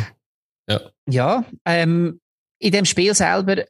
Ja, 0.68 0.82
ja 1.07 1.45
ähm, 1.66 2.20
in 2.59 2.72
dem 2.72 2.86
Spiel 2.86 3.14
selber 3.14 3.64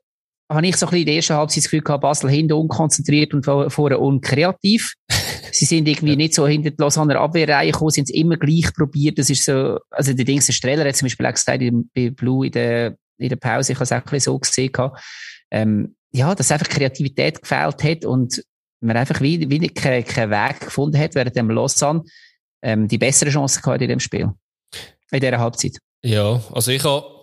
habe 0.50 0.68
ich 0.68 0.78
so 0.78 0.86
ein 0.86 0.92
bisschen 0.92 1.00
in 1.02 1.06
der 1.06 1.16
ersten 1.16 1.36
Halbzeit 1.36 1.58
das 1.58 1.64
Gefühl 1.66 1.82
gehabt, 1.82 2.02
Basel 2.02 2.30
hinten 2.30 2.54
unkonzentriert 2.54 3.34
und 3.34 3.44
vorne 3.44 3.98
unkreativ. 3.98 4.94
sie 5.52 5.66
sind 5.66 5.88
irgendwie 5.88 6.14
ja. 6.14 6.18
nicht 6.18 6.34
so 6.36 6.48
hinter 6.48 6.72
die 6.72 6.82
Lausanne 6.82 7.20
Abwehrreihe 7.20 7.72
gekommen, 7.72 7.92
sind 7.92 8.10
es 8.10 8.16
immer 8.16 8.38
gleich 8.38 8.74
probiert. 8.74 9.18
Das 9.18 9.30
ist 9.30 9.44
so, 9.44 9.80
also 9.90 10.14
der 10.14 10.26
Dings, 10.26 10.46
der 10.46 10.54
Streller 10.54 10.86
hat 10.86 10.96
zum 10.96 11.08
Beispiel 11.08 11.26
auch 11.26 11.34
gesagt, 11.34 11.62
bei 11.94 12.10
Blue 12.10 12.46
in 12.46 12.52
der, 12.54 12.96
in 13.18 13.30
der 13.30 13.36
Pause, 13.36 13.74
ich 13.74 13.78
habe 13.78 13.84
es 13.84 13.92
auch 13.92 13.98
ein 13.98 14.04
bisschen 14.04 14.20
so 14.20 14.40
gesehen 14.40 14.72
ähm, 15.52 15.96
ja, 16.14 16.34
dass 16.36 16.52
einfach 16.52 16.70
Kreativität 16.70 17.42
gefehlt 17.42 17.84
hat 17.84 18.06
und 18.06 18.44
man 18.82 18.98
einfach 18.98 19.20
wie, 19.22 19.50
wie 19.50 19.68
keinen 19.70 20.04
kein 20.04 20.30
Weg 20.30 20.60
gefunden 20.62 20.98
hat, 20.98 21.16
während 21.16 21.36
dem 21.36 21.50
Lausanne 21.50 22.04
ähm, 22.62 22.88
die 22.88 22.98
bessere 22.98 23.30
Chance 23.30 23.62
gehabt 23.62 23.82
in 23.82 23.90
dem 23.90 24.00
Spiel. 24.00 24.30
In 25.12 25.20
dieser 25.20 25.40
Halbzeit. 25.40 25.78
Ja, 26.04 26.42
also 26.52 26.72
ich 26.72 26.84
habe 26.84 27.14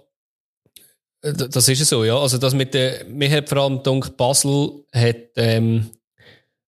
das 1.22 1.68
ist 1.68 1.86
so, 1.86 2.04
ja. 2.04 2.16
Also 2.18 2.38
das 2.38 2.54
mit 2.54 2.72
der, 2.72 3.04
mir 3.04 3.30
hat 3.30 3.48
vor 3.48 3.58
allem 3.58 3.82
gedacht, 3.82 4.16
Basel 4.16 4.84
hat 4.92 5.16
ähm, 5.36 5.90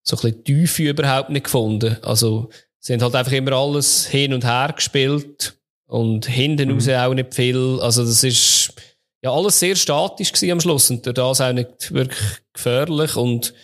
so 0.02 0.16
ein 0.16 0.22
bisschen 0.22 0.44
Tiefe 0.44 0.82
überhaupt 0.90 1.30
nicht 1.30 1.44
gefunden. 1.44 1.96
Also, 2.02 2.50
sie 2.78 2.92
haben 2.92 3.02
halt 3.02 3.14
einfach 3.14 3.32
immer 3.32 3.52
alles 3.52 4.06
hin 4.06 4.34
und 4.34 4.44
her 4.44 4.72
gespielt 4.74 5.56
und 5.86 6.26
hinten 6.26 6.68
mhm. 6.68 6.74
raus 6.74 6.88
auch 6.88 7.14
nicht 7.14 7.34
viel. 7.34 7.78
Also, 7.80 8.04
das 8.04 8.22
ist 8.24 8.74
ja 9.22 9.32
alles 9.32 9.58
sehr 9.58 9.76
statisch 9.76 10.32
am 10.50 10.60
Schluss 10.60 10.90
und 10.90 11.06
das 11.06 11.40
auch 11.40 11.52
nicht 11.52 11.92
wirklich 11.92 12.18
gefährlich 12.52 13.16
und 13.16 13.54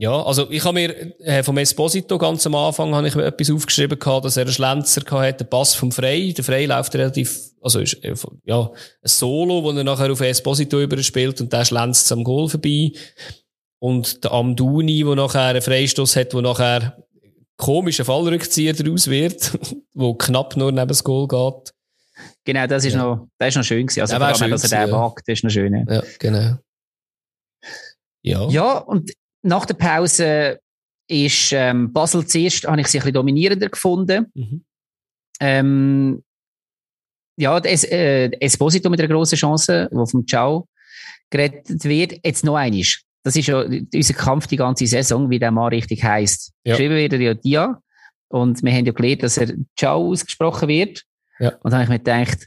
ja, 0.00 0.22
also 0.22 0.50
ich 0.50 0.64
habe 0.64 0.80
mir 0.80 1.20
äh, 1.20 1.42
vom 1.42 1.58
Esposito 1.58 2.16
ganz 2.16 2.46
am 2.46 2.54
Anfang 2.54 2.94
habe 2.94 3.06
ich 3.06 3.14
mir 3.14 3.26
etwas 3.26 3.50
aufgeschrieben 3.50 3.98
gehabt, 3.98 4.24
dass 4.24 4.38
er 4.38 4.44
einen 4.44 4.52
Schlenzer 4.52 5.02
gehabt 5.02 5.26
hat, 5.26 5.40
den 5.40 5.50
Pass 5.50 5.74
vom 5.74 5.92
Frey. 5.92 6.32
Der 6.32 6.42
Frey 6.42 6.64
läuft 6.64 6.94
relativ, 6.94 7.38
also 7.60 7.80
ist, 7.80 8.02
äh, 8.02 8.14
ja, 8.46 8.62
ein 8.62 8.70
Solo, 9.02 9.62
wo 9.62 9.72
er 9.72 9.84
nachher 9.84 10.10
auf 10.10 10.22
Esposito 10.22 10.80
überspielt 10.80 11.42
und 11.42 11.52
der 11.52 11.66
schlänzt 11.66 12.10
am 12.12 12.24
Goal 12.24 12.48
vorbei. 12.48 12.92
Und 13.78 14.24
der 14.24 14.32
Amduni, 14.32 15.04
der 15.04 15.16
nachher 15.16 15.48
einen 15.48 15.60
Freistoß 15.60 16.16
hat, 16.16 16.32
wo 16.32 16.40
nachher 16.40 16.96
komischer 17.58 18.06
Fallrückzieher 18.06 18.72
daraus 18.72 19.06
wird, 19.08 19.52
wo 19.92 20.14
knapp 20.14 20.56
nur 20.56 20.72
neben 20.72 20.88
das 20.88 21.04
Goal 21.04 21.28
geht. 21.28 21.74
Genau, 22.44 22.66
das 22.66 22.84
ist, 22.84 22.94
ja. 22.94 23.02
noch, 23.02 23.28
das 23.38 23.48
ist 23.50 23.56
noch 23.56 23.64
schön 23.64 23.86
gewesen. 23.86 24.00
Also, 24.00 24.16
vor 24.16 24.26
allem, 24.26 24.50
dass 24.50 24.72
er 24.72 24.86
den 24.86 24.90
ja. 24.90 25.00
wagt, 25.00 25.28
das 25.28 25.38
ist 25.38 25.44
noch 25.44 25.50
schön. 25.50 25.86
Ja, 25.88 26.02
genau. 26.18 26.56
Ja. 28.22 28.48
Ja, 28.48 28.78
und 28.78 29.12
nach 29.42 29.66
der 29.66 29.74
Pause 29.74 30.60
ist 31.08 31.52
ähm, 31.52 31.92
Basel 31.92 32.26
zuerst, 32.26 32.66
habe 32.66 32.80
ich 32.80 32.88
sie 32.88 32.98
ein 32.98 33.02
bisschen 33.02 33.14
dominierender 33.14 33.68
gefunden. 33.68 34.26
Mhm. 34.34 34.64
Ähm, 35.40 36.24
ja, 37.36 37.58
das, 37.58 37.84
äh, 37.84 38.30
Esposito 38.40 38.90
mit 38.90 39.00
einer 39.00 39.08
grossen 39.08 39.36
Chance, 39.36 39.88
wo 39.90 40.04
vom 40.06 40.26
Ciao 40.26 40.68
gerettet 41.30 41.84
wird. 41.84 42.20
Jetzt 42.24 42.44
noch 42.44 42.56
einiges 42.56 43.02
das 43.22 43.36
ist 43.36 43.48
ja 43.48 43.60
unser 43.62 44.14
Kampf 44.14 44.46
die 44.46 44.56
ganze 44.56 44.86
Saison, 44.86 45.28
wie 45.30 45.38
der 45.38 45.50
Mann 45.50 45.68
richtig 45.68 46.02
heisst. 46.02 46.52
Ja. 46.64 46.74
Geschrieben 46.74 46.96
wird 46.96 47.12
er 47.12 47.20
ja 47.20 47.34
Dia. 47.34 47.82
Und 48.28 48.62
wir 48.62 48.72
haben 48.72 48.86
ja 48.86 48.92
gelernt, 48.92 49.22
dass 49.22 49.36
er 49.36 49.52
Ciao 49.76 50.08
ausgesprochen 50.08 50.68
wird. 50.68 51.02
Ja. 51.40 51.50
Und 51.62 51.72
dann 51.72 51.74
habe 51.74 51.84
ich 51.84 51.88
mir 51.88 51.98
gedacht, 51.98 52.46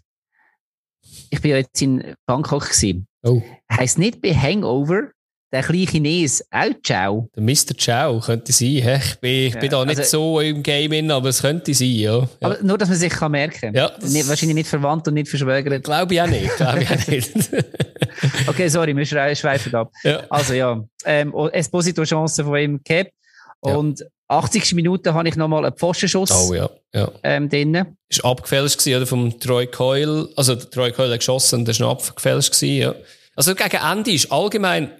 ich 1.30 1.42
bin 1.42 1.52
ja 1.52 1.58
jetzt 1.58 1.82
in 1.82 2.16
Bangkok 2.26 2.70
gewesen. 2.70 3.08
Oh. 3.24 3.42
Heißt 3.72 3.98
nicht 3.98 4.22
bei 4.22 4.34
Hangover, 4.34 5.10
der 5.54 5.62
kleine 5.62 5.86
Chines, 5.86 6.44
auch 6.50 6.74
Ciao. 6.84 7.30
Der 7.36 7.44
Mr. 7.44 7.78
Ciao 7.78 8.20
könnte 8.20 8.52
sein. 8.52 8.70
Ich 8.70 9.20
bin, 9.20 9.48
ich 9.48 9.60
bin 9.60 9.70
da 9.70 9.86
nicht 9.86 10.00
also, 10.00 10.34
so 10.34 10.40
im 10.40 10.64
Game 10.64 10.92
in, 10.94 11.12
aber 11.12 11.30
es 11.30 11.42
könnte 11.42 11.74
sein, 11.76 11.90
ja. 11.90 12.20
ja. 12.20 12.28
Aber 12.42 12.58
nur, 12.64 12.78
dass 12.78 12.90
man 12.90 12.98
sich 12.98 13.14
kann 13.14 13.32
merken 13.32 13.74
kann. 13.74 13.74
Ja, 13.76 13.92
wahrscheinlich 14.02 14.56
nicht 14.56 14.68
verwandt 14.68 15.08
und 15.08 15.14
nicht 15.14 15.30
verschwägert. 15.30 15.84
Glaube 15.84 16.16
ich 16.16 16.22
auch 16.22 16.28
nicht. 16.28 16.56
Glaube 16.56 16.82
ich 16.82 16.90
auch 16.90 17.08
nicht. 17.08 17.32
okay, 18.48 18.68
sorry, 18.68 18.96
wir 18.96 19.06
schweifen 19.06 19.76
ab. 19.76 19.92
Ja. 20.04 20.24
Also 20.30 20.54
ja, 20.56 20.84
ähm, 21.06 21.34
Esposito-Chance 21.52 22.44
von 22.44 22.58
ihm 22.58 22.82
gehabt. 22.84 23.12
Und 23.60 24.00
ja. 24.00 24.06
80. 24.34 24.74
Minute 24.74 25.14
habe 25.14 25.28
ich 25.28 25.36
nochmal 25.36 25.66
einen 25.66 25.76
Pfostenschuss 25.76 26.32
oh, 26.32 26.54
ja. 26.54 26.70
Ja. 26.94 27.12
Ähm, 27.24 27.50
drin. 27.50 27.98
Ist 28.10 28.24
abgefälscht 28.24 28.80
gewesen, 28.80 28.98
oder? 28.98 29.08
Vom 29.08 29.40
Troy 29.40 29.68
Coyle. 29.68 30.30
Also, 30.36 30.56
der 30.56 30.70
Troy 30.70 30.92
Coyle 30.92 31.14
hat 31.14 31.20
geschossen 31.20 31.60
und 31.60 31.66
der 31.66 31.72
ist 31.72 31.80
noch 31.80 31.92
abgefälscht 31.92 32.54
gewesen, 32.54 32.78
ja. 32.78 32.96
Also, 33.36 33.56
gegen 33.56 33.78
Ende 33.78 34.12
ist 34.12 34.32
allgemein 34.32 34.92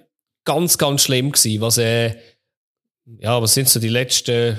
ganz, 0.44 0.78
ganz 0.78 1.02
schlimm 1.02 1.32
gewesen, 1.32 1.60
was, 1.60 1.78
äh, 1.78 2.16
ja, 3.18 3.40
was 3.40 3.54
sind 3.54 3.68
so 3.68 3.80
die 3.80 3.88
letzten 3.88 4.58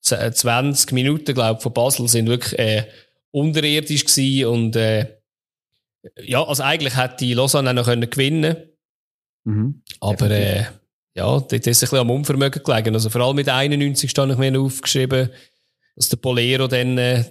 20 0.00 0.92
Minuten, 0.92 1.34
glaube 1.34 1.56
ich, 1.56 1.62
von 1.62 1.72
Basel 1.72 2.08
sind 2.08 2.28
wirklich, 2.28 2.58
äh, 2.58 2.84
unterirdisch 3.32 4.04
gewesen 4.04 4.46
und, 4.46 4.76
äh, 4.76 5.16
ja, 6.22 6.44
also 6.44 6.62
eigentlich 6.62 6.96
hätte 6.96 7.16
die 7.20 7.34
Lausanne 7.34 7.70
auch 7.70 7.74
noch 7.74 7.84
können 7.84 8.08
gewinnen 8.08 8.56
mhm. 9.44 9.82
Aber, 10.00 10.30
äh, 10.30 10.66
ja, 11.16 11.24
dort 11.24 11.52
ist 11.52 11.66
es 11.66 11.66
ein 11.66 11.80
bisschen 11.80 11.98
am 11.98 12.10
Unvermögen 12.10 12.62
gelegen. 12.62 12.94
Also 12.94 13.08
vor 13.08 13.22
allem 13.22 13.36
mit 13.36 13.48
91 13.48 14.10
stand 14.10 14.32
ich 14.32 14.38
mir 14.38 14.60
aufgeschrieben, 14.60 15.30
dass 15.96 16.10
der 16.10 16.18
Polero 16.18 16.68
dann 16.68 16.98
äh, 16.98 17.24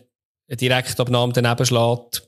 eine 0.47 0.57
Direktabnahme 0.57 1.33
daneben 1.33 1.65
schlägt. 1.65 2.27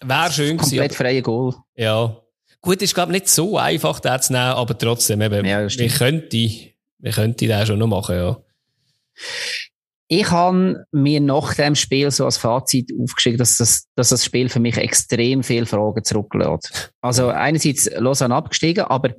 Wäre 0.00 0.32
schön 0.32 0.56
gewesen. 0.56 0.78
Komplett 0.78 0.94
freie 0.94 1.22
Goal. 1.22 1.54
Ja. 1.74 2.16
Gut, 2.60 2.80
ist 2.82 2.94
glaube 2.94 3.10
nicht 3.10 3.28
so 3.28 3.58
einfach, 3.58 3.98
den 3.98 4.22
zu 4.22 4.32
nehmen, 4.32 4.44
aber 4.44 4.78
trotzdem, 4.78 5.20
eben, 5.20 5.44
ja, 5.44 5.68
wir 5.68 5.88
könnten, 5.88 6.50
wir 6.98 7.12
könnten 7.12 7.48
den 7.48 7.66
schon 7.66 7.80
noch 7.80 7.88
machen, 7.88 8.14
ja. 8.14 8.40
Ich 10.06 10.30
habe 10.30 10.84
mir 10.92 11.20
nach 11.20 11.54
dem 11.54 11.74
Spiel 11.74 12.10
so 12.12 12.26
als 12.26 12.36
Fazit 12.36 12.92
aufgeschrieben, 13.00 13.38
dass 13.38 13.56
das, 13.56 13.88
dass 13.96 14.10
das 14.10 14.24
Spiel 14.24 14.48
für 14.48 14.60
mich 14.60 14.76
extrem 14.76 15.42
viele 15.42 15.66
Fragen 15.66 16.04
zurücklässt. 16.04 16.92
Also 17.00 17.28
einerseits 17.28 17.90
Lausanne 17.96 18.34
abgestiegen, 18.34 18.84
aber 18.84 19.14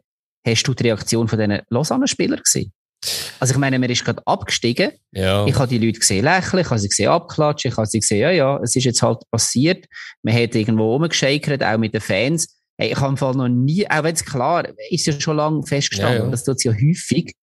hast 0.45 0.63
du 0.63 0.73
die 0.73 0.83
Reaktion 0.83 1.27
von 1.27 1.39
diesen 1.39 1.61
Lausanne-Spielern 1.69 2.41
gesehen? 2.43 2.71
Also 3.39 3.53
ich 3.53 3.59
meine, 3.59 3.79
man 3.79 3.89
ist 3.89 4.05
gerade 4.05 4.25
abgestiegen. 4.25 4.91
Ja. 5.11 5.45
Ich 5.45 5.55
habe 5.55 5.67
die 5.67 5.85
Leute 5.85 5.99
gesehen 5.99 6.23
lächeln, 6.23 6.61
ich 6.61 6.69
habe 6.69 6.79
sie 6.79 6.87
gesehen 6.87 7.09
abklatschen, 7.09 7.71
ich 7.71 7.77
habe 7.77 7.87
sie 7.87 7.99
gesehen, 7.99 8.19
ja, 8.19 8.31
ja, 8.31 8.59
es 8.63 8.75
ist 8.75 8.85
jetzt 8.85 9.01
halt 9.01 9.19
passiert. 9.29 9.85
Man 10.21 10.33
hat 10.33 10.55
irgendwo 10.55 10.93
rumgeschakert, 10.93 11.63
auch 11.63 11.77
mit 11.77 11.93
den 11.93 12.01
Fans. 12.01 12.57
Hey, 12.77 12.91
ich 12.91 12.99
habe 12.99 13.09
im 13.09 13.17
Fall 13.17 13.35
noch 13.35 13.49
nie, 13.49 13.89
auch 13.89 14.03
wenn 14.03 14.15
es 14.15 14.25
klar 14.25 14.67
ist 14.89 15.05
ja 15.05 15.19
schon 15.19 15.37
lange 15.37 15.63
festgestanden, 15.65 16.19
ja, 16.19 16.25
ja. 16.25 16.31
das 16.31 16.43
tut 16.43 16.55
es 16.57 16.63
ja 16.63 16.71
häufig. 16.71 17.35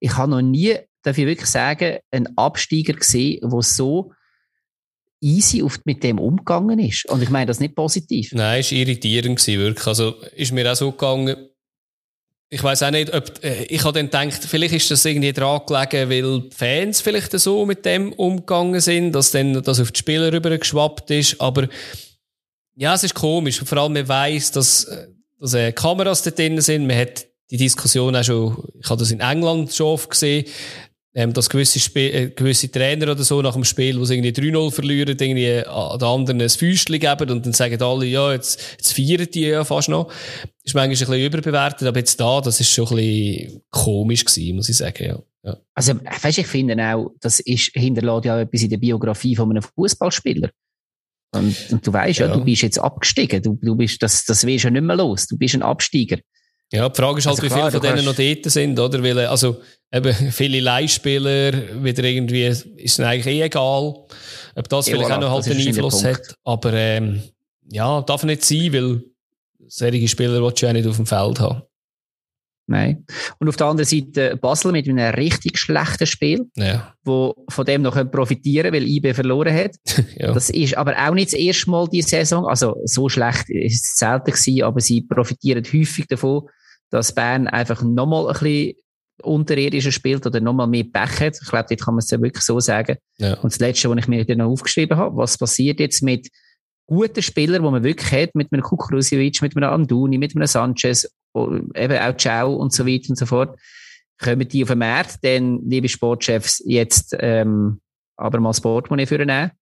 Ich 0.00 0.16
habe 0.16 0.30
noch 0.30 0.42
nie, 0.42 0.76
darf 1.02 1.18
ich 1.18 1.26
wirklich 1.26 1.50
sagen, 1.50 1.98
einen 2.10 2.36
Absteiger 2.38 2.94
gesehen, 2.94 3.40
der 3.42 3.62
so 3.62 4.12
easy 5.20 5.62
oft 5.62 5.84
mit 5.84 6.02
dem 6.04 6.18
umgegangen 6.18 6.78
ist. 6.78 7.06
Und 7.08 7.22
ich 7.22 7.30
meine 7.30 7.46
das 7.46 7.60
nicht 7.60 7.74
positiv. 7.74 8.30
Nein, 8.32 8.60
es 8.60 8.70
war 8.70 8.78
irritierend, 8.78 9.44
wirklich. 9.46 9.86
Also 9.86 10.14
ist 10.36 10.52
mir 10.52 10.70
auch 10.70 10.76
so 10.76 10.92
gegangen, 10.92 11.48
ich 12.50 12.62
weiß 12.62 12.82
auch 12.84 12.90
nicht, 12.90 13.12
ob, 13.14 13.44
äh, 13.44 13.64
ich 13.64 13.84
habe 13.84 14.04
dann 14.04 14.30
gedacht, 14.30 14.44
vielleicht 14.44 14.74
ist 14.74 14.90
das 14.90 15.04
irgendwie 15.04 15.32
dran 15.32 15.60
gelegen, 15.66 16.10
weil 16.10 16.40
die 16.40 16.54
Fans 16.54 17.00
vielleicht 17.00 17.38
so 17.38 17.66
mit 17.66 17.84
dem 17.84 18.12
umgegangen 18.14 18.80
sind, 18.80 19.12
dass 19.12 19.32
dann 19.32 19.62
das 19.62 19.80
auf 19.80 19.92
die 19.92 19.98
Spieler 19.98 20.32
rüber 20.32 20.56
geschwappt 20.56 21.10
ist, 21.10 21.40
aber 21.40 21.68
ja, 22.76 22.94
es 22.94 23.04
ist 23.04 23.14
komisch. 23.14 23.60
Vor 23.64 23.78
allem, 23.78 23.92
man 23.92 24.08
weiss, 24.08 24.52
dass, 24.52 24.84
äh, 24.84 25.08
dass 25.40 25.54
äh, 25.54 25.72
Kameras 25.72 26.22
da 26.22 26.30
drin 26.30 26.60
sind. 26.60 26.86
Man 26.86 26.96
hat 26.96 27.26
die 27.50 27.56
Diskussion 27.56 28.14
auch 28.14 28.22
schon, 28.22 28.56
ich 28.80 28.88
habe 28.88 29.00
das 29.00 29.10
in 29.10 29.20
England 29.20 29.72
schon 29.74 29.86
oft 29.88 30.10
gesehen, 30.10 30.44
ähm, 31.14 31.32
dass 31.32 31.48
gewisse, 31.48 31.78
Sp 31.80 31.96
äh, 31.98 32.30
gewisse 32.30 32.70
Trainer 32.70 33.10
oder 33.12 33.24
so 33.24 33.40
nach 33.42 33.54
dem 33.54 33.64
Spiel, 33.64 33.98
wo 33.98 34.04
sie 34.04 34.14
irgendwie 34.14 34.50
3-0 34.50 34.70
verlieren, 34.70 35.16
irgendwie 35.18 35.44
äh, 35.44 35.64
an 35.64 35.98
den 35.98 36.08
anderen 36.08 36.42
ein 36.42 36.48
Füßchen 36.48 36.98
geben 36.98 37.30
und 37.30 37.46
dann 37.46 37.52
sagen 37.52 37.82
alle, 37.82 38.06
ja, 38.06 38.32
jetzt, 38.32 38.60
jetzt 38.72 38.92
feiern 38.92 39.28
die 39.32 39.40
ja 39.40 39.64
fast 39.64 39.88
noch. 39.88 40.12
Ist 40.62 40.74
manchmal 40.74 40.84
ein 40.84 40.90
bisschen 40.90 41.24
überbewertet, 41.24 41.88
aber 41.88 41.98
jetzt 41.98 42.20
da, 42.20 42.40
das 42.40 42.60
ist 42.60 42.70
schon 42.70 42.88
ein 42.88 42.96
bisschen 42.96 43.62
komisch 43.70 44.24
gewesen, 44.24 44.56
muss 44.56 44.68
ich 44.68 44.76
sagen, 44.76 45.04
ja. 45.04 45.18
ja. 45.44 45.56
Also, 45.74 45.94
weißt, 45.94 46.38
ich 46.38 46.46
finde 46.46 46.76
auch, 46.82 47.12
das 47.20 47.40
ist, 47.40 47.72
hinterlässt 47.74 48.26
ja 48.26 48.40
etwas 48.40 48.62
in 48.62 48.70
der 48.70 48.78
Biografie 48.78 49.34
von 49.34 49.50
einem 49.50 49.62
Fußballspieler. 49.62 50.50
Und, 51.34 51.56
und, 51.70 51.86
du 51.86 51.92
weißt 51.92 52.20
ja. 52.20 52.26
ja, 52.26 52.34
du 52.34 52.44
bist 52.44 52.62
jetzt 52.62 52.78
abgestiegen. 52.78 53.42
Du, 53.42 53.58
du 53.60 53.76
bist, 53.76 54.02
das, 54.02 54.24
das 54.24 54.46
wirst 54.46 54.64
ja 54.64 54.70
nicht 54.70 54.82
mehr 54.82 54.96
los. 54.96 55.26
Du 55.26 55.36
bist 55.36 55.54
ein 55.54 55.62
Absteiger. 55.62 56.18
Ja, 56.72 56.88
die 56.88 57.00
Frage 57.00 57.18
ist 57.18 57.26
halt, 57.26 57.40
also 57.40 57.42
wie 57.42 57.54
viele 57.54 57.70
von 57.70 57.80
denen 57.80 58.04
noch 58.04 58.14
dort 58.14 58.50
sind, 58.50 58.78
oder? 58.78 59.02
Weil, 59.02 59.18
also, 59.26 59.62
eben, 59.92 60.12
viele 60.12 60.60
Leihspieler, 60.60 61.82
wieder 61.82 62.04
irgendwie, 62.04 62.44
ist 62.44 62.66
es 62.76 63.00
eigentlich 63.00 63.26
eh 63.26 63.42
egal, 63.42 63.94
ob 64.54 64.68
das 64.68 64.86
ja, 64.86 64.96
vielleicht 64.96 65.10
auch 65.10 65.20
noch 65.20 65.30
halt 65.30 65.48
einen 65.48 65.66
Einfluss 65.66 66.04
hat. 66.04 66.36
Aber, 66.44 66.72
ähm, 66.74 67.22
ja, 67.70 68.02
darf 68.02 68.22
nicht 68.24 68.44
sein, 68.44 68.72
weil 68.72 69.02
solche 69.66 70.08
Spieler 70.08 70.42
willst 70.42 70.60
du 70.60 70.66
ja 70.66 70.72
nicht 70.72 70.86
auf 70.86 70.96
dem 70.96 71.06
Feld 71.06 71.40
haben. 71.40 71.62
Nein. 72.70 73.06
Und 73.38 73.48
auf 73.48 73.56
der 73.56 73.66
anderen 73.66 73.88
Seite 73.88 74.36
Basel 74.36 74.72
mit 74.72 74.86
einem 74.86 75.14
richtig 75.14 75.58
schlechten 75.58 76.06
Spiel, 76.06 76.50
ja. 76.54 76.92
wo 77.02 77.34
von 77.48 77.64
dem 77.64 77.80
noch 77.80 77.96
profitieren 78.10 78.74
weil 78.74 78.86
IB 78.86 79.14
verloren 79.14 79.54
hat. 79.54 79.74
ja. 80.16 80.32
Das 80.32 80.50
ist 80.50 80.76
aber 80.76 80.94
auch 80.98 81.14
nicht 81.14 81.32
das 81.32 81.40
erste 81.40 81.70
Mal 81.70 81.88
diese 81.88 82.10
Saison. 82.10 82.46
Also 82.46 82.76
so 82.84 83.08
schlecht 83.08 83.48
ist 83.48 83.86
es 83.86 83.96
selten 83.96 84.32
gewesen, 84.32 84.62
aber 84.64 84.80
sie 84.80 85.00
profitieren 85.00 85.64
häufig 85.64 86.06
davon, 86.08 86.42
dass 86.90 87.14
Bern 87.14 87.46
einfach 87.46 87.82
nochmal 87.82 88.28
ein 88.28 88.32
bisschen 88.32 88.74
unterirdischer 89.22 89.92
spielt 89.92 90.26
oder 90.26 90.40
nochmal 90.40 90.66
mehr 90.66 90.84
Pech 90.84 91.20
hat. 91.20 91.38
Ich 91.42 91.48
glaube, 91.48 91.66
dort 91.68 91.80
kann 91.80 91.94
man 91.94 91.98
es 91.98 92.10
ja 92.10 92.20
wirklich 92.20 92.44
so 92.44 92.60
sagen. 92.60 92.96
Ja. 93.18 93.34
Und 93.34 93.52
das 93.52 93.58
Letzte, 93.58 93.90
was 93.90 93.98
ich 93.98 94.08
mir 94.08 94.24
dann 94.24 94.38
noch 94.38 94.50
aufgeschrieben 94.50 94.96
habe, 94.96 95.16
was 95.16 95.38
passiert 95.38 95.80
jetzt 95.80 96.02
mit 96.02 96.28
guten 96.86 97.22
Spielern, 97.22 97.62
die 97.62 97.70
man 97.70 97.84
wirklich 97.84 98.12
hat, 98.12 98.34
mit 98.34 98.52
einem 98.52 98.62
Kukrusjevic, 98.62 99.42
mit 99.42 99.56
einem 99.56 99.70
Anduni, 99.70 100.18
mit 100.18 100.34
einem 100.34 100.46
Sanchez, 100.46 101.08
eben 101.34 101.98
auch 101.98 102.16
Ciao 102.16 102.54
und 102.54 102.72
so 102.72 102.86
weiter 102.86 103.10
und 103.10 103.18
so 103.18 103.26
fort, 103.26 103.58
kommen 104.18 104.48
die 104.48 104.62
auf 104.62 104.70
den 104.70 104.78
Markt, 104.78 105.18
dann, 105.22 105.60
liebe 105.68 105.88
Sportchefs, 105.88 106.62
jetzt 106.66 107.16
ähm, 107.18 107.80
aber 108.16 108.40
mal 108.40 108.50
das 108.50 108.60
Portemonnaie 108.60 109.06
für 109.06 109.18
nehmen. 109.18 109.52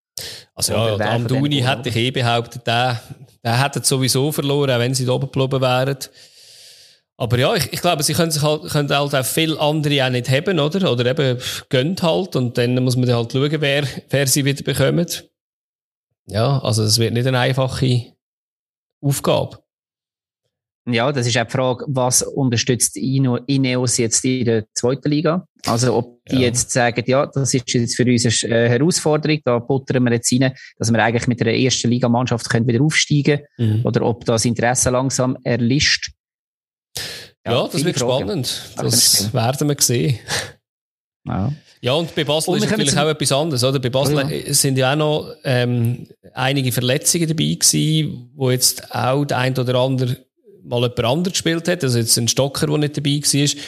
Also 0.54 0.72
ja, 0.72 0.96
der 0.96 1.10
Anduni 1.10 1.60
hätte 1.60 1.90
ich 1.90 1.96
eh 1.96 2.10
behauptet, 2.10 2.66
der, 2.66 3.02
der 3.44 3.62
hätte 3.62 3.84
sowieso 3.84 4.32
verloren, 4.32 4.70
auch 4.70 4.78
wenn 4.78 4.94
sie 4.94 5.04
da 5.04 5.12
oben 5.12 5.30
geblieben 5.30 5.60
wären. 5.60 5.98
Aber 7.18 7.38
ja, 7.38 7.54
ich, 7.54 7.72
ich 7.72 7.80
glaube, 7.80 8.02
sie 8.02 8.12
können 8.12 8.30
sich 8.30 8.42
halt, 8.42 8.64
können 8.64 8.90
halt 8.90 9.14
auch 9.14 9.24
viele 9.24 9.58
andere 9.58 10.04
auch 10.04 10.10
nicht 10.10 10.30
haben, 10.30 10.60
oder? 10.60 10.92
Oder 10.92 11.06
eben 11.06 11.38
gönnt 11.70 12.02
halt 12.02 12.36
und 12.36 12.58
dann 12.58 12.82
muss 12.84 12.96
man 12.96 13.10
halt 13.10 13.32
schauen, 13.32 13.60
wer, 13.60 13.84
wer 14.10 14.26
sie 14.26 14.44
wieder 14.44 14.62
bekommt. 14.62 15.28
Ja, 16.26 16.58
also 16.58 16.82
es 16.82 16.98
wird 16.98 17.14
nicht 17.14 17.26
eine 17.26 17.38
einfache 17.38 18.12
Aufgabe. 19.00 19.58
Ja, 20.88 21.10
das 21.10 21.26
ist 21.26 21.36
auch 21.36 21.44
die 21.44 21.50
Frage, 21.50 21.84
was 21.88 22.22
unterstützt 22.22 22.96
Ineos 22.96 23.96
jetzt 23.96 24.24
in 24.24 24.44
der 24.44 24.64
zweiten 24.72 25.08
Liga? 25.08 25.46
Also 25.66 25.96
ob 25.96 26.24
die 26.26 26.36
ja. 26.36 26.42
jetzt 26.42 26.70
sagen, 26.70 27.02
ja, 27.06 27.26
das 27.26 27.54
ist 27.54 27.72
jetzt 27.72 27.96
für 27.96 28.04
uns 28.04 28.44
eine 28.44 28.68
Herausforderung, 28.68 29.40
da 29.44 29.58
buttern 29.58 30.04
wir 30.04 30.12
jetzt 30.12 30.32
rein, 30.32 30.52
dass 30.78 30.92
wir 30.92 31.02
eigentlich 31.02 31.26
mit 31.26 31.40
der 31.40 31.58
ersten 31.58 31.90
Ligamannschaft 31.90 32.52
wieder 32.66 32.84
aufsteigen 32.84 33.40
können, 33.56 33.78
mhm. 33.78 33.84
oder 33.84 34.02
ob 34.02 34.24
das 34.26 34.44
Interesse 34.44 34.90
langsam 34.90 35.36
erlischt 35.42 36.12
ja, 37.44 37.52
ja 37.52 37.68
das 37.70 37.84
wird 37.84 37.98
Fragen. 37.98 38.44
spannend. 38.44 38.62
Das 38.76 39.32
werden 39.32 39.68
wir 39.68 39.76
sehen. 39.80 40.18
Ja. 41.26 41.52
Ja, 41.82 41.92
und 41.92 42.14
bei 42.14 42.24
Basel 42.24 42.54
und 42.54 42.62
ist 42.62 42.70
natürlich 42.70 42.96
auch 42.96 43.08
etwas 43.08 43.32
anderes, 43.32 43.62
oder? 43.62 43.78
Bei 43.78 43.90
Basel 43.90 44.16
oh 44.16 44.28
ja. 44.28 44.54
sind 44.54 44.78
ja 44.78 44.92
auch 44.92 44.96
noch 44.96 45.34
ähm, 45.44 46.08
einige 46.32 46.72
Verletzungen 46.72 47.28
dabei 47.28 47.54
gewesen, 47.54 48.30
wo 48.34 48.50
jetzt 48.50 48.92
auch 48.94 49.24
der 49.24 49.38
ein 49.38 49.56
oder 49.56 49.74
andere 49.76 50.16
mal 50.64 50.80
jemand 50.80 51.04
anderes 51.04 51.32
gespielt 51.34 51.68
hat. 51.68 51.84
Also 51.84 51.98
jetzt 51.98 52.16
ein 52.16 52.28
Stocker, 52.28 52.66
der 52.66 52.78
nicht 52.78 52.96
dabei 52.96 53.20
war, 53.20 53.62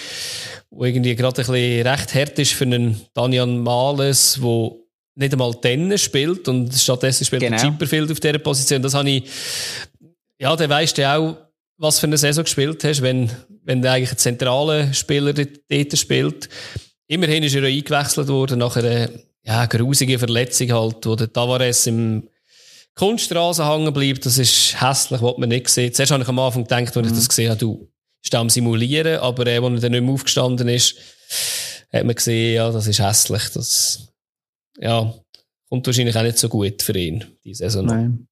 wo 0.70 0.84
irgendwie 0.84 1.14
gerade 1.14 1.42
ein 1.42 1.46
bisschen 1.46 1.86
recht 1.86 2.14
hart 2.14 2.38
ist 2.38 2.52
für 2.52 2.64
einen 2.64 3.00
Daniel 3.14 3.46
Males, 3.46 4.40
der 4.42 4.72
nicht 5.14 5.32
einmal 5.32 5.54
Tennis 5.54 6.02
spielt 6.02 6.48
und 6.48 6.72
stattdessen 6.74 7.24
spielt 7.24 7.42
genau. 7.42 7.56
Chipperfield 7.56 8.10
auf 8.10 8.20
dieser 8.20 8.38
Position. 8.38 8.82
Das 8.82 8.94
habe 8.94 9.10
ich, 9.10 9.24
ja, 10.38 10.54
der 10.56 10.68
weißt 10.68 10.98
du 10.98 11.08
auch, 11.08 11.36
was 11.78 12.00
für 12.00 12.06
eine 12.06 12.18
Saison 12.18 12.44
gespielt 12.44 12.82
hast, 12.84 13.02
wenn, 13.02 13.30
wenn 13.64 13.80
der 13.82 13.92
eigentlich 13.92 14.12
ein 14.12 14.18
zentraler 14.18 14.92
Spieler 14.92 15.32
dort 15.32 15.98
spielt. 15.98 16.48
Immerhin 17.06 17.44
ist 17.44 17.54
er 17.54 17.62
eingewechselt 17.62 18.28
worden 18.28 18.58
nach 18.58 18.76
einer 18.76 19.08
ja, 19.44 19.64
grusigen 19.66 20.18
Verletzung 20.18 20.72
halt, 20.72 21.06
wo 21.06 21.14
der 21.14 21.32
Tavares 21.32 21.86
im 21.86 22.28
Kunststraße 22.94 23.66
hängen 23.66 23.92
bleibt. 23.92 24.26
Das 24.26 24.36
ist 24.38 24.80
hässlich, 24.80 25.22
was 25.22 25.38
man 25.38 25.48
nicht 25.48 25.68
sieht. 25.68 25.96
Zuerst 25.96 26.12
habe 26.12 26.22
ich 26.22 26.28
am 26.28 26.38
Anfang 26.38 26.64
gedacht, 26.64 26.96
als 26.96 27.06
ich 27.06 27.12
das 27.12 27.24
mhm. 27.24 27.28
gesehen 27.28 27.50
habe, 27.50 27.60
du 27.60 27.88
bist 28.20 28.34
am 28.34 28.50
Simulieren, 28.50 29.20
aber 29.20 29.46
äh, 29.46 29.58
als 29.58 29.74
er 29.74 29.80
dann 29.80 29.92
nicht 29.92 30.02
mehr 30.02 30.12
aufgestanden 30.12 30.68
ist, 30.68 30.96
hat 31.92 32.04
man 32.04 32.14
gesehen, 32.14 32.56
ja, 32.56 32.70
das 32.70 32.86
ist 32.88 33.00
hässlich. 33.00 33.44
Das, 33.54 34.08
ja, 34.78 35.14
kommt 35.68 35.86
wahrscheinlich 35.86 36.16
auch 36.16 36.22
nicht 36.22 36.38
so 36.38 36.48
gut 36.48 36.82
für 36.82 36.98
ihn, 36.98 37.24
diese 37.44 37.64
Saison. 37.64 37.86
Nein. 37.86 38.28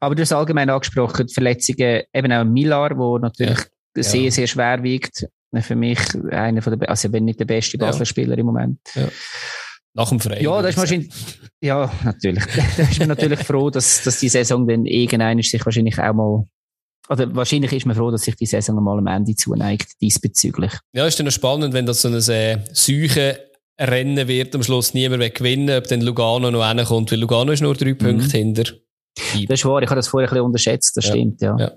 Aber 0.00 0.14
du 0.14 0.22
hast 0.22 0.32
allgemein 0.32 0.70
angesprochen, 0.70 1.26
die 1.26 1.34
Verletzungen, 1.34 2.02
eben 2.12 2.32
auch 2.32 2.44
Milar, 2.44 2.96
wo 2.96 3.18
natürlich 3.18 3.58
ja. 3.96 4.02
sehr, 4.02 4.30
sehr 4.30 4.46
schwer 4.46 4.82
wiegt. 4.82 5.26
für 5.60 5.76
mich 5.76 5.98
einer 6.30 6.62
von 6.62 6.78
der, 6.78 6.88
also 6.88 7.12
wenn 7.12 7.24
nicht 7.24 7.40
der 7.40 7.44
beste 7.44 7.78
Basler 7.78 8.04
Spieler 8.04 8.36
im 8.36 8.46
Moment. 8.46 8.80
Ja. 8.94 9.08
Nach 9.94 10.08
dem 10.08 10.20
Freien. 10.20 10.44
Ja, 10.44 10.62
da 10.62 10.68
ist 10.68 10.78
wahrscheinlich, 10.78 11.12
ja, 11.60 11.92
natürlich. 12.04 12.44
da 12.76 12.82
ist 12.82 12.98
man 12.98 13.08
natürlich 13.08 13.40
froh, 13.40 13.70
dass, 13.70 14.02
dass 14.02 14.20
die 14.20 14.28
Saison 14.28 14.66
dann 14.66 14.86
irgendeiner 14.86 15.42
sich 15.42 15.64
wahrscheinlich 15.64 15.98
auch 15.98 16.12
mal, 16.12 16.46
oder 17.08 17.34
wahrscheinlich 17.34 17.72
ist 17.72 17.86
man 17.86 17.96
froh, 17.96 18.10
dass 18.10 18.22
sich 18.22 18.36
die 18.36 18.46
Saison 18.46 18.82
mal 18.82 18.98
am 18.98 19.06
Ende 19.06 19.34
zuneigt, 19.34 20.00
diesbezüglich. 20.00 20.72
Ja, 20.92 21.06
ist 21.06 21.18
dann 21.18 21.26
noch 21.26 21.32
spannend, 21.32 21.72
wenn 21.72 21.86
das 21.86 22.02
so 22.02 22.08
eine 22.08 22.18
äh, 22.18 22.58
Säuche 22.72 23.48
Rennen 23.80 24.26
wird, 24.28 24.54
am 24.54 24.62
Schluss 24.62 24.92
niemand 24.92 25.20
mehr 25.20 25.30
gewinnen, 25.30 25.76
ob 25.76 25.86
dann 25.86 26.00
Lugano 26.00 26.50
noch 26.50 26.60
reinkommt, 26.60 27.12
weil 27.12 27.20
Lugano 27.20 27.52
ist 27.52 27.62
nur 27.62 27.74
drei 27.74 27.90
mhm. 27.90 27.98
Punkte 27.98 28.38
hinter. 28.38 28.64
Das 29.48 29.60
ist 29.60 29.64
wahr, 29.64 29.82
ich 29.82 29.88
habe 29.88 29.96
das 29.96 30.08
vorher 30.08 30.28
ein 30.28 30.32
bisschen 30.32 30.44
unterschätzt, 30.44 30.96
das 30.96 31.06
ja. 31.06 31.10
stimmt, 31.12 31.40
ja. 31.42 31.56
ja. 31.58 31.72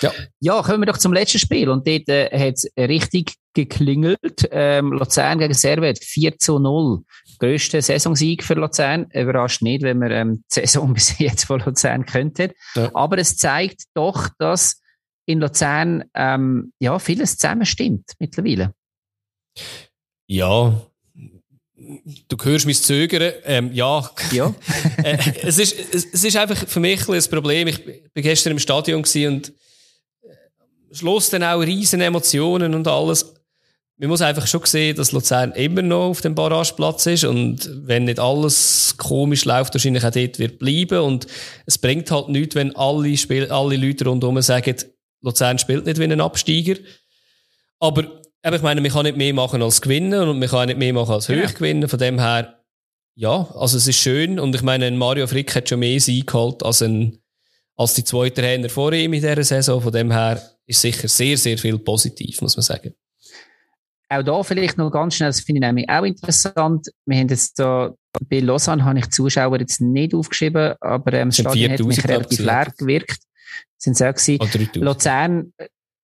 Ja. 0.00 0.12
ja, 0.40 0.62
kommen 0.62 0.82
wir 0.82 0.86
doch 0.86 0.98
zum 0.98 1.12
letzten 1.12 1.38
Spiel. 1.38 1.68
Und 1.68 1.86
dort 1.86 2.08
äh, 2.08 2.28
hat 2.38 2.54
es 2.54 2.70
richtig 2.76 3.36
geklingelt. 3.54 4.48
Ähm, 4.50 4.92
Luzern 4.92 5.38
gegen 5.38 5.54
Servet 5.54 6.02
4 6.02 6.38
zu 6.38 6.58
0. 6.58 7.02
Größter 7.38 7.80
Saisonsieg 7.82 8.44
für 8.44 8.54
Luzern. 8.54 9.06
Überrascht 9.12 9.62
nicht, 9.62 9.82
wenn 9.82 9.98
man 9.98 10.10
ähm, 10.10 10.44
die 10.50 10.60
Saison 10.60 10.92
bis 10.94 11.18
jetzt 11.18 11.44
von 11.44 11.60
Luzern 11.60 12.06
könnte. 12.06 12.52
Ja. 12.74 12.90
Aber 12.94 13.18
es 13.18 13.36
zeigt 13.36 13.84
doch, 13.94 14.28
dass 14.38 14.80
in 15.26 15.40
Luzern 15.40 16.04
ähm, 16.14 16.72
ja, 16.78 16.98
vieles 16.98 17.36
zusammenstimmt 17.36 18.12
mittlerweile. 18.18 18.74
Ja, 20.26 20.80
du 22.28 22.36
hörst 22.42 22.66
mein 22.66 22.74
Zögern. 22.74 23.32
Ähm, 23.44 23.72
ja. 23.72 24.08
ja. 24.32 24.54
äh, 25.04 25.18
es, 25.42 25.58
ist, 25.58 25.74
es, 25.92 26.06
es, 26.12 26.24
ist 26.24 26.36
einfach 26.36 26.66
für 26.66 26.80
mich 26.80 27.08
ein, 27.08 27.22
Problem. 27.30 27.68
Ich 27.68 27.86
war 27.86 28.22
gestern 28.22 28.52
im 28.52 28.58
Stadion 28.58 28.98
und 29.02 29.16
äh, 29.16 29.42
schloss 30.92 31.30
dann 31.30 31.42
auch 31.42 31.60
riesen 31.60 32.00
Emotionen 32.00 32.74
und 32.74 32.86
alles. 32.86 33.34
Man 33.96 34.08
muss 34.08 34.22
einfach 34.22 34.46
schon 34.46 34.64
sehen, 34.64 34.96
dass 34.96 35.12
Luzern 35.12 35.52
immer 35.52 35.82
noch 35.82 36.08
auf 36.08 36.20
dem 36.22 36.34
Barrageplatz 36.34 37.04
ist 37.04 37.24
und 37.24 37.68
wenn 37.86 38.04
nicht 38.04 38.18
alles 38.18 38.94
komisch 38.96 39.44
läuft, 39.44 39.74
wahrscheinlich 39.74 40.04
auch 40.04 40.10
dort 40.10 40.38
wird 40.38 40.58
bleiben 40.58 41.00
und 41.00 41.26
es 41.66 41.76
bringt 41.76 42.10
halt 42.10 42.30
nichts, 42.30 42.54
wenn 42.54 42.74
alle, 42.76 43.14
Spiel 43.18 43.50
alle 43.52 43.76
Leute 43.76 44.06
rundherum 44.06 44.40
sagen, 44.40 44.74
Luzern 45.20 45.58
spielt 45.58 45.84
nicht 45.84 45.98
wie 45.98 46.04
ein 46.04 46.20
Absteiger. 46.20 46.76
Aber 47.78 48.19
aber 48.42 48.56
ich 48.56 48.62
meine, 48.62 48.80
man 48.80 48.90
kann 48.90 49.04
nicht 49.04 49.18
mehr 49.18 49.34
machen 49.34 49.62
als 49.62 49.82
gewinnen 49.82 50.28
und 50.28 50.38
man 50.38 50.48
kann 50.48 50.68
nicht 50.68 50.78
mehr 50.78 50.92
machen 50.92 51.12
als 51.12 51.28
hoch 51.28 51.34
ja. 51.34 51.46
gewinnen. 51.46 51.88
Von 51.88 51.98
dem 51.98 52.18
her, 52.18 52.60
ja, 53.14 53.48
also 53.54 53.76
es 53.76 53.86
ist 53.86 53.98
schön. 53.98 54.38
Und 54.38 54.54
ich 54.54 54.62
meine, 54.62 54.90
Mario 54.92 55.26
Frick 55.26 55.54
hat 55.54 55.68
schon 55.68 55.80
mehr 55.80 56.00
Sieg 56.00 56.26
geholt 56.26 56.62
als, 56.62 56.80
ein, 56.82 57.18
als 57.76 57.94
die 57.94 58.04
zweite 58.04 58.40
Trainer 58.40 58.70
vor 58.70 58.92
ihm 58.92 59.12
in 59.12 59.20
dieser 59.20 59.44
Saison. 59.44 59.80
Von 59.82 59.92
dem 59.92 60.10
her 60.10 60.42
ist 60.66 60.80
sicher 60.80 61.08
sehr, 61.08 61.36
sehr 61.36 61.58
viel 61.58 61.78
positiv, 61.78 62.40
muss 62.40 62.56
man 62.56 62.62
sagen. 62.62 62.94
Auch 64.08 64.22
da 64.24 64.42
vielleicht 64.42 64.76
noch 64.76 64.90
ganz 64.90 65.14
schnell, 65.14 65.28
das 65.28 65.40
finde 65.40 65.58
ich 65.58 65.66
nämlich 65.66 65.88
auch 65.88 66.02
interessant. 66.02 66.88
Wir 67.06 67.18
haben 67.18 67.28
jetzt 67.28 67.58
da, 67.58 67.94
bei 68.28 68.40
Lausanne 68.40 68.84
habe 68.84 68.98
ich 68.98 69.10
Zuschauer 69.10 69.60
jetzt 69.60 69.80
nicht 69.80 70.14
aufgeschrieben, 70.14 70.74
aber 70.80 71.12
ähm, 71.12 71.28
das 71.28 71.38
Stadion 71.38 71.70
hat 71.70 71.80
mich 71.80 72.08
relativ 72.08 72.38
leer 72.40 72.72
gewirkt. 72.76 73.20
Sind 73.76 73.92
es 73.92 74.02
auch 74.02 74.14
gewesen. 74.14 74.82
Luzern 74.82 75.52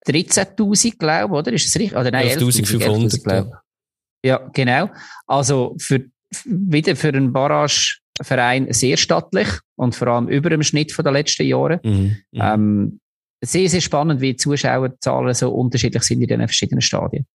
13.000, 0.06 0.98
glaube 0.98 1.34
ich, 1.34 1.38
oder? 1.38 1.52
Ist 1.52 1.66
es 1.66 1.76
richtig? 1.76 1.96
Oder 1.96 2.10
nein, 2.10 2.28
11.500, 2.28 3.22
glaube 3.22 3.50
ich. 3.50 4.28
Ja, 4.28 4.38
genau. 4.52 4.90
Also 5.26 5.76
für, 5.78 6.04
wieder 6.44 6.96
für 6.96 7.08
einen 7.08 7.32
Barrageverein 7.32 8.72
sehr 8.72 8.96
stattlich 8.96 9.48
und 9.76 9.94
vor 9.94 10.08
allem 10.08 10.28
über 10.28 10.50
dem 10.50 10.62
Schnitt 10.62 10.92
von 10.92 11.04
den 11.04 11.14
letzten 11.14 11.46
Jahren. 11.46 11.80
Mhm, 11.82 12.16
mhm, 12.32 12.40
ähm, 12.40 13.00
sehr, 13.44 13.68
sehr 13.68 13.80
spannend, 13.80 14.20
wie 14.20 14.32
die 14.32 14.36
Zuschauerzahlen 14.36 15.34
so 15.34 15.52
unterschiedlich 15.52 16.02
sind 16.02 16.22
in 16.22 16.28
den 16.28 16.40
verschiedenen 16.40 16.80
Stadien. 16.80 17.26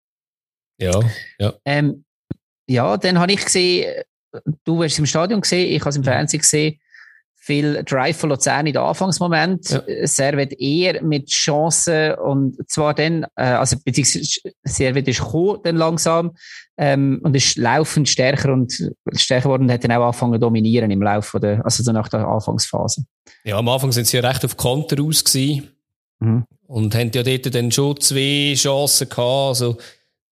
Ja, 0.78 1.00
ja. 1.38 1.54
Ähm, 1.64 2.04
ja, 2.68 2.96
dann 2.96 3.18
habe 3.18 3.32
ich 3.32 3.44
gesehen, 3.44 4.02
du 4.64 4.82
hast 4.82 4.92
es 4.92 4.98
im 4.98 5.06
Stadion 5.06 5.40
gesehen, 5.40 5.72
ich 5.72 5.80
habe 5.80 5.90
es 5.90 5.96
im 5.96 6.02
mhm. 6.02 6.06
Fernsehen 6.06 6.40
gesehen, 6.40 6.78
viel 7.44 7.82
Drive 7.82 8.18
von 8.18 8.30
Luzern 8.30 8.68
in 8.68 8.72
den 8.72 8.82
Anfangsmoment. 8.82 9.70
Ja. 9.70 10.06
Servet 10.06 10.52
eher 10.60 11.02
mit 11.02 11.28
Chancen 11.28 12.14
und 12.14 12.56
zwar 12.70 12.94
dann, 12.94 13.24
äh, 13.34 13.42
also 13.42 13.76
beziehungsweise 13.84 14.52
Servet 14.62 15.08
ist 15.08 15.18
gekommen, 15.18 15.58
dann 15.64 15.74
langsam 15.74 16.36
ähm, 16.78 17.20
und 17.24 17.34
ist 17.34 17.58
laufend 17.58 18.08
stärker 18.08 18.52
und 18.52 18.72
stärker 19.16 19.42
geworden 19.42 19.64
und 19.64 19.72
hat 19.72 19.82
dann 19.82 19.90
auch 19.90 20.04
angefangen 20.04 20.34
zu 20.34 20.38
dominieren 20.38 20.92
im 20.92 21.02
Laufe 21.02 21.40
der, 21.40 21.64
also 21.64 21.82
so 21.82 21.90
nach 21.90 22.08
der 22.08 22.28
Anfangsphase. 22.28 23.06
Ja, 23.42 23.58
am 23.58 23.68
Anfang 23.68 23.90
sind 23.90 24.06
sie 24.06 24.18
ja 24.18 24.28
recht 24.28 24.44
auf 24.44 24.56
Konter 24.56 25.02
aus 25.02 25.24
gewesen 25.24 25.68
mhm. 26.20 26.44
und 26.68 26.94
haben 26.94 27.10
ja 27.12 27.24
dort 27.24 27.52
dann 27.52 27.72
schon 27.72 27.98
zwei 27.98 28.54
Chancen 28.56 29.08
gehabt, 29.08 29.48
also 29.48 29.78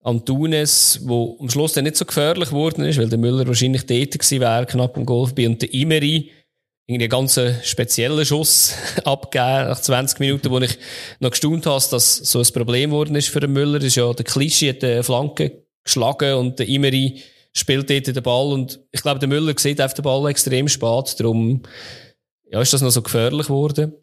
Antunes, 0.01 1.01
wo 1.03 1.37
am 1.41 1.49
Schluss 1.49 1.73
dann 1.73 1.83
nicht 1.83 1.97
so 1.97 2.05
gefährlich 2.05 2.49
geworden 2.49 2.85
ist, 2.85 2.97
weil 2.97 3.09
der 3.09 3.19
Müller 3.19 3.45
wahrscheinlich 3.45 3.85
dort 3.85 4.11
gewesen 4.11 4.39
wäre, 4.39 4.65
knapp 4.65 4.95
am 4.95 5.05
Golf 5.05 5.35
bei 5.35 5.45
und 5.45 5.61
der 5.61 5.73
Imeri, 5.73 6.31
irgendwie 6.87 7.05
einen 7.05 7.09
ganz 7.09 7.39
speziellen 7.63 8.25
Schuss 8.25 8.73
abgegeben 9.05 9.69
nach 9.69 9.79
20 9.79 10.19
Minuten, 10.19 10.49
wo 10.49 10.59
ich 10.59 10.77
noch 11.19 11.31
gestaunt 11.31 11.65
habe, 11.65 11.83
dass 11.91 12.17
so 12.17 12.39
ein 12.39 12.53
Problem 12.53 12.89
geworden 12.89 13.15
ist 13.15 13.29
für 13.29 13.39
den 13.39 13.53
Müller. 13.53 13.79
Das 13.79 13.87
ist 13.87 13.95
ja 13.95 14.11
der 14.13 14.25
Klischee 14.25 14.69
hat 14.69 14.81
die 14.81 15.03
Flanke 15.03 15.63
geschlagen 15.83 16.35
und 16.35 16.59
der 16.59 16.67
Imeri 16.67 17.21
spielt 17.53 17.89
dort 17.89 18.07
den 18.07 18.23
Ball 18.23 18.53
und 18.53 18.79
ich 18.91 19.01
glaube, 19.01 19.19
der 19.19 19.29
Müller 19.29 19.53
sieht 19.57 19.81
auf 19.81 19.93
den 19.93 20.03
Ball 20.03 20.29
extrem 20.29 20.67
spät, 20.67 21.19
darum 21.19 21.63
ja, 22.49 22.61
ist 22.61 22.73
das 22.73 22.81
noch 22.81 22.91
so 22.91 23.01
gefährlich 23.01 23.47
geworden. 23.47 23.93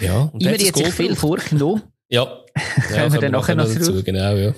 Ja, 0.00 0.30
und 0.32 0.42
Imeri 0.42 0.64
hat 0.66 0.76
sich 0.76 0.94
viel 0.94 1.16
vorgenommen. 1.16 1.82
ja. 2.08 2.38
ja 2.90 3.00
Kommen 3.00 3.12
wir 3.14 3.20
dann 3.20 3.32
nachher 3.32 3.54
noch 3.54 3.72
dazu, 3.72 4.02
genau, 4.02 4.34
ja. 4.36 4.54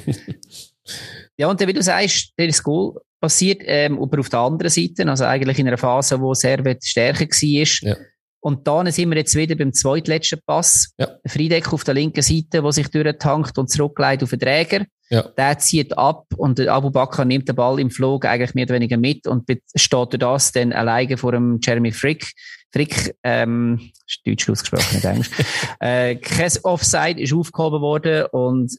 ja, 1.36 1.48
und 1.48 1.60
dann, 1.60 1.68
wie 1.68 1.72
du 1.72 1.82
sagst, 1.82 2.32
der 2.38 2.48
ist 2.48 2.62
Goal 2.62 3.00
passiert, 3.24 3.62
ähm, 3.64 3.98
aber 3.98 4.20
auf 4.20 4.28
der 4.28 4.40
anderen 4.40 4.70
Seite, 4.70 5.08
also 5.08 5.24
eigentlich 5.24 5.58
in 5.58 5.66
einer 5.66 5.78
Phase, 5.78 6.20
wo 6.20 6.34
Servet 6.34 6.84
stärker 6.84 7.24
war. 7.24 7.88
Ja. 7.88 7.96
Und 8.40 8.66
dann 8.68 8.90
sind 8.92 9.08
wir 9.08 9.16
jetzt 9.16 9.34
wieder 9.34 9.54
beim 9.54 9.72
zweitletzten 9.72 10.40
Pass. 10.44 10.92
Ja. 10.98 11.08
Friedeck 11.26 11.72
auf 11.72 11.84
der 11.84 11.94
linken 11.94 12.20
Seite, 12.20 12.60
der 12.60 12.72
sich 12.72 12.88
durchtankt 12.88 13.56
und 13.56 13.70
zurückleitet 13.70 14.24
auf 14.24 14.30
den 14.30 14.40
Träger. 14.40 14.84
Ja. 15.08 15.22
Der 15.22 15.58
zieht 15.58 15.96
ab 15.96 16.26
und 16.36 16.60
Abu 16.60 16.90
Bakr 16.90 17.24
nimmt 17.24 17.48
den 17.48 17.56
Ball 17.56 17.80
im 17.80 17.90
Flug 17.90 18.26
eigentlich 18.26 18.52
mehr 18.52 18.64
oder 18.64 18.74
weniger 18.74 18.98
mit 18.98 19.26
und 19.26 19.44
steht 19.74 20.12
durch 20.12 20.18
das 20.18 20.52
dann 20.52 20.74
alleine 20.74 21.16
vor 21.16 21.32
dem 21.32 21.58
Jeremy 21.62 21.92
Frick. 21.92 22.32
Frick, 22.70 23.14
ähm, 23.22 23.92
ist 24.06 24.20
Deutsch 24.26 24.50
ausgesprochen, 24.50 24.96
nicht 24.96 25.04
Englisch. 25.06 25.30
äh, 25.80 26.16
kein 26.16 26.52
Offside 26.64 27.22
ist 27.22 27.32
aufgehoben 27.32 27.80
worden 27.80 28.26
und 28.32 28.76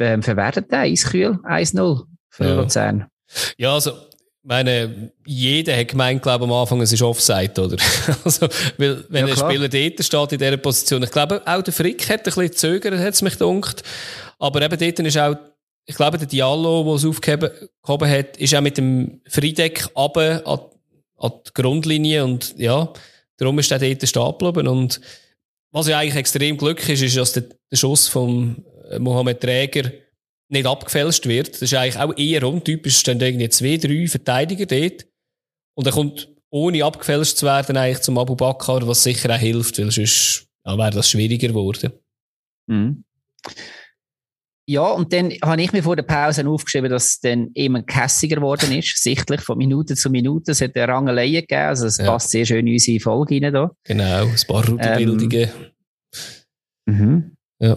ähm, 0.00 0.22
verwertet 0.22 0.72
der 0.72 0.80
Eiskühl 0.80 1.38
1-0 1.44 2.02
für 2.30 2.44
ja. 2.44 2.54
Luzern. 2.56 3.06
Ja, 3.56 3.74
also, 3.74 3.92
meine, 4.42 5.12
jeder 5.24 5.76
hat 5.76 5.88
gemeint, 5.88 6.22
glaube 6.22 6.44
am 6.44 6.52
Anfang, 6.52 6.80
es 6.82 6.92
ist 6.92 7.02
Offside, 7.02 7.60
oder? 7.60 7.76
also, 8.24 8.48
weil, 8.76 9.04
wenn 9.08 9.26
ja, 9.26 9.34
ein 9.34 9.38
Spieler 9.38 9.68
dort 9.68 10.04
steht 10.04 10.32
in 10.32 10.38
dieser 10.38 10.56
Position, 10.58 11.02
ich 11.02 11.10
glaube, 11.10 11.42
auch 11.44 11.62
der 11.62 11.72
Frick 11.72 12.08
hat 12.08 12.20
ein 12.20 12.24
bisschen 12.24 12.52
zögert, 12.52 12.98
hat 12.98 13.14
es 13.14 13.22
mich 13.22 13.38
gedacht. 13.38 13.82
Aber 14.38 14.60
eben 14.62 14.78
dort 14.78 14.98
ist 15.00 15.18
auch, 15.18 15.36
ich 15.86 15.96
glaube, 15.96 16.18
der 16.18 16.26
Diallo, 16.26 16.84
der 16.84 16.94
es 16.94 17.04
aufgehoben 17.06 18.10
hat, 18.10 18.36
ist 18.36 18.54
auch 18.54 18.60
mit 18.60 18.78
dem 18.78 19.20
Friedeck 19.28 19.88
runter 19.96 20.42
an, 20.46 20.60
an 21.18 21.32
die 21.46 21.50
Grundlinie 21.54 22.24
und, 22.24 22.54
ja, 22.58 22.92
darum 23.38 23.58
ist 23.58 23.70
er 23.70 23.78
dort 23.78 24.06
stehen 24.06 24.34
geblieben 24.38 24.68
und, 24.68 25.00
was 25.74 25.88
ja 25.88 25.98
eigentlich 25.98 26.14
extrem 26.14 26.56
glücklich 26.56 26.90
ist, 26.90 27.02
ist, 27.02 27.16
dass 27.16 27.32
der, 27.32 27.44
der 27.70 27.76
Schuss 27.76 28.06
vom 28.06 28.64
Mohamed 28.98 29.40
Träger 29.40 29.90
nicht 30.54 30.66
abgefälscht 30.66 31.26
wird. 31.26 31.54
Das 31.54 31.62
ist 31.62 31.74
eigentlich 31.74 31.98
auch 31.98 32.16
eher 32.16 32.42
untypisch. 32.48 32.94
Es 32.94 33.00
stehen 33.00 33.20
irgendwie 33.20 33.48
zwei, 33.50 33.76
drei 33.76 34.06
Verteidiger 34.06 34.66
dort. 34.66 35.06
Und 35.76 35.86
er 35.86 35.92
kommt, 35.92 36.28
ohne 36.50 36.84
abgefälscht 36.84 37.36
zu 37.36 37.46
werden, 37.46 37.76
eigentlich 37.76 38.02
zum 38.02 38.16
Abu 38.16 38.36
Bakr, 38.36 38.86
was 38.86 39.02
sicher 39.02 39.34
auch 39.34 39.38
hilft, 39.38 39.78
weil 39.78 39.90
sonst 39.90 40.46
ja, 40.64 40.78
wäre 40.78 40.90
das 40.90 41.10
schwieriger 41.10 41.48
geworden. 41.48 41.92
Mhm. 42.66 43.04
Ja, 44.66 44.86
und 44.92 45.12
dann 45.12 45.30
habe 45.44 45.60
ich 45.60 45.72
mir 45.72 45.82
vor 45.82 45.96
der 45.96 46.04
Pause 46.04 46.48
aufgeschrieben, 46.48 46.90
dass 46.90 47.04
es 47.06 47.20
dann 47.20 47.50
immer 47.52 47.82
kässiger 47.82 48.36
geworden 48.36 48.72
ist, 48.72 48.96
sichtlich 49.02 49.42
von 49.42 49.58
Minute 49.58 49.94
zu 49.94 50.08
Minute. 50.08 50.52
Es 50.52 50.62
hat 50.62 50.74
eine 50.74 50.88
Rangelei 50.88 51.28
gegeben, 51.28 51.60
also 51.60 51.86
es 51.86 51.98
ja. 51.98 52.06
passt 52.06 52.30
sehr 52.30 52.46
schön 52.46 52.66
in 52.66 52.72
unsere 52.72 53.00
Folge 53.00 53.34
rein. 53.42 53.52
Da. 53.52 53.70
Genau, 53.84 54.24
ein 54.24 54.36
paar 54.46 54.66
Routenbildungen. 54.66 55.50
Ähm, 56.86 56.94
mhm. 56.96 57.36
Ja. 57.58 57.76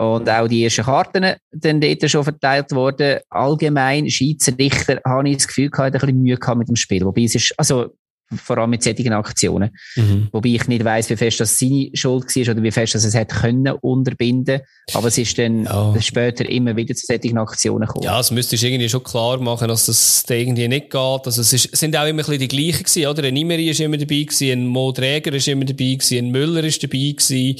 Und 0.00 0.30
auch 0.30 0.48
die 0.48 0.64
ersten 0.64 0.84
Karten 0.84 1.34
dann 1.52 1.80
dort 1.80 2.10
schon 2.10 2.24
verteilt 2.24 2.72
worden. 2.72 3.18
Allgemein, 3.28 4.08
Schiedsrichter, 4.08 4.98
habe 5.06 5.28
ich 5.28 5.36
das 5.36 5.48
Gefühl 5.48 5.68
gehabt, 5.68 5.94
ein 5.94 6.00
bisschen 6.00 6.22
Mühe 6.22 6.38
gehabt 6.38 6.56
mit 6.56 6.68
dem 6.68 6.76
Spiel. 6.76 7.04
Wobei 7.04 7.24
es 7.24 7.34
ist, 7.34 7.52
also, 7.58 7.90
vor 8.34 8.56
allem 8.56 8.70
mit 8.70 8.82
solchen 8.82 9.12
Aktionen. 9.12 9.76
Mhm. 9.96 10.28
Wobei 10.32 10.50
ich 10.50 10.66
nicht 10.68 10.84
weiss, 10.86 11.10
wie 11.10 11.16
fest 11.16 11.40
das 11.40 11.58
seine 11.58 11.90
Schuld 11.92 12.34
war 12.34 12.54
oder 12.54 12.62
wie 12.62 12.70
fest 12.70 12.94
das 12.94 13.04
es 13.04 13.14
hätte 13.14 13.34
können 13.34 13.74
unterbinden. 13.82 14.62
Aber 14.94 15.08
es 15.08 15.18
ist 15.18 15.36
dann 15.36 15.64
ja. 15.64 15.94
später 16.00 16.48
immer 16.48 16.74
wieder 16.76 16.94
zu 16.94 17.04
solchen 17.04 17.36
Aktionen 17.36 17.86
gekommen. 17.86 18.04
Ja, 18.04 18.20
es 18.20 18.30
müsstest 18.30 18.62
irgendwie 18.62 18.88
schon 18.88 19.02
klar 19.02 19.38
machen, 19.38 19.68
dass 19.68 19.84
das 19.84 20.24
irgendwie 20.30 20.68
nicht 20.68 20.88
geht. 20.88 21.26
Also 21.26 21.42
es 21.42 21.52
ist, 21.52 21.76
sind 21.76 21.94
auch 21.94 22.06
immer 22.06 22.22
ein 22.22 22.26
bisschen 22.26 22.38
die 22.38 22.48
gleichen 22.48 22.84
gewesen, 22.84 23.06
oder? 23.06 23.24
Ein 23.24 23.36
Imeri 23.36 23.68
ist 23.68 23.80
immer 23.80 23.98
dabei 23.98 24.22
gewesen, 24.22 24.50
ein 24.50 24.66
Mo 24.66 24.92
Träger 24.92 25.34
ist 25.34 25.46
immer 25.46 25.66
dabei 25.66 25.92
gewesen, 25.92 26.18
ein 26.18 26.30
Müller 26.30 26.64
ist 26.64 26.82
dabei 26.82 27.14
gewesen. 27.14 27.56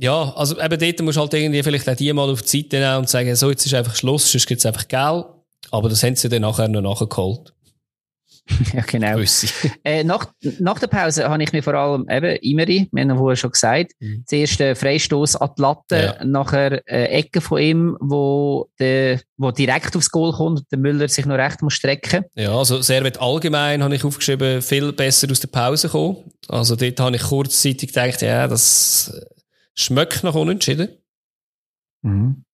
Ja, 0.00 0.32
also 0.36 0.60
eben 0.60 0.78
dort 0.78 1.00
musst 1.00 1.16
du 1.16 1.20
halt 1.20 1.34
irgendwie 1.34 1.62
vielleicht 1.62 1.88
auch 1.88 1.96
die 1.96 2.12
mal 2.12 2.30
auf 2.30 2.42
die 2.42 2.62
Seite 2.62 2.78
nehmen 2.78 2.98
und 2.98 3.08
sagen, 3.08 3.34
so, 3.34 3.50
jetzt 3.50 3.66
ist 3.66 3.74
einfach 3.74 3.96
Schluss, 3.96 4.30
sonst 4.30 4.46
gibt 4.46 4.60
es 4.60 4.66
einfach 4.66 4.86
Geld. 4.86 5.24
Aber 5.70 5.88
das 5.88 6.02
haben 6.02 6.14
sie 6.14 6.28
dann 6.28 6.42
nachher 6.42 6.68
noch 6.68 6.80
nachgeholt. 6.80 7.52
ja, 8.72 8.80
genau. 8.82 9.18
Äh, 9.84 10.04
nach, 10.04 10.26
nach 10.58 10.78
der 10.78 10.86
Pause 10.86 11.28
habe 11.28 11.42
ich 11.42 11.52
mir 11.52 11.62
vor 11.62 11.74
allem 11.74 12.06
eben 12.08 12.36
Imeri, 12.36 12.88
wir 12.92 13.02
haben 13.02 13.18
vorher 13.18 13.36
schon 13.36 13.50
gesagt, 13.50 13.92
mhm. 14.00 14.24
zuerst 14.26 14.60
äh, 14.60 14.74
Freistoß 14.74 15.36
an 15.36 15.50
die 15.56 15.62
Latte, 15.62 16.14
ja. 16.18 16.24
nachher 16.24 16.80
äh, 16.88 17.06
Ecke 17.06 17.40
von 17.40 17.60
ihm, 17.60 17.96
wo, 18.00 18.68
der, 18.78 19.20
wo 19.36 19.50
direkt 19.50 19.96
aufs 19.96 20.10
Goal 20.10 20.32
kommt 20.32 20.60
und 20.60 20.72
der 20.72 20.78
Müller 20.78 21.08
sich 21.08 21.26
noch 21.26 21.36
recht 21.36 21.60
muss 21.60 21.74
strecken. 21.74 22.24
Ja, 22.36 22.56
also 22.56 22.80
Servet 22.80 23.20
allgemein 23.20 23.82
habe 23.82 23.94
ich 23.94 24.04
aufgeschrieben, 24.04 24.62
viel 24.62 24.92
besser 24.92 25.30
aus 25.30 25.40
der 25.40 25.48
Pause 25.48 25.88
kommen. 25.88 26.16
Also 26.48 26.76
dort 26.76 27.00
habe 27.00 27.16
ich 27.16 27.22
kurzzeitig 27.22 27.92
gedacht, 27.92 28.22
ja, 28.22 28.48
das 28.48 29.12
schmeckt 29.78 30.24
nach 30.24 30.34
unentschieden. 30.34 30.88
Mhm. 32.02 32.44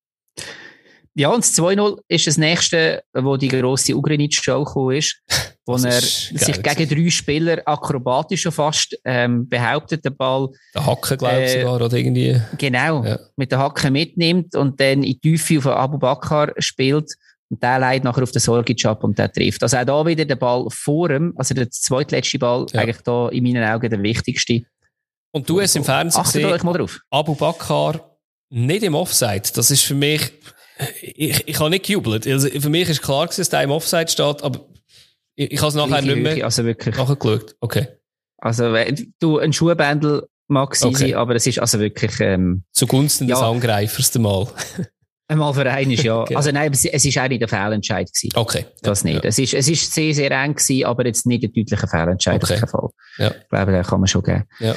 Ja, 1.16 1.28
und 1.28 1.44
das 1.44 1.54
2-0 1.54 2.00
ist 2.08 2.26
das 2.26 2.38
nächste, 2.38 3.04
wo 3.12 3.36
die 3.36 3.46
grosse 3.46 3.94
Ugrinic-Show 3.94 4.64
gekommen 4.64 4.96
ist, 4.96 5.22
wo 5.66 5.74
er 5.74 6.00
sich 6.00 6.60
gegen 6.60 6.88
drei 6.88 7.10
Spieler 7.10 7.62
akrobatisch 7.64 8.42
schon 8.42 8.50
fast 8.50 8.98
ähm, 9.04 9.48
behauptet, 9.48 10.04
den 10.04 10.16
Ball. 10.16 10.48
Der 10.74 10.84
Hacken, 10.84 11.16
glaube 11.16 11.44
ich, 11.44 11.54
äh, 11.54 11.60
sogar, 11.60 11.76
oder 11.76 11.92
irgendwie. 11.96 12.40
Genau, 12.58 13.04
ja. 13.04 13.18
mit 13.36 13.52
der 13.52 13.60
Hacke 13.60 13.92
mitnimmt 13.92 14.56
und 14.56 14.80
dann 14.80 15.04
in 15.04 15.18
die 15.20 15.20
Tiefe 15.20 15.58
auf 15.58 15.66
Abu 15.68 15.98
Bakr 15.98 16.52
spielt. 16.58 17.14
Und 17.48 17.62
der 17.62 17.78
leitet 17.78 18.04
nachher 18.04 18.22
auf 18.24 18.32
den 18.32 18.40
Sorgic 18.40 18.84
ab 18.84 19.04
und 19.04 19.16
der 19.16 19.30
trifft. 19.30 19.62
Also 19.62 19.76
auch 19.76 19.84
da 19.84 20.06
wieder 20.06 20.24
der 20.24 20.34
Ball 20.34 20.66
vor 20.70 21.10
ihm, 21.10 21.32
also 21.36 21.54
der 21.54 21.70
zweitletzte 21.70 22.38
Ball, 22.40 22.66
ja. 22.72 22.80
eigentlich 22.80 23.02
da 23.02 23.28
in 23.28 23.44
meinen 23.44 23.62
Augen 23.62 23.88
der 23.88 24.02
wichtigste. 24.02 24.62
Und 25.34 25.48
du 25.50 25.60
hast 25.60 25.74
im 25.76 25.84
Fernsehen 25.84 26.22
gesehen, 26.22 26.60
mal 26.62 26.72
drauf. 26.72 27.00
Abu 27.10 27.34
Bakr 27.34 28.16
nicht 28.50 28.84
im 28.84 28.94
Offside. 28.94 29.42
Das 29.54 29.70
ist 29.70 29.82
für 29.82 29.94
mich 29.94 30.32
ich, 31.00 31.48
ich 31.48 31.60
habe 31.60 31.70
nicht 31.70 31.86
gejubelt. 31.86 32.26
Also 32.26 32.48
für 32.48 32.68
mich 32.68 32.88
ist 32.88 33.02
klar 33.02 33.26
gewesen, 33.26 33.40
dass 33.40 33.48
der 33.48 33.62
im 33.62 33.70
Offside 33.70 34.08
steht, 34.08 34.42
aber 34.42 34.60
ich, 35.34 35.52
ich 35.52 35.58
habe 35.60 35.68
es 35.68 35.74
nachher 35.74 36.02
nicht 36.02 36.16
mehr 36.16 36.44
also 36.44 36.64
wirklich. 36.64 36.96
nachgeschaut. 36.96 37.54
Okay. 37.60 37.88
Also 38.38 38.74
du, 39.20 39.38
ein 39.38 39.52
Schuhbändel 39.52 40.26
mag 40.48 40.74
sein, 40.76 40.90
okay. 40.90 41.14
aber 41.14 41.34
es 41.34 41.46
ist 41.46 41.58
also 41.58 41.80
wirklich... 41.80 42.20
Ähm, 42.20 42.64
Zugunsten 42.72 43.28
ja. 43.28 43.36
des 43.36 43.44
Angreifers 43.44 44.14
mal. 44.18 44.48
Einmal 45.26 45.54
für 45.54 45.70
einen 45.70 45.92
ist 45.92 46.02
ja. 46.02 46.20
okay. 46.20 46.36
Also 46.36 46.50
nein, 46.50 46.70
es 46.72 46.84
ist 46.84 47.18
auch 47.18 47.28
nicht 47.28 47.42
ein 47.42 47.48
Fehlentscheid 47.48 48.12
gewesen. 48.12 48.36
Okay. 48.36 48.66
Das 48.82 49.04
nicht. 49.04 49.24
Ja. 49.24 49.28
Es 49.28 49.38
ist, 49.38 49.54
es 49.54 49.68
ist 49.68 49.94
sehr, 49.94 50.12
sehr 50.12 50.30
eng 50.30 50.54
gewesen, 50.54 50.84
aber 50.84 51.06
jetzt 51.06 51.24
nicht 51.24 51.44
ein 51.44 51.52
deutlicher 51.52 51.88
Fehlentscheid 51.88 52.42
okay. 52.42 52.54
auf 52.54 52.60
jeden 52.60 52.68
Fall. 52.68 52.88
Ja. 53.18 53.30
Ich 53.30 53.48
glaube, 53.48 53.72
den 53.72 53.82
kann 53.82 54.00
man 54.00 54.06
schon 54.06 54.22
geben. 54.22 54.44
Ja. 54.58 54.76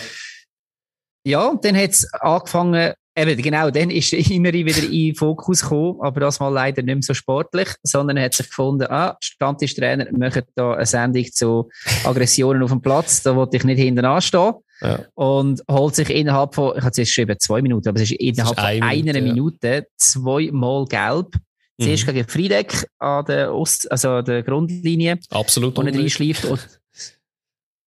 Ja, 1.28 1.47
und 1.47 1.63
dann 1.65 1.75
hat 1.75 1.91
es 1.91 2.07
angefangen, 2.13 2.93
Eben, 3.17 3.41
genau, 3.41 3.71
dann 3.71 3.89
ist 3.89 4.11
der 4.11 4.19
Imeri 4.19 4.63
wieder 4.63 4.84
in 4.84 4.91
den 4.91 5.15
Fokus 5.15 5.61
gekommen, 5.61 5.99
aber 6.01 6.19
das 6.19 6.39
mal 6.39 6.49
leider 6.49 6.84
nicht 6.84 6.93
mehr 6.93 7.01
so 7.01 7.15
sportlich, 7.15 7.67
sondern 7.82 8.17
er 8.17 8.25
hat 8.25 8.36
sich 8.36 8.47
gefunden, 8.47 8.86
ah, 8.91 9.17
Stammtischtrainer, 9.19 10.05
machen 10.11 10.43
da 10.53 10.73
eine 10.73 10.86
Sendung 10.86 11.25
zu 11.32 11.67
Aggressionen 12.03 12.61
auf 12.61 12.69
dem 12.69 12.82
Platz, 12.82 13.23
da 13.23 13.36
wollte 13.36 13.57
ich 13.57 13.63
nicht 13.63 13.80
hinten 13.80 14.05
anstehen. 14.05 14.53
Ja. 14.82 14.99
Und 15.15 15.63
holt 15.67 15.95
sich 15.95 16.11
innerhalb 16.11 16.53
von, 16.53 16.78
ich 16.78 16.84
habe 16.84 16.93
jetzt 16.95 16.97
geschrieben 16.97 17.36
zwei 17.39 17.63
Minuten, 17.63 17.89
aber 17.89 17.99
es 17.99 18.11
ist 18.11 18.19
innerhalb 18.19 18.55
ist 18.55 18.63
von 18.63 18.84
eine 18.84 19.09
einer 19.09 19.21
Minute, 19.21 19.67
ja. 19.67 19.82
zweimal 19.97 20.86
gelb. 20.86 21.36
Zuerst 21.82 22.07
mhm. 22.07 22.13
gegen 22.13 22.28
Friedeck 22.28 22.88
an 22.99 23.25
der 23.25 23.53
Ost, 23.53 23.91
also 23.91 24.09
an 24.09 24.25
der 24.25 24.43
Grundlinie. 24.43 25.17
Absolut. 25.32 25.75
Er 25.80 25.86
reinschleift. 25.86 26.45
Und, 26.45 26.80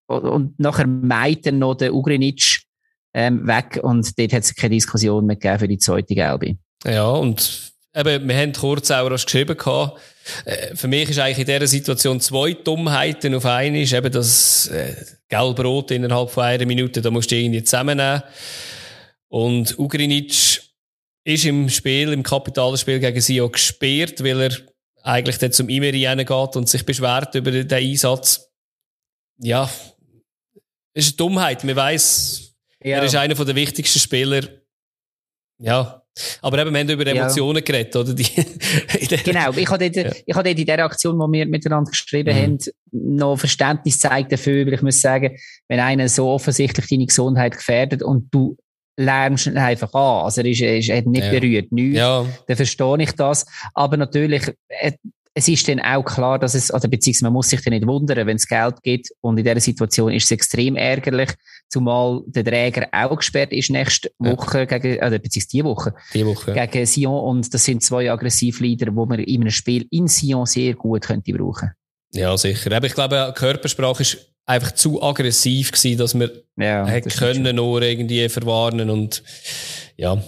und, 0.09 0.24
und 0.24 0.59
nachher 0.59 0.88
meint 0.88 1.47
er 1.47 1.53
noch 1.53 1.76
der 1.76 1.95
Ugrinic 1.95 2.62
ähm, 3.14 3.46
weg 3.46 3.80
und 3.82 4.18
dort 4.18 4.32
hat 4.32 4.42
es 4.42 4.54
keine 4.54 4.74
Diskussion 4.74 5.26
mehr 5.26 5.36
gegeben 5.36 5.58
für 5.58 5.68
die 5.68 5.78
zweite 5.78 6.14
Gelbe. 6.14 6.56
Ja, 6.84 7.08
und 7.11 7.72
eben, 7.94 8.28
wir 8.28 8.36
haben 8.36 8.52
kurz 8.52 8.90
auch 8.90 9.11
was 9.11 9.24
geschrieben 9.24 9.56
gehabt. 9.56 10.00
Äh, 10.44 10.76
für 10.76 10.88
mich 10.88 11.11
ist 11.11 11.18
eigentlich 11.18 11.46
in 11.46 11.52
dieser 11.52 11.66
Situation 11.66 12.20
zwei 12.20 12.52
Dummheiten 12.52 13.34
auf 13.34 13.46
einmal, 13.46 13.80
ist 13.80 13.92
eben 13.92 14.12
das 14.12 14.68
äh, 14.68 14.94
Gelb-Rot 15.28 15.90
innerhalb 15.90 16.30
von 16.30 16.44
einer 16.44 16.66
Minute, 16.66 17.02
da 17.02 17.11
musst 17.11 17.30
du 17.30 17.36
irgendwie 17.36 17.64
zusammennehmen. 17.64 18.22
Und 19.28 19.78
Ugrinic 19.78 20.62
ist 21.24 21.44
im 21.44 21.68
Spiel, 21.68 22.12
im 22.12 22.22
Kapitalspiel 22.22 22.98
gegen 22.98 23.20
sie 23.20 23.40
auch 23.40 23.52
gesperrt, 23.52 24.22
weil 24.24 24.40
er 24.40 24.56
eigentlich 25.02 25.38
dann 25.38 25.52
zum 25.52 25.68
Imeri 25.68 26.06
geht 26.24 26.56
und 26.56 26.68
sich 26.68 26.84
beschwert 26.84 27.34
über 27.34 27.50
den 27.50 27.70
Einsatz. 27.70 28.50
Ja, 29.38 29.70
ist 30.92 31.08
eine 31.08 31.16
Dummheit. 31.16 31.64
Man 31.64 31.76
weiss, 31.76 32.49
ja. 32.83 32.99
Er 32.99 33.05
ist 33.05 33.14
einer 33.14 33.35
der 33.35 33.55
wichtigsten 33.55 33.99
Spieler. 33.99 34.43
Ja. 35.59 36.03
Aber 36.43 36.59
eben, 36.59 36.72
wir 36.72 36.81
haben 36.81 36.89
über 36.89 37.07
Emotionen 37.07 37.57
ja. 37.57 37.62
geredet, 37.62 37.95
oder? 37.95 38.14
Die, 38.14 38.24
genau. 39.24 39.53
Ich 39.53 39.68
habe, 39.68 39.91
dort, 39.91 39.97
ja. 39.97 40.12
ich 40.26 40.35
habe 40.35 40.49
dort 40.49 40.59
in 40.59 40.66
der 40.66 40.85
Aktion, 40.85 41.18
die 41.18 41.39
wir 41.39 41.47
miteinander 41.47 41.91
geschrieben 41.91 42.37
mhm. 42.37 42.43
haben, 42.43 42.59
noch 42.93 43.37
Verständnis 43.37 44.01
gezeigt 44.01 44.33
dafür, 44.33 44.66
weil 44.66 44.74
ich 44.74 44.83
muss 44.83 45.01
sagen, 45.01 45.37
wenn 45.68 45.81
einer 45.81 46.09
so 46.09 46.28
offensichtlich 46.28 46.87
deine 46.89 47.07
Gesundheit 47.07 47.57
gefährdet 47.57 48.03
und 48.03 48.28
du 48.33 48.57
lärmst 48.97 49.47
ihn 49.47 49.57
einfach 49.57 49.95
an, 49.95 50.24
also 50.24 50.41
er 50.41 50.47
ist, 50.49 50.61
er 50.61 50.78
ist, 50.78 50.89
er 50.89 50.99
hat 50.99 51.07
nicht 51.07 51.24
ja. 51.24 51.31
berührt, 51.31 51.72
nichts, 51.72 51.99
ja. 51.99 52.26
dann 52.47 52.57
verstehe 52.57 53.03
ich 53.03 53.12
das. 53.12 53.47
Aber 53.74 53.97
natürlich, 53.97 54.53
äh, 54.68 54.93
es 55.35 55.47
ist 55.47 55.68
dann 55.68 55.81
auch 55.81 56.05
klar, 56.05 56.39
dass 56.39 56.55
es, 56.55 56.72
oder 56.72 56.89
beziehungsweise 56.89 57.24
man 57.24 57.33
muss 57.35 57.51
sich 57.51 57.62
dann 57.62 57.72
nicht 57.72 57.87
wundern, 57.87 58.26
wenn 58.26 58.37
es 58.37 58.49
Geld 58.49 58.83
gibt. 58.83 59.09
Und 59.20 59.39
in 59.39 59.45
dieser 59.45 59.61
Situation 59.61 60.12
ist 60.12 60.24
es 60.24 60.31
extrem 60.33 60.76
ärgerlich, 60.76 61.31
zumal 61.68 62.22
der 62.26 62.45
Träger 62.45 62.89
auch 62.93 63.16
gesperrt 63.16 63.53
ist 63.53 63.70
nächste 63.70 64.11
Woche 64.18 64.59
ja. 64.59 64.78
gegen, 64.78 64.99
oder 64.99 65.18
beziehungsweise 65.18 65.49
die 65.51 65.64
Woche. 65.64 65.95
Die 66.14 66.26
Woche. 66.26 66.53
Gegen 66.53 66.87
Sion. 66.87 67.20
Und 67.20 67.55
das 67.55 67.64
sind 67.64 67.83
zwei 67.83 68.11
Aggressivleader, 68.11 68.87
die 68.87 68.93
man 68.93 69.18
in 69.20 69.41
einem 69.41 69.51
Spiel 69.51 69.87
in 69.91 70.09
Sion 70.09 70.47
sehr 70.47 70.74
gut 70.74 71.03
könnte 71.03 71.33
brauchen. 71.33 71.70
Ja, 72.12 72.37
sicher. 72.37 72.72
Aber 72.74 72.87
ich 72.87 72.95
glaube, 72.95 73.33
Körpersprache 73.37 74.03
ist 74.03 74.33
einfach 74.47 74.72
zu 74.72 75.01
aggressiv 75.01 75.70
gewesen, 75.70 75.99
dass 75.99 76.18
wir 76.18 76.43
ja, 76.57 76.85
hätte 76.87 77.09
können 77.11 77.55
nur 77.55 77.83
irgendwie 77.83 78.28
verwarnen 78.28 78.91
und, 78.91 79.22
ja, 79.97 80.20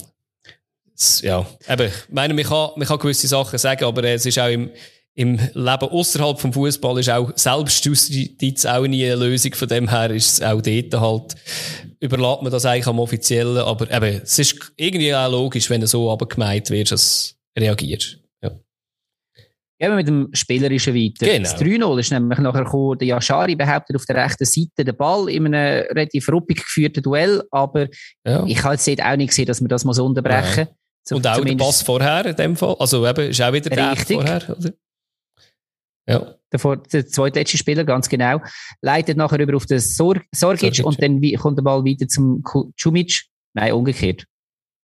ja, 1.22 1.46
eben, 1.68 1.88
ich 1.88 1.92
meine, 2.10 2.34
man 2.34 2.44
kann, 2.44 2.70
man 2.76 2.86
kann 2.86 2.98
gewisse 2.98 3.26
Sachen 3.26 3.58
sagen, 3.58 3.84
aber 3.84 4.04
es 4.04 4.26
ist 4.26 4.38
auch 4.38 4.48
im, 4.48 4.70
im 5.14 5.34
Leben 5.36 5.88
außerhalb 5.88 6.40
vom 6.40 6.52
Fußball 6.52 6.98
ist 6.98 7.10
auch 7.10 7.32
Selbstjustiz 7.36 8.64
auch 8.64 8.86
nie 8.86 9.04
eine 9.04 9.16
Lösung. 9.16 9.52
Von 9.54 9.68
dem 9.68 9.90
her 9.90 10.10
ist 10.10 10.32
es 10.32 10.42
auch 10.42 10.62
dort 10.62 11.00
halt, 11.00 11.34
überlässt 12.00 12.42
man 12.42 12.52
das 12.52 12.64
eigentlich 12.64 12.86
am 12.86 12.98
Offiziellen. 12.98 13.58
Aber 13.58 13.90
eben, 13.90 14.22
es 14.22 14.38
ist 14.38 14.72
irgendwie 14.76 15.14
auch 15.14 15.30
logisch, 15.30 15.68
wenn 15.68 15.82
du 15.82 15.86
so 15.86 16.10
abgemeint 16.10 16.70
wirst, 16.70 16.92
dass 16.92 17.34
reagierst. 17.58 18.18
Ja. 18.42 18.50
Gehen 19.78 19.90
wir 19.90 19.96
mit 19.96 20.08
dem 20.08 20.30
Spielerischen 20.32 20.94
weiter. 20.94 21.26
Genau. 21.26 21.42
Das 21.42 21.60
3-0 21.60 22.00
ist 22.00 22.12
nämlich 22.12 22.38
nachher 22.38 22.64
gekommen, 22.64 22.98
der 22.98 23.08
Yashari 23.08 23.54
behauptet 23.54 23.96
auf 23.96 24.06
der 24.06 24.16
rechten 24.16 24.46
Seite 24.46 24.84
den 24.84 24.96
Ball 24.96 25.28
in 25.28 25.46
einem 25.46 25.86
relativ 25.90 26.30
ruppig 26.30 26.58
geführten 26.58 27.02
Duell, 27.02 27.42
aber 27.50 27.88
ja. 28.26 28.46
ich 28.46 28.62
habe 28.64 28.76
jetzt 28.76 29.02
auch 29.02 29.16
nicht 29.16 29.28
gesehen, 29.28 29.46
dass 29.46 29.60
wir 29.60 29.68
das 29.68 29.84
mal 29.84 29.92
so 29.92 30.06
unterbrechen. 30.06 30.68
Ja. 30.68 30.76
So, 31.04 31.16
und 31.16 31.26
auch 31.26 31.40
der 31.40 31.56
Pass 31.56 31.82
vorher 31.82 32.26
in 32.26 32.36
dem 32.36 32.56
Fall. 32.56 32.76
Also 32.78 33.06
eben, 33.06 33.30
ist 33.30 33.40
auch 33.42 33.52
wieder 33.52 33.70
der 33.70 33.96
vorher, 33.96 34.56
oder? 34.56 34.72
Ja. 36.08 36.34
Der, 36.52 36.76
der 36.76 37.06
zweitletzte 37.06 37.56
Spieler, 37.56 37.84
ganz 37.84 38.08
genau. 38.08 38.40
Leitet 38.80 39.16
nachher 39.16 39.40
über 39.40 39.56
auf 39.56 39.66
den 39.66 39.80
Sor 39.80 40.20
Sorgic, 40.32 40.76
Sorgic, 40.76 40.84
und 40.84 41.02
dann 41.02 41.20
kommt 41.38 41.58
der 41.58 41.62
Ball 41.62 41.84
wieder 41.84 42.06
zum 42.08 42.42
Cumic. 42.42 43.24
Nein, 43.54 43.72
umgekehrt. 43.72 44.24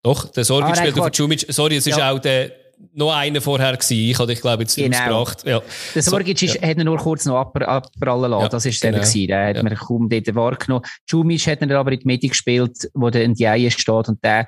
Doch, 0.04 0.30
der 0.32 0.44
Sorgic 0.44 0.72
ah, 0.72 0.76
spielt 0.76 1.00
auf 1.00 1.12
Cumic. 1.12 1.46
Sorry, 1.50 1.78
es 1.78 1.86
ja. 1.86 1.96
ist 1.96 2.02
auch 2.04 2.20
der, 2.20 2.52
noch 2.94 3.16
einer 3.16 3.42
vorher 3.42 3.76
gewesen. 3.76 4.10
Ich 4.10 4.20
hatte 4.20 4.28
dich, 4.28 4.42
glaube 4.42 4.64
ich, 4.64 4.76
jetzt 4.76 4.76
genau. 4.76 5.22
ausgebracht. 5.22 5.48
Ja. 5.48 5.62
Der 5.96 6.04
Sorgic 6.04 6.38
so, 6.38 6.46
ja. 6.46 6.62
hat 6.62 6.78
ihn 6.78 6.86
nur 6.86 6.98
kurz 6.98 7.26
noch 7.26 7.40
abprallen 7.40 8.32
lassen. 8.32 8.44
Ja, 8.44 8.50
das 8.50 8.66
ist 8.66 8.82
genau. 8.82 8.98
der 8.98 9.02
gewesen. 9.02 9.28
Der 9.28 9.48
hat 9.48 9.56
ja. 9.56 9.64
man 9.64 9.76
kaum 9.76 10.10
dort 10.10 10.36
wahrgenommen. 10.36 10.86
Cumic 11.10 11.48
hat 11.48 11.62
ihn 11.62 11.72
aber 11.72 11.92
in 11.92 12.00
die 12.00 12.08
Mitte 12.08 12.28
gespielt, 12.28 12.90
wo 12.94 13.10
der 13.10 13.28
Ndiaye 13.28 13.72
steht 13.72 14.10
und 14.10 14.24
der 14.24 14.48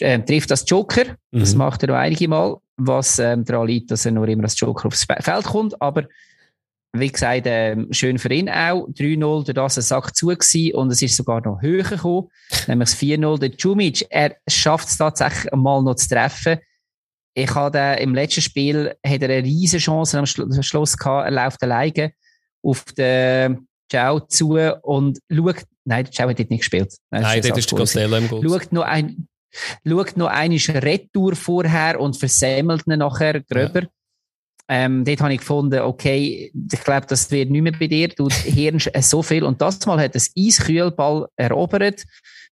äh, 0.00 0.18
trifft 0.20 0.50
als 0.50 0.64
Joker. 0.68 1.04
Mhm. 1.30 1.40
Das 1.40 1.54
macht 1.54 1.82
er 1.82 1.88
noch 1.88 1.96
einige 1.96 2.28
Mal, 2.28 2.56
was 2.76 3.18
ähm, 3.18 3.44
daran 3.44 3.66
liegt, 3.66 3.90
dass 3.90 4.06
er 4.06 4.12
nur 4.12 4.28
immer 4.28 4.44
als 4.44 4.58
Joker 4.58 4.86
aufs 4.86 5.04
Feld 5.04 5.44
kommt. 5.44 5.80
Aber 5.80 6.04
wie 6.96 7.10
gesagt, 7.10 7.42
ähm, 7.46 7.88
schön 7.90 8.18
für 8.18 8.32
ihn 8.32 8.48
auch. 8.48 8.88
3-0, 8.88 9.18
durch 9.18 9.54
das 9.54 9.78
ein 9.78 9.82
Sack 9.82 10.14
zu 10.14 10.28
gewesen 10.28 10.74
und 10.74 10.92
es 10.92 11.02
ist 11.02 11.16
sogar 11.16 11.40
noch 11.40 11.60
höher 11.60 11.82
gekommen. 11.82 12.28
nämlich 12.68 12.90
das 12.90 12.98
4-0. 12.98 13.38
Der 13.38 13.50
Jumic, 13.50 14.06
er 14.10 14.36
schafft 14.48 14.88
es 14.88 14.96
tatsächlich 14.96 15.52
mal 15.52 15.82
noch 15.82 15.96
zu 15.96 16.08
treffen. 16.08 16.58
Ich 17.36 17.52
hatte 17.52 18.00
im 18.00 18.14
letzten 18.14 18.42
Spiel 18.42 18.94
hat 19.04 19.22
er 19.22 19.28
eine 19.28 19.42
riesige 19.42 19.82
Chance 19.82 20.18
am 20.18 20.26
Schluss 20.26 20.96
gehabt. 20.96 21.26
Er 21.26 21.32
läuft 21.32 21.62
alleine 21.64 22.12
auf 22.62 22.84
den 22.96 23.66
Ciao 23.90 24.20
zu 24.20 24.56
und 24.82 25.18
schaut, 25.28 25.64
nein, 25.84 26.04
der 26.04 26.12
Ciao 26.12 26.28
hat 26.28 26.38
dort 26.38 26.50
nicht 26.50 26.60
gespielt. 26.60 26.94
Nein, 27.10 27.22
nein 27.22 27.42
dort 27.42 27.58
ist 27.58 27.70
der 27.72 27.78
Costello 27.78 28.16
im 28.16 28.28
Goal. 28.28 28.48
Schaut 28.48 28.72
noch 28.72 28.84
ein, 28.84 29.26
schaut 29.86 30.16
noch 30.16 30.28
eine 30.28 30.56
Retour 30.56 31.36
vorher 31.36 32.00
und 32.00 32.16
versemmelt 32.16 32.86
ihn 32.86 32.98
nachher 32.98 33.40
gröber. 33.40 33.82
Ja. 33.82 33.88
Ähm, 34.66 35.04
dort 35.04 35.20
habe 35.20 35.34
ich 35.34 35.40
gefunden, 35.40 35.80
okay, 35.80 36.50
ich 36.72 36.84
glaube, 36.84 37.06
das 37.06 37.30
wird 37.30 37.50
nicht 37.50 37.62
mehr 37.62 37.72
bei 37.78 37.86
dir. 37.86 38.08
Du 38.08 38.28
hirnst 38.30 38.90
so 39.00 39.22
viel. 39.22 39.44
Und 39.44 39.60
das 39.60 39.84
Mal 39.84 40.00
hat 40.00 40.14
das 40.14 40.30
Eiskühlball 40.36 41.26
erobert 41.36 42.04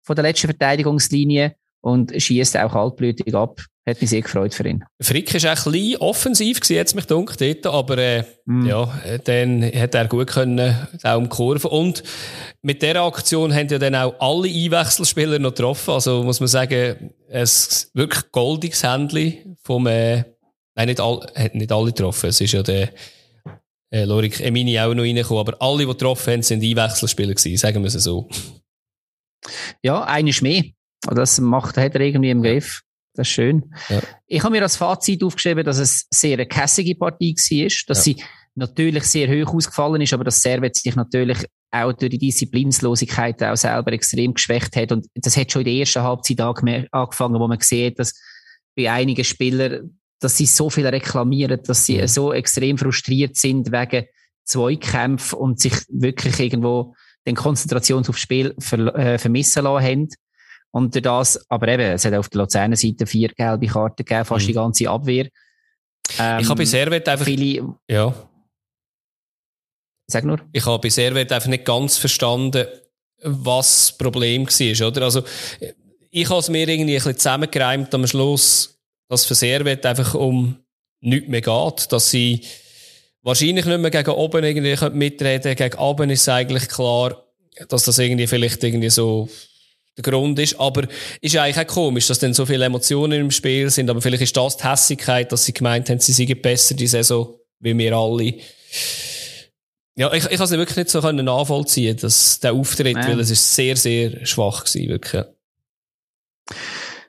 von 0.02 0.16
der 0.16 0.24
letzten 0.24 0.48
Verteidigungslinie 0.48 1.54
und 1.80 2.12
schießt 2.14 2.58
auch 2.58 2.72
kaltblütig 2.72 3.34
ab. 3.34 3.60
Hat 3.84 4.00
mich 4.00 4.10
sehr 4.10 4.22
gefreut 4.22 4.54
für 4.54 4.66
ihn. 4.68 4.84
Frick 5.00 5.34
ist 5.34 5.44
auch 5.44 5.66
ein 5.66 5.72
bisschen 5.72 5.96
offensiv 5.96 6.60
jetzt 6.68 6.94
mich 6.94 7.06
dunkt 7.06 7.40
dort, 7.40 7.66
aber 7.66 7.98
äh, 7.98 8.24
mm. 8.44 8.66
ja, 8.66 9.00
dann 9.24 9.64
hat 9.64 9.94
er 9.96 10.06
gut 10.06 10.28
können, 10.28 10.86
auch 11.02 11.18
um 11.18 11.28
Kurve. 11.28 11.68
Und 11.68 12.04
mit 12.62 12.80
dieser 12.80 13.02
Aktion 13.02 13.52
haben 13.52 13.66
ja 13.68 13.78
dann 13.78 13.96
auch 13.96 14.14
alle 14.20 14.48
Einwechselspieler 14.48 15.40
noch 15.40 15.50
getroffen. 15.50 15.94
Also 15.94 16.22
muss 16.22 16.38
man 16.38 16.48
sagen, 16.48 17.12
ein 17.28 17.48
wirklich 17.94 18.30
goldiges 18.30 18.84
Händchen 18.84 19.56
vom, 19.64 19.88
äh, 19.88 20.24
nein, 20.76 20.86
nicht, 20.86 21.00
all, 21.00 21.26
hat 21.34 21.56
nicht 21.56 21.72
alle 21.72 21.86
getroffen. 21.86 22.28
Es 22.28 22.40
ist 22.40 22.52
ja 22.52 22.62
der, 22.62 22.90
äh, 23.92 24.04
Lorik 24.04 24.40
Emini 24.40 24.80
auch 24.80 24.94
noch 24.94 25.02
reingekommen, 25.02 25.40
aber 25.40 25.60
alle, 25.60 25.84
die 25.84 25.86
getroffen 25.86 26.32
haben, 26.32 26.42
sind 26.42 26.64
Einwechselspieler 26.64 27.34
gewesen, 27.34 27.56
sagen 27.58 27.82
wir 27.82 27.88
es 27.88 27.94
so. 27.94 28.28
Ja, 29.82 30.02
einer 30.04 30.32
mehr. 30.40 30.62
Das 31.02 31.40
macht, 31.40 31.76
hat 31.76 31.94
er 31.94 32.00
irgendwie 32.00 32.30
im 32.30 32.42
Griff. 32.42 32.82
Das 33.14 33.28
ist 33.28 33.32
schön. 33.34 33.74
Ja. 33.88 34.00
Ich 34.26 34.42
habe 34.42 34.52
mir 34.52 34.62
als 34.62 34.76
Fazit 34.76 35.22
aufgeschrieben, 35.22 35.64
dass 35.64 35.78
es 35.78 36.06
sehr 36.10 36.34
eine 36.34 36.46
kässige 36.46 36.94
Partie 36.94 37.34
war, 37.34 37.68
dass 37.88 38.06
ja. 38.06 38.14
sie 38.14 38.16
natürlich 38.54 39.04
sehr 39.04 39.28
hoch 39.28 39.54
ausgefallen 39.54 40.00
ist, 40.00 40.12
aber 40.12 40.24
dass 40.24 40.42
Servet 40.42 40.76
sich 40.76 40.96
natürlich 40.96 41.38
auch 41.70 41.92
durch 41.92 42.10
die 42.10 42.18
Disziplinslosigkeit 42.18 43.42
auch 43.42 43.56
selber 43.56 43.92
extrem 43.92 44.34
geschwächt 44.34 44.76
hat. 44.76 44.92
Und 44.92 45.06
das 45.14 45.36
hat 45.36 45.52
schon 45.52 45.62
in 45.62 45.66
der 45.66 45.74
ersten 45.74 46.02
Halbzeit 46.02 46.40
angefangen, 46.40 47.40
wo 47.40 47.48
man 47.48 47.60
sieht, 47.60 47.98
dass 47.98 48.14
bei 48.76 48.90
einigen 48.90 49.24
Spielern, 49.24 49.98
dass 50.20 50.36
sie 50.36 50.46
so 50.46 50.70
viel 50.70 50.86
reklamieren, 50.86 51.60
dass 51.64 51.86
sie 51.86 52.06
so 52.06 52.32
extrem 52.32 52.78
frustriert 52.78 53.36
sind 53.36 53.72
wegen 53.72 54.06
Zweikämpfen 54.44 55.38
und 55.38 55.60
sich 55.60 55.74
wirklich 55.88 56.38
irgendwo 56.40 56.94
den 57.26 57.36
Konzentrations 57.36 58.08
aufs 58.08 58.20
Spiel 58.20 58.54
ver 58.58 58.94
äh, 58.96 59.18
vermissen 59.18 59.64
lassen 59.64 59.84
haben. 59.86 60.08
Und 60.72 60.94
durch 60.94 61.02
das, 61.02 61.50
aber 61.50 61.68
eben, 61.68 61.82
es 61.82 62.04
hat 62.04 62.14
auf 62.14 62.28
der 62.30 62.40
Luzerner 62.40 62.76
Seite 62.76 63.06
vier 63.06 63.28
gelbe 63.28 63.66
Karten 63.66 64.04
gegeben, 64.04 64.24
fast 64.24 64.44
mhm. 64.44 64.48
die 64.48 64.54
ganze 64.54 64.90
Abwehr. 64.90 65.28
Ähm, 66.18 66.40
ich 66.40 66.48
habe 66.48 66.58
bei 66.58 66.64
Servet 66.64 67.08
einfach, 67.08 67.26
viele, 67.26 67.74
ja. 67.88 68.14
Sag 70.06 70.24
nur. 70.24 70.40
Ich 70.52 70.64
habe 70.64 70.78
bei 70.78 70.88
Servet 70.88 71.30
einfach 71.30 71.48
nicht 71.48 71.64
ganz 71.64 71.98
verstanden, 71.98 72.66
was 73.22 73.86
das 73.86 73.98
Problem 73.98 74.46
war, 74.46 74.88
oder? 74.88 75.02
Also, 75.02 75.22
ich 76.10 76.28
habe 76.28 76.40
es 76.40 76.48
mir 76.48 76.68
irgendwie 76.68 76.92
ein 76.92 76.96
bisschen 76.96 77.18
zusammengereimt 77.18 77.94
am 77.94 78.06
Schluss, 78.06 78.78
dass 79.08 79.26
für 79.26 79.34
Servet 79.34 79.84
einfach 79.86 80.14
um 80.14 80.58
nichts 81.00 81.28
mehr 81.28 81.40
geht, 81.40 81.92
dass 81.92 82.10
sie 82.10 82.44
wahrscheinlich 83.22 83.66
nicht 83.66 83.78
mehr 83.78 83.90
gegen 83.90 84.10
oben 84.10 84.44
irgendwie 84.44 84.90
mitreden 84.90 85.54
Gegen 85.54 85.78
oben 85.78 86.10
ist 86.10 86.28
eigentlich 86.28 86.68
klar, 86.68 87.24
dass 87.68 87.84
das 87.84 87.98
irgendwie 87.98 88.26
vielleicht 88.26 88.62
irgendwie 88.64 88.90
so 88.90 89.28
der 89.96 90.02
Grund 90.02 90.38
ist. 90.38 90.58
Aber 90.58 90.86
ist 91.20 91.36
eigentlich 91.36 91.58
auch 91.58 91.72
komisch, 91.72 92.06
dass 92.08 92.18
dann 92.18 92.34
so 92.34 92.46
viele 92.46 92.64
Emotionen 92.64 93.20
im 93.20 93.30
Spiel 93.30 93.70
sind. 93.70 93.90
Aber 93.90 94.00
vielleicht 94.00 94.22
ist 94.22 94.36
das 94.36 94.56
die 94.56 94.68
Hässigkeit, 94.68 95.32
dass 95.32 95.44
sie 95.44 95.52
gemeint 95.52 95.90
haben, 95.90 96.00
sie 96.00 96.12
seien 96.12 96.40
besser 96.40 96.74
die 96.74 96.86
Saison, 96.86 97.38
wie 97.60 97.76
wir 97.76 97.94
alle. 97.94 98.34
Ja, 99.94 100.12
ich, 100.12 100.24
ich 100.24 100.36
kann 100.36 100.44
es 100.44 100.50
wirklich 100.50 100.76
nicht 100.76 100.90
so 100.90 101.00
nachvollziehen, 101.00 101.96
dass 101.98 102.40
der 102.40 102.54
Auftritt, 102.54 102.96
ja. 102.96 103.08
weil 103.08 103.20
es 103.20 103.30
ist 103.30 103.54
sehr, 103.54 103.76
sehr 103.76 104.24
schwach 104.24 104.64
gewesen, 104.64 104.88
wirklich. 104.88 105.24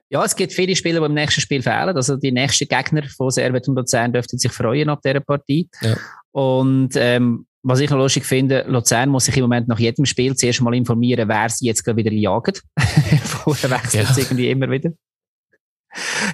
Ja, 0.10 0.24
es 0.24 0.36
gibt 0.36 0.54
viele 0.54 0.76
Spieler, 0.76 1.00
die 1.00 1.06
im 1.06 1.14
nächsten 1.14 1.42
Spiel 1.42 1.64
fehlen. 1.64 1.96
Also 1.96 2.18
die 2.18 2.32
nächsten 2.32 2.68
Gegner 2.68 3.04
von 3.18 3.32
Servet 3.32 3.68
und 3.68 3.76
Luzern 3.76 4.14
dürften 4.14 4.38
sich 4.38 4.52
freuen 4.52 4.90
ab 4.90 5.00
dieser 5.04 5.22
Partie. 5.22 5.70
Ja. 5.82 5.98
Und 6.32 6.92
ähm, 6.96 7.48
was 7.64 7.80
ich 7.80 7.90
noch 7.90 7.98
lustig 7.98 8.26
finde, 8.26 8.66
Luzern 8.68 9.10
muss 9.10 9.26
sich 9.26 9.38
im 9.38 9.44
Moment 9.44 9.70
nach 9.70 9.80
jedem 9.80 10.06
Spiel 10.06 10.36
zuerst 10.36 10.62
mal 10.62 10.76
informieren, 10.76 11.30
wer 11.30 11.50
sie 11.50 11.66
jetzt 11.66 11.86
wieder 11.88 12.12
jagen. 12.12 12.56
Vorher 13.24 13.70
wechselt 13.72 14.10
es 14.10 14.18
irgendwie 14.18 14.50
immer 14.50 14.70
wieder. 14.70 14.92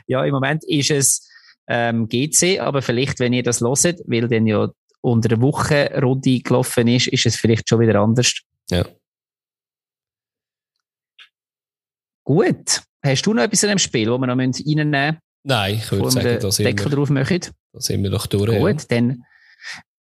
Ja, 0.08 0.26
im 0.26 0.32
Moment 0.32 0.64
ist 0.66 0.90
es 0.90 1.30
ähm, 1.68 2.08
GC, 2.08 2.60
aber 2.60 2.82
vielleicht, 2.82 3.20
wenn 3.20 3.34
ihr 3.34 3.44
das 3.44 3.60
loset, 3.60 4.02
weil 4.08 4.28
dann 4.28 4.48
ja 4.48 4.70
unter 5.02 5.30
der 5.30 5.40
Woche 5.40 5.92
Runde 6.02 6.40
gelaufen 6.40 6.88
ist, 6.88 7.08
ist 7.08 7.28
es 7.28 7.36
vielleicht 7.36 7.70
schon 7.70 7.80
wieder 7.80 8.00
anders. 8.00 8.42
Ja. 8.72 8.86
Gut. 12.24 12.82
Hast 13.06 13.26
du 13.26 13.34
noch 13.34 13.44
etwas 13.44 13.64
in 13.64 13.70
dem 13.70 13.78
Spiel, 13.78 14.10
wo 14.10 14.18
wir 14.18 14.28
noch 14.28 14.38
reinnehmen 14.38 14.90
müssen? 14.90 15.18
Nein, 15.44 15.76
ich 15.76 15.92
würde 15.92 16.12
sagen, 16.12 16.40
da 16.42 16.52
sind, 16.52 16.66
Deckel 16.66 16.88
wir, 16.88 16.98
drauf 16.98 17.10
möchten. 17.10 17.52
da 17.72 17.80
sind 17.80 18.04
wir 18.04 18.10
doch 18.10 18.28
durch. 18.28 18.58
Gut, 18.58 18.82
ja. 18.82 18.86
dann 18.90 19.24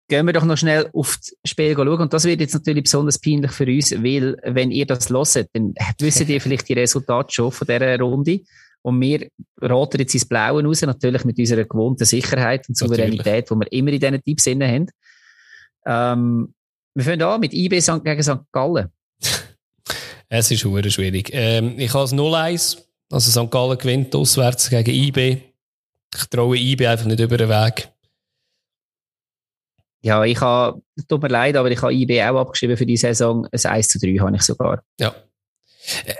gehen 0.10 0.26
wir 0.26 0.34
doch 0.34 0.44
noch 0.44 0.58
schnell 0.58 0.90
auf 0.92 1.18
das 1.18 1.52
Spiel 1.52 1.74
schauen. 1.76 1.88
Und 1.88 2.12
das 2.12 2.26
wird 2.26 2.42
jetzt 2.42 2.54
natürlich 2.54 2.84
besonders 2.84 3.20
peinlich 3.20 3.52
für 3.52 3.66
uns, 3.66 3.92
weil, 3.92 4.36
wenn 4.44 4.72
ihr 4.72 4.86
das 4.86 5.10
hört, 5.10 5.48
dann 5.54 5.74
wisst 6.00 6.28
ihr 6.28 6.42
vielleicht 6.42 6.68
die 6.68 6.74
Resultate 6.74 7.32
schon 7.32 7.52
von 7.52 7.68
dieser 7.68 8.00
Runde. 8.00 8.42
Und 8.82 9.00
wir 9.02 9.30
raten 9.62 10.00
jetzt 10.00 10.14
ins 10.14 10.26
Blaue 10.26 10.64
raus, 10.64 10.82
natürlich 10.82 11.26
mit 11.26 11.38
unserer 11.38 11.66
gewohnten 11.66 12.06
Sicherheit 12.06 12.68
und 12.68 12.78
Souveränität, 12.78 13.50
die 13.50 13.56
wir 13.56 13.72
immer 13.72 13.92
in 13.92 14.00
diesen 14.00 14.24
Tipps 14.24 14.46
haben. 14.48 14.88
Ähm, 15.86 16.54
wir 16.96 17.04
fangen 17.04 17.22
an 17.22 17.40
mit 17.40 17.54
IB 17.54 17.80
gegen 17.80 18.24
St. 18.24 18.52
Gallen. 18.52 18.90
es 20.30 20.52
ist 20.52 20.60
schwierig. 20.62 21.30
Ähm, 21.34 21.78
ich 21.78 21.94
habe 21.94 22.06
es 22.06 22.14
0-1. 22.14 22.78
Also 23.12 23.32
St. 23.32 23.52
Gallen 23.52 23.78
gewinnt 23.78 24.16
auswärts 24.16 24.70
gegen 24.70 24.92
IB. 24.92 25.38
Ich 26.16 26.26
traue 26.26 26.58
IB 26.58 26.88
einfach 26.88 27.06
nicht 27.06 27.20
über 27.20 27.38
den 27.38 27.50
Weg. 27.50 27.90
Ja, 30.02 30.24
ich 30.24 30.40
habe, 30.40 30.82
tut 31.08 31.22
mir 31.22 31.28
leid, 31.28 31.56
aber 31.56 31.70
ich 31.70 31.82
habe 31.82 31.94
IB 31.94 32.24
auch 32.24 32.40
abgeschrieben 32.40 32.78
für 32.78 32.86
die 32.86 32.98
Saison. 32.98 33.48
Ein 33.52 33.72
1 33.72 33.88
zu 33.88 34.00
3 34.00 34.18
habe 34.20 34.36
ich 34.36 34.44
sogar. 34.44 34.82
Ja. 35.00 35.14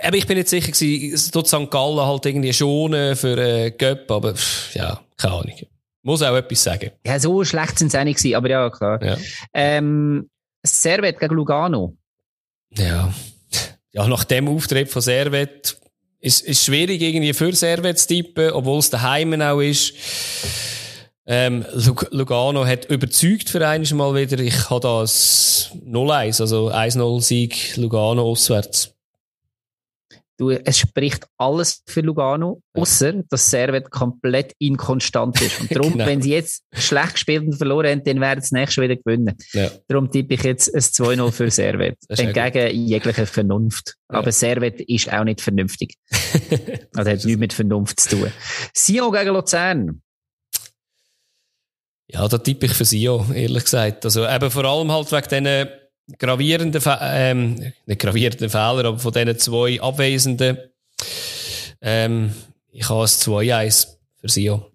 Aber 0.02 0.16
ich 0.16 0.26
bin 0.26 0.36
nicht 0.36 0.48
sicher 0.48 0.72
gewesen, 0.72 1.14
es 1.14 1.30
tut 1.30 1.46
St. 1.46 1.70
Gallen 1.70 2.00
halt 2.00 2.26
irgendwie 2.26 2.52
schonen 2.52 3.16
für 3.16 3.38
äh, 3.38 3.70
Göpp, 3.70 4.10
aber 4.10 4.34
pff, 4.34 4.74
ja, 4.74 5.00
keine 5.16 5.34
Ahnung. 5.34 5.56
Muss 6.02 6.22
auch 6.22 6.34
etwas 6.34 6.62
sagen. 6.62 6.90
Ja, 7.06 7.18
so 7.18 7.44
schlecht 7.44 7.78
sind 7.78 7.92
sie 7.92 7.98
auch 7.98 8.04
nicht 8.04 8.18
gewesen, 8.18 8.34
aber 8.34 8.48
ja, 8.48 8.70
klar. 8.70 9.02
Ja. 9.02 9.16
Ähm, 9.52 10.28
Servet 10.62 11.18
gegen 11.18 11.34
Lugano. 11.34 11.96
Ja. 12.76 13.12
Ja, 13.92 14.06
nach 14.06 14.24
dem 14.24 14.48
Auftritt 14.48 14.88
von 14.88 15.02
Servet 15.02 15.76
ist 16.20 16.46
es 16.46 16.64
schwierig 16.64 17.00
irgendwie 17.00 17.32
für 17.32 17.52
Servet 17.54 17.98
zu 17.98 18.08
tippen, 18.08 18.52
obwohl 18.52 18.78
es 18.78 18.90
daheim 18.90 19.40
auch 19.40 19.60
ist. 19.60 19.94
Ähm, 21.32 21.64
Lugano 22.10 22.66
hat 22.66 22.86
überzeugt 22.86 23.50
für 23.50 23.64
eines 23.64 23.92
Mal 23.92 24.16
wieder. 24.16 24.40
Ich 24.40 24.68
habe 24.68 24.80
da 24.80 25.02
ein 25.02 25.06
0-1, 25.06 26.40
also 26.40 26.72
1-0-Sieg 26.72 27.76
Lugano 27.76 28.22
auswärts. 28.22 28.92
Du, 30.38 30.50
es 30.50 30.78
spricht 30.78 31.28
alles 31.36 31.84
für 31.86 32.00
Lugano, 32.00 32.62
außer 32.74 33.22
dass 33.28 33.48
Servet 33.48 33.92
komplett 33.92 34.54
inkonstant 34.58 35.40
ist. 35.40 35.60
Und 35.60 35.76
darum, 35.76 35.92
genau. 35.92 36.06
wenn 36.06 36.20
sie 36.20 36.32
jetzt 36.32 36.64
schlecht 36.72 37.12
gespielt 37.12 37.44
und 37.44 37.52
verloren 37.52 37.90
haben, 37.90 38.04
dann 38.04 38.20
werden 38.20 38.40
sie 38.40 38.56
nächstes 38.56 38.82
wieder 38.82 38.96
gewinnen. 38.96 39.36
Ja. 39.52 39.70
Darum 39.86 40.10
tippe 40.10 40.34
ich 40.34 40.42
jetzt 40.42 40.74
ein 40.74 40.80
2-0 40.80 41.30
für 41.30 41.50
Servet. 41.50 41.96
Entgegen 42.08 42.74
jeglicher 42.74 43.26
Vernunft. 43.26 43.94
Ja. 44.10 44.18
Aber 44.18 44.32
Servet 44.32 44.80
ist 44.80 45.12
auch 45.12 45.22
nicht 45.22 45.42
vernünftig. 45.42 45.94
also 46.96 47.10
hat 47.10 47.24
nichts 47.24 47.38
mit 47.38 47.52
Vernunft 47.52 48.00
zu 48.00 48.16
tun. 48.16 48.32
Sion 48.74 49.12
gegen 49.12 49.34
Luzern. 49.34 50.02
Ja, 52.12 52.26
da 52.26 52.38
tippe 52.38 52.66
ich 52.66 52.72
für 52.72 52.84
sie 52.84 53.08
auch, 53.08 53.30
ehrlich 53.30 53.64
gesagt. 53.64 54.04
Also 54.04 54.26
eben 54.26 54.50
vor 54.50 54.64
allem 54.64 54.90
halt 54.90 55.12
wegen 55.12 55.44
diesen 55.44 55.68
gravierenden, 56.18 56.82
ähm, 57.00 57.72
nicht 57.86 58.00
gravierenden 58.00 58.50
Fehler, 58.50 58.86
aber 58.86 58.98
von 58.98 59.12
diesen 59.12 59.38
zwei 59.38 59.80
Abwesenden. 59.80 60.58
Ähm, 61.80 62.32
ich 62.72 62.88
habe 62.88 63.04
es 63.04 63.24
2-1 63.26 63.96
für 64.16 64.28
sie 64.28 64.50
auch. 64.50 64.70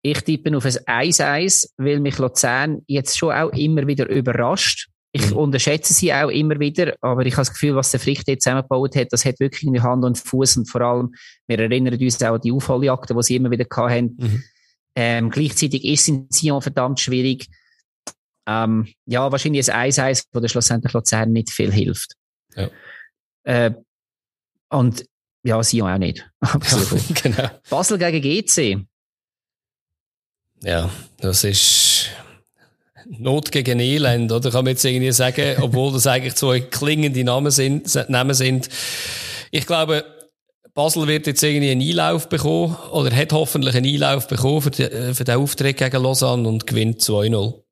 Ich 0.00 0.20
tippe 0.22 0.56
auf 0.56 0.64
ein 0.64 1.10
1-1, 1.10 1.68
weil 1.76 2.00
mich 2.00 2.18
Luzern 2.18 2.82
jetzt 2.86 3.16
schon 3.16 3.32
auch 3.32 3.52
immer 3.52 3.86
wieder 3.86 4.08
überrascht. 4.08 4.88
Ich 5.12 5.30
mhm. 5.30 5.36
unterschätze 5.36 5.92
sie 5.92 6.12
auch 6.12 6.30
immer 6.30 6.58
wieder, 6.58 6.94
aber 7.02 7.26
ich 7.26 7.34
habe 7.34 7.42
das 7.42 7.52
Gefühl, 7.52 7.76
was 7.76 7.90
der 7.90 8.00
Fricht 8.00 8.26
jetzt 8.26 8.44
zusammengebaut 8.44 8.96
hat, 8.96 9.12
das 9.12 9.26
hat 9.26 9.38
wirklich 9.38 9.64
in 9.64 9.74
die 9.74 9.82
Hand 9.82 10.04
und 10.04 10.16
Fuß 10.16 10.56
und 10.56 10.70
vor 10.70 10.80
allem, 10.80 11.14
wir 11.46 11.58
erinnern 11.58 12.00
uns 12.00 12.22
auch 12.22 12.34
an 12.34 12.40
die 12.40 12.50
Aufholjagden, 12.50 13.16
die 13.16 13.22
sie 13.22 13.36
immer 13.36 13.50
wieder 13.50 13.66
hatten. 13.70 14.16
Mhm. 14.18 14.42
Ähm, 14.94 15.30
gleichzeitig 15.30 15.84
ist 15.84 16.02
es 16.02 16.08
in 16.08 16.28
Sion 16.30 16.62
verdammt 16.62 17.00
schwierig. 17.00 17.48
Ähm, 18.46 18.88
ja, 19.06 19.30
wahrscheinlich 19.30 19.72
ein 19.72 19.90
1-1, 19.90 20.26
wo 20.32 20.40
der 20.40 20.48
schlussendlich 20.48 20.92
Luzern 20.92 21.32
nicht 21.32 21.50
viel 21.50 21.72
hilft. 21.72 22.14
Ja. 22.54 22.70
Äh, 23.44 23.72
und 24.68 25.04
ja, 25.44 25.62
Sion 25.62 25.90
auch 25.90 25.98
nicht. 25.98 26.28
genau. 27.22 27.50
Basel 27.68 27.98
gegen 27.98 28.22
GC. 28.22 28.86
Ja, 30.62 30.90
das 31.18 31.44
ist 31.44 32.10
Not 33.06 33.50
gegen 33.50 33.80
Elend, 33.80 34.30
oder? 34.30 34.50
Kann 34.50 34.64
man 34.64 34.72
jetzt 34.72 34.84
irgendwie 34.84 35.12
sagen, 35.12 35.56
obwohl 35.60 35.92
das 35.92 36.06
eigentlich 36.06 36.34
zwei 36.34 36.60
klingende 36.60 37.24
Namen 37.24 37.50
sind, 37.50 37.92
Namen 38.08 38.34
sind. 38.34 38.68
Ich 39.50 39.66
glaube, 39.66 40.04
Basel 40.74 41.06
wird 41.06 41.26
jetzt 41.26 41.42
irgendwie 41.42 41.70
einen 41.70 41.82
Einlauf 41.82 42.28
bekommen 42.28 42.76
oder 42.92 43.14
hat 43.14 43.32
hoffentlich 43.32 43.74
einen 43.76 43.86
Einlauf 43.86 44.26
bekommen 44.26 44.62
für, 44.62 44.70
die, 44.70 44.84
äh, 44.84 45.14
für 45.14 45.24
den 45.24 45.36
Auftritt 45.36 45.76
gegen 45.76 46.02
Lausanne 46.02 46.48
und 46.48 46.66
gewinnt 46.66 47.00
2-0. 47.00 47.62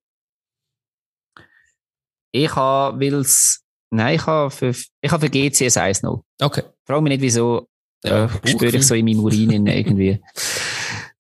Ich 2.33 2.55
habe, 2.55 3.01
weil 3.01 3.15
es, 3.15 3.63
nein, 3.91 4.17
ich 4.17 4.27
habe 4.27 4.51
für, 4.51 4.75
ich 5.01 5.11
habe 5.11 5.27
für 5.27 5.31
GC 5.31 5.63
ein 5.63 5.95
1-0. 5.95 6.23
Okay. 6.41 6.63
Frage 6.87 7.03
mich 7.03 7.13
nicht 7.13 7.23
wieso, 7.23 7.69
Ja, 8.05 8.27
ja 8.27 8.31
spüre 8.47 8.77
ich 8.77 8.87
so 8.87 8.95
in 8.95 9.07
meinem 9.07 9.21
Urin 9.21 9.51
irgendwie. 9.67 10.21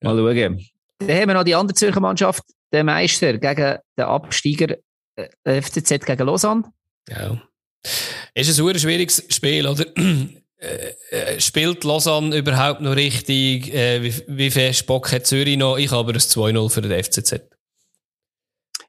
Mal 0.02 0.16
schauen. 0.16 0.66
Dann 0.98 1.10
haben 1.10 1.28
wir 1.28 1.34
noch 1.34 1.44
die 1.44 1.54
andere 1.54 1.74
Zürcher 1.74 2.00
Mannschaft, 2.00 2.42
der 2.72 2.84
Meister 2.84 3.38
gegen 3.38 3.78
den 3.98 4.04
Absteiger 4.04 4.76
äh, 5.16 5.62
FCZ 5.62 6.04
gegen 6.04 6.26
Lausanne. 6.26 6.70
Ja. 7.08 7.40
Ist 8.34 8.60
ein 8.60 8.78
schwieriges 8.78 9.24
Spiel, 9.30 9.66
oder? 9.66 9.86
Äh, 10.60 10.92
äh, 11.10 11.40
spielt 11.40 11.84
Lausanne 11.84 12.36
überhaupt 12.36 12.82
noch 12.82 12.94
richtig? 12.94 13.72
Äh, 13.72 14.02
wie, 14.02 14.12
wie 14.26 14.50
viel 14.50 14.74
Spock 14.74 15.10
hat 15.10 15.26
Zürich 15.26 15.56
noch? 15.56 15.78
Ich 15.78 15.90
habe 15.90 16.12
ein 16.12 16.18
2-0 16.18 16.70
für 16.70 16.82
den 16.82 17.02
FCZ. 17.02 17.40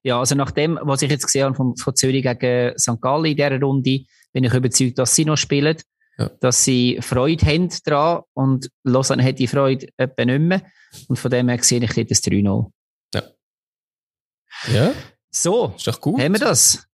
Ja, 0.03 0.19
also 0.19 0.35
nach 0.35 0.51
dem, 0.51 0.77
was 0.81 1.01
ich 1.01 1.09
jetzt 1.09 1.25
gesehen 1.25 1.45
habe 1.45 1.55
von, 1.55 1.77
von 1.77 1.95
Zürich 1.95 2.23
gegen 2.23 2.77
St. 2.77 2.99
Gallen 2.99 3.25
in 3.25 3.35
dieser 3.37 3.61
Runde, 3.61 4.01
bin 4.33 4.43
ich 4.43 4.53
überzeugt, 4.53 4.99
dass 4.99 5.15
sie 5.15 5.23
noch 5.23 5.37
spielen, 5.37 5.77
ja. 6.17 6.29
dass 6.41 6.65
sie 6.65 6.99
Freude 7.01 7.45
haben 7.45 7.69
daran 7.85 8.23
und 8.33 8.69
Lausanne 8.83 9.23
hat 9.23 9.39
die 9.39 9.47
Freude 9.47 9.87
etwa 9.95 10.25
nicht 10.25 10.41
mehr. 10.41 10.61
Und 11.07 11.17
von 11.17 11.31
dem 11.31 11.47
her 11.47 11.63
sehe 11.63 11.81
ich 11.81 11.93
dort 11.93 12.11
das 12.11 12.21
3-0. 12.21 12.69
Ja. 13.13 13.23
Ja. 14.73 14.93
So. 15.29 15.73
Ist 15.77 15.87
doch 15.87 16.01
gut. 16.01 16.19
Haben 16.19 16.33
wir 16.33 16.39
das. 16.39 16.85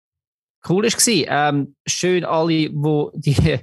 Cool 0.68 0.84
war 0.84 0.96
es. 0.96 1.06
Ähm, 1.08 1.74
schön 1.84 2.24
alle, 2.24 2.70
wo 2.72 3.10
die 3.14 3.60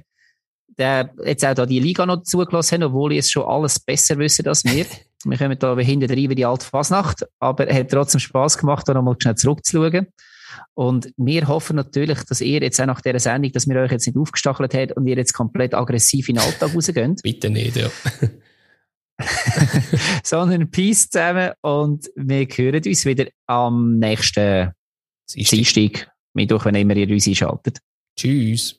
der 0.78 1.10
jetzt 1.24 1.44
auch 1.44 1.54
da 1.54 1.66
die 1.66 1.80
Liga 1.80 2.06
noch 2.06 2.22
zugelassen 2.22 2.82
haben, 2.82 2.90
obwohl 2.90 3.12
ich 3.12 3.20
es 3.20 3.30
schon 3.30 3.44
alles 3.44 3.80
besser 3.80 4.18
wissen 4.18 4.46
als 4.46 4.64
wir. 4.64 4.86
wir 5.24 5.38
kommen 5.38 5.58
da 5.58 5.76
hinten 5.76 6.10
rein 6.10 6.30
wie 6.30 6.34
die 6.34 6.44
alte 6.44 6.66
Fasnacht, 6.66 7.24
aber 7.38 7.66
er 7.66 7.80
hat 7.80 7.90
trotzdem 7.90 8.20
Spass 8.20 8.58
gemacht, 8.58 8.88
da 8.88 8.94
nochmal 8.94 9.16
schnell 9.18 9.34
zurückzuschauen. 9.34 10.08
Und 10.74 11.12
wir 11.16 11.48
hoffen 11.48 11.76
natürlich, 11.76 12.22
dass 12.24 12.40
ihr 12.40 12.60
jetzt 12.60 12.80
auch 12.80 12.86
nach 12.86 13.00
dieser 13.00 13.18
Sendung, 13.18 13.52
dass 13.52 13.68
wir 13.68 13.76
euch 13.76 13.90
jetzt 13.90 14.06
nicht 14.06 14.16
aufgestachelt 14.16 14.74
habt 14.74 14.92
und 14.92 15.06
ihr 15.06 15.16
jetzt 15.16 15.32
komplett 15.32 15.74
aggressiv 15.74 16.28
in 16.28 16.36
den 16.36 16.44
Alltag 16.44 16.74
rausgeht. 16.74 17.22
Bitte 17.22 17.50
nicht, 17.50 17.76
ja. 17.76 17.90
Sondern 20.24 20.70
Peace 20.70 21.08
zusammen 21.08 21.52
und 21.62 22.10
wir 22.16 22.46
hören 22.46 22.82
uns 22.86 23.04
wieder 23.04 23.26
am 23.46 23.98
nächsten 23.98 24.72
Dienstag, 25.34 26.10
Mittwoch, 26.34 26.66
wenn 26.66 26.74
immer 26.74 26.96
ihr 26.96 27.10
uns 27.10 27.26
einschaltet. 27.26 27.78
Tschüss. 28.18 28.78